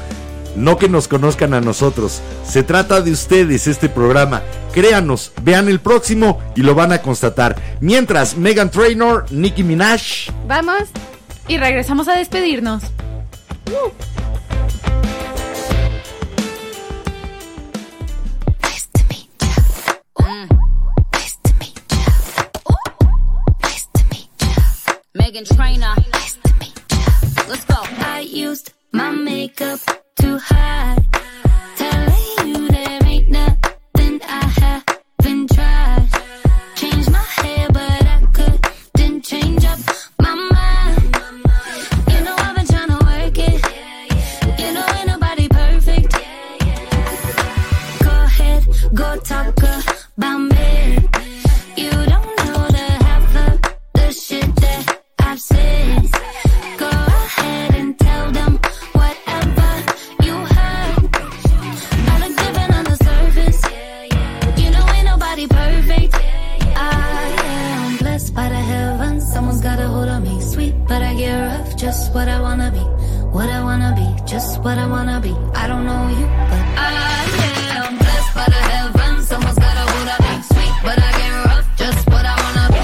No 0.56 0.78
que 0.78 0.88
nos 0.88 1.08
conozcan 1.08 1.54
a 1.54 1.62
nosotros, 1.62 2.22
se 2.46 2.64
trata 2.64 3.02
de 3.02 3.12
ustedes 3.12 3.68
este 3.68 3.90
programa. 3.90 4.42
Créanos, 4.72 5.32
vean 5.42 5.68
el 5.68 5.80
próximo 5.80 6.40
y 6.56 6.62
lo 6.62 6.76
van 6.76 6.92
a 6.92 7.02
constatar. 7.02 7.56
Mientras, 7.82 8.38
Megan 8.38 8.70
Trainor, 8.70 9.26
Nicki 9.32 9.64
Minaj, 9.64 10.30
Vamos. 10.48 10.90
Y 11.48 11.58
regresamos 11.58 12.08
a 12.08 12.16
despedirnos. 12.18 12.84
Megan 25.14 25.44
Trainer. 25.46 25.96
Nice 26.14 26.38
to 26.44 26.54
meet 26.60 26.74
ya. 26.90 27.48
Let's 27.50 27.66
go. 27.66 27.82
I 28.00 28.20
used 28.22 28.72
my 28.92 29.10
makeup 29.12 29.80
to 30.24 30.38
high. 30.38 30.98
Telling 31.76 32.48
you 32.48 32.68
there 32.70 33.00
ain't 33.06 33.30
nothing 33.30 34.22
I 34.24 34.46
haven't 34.62 35.54
tried. 35.54 36.08
Changed 36.76 37.12
my 37.12 37.26
hair, 37.40 37.68
but 37.78 38.02
I 38.16 38.20
couldn't 38.38 39.22
change 39.22 39.66
up 39.66 39.80
my 40.26 40.34
mind. 40.56 41.02
You 42.12 42.20
know 42.26 42.36
I've 42.46 42.56
been 42.56 42.68
trying 42.74 42.92
to 42.96 43.00
work 43.12 43.38
it. 43.50 43.60
You 44.62 44.70
know 44.76 44.86
ain't 44.98 45.08
nobody 45.14 45.48
perfect. 45.50 46.14
Go 48.06 48.14
ahead, 48.30 48.62
go 48.94 49.18
talk 49.18 49.58
about 50.18 50.38
me. 50.40 50.53
What 73.44 73.52
I 73.52 73.62
wanna 73.62 73.94
be. 73.94 74.08
Just 74.26 74.62
what 74.64 74.78
I 74.78 74.88
wanna 74.88 75.20
be. 75.20 75.36
I 75.54 75.68
don't 75.68 75.86
know 75.86 76.08
you, 76.18 76.26
but 76.50 76.64
I 76.80 76.92
am 77.76 77.98
blessed 77.98 78.34
by 78.34 78.46
the 78.46 78.62
heavens. 78.72 79.28
Someone's 79.28 79.60
got 79.60 79.76
a 79.76 79.86
hold 79.92 80.08
on 80.16 80.20
me. 80.24 80.44
Sweet, 80.44 80.74
but 80.82 80.98
I 80.98 81.12
get 81.20 81.34
rough. 81.48 81.68
Just 81.76 82.08
what 82.08 82.26
I 82.26 82.36
wanna 82.44 82.68
be. 82.72 82.84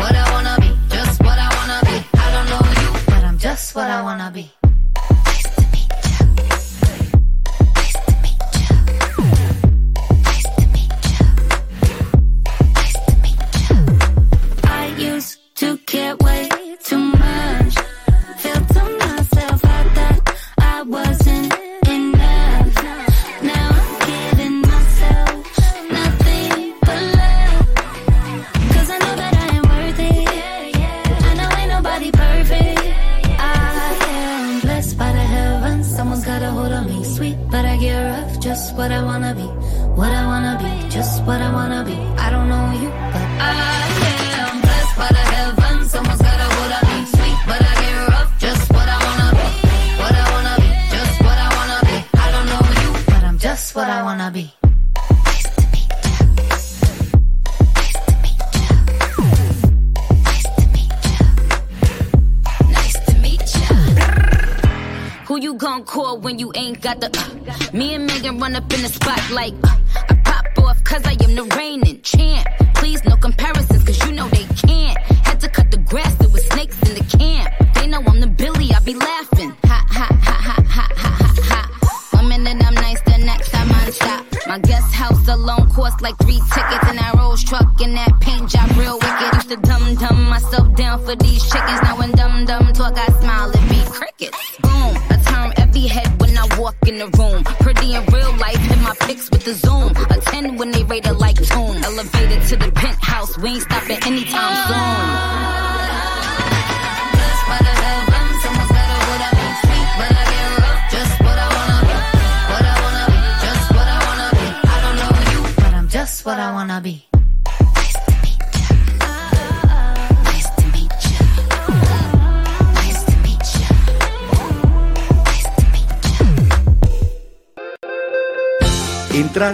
What 0.00 0.14
I 0.14 0.24
wanna 0.30 0.56
be. 0.60 0.70
Just 0.94 1.20
what 1.24 1.36
I 1.36 1.48
wanna 1.58 1.80
be. 1.88 1.96
I 2.24 2.26
don't 2.34 2.48
know 2.52 2.64
you, 2.82 2.90
but 3.06 3.24
I'm 3.24 3.36
just 3.36 3.74
what 3.74 3.90
I 3.90 4.00
wanna 4.00 4.30
be. 4.30 4.65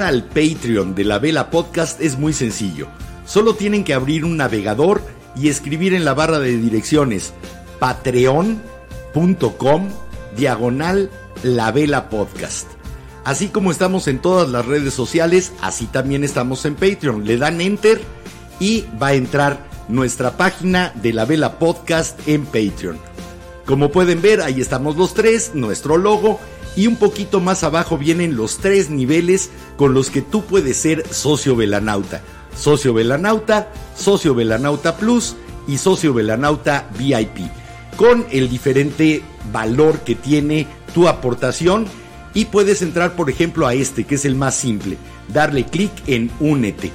Al 0.00 0.24
Patreon 0.24 0.94
de 0.94 1.04
la 1.04 1.18
Vela 1.18 1.50
Podcast 1.50 2.00
es 2.00 2.18
muy 2.18 2.32
sencillo. 2.32 2.86
Solo 3.26 3.54
tienen 3.54 3.84
que 3.84 3.92
abrir 3.92 4.24
un 4.24 4.38
navegador 4.38 5.02
y 5.36 5.48
escribir 5.48 5.92
en 5.92 6.06
la 6.06 6.14
barra 6.14 6.38
de 6.38 6.56
direcciones 6.56 7.34
patreon.com 7.78 8.62
diagonal 10.34 11.10
la 11.42 11.72
Vela 11.72 12.08
Podcast. 12.08 12.68
Así 13.24 13.48
como 13.48 13.70
estamos 13.70 14.08
en 14.08 14.18
todas 14.20 14.48
las 14.48 14.64
redes 14.64 14.94
sociales, 14.94 15.52
así 15.60 15.84
también 15.84 16.24
estamos 16.24 16.64
en 16.64 16.74
Patreon. 16.74 17.26
Le 17.26 17.36
dan 17.36 17.60
enter 17.60 18.00
y 18.60 18.86
va 19.00 19.08
a 19.08 19.14
entrar 19.14 19.68
nuestra 19.88 20.38
página 20.38 20.92
de 21.02 21.12
la 21.12 21.26
Vela 21.26 21.58
Podcast 21.58 22.18
en 22.26 22.46
Patreon. 22.46 22.98
Como 23.66 23.92
pueden 23.92 24.22
ver, 24.22 24.40
ahí 24.40 24.58
estamos 24.62 24.96
los 24.96 25.12
tres, 25.12 25.50
nuestro 25.54 25.98
logo 25.98 26.40
y 26.76 26.86
un 26.86 26.96
poquito 26.96 27.40
más 27.40 27.64
abajo 27.64 27.98
vienen 27.98 28.36
los 28.36 28.58
tres 28.58 28.90
niveles 28.90 29.50
con 29.76 29.94
los 29.94 30.10
que 30.10 30.22
tú 30.22 30.44
puedes 30.44 30.76
ser 30.76 31.06
socio 31.12 31.56
velanauta. 31.56 32.22
Socio 32.56 32.94
velanauta, 32.94 33.72
socio 33.96 34.34
velanauta 34.34 34.96
plus 34.96 35.36
y 35.66 35.78
socio 35.78 36.14
velanauta 36.14 36.88
VIP. 36.98 37.46
Con 37.96 38.26
el 38.30 38.48
diferente 38.48 39.22
valor 39.52 40.00
que 40.00 40.14
tiene 40.14 40.66
tu 40.94 41.08
aportación 41.08 41.86
y 42.34 42.46
puedes 42.46 42.82
entrar 42.82 43.16
por 43.16 43.28
ejemplo 43.28 43.66
a 43.66 43.74
este 43.74 44.04
que 44.04 44.14
es 44.14 44.24
el 44.24 44.34
más 44.34 44.54
simple. 44.54 44.96
Darle 45.28 45.64
clic 45.64 45.92
en 46.06 46.30
únete. 46.40 46.90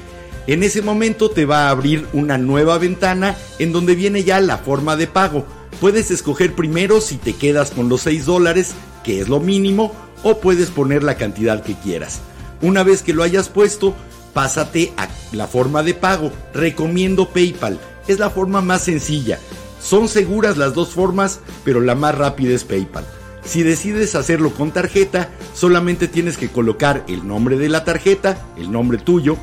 En 0.48 0.64
ese 0.64 0.82
momento 0.82 1.30
te 1.30 1.46
va 1.46 1.68
a 1.68 1.70
abrir 1.72 2.08
una 2.14 2.38
nueva 2.38 2.78
ventana 2.78 3.36
en 3.60 3.74
donde 3.74 3.96
viene 3.96 4.24
ya 4.24 4.40
la 4.40 4.58
forma 4.58 4.96
de 4.96 5.08
pago. 5.08 5.46
Puedes 5.82 6.10
escoger 6.10 6.56
primero 6.56 7.02
si 7.02 7.18
te 7.18 7.34
quedas 7.34 7.72
con 7.72 7.90
los 7.90 8.02
6 8.02 8.26
dólares, 8.26 8.74
que 9.08 9.22
es 9.22 9.30
lo 9.30 9.40
mínimo, 9.40 9.94
o 10.22 10.40
puedes 10.42 10.70
poner 10.70 11.02
la 11.02 11.16
cantidad 11.16 11.64
que 11.64 11.76
quieras. 11.76 12.20
Una 12.62 12.84
vez 12.84 13.04
que 13.04 13.14
lo 13.14 13.24
hayas 13.24 13.48
puesto, 13.48 13.96
pásate 14.34 14.92
a 14.98 15.08
la 15.32 15.48
forma 15.48 15.82
de 15.82 15.94
pago. 15.94 16.30
Recomiendo 16.54 17.30
PayPal, 17.30 17.80
es 18.10 18.20
la 18.20 18.30
forma 18.30 18.62
más 18.62 18.84
sencilla. 18.84 19.40
Son 19.82 20.10
seguras 20.10 20.58
las 20.58 20.74
dos 20.74 20.90
formas, 20.90 21.40
pero 21.64 21.80
la 21.80 21.96
más 21.96 22.16
rápida 22.16 22.54
es 22.54 22.66
PayPal. 22.66 23.06
Si 23.46 23.64
decides 23.64 24.14
hacerlo 24.16 24.54
con 24.54 24.72
tarjeta, 24.72 25.30
solamente 25.54 26.10
tienes 26.10 26.36
que 26.36 26.50
colocar 26.50 27.06
el 27.08 27.26
nombre 27.26 27.58
de 27.58 27.70
la 27.70 27.86
tarjeta, 27.86 28.46
el 28.58 28.74
nombre 28.74 28.98
tuyo, 28.98 29.38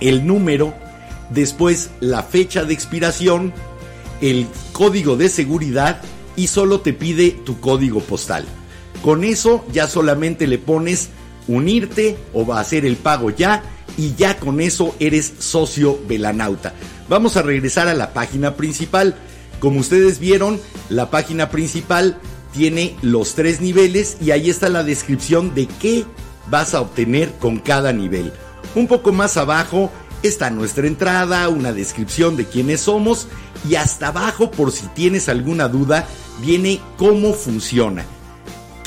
el 0.00 0.28
número, 0.28 0.74
después 1.30 1.90
la 1.98 2.22
fecha 2.22 2.62
de 2.62 2.74
expiración, 2.74 3.52
el 4.20 4.46
código 4.70 5.16
de 5.16 5.28
seguridad 5.28 6.00
y 6.36 6.46
solo 6.46 6.82
te 6.82 6.92
pide 6.92 7.32
tu 7.32 7.58
código 7.58 7.98
postal. 7.98 8.44
Con 9.06 9.22
eso 9.22 9.64
ya 9.72 9.86
solamente 9.86 10.48
le 10.48 10.58
pones 10.58 11.10
unirte 11.46 12.18
o 12.34 12.44
va 12.44 12.58
a 12.58 12.62
hacer 12.62 12.84
el 12.84 12.96
pago 12.96 13.30
ya 13.30 13.62
y 13.96 14.16
ya 14.16 14.36
con 14.36 14.60
eso 14.60 14.96
eres 14.98 15.32
socio 15.38 15.96
velanauta. 16.08 16.74
Vamos 17.08 17.36
a 17.36 17.42
regresar 17.42 17.86
a 17.86 17.94
la 17.94 18.12
página 18.12 18.56
principal. 18.56 19.14
Como 19.60 19.78
ustedes 19.78 20.18
vieron, 20.18 20.60
la 20.88 21.08
página 21.08 21.50
principal 21.50 22.18
tiene 22.52 22.96
los 23.00 23.36
tres 23.36 23.60
niveles 23.60 24.16
y 24.20 24.32
ahí 24.32 24.50
está 24.50 24.68
la 24.70 24.82
descripción 24.82 25.54
de 25.54 25.68
qué 25.68 26.04
vas 26.50 26.74
a 26.74 26.80
obtener 26.80 27.30
con 27.34 27.60
cada 27.60 27.92
nivel. 27.92 28.32
Un 28.74 28.88
poco 28.88 29.12
más 29.12 29.36
abajo 29.36 29.88
está 30.24 30.50
nuestra 30.50 30.88
entrada, 30.88 31.48
una 31.48 31.72
descripción 31.72 32.36
de 32.36 32.46
quiénes 32.46 32.80
somos 32.80 33.28
y 33.70 33.76
hasta 33.76 34.08
abajo, 34.08 34.50
por 34.50 34.72
si 34.72 34.88
tienes 34.88 35.28
alguna 35.28 35.68
duda, 35.68 36.08
viene 36.42 36.80
cómo 36.96 37.34
funciona. 37.34 38.04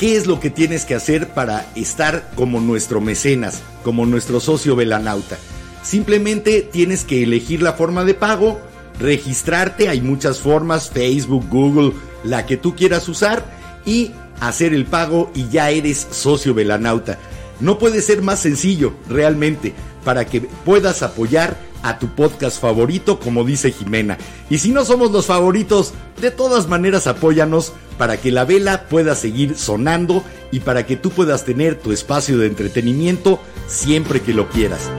¿Qué 0.00 0.16
es 0.16 0.26
lo 0.26 0.40
que 0.40 0.48
tienes 0.48 0.86
que 0.86 0.94
hacer 0.94 1.28
para 1.28 1.66
estar 1.74 2.30
como 2.34 2.58
nuestro 2.58 3.02
mecenas, 3.02 3.60
como 3.84 4.06
nuestro 4.06 4.40
socio 4.40 4.74
velanauta? 4.74 5.36
Simplemente 5.82 6.62
tienes 6.62 7.04
que 7.04 7.22
elegir 7.22 7.60
la 7.60 7.74
forma 7.74 8.06
de 8.06 8.14
pago, 8.14 8.58
registrarte, 8.98 9.90
hay 9.90 10.00
muchas 10.00 10.38
formas, 10.38 10.88
Facebook, 10.88 11.44
Google, 11.50 11.92
la 12.24 12.46
que 12.46 12.56
tú 12.56 12.74
quieras 12.74 13.10
usar 13.10 13.44
y 13.84 14.12
hacer 14.40 14.72
el 14.72 14.86
pago 14.86 15.30
y 15.34 15.50
ya 15.50 15.68
eres 15.68 16.06
socio 16.10 16.54
velanauta. 16.54 17.18
No 17.60 17.78
puede 17.78 18.00
ser 18.00 18.22
más 18.22 18.40
sencillo, 18.40 18.94
realmente, 19.06 19.74
para 20.02 20.24
que 20.24 20.40
puedas 20.40 21.02
apoyar 21.02 21.58
a 21.82 21.98
tu 21.98 22.08
podcast 22.08 22.60
favorito, 22.60 23.18
como 23.18 23.44
dice 23.44 23.72
Jimena. 23.72 24.18
Y 24.48 24.58
si 24.58 24.70
no 24.70 24.84
somos 24.84 25.10
los 25.10 25.26
favoritos, 25.26 25.92
de 26.20 26.30
todas 26.30 26.68
maneras 26.68 27.06
apóyanos 27.06 27.72
para 27.98 28.16
que 28.16 28.32
la 28.32 28.44
vela 28.44 28.86
pueda 28.88 29.14
seguir 29.14 29.56
sonando 29.56 30.24
y 30.50 30.60
para 30.60 30.86
que 30.86 30.96
tú 30.96 31.10
puedas 31.10 31.44
tener 31.44 31.76
tu 31.76 31.92
espacio 31.92 32.38
de 32.38 32.46
entretenimiento 32.46 33.40
siempre 33.66 34.20
que 34.20 34.34
lo 34.34 34.48
quieras. 34.48 34.90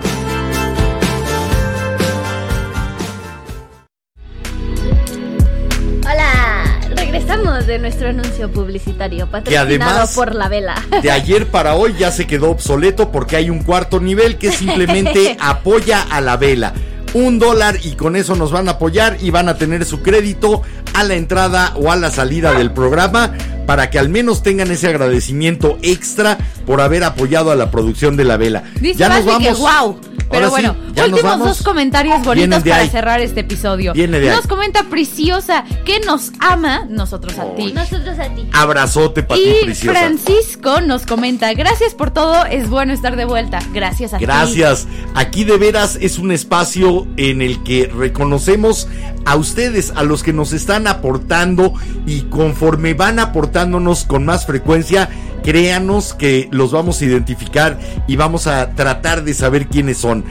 De 7.72 7.80
nuestro 7.80 8.10
anuncio 8.10 8.52
publicitario 8.52 9.27
patrocinado 9.27 9.65
además- 9.65 10.14
por 10.14 10.35
la 10.35 10.49
vela. 10.49 10.76
De 11.02 11.10
ayer 11.10 11.48
para 11.48 11.76
hoy 11.76 11.95
ya 11.98 12.11
se 12.11 12.27
quedó 12.27 12.52
obsoleto 12.52 13.11
porque 13.11 13.38
hay 13.38 13.49
un 13.49 13.64
cuarto 13.64 13.99
nivel 14.02 14.38
que 14.38 14.52
simplemente 14.52 15.38
apoya 15.39 16.02
a 16.02 16.19
la 16.19 16.35
vela. 16.35 16.73
Un 17.14 17.39
dólar 17.39 17.77
y 17.84 17.91
con 17.93 18.15
eso 18.15 18.35
nos 18.35 18.52
van 18.52 18.68
a 18.68 18.72
apoyar 18.73 19.18
y 19.22 19.31
van 19.31 19.48
a 19.49 19.57
tener 19.57 19.85
su 19.85 20.02
crédito 20.02 20.61
a 20.93 21.03
la 21.03 21.15
entrada 21.15 21.73
o 21.76 21.91
a 21.91 21.95
la 21.95 22.11
salida 22.11 22.53
del 22.53 22.72
programa 22.72 23.34
para 23.65 23.89
que 23.89 23.99
al 23.99 24.10
menos 24.10 24.43
tengan 24.43 24.69
ese 24.72 24.88
agradecimiento 24.88 25.77
extra 25.81 26.38
por 26.65 26.81
haber 26.81 27.03
apoyado 27.03 27.52
a 27.52 27.56
la 27.56 27.72
producción 27.72 28.18
de 28.18 28.26
la 28.26 28.35
vela. 28.38 28.64
Dice 28.80 28.99
ya 28.99 29.10
nos 29.10 29.19
que 29.19 29.26
vamos. 29.26 29.60
wow. 29.60 29.99
Pero 30.31 30.47
Ahora 30.47 30.57
sí, 30.61 30.67
bueno, 30.67 31.03
últimos 31.03 31.23
vamos. 31.23 31.47
dos 31.47 31.63
comentarios 31.63 32.23
bonitos 32.23 32.63
para 32.63 32.75
ahí. 32.77 32.89
cerrar 32.89 33.19
este 33.19 33.41
episodio. 33.41 33.93
Viene 33.93 34.19
de 34.19 34.29
ahí. 34.29 34.35
nos 34.35 34.47
comenta 34.47 34.83
Preciosa 34.83 35.65
que 35.85 35.99
nos 35.99 36.31
ama, 36.39 36.85
nosotros 36.89 37.37
a 37.37 37.53
ti. 37.55 37.73
Nosotros 37.73 38.17
a 38.17 38.33
ti. 38.33 38.47
Abrazote 38.53 39.23
para 39.23 39.39
ti, 39.39 39.49
Y 39.61 39.65
preciosa. 39.65 39.99
Francisco 39.99 40.81
nos 40.81 41.05
comenta, 41.05 41.53
gracias 41.53 41.93
por 41.93 42.11
todo, 42.11 42.45
es 42.45 42.69
bueno 42.69 42.93
estar 42.93 43.15
de 43.15 43.25
vuelta. 43.25 43.59
Gracias 43.73 44.13
a 44.13 44.17
ti. 44.17 44.25
Gracias. 44.25 44.87
Aquí 45.15 45.43
de 45.43 45.57
veras 45.57 45.97
es 46.01 46.17
un 46.17 46.31
espacio 46.31 47.05
en 47.17 47.41
el 47.41 47.61
que 47.63 47.91
reconocemos 47.93 48.87
a 49.25 49.35
ustedes, 49.35 49.91
a 49.95 50.03
los 50.03 50.23
que 50.23 50.33
nos 50.33 50.53
están 50.53 50.87
aportando 50.87 51.73
y 52.05 52.21
conforme 52.21 52.93
van 52.93 53.19
aportándonos 53.19 54.05
con 54.05 54.25
más 54.25 54.45
frecuencia, 54.45 55.09
créanos 55.43 56.13
que 56.13 56.47
los 56.51 56.72
vamos 56.72 57.01
a 57.01 57.05
identificar 57.05 57.80
y 58.07 58.15
vamos 58.15 58.47
a 58.47 58.72
tratar 58.72 59.23
de 59.23 59.34
saber 59.34 59.68
quiénes 59.68 59.97
son. 59.97 60.23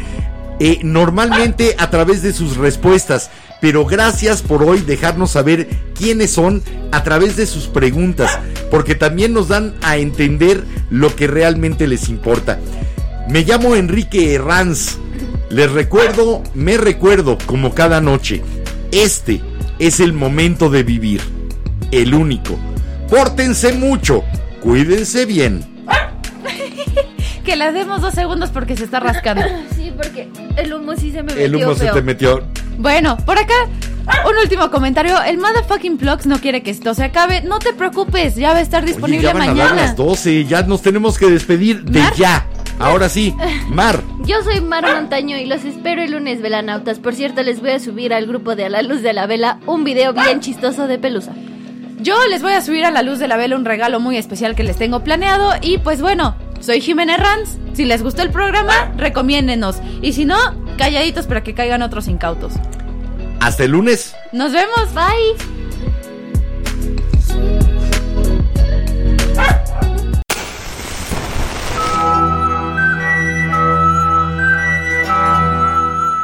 Eh, 0.59 0.81
normalmente 0.83 1.75
a 1.79 1.89
través 1.89 2.23
de 2.23 2.33
sus 2.33 2.57
respuestas, 2.57 3.31
pero 3.61 3.85
gracias 3.85 4.43
por 4.43 4.63
hoy 4.63 4.81
dejarnos 4.81 5.31
saber 5.31 5.69
quiénes 5.95 6.31
son 6.31 6.63
a 6.93 7.03
través 7.03 7.37
de 7.37 7.47
sus 7.47 7.67
preguntas, 7.67 8.39
porque 8.71 8.95
también 8.95 9.33
nos 9.33 9.49
dan 9.49 9.75
a 9.83 9.97
entender 9.97 10.65
lo 10.91 11.15
que 11.17 11.27
realmente 11.27 11.87
les 11.87 12.09
importa. 12.09 12.59
Me 13.29 13.43
llamo 13.43 13.77
Enrique 13.77 14.35
Herranz. 14.35 14.99
Les 15.51 15.71
recuerdo, 15.71 16.43
me 16.55 16.77
recuerdo 16.77 17.39
como 17.47 17.75
cada 17.75 18.01
noche. 18.01 18.43
Este 18.93 19.41
es 19.79 20.01
el 20.01 20.13
momento 20.13 20.69
de 20.69 20.83
vivir. 20.83 21.21
El 21.91 22.15
único. 22.15 22.59
Pórtense 23.09 23.73
mucho. 23.73 24.25
Cuídense 24.61 25.27
bien. 25.27 25.65
Que 27.45 27.57
le 27.57 27.73
demos 27.73 28.01
dos 28.03 28.15
segundos 28.15 28.51
porque 28.51 28.77
se 28.77 28.85
está 28.85 29.01
rascando. 29.01 29.43
Sí, 29.75 29.93
porque 29.97 30.29
el 30.57 30.73
humo 30.75 30.95
sí 30.95 31.11
se 31.11 31.23
me 31.23 31.33
metió 31.35 31.45
El 31.45 31.57
humo 31.57 31.75
se 31.75 31.87
te 31.89 32.03
metió. 32.03 32.43
Bueno, 32.79 33.17
por 33.17 33.39
acá, 33.39 33.55
un 34.29 34.37
último 34.43 34.71
comentario. 34.71 35.21
El 35.23 35.39
motherfucking 35.39 35.97
Plugs 35.97 36.27
no 36.27 36.39
quiere 36.39 36.63
que 36.63 36.71
esto 36.71 36.95
se 36.95 37.05
acabe. 37.05 37.41
No 37.43 37.59
te 37.59 37.73
preocupes, 37.73 38.37
ya 38.37 38.53
va 38.53 38.59
a 38.59 38.61
estar 38.61 38.83
Oye, 38.85 38.93
disponible 38.93 39.23
ya 39.23 39.33
van 39.33 39.43
a 39.43 39.47
dar 39.47 39.55
mañana. 39.57 39.75
las 39.83 39.97
12, 39.97 40.45
ya 40.45 40.63
nos 40.63 40.83
tenemos 40.83 41.19
que 41.19 41.27
despedir 41.27 41.83
de 41.85 42.01
Mar. 42.01 42.13
ya. 42.15 42.47
Ahora 42.79 43.09
sí, 43.09 43.35
Mar. 43.69 44.01
Yo 44.27 44.43
soy 44.43 44.61
Mar 44.61 44.85
Montaño 44.95 45.37
y 45.39 45.47
los 45.47 45.65
espero 45.65 46.03
el 46.03 46.13
lunes, 46.13 46.41
velanautas. 46.43 46.99
Por 46.99 47.15
cierto, 47.15 47.43
les 47.43 47.61
voy 47.61 47.71
a 47.71 47.79
subir 47.81 48.13
al 48.15 48.27
grupo 48.27 48.55
de 48.57 48.67
A 48.67 48.69
la 48.69 48.83
Luz 48.83 49.03
de 49.03 49.13
la 49.15 49.27
Vela 49.27 49.59
un 49.67 49.85
video 49.85 50.13
bien 50.13 50.41
chistoso 50.41 50.87
de 50.87 50.99
Pelusa. 50.99 51.33
Yo 52.03 52.17
les 52.31 52.41
voy 52.41 52.53
a 52.55 52.63
subir 52.63 52.87
a 52.87 52.91
la 52.91 53.03
luz 53.03 53.19
de 53.19 53.29
la 53.29 53.37
vela 53.37 53.57
un 53.57 53.67
regalo 53.67 54.01
muy 54.01 54.17
especial 54.17 54.55
que 54.55 54.65
les 54.65 54.77
tengo 54.79 55.05
planeado. 55.05 55.53
Y 55.61 55.79
pues 55.79 56.01
bueno, 56.01 56.35
soy 56.61 56.81
Jimena 56.81 57.19
Ranz. 57.19 57.59
Si 57.75 57.85
les 57.85 58.03
gustó 58.03 58.23
el 58.23 58.31
programa, 58.31 58.91
recomiéndenos. 58.97 59.83
Y 60.01 60.15
si 60.15 60.25
no, 60.25 60.39
calladitos 60.79 61.27
para 61.27 61.43
que 61.43 61.55
caigan 61.55 61.83
otros 61.83 62.09
incautos. 62.09 62.55
Hasta 63.41 63.65
el 63.65 63.73
lunes. 63.73 64.15
Nos 64.33 64.53
vemos. 64.53 64.95
Bye. 64.95 65.37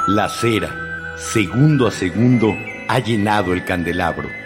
La 0.09 0.31
cera, 0.31 1.15
segundo 1.17 1.87
a 1.87 1.91
segundo, 1.91 2.57
ha 2.89 2.99
llenado 3.01 3.53
el 3.53 3.65
candelabro. 3.65 4.46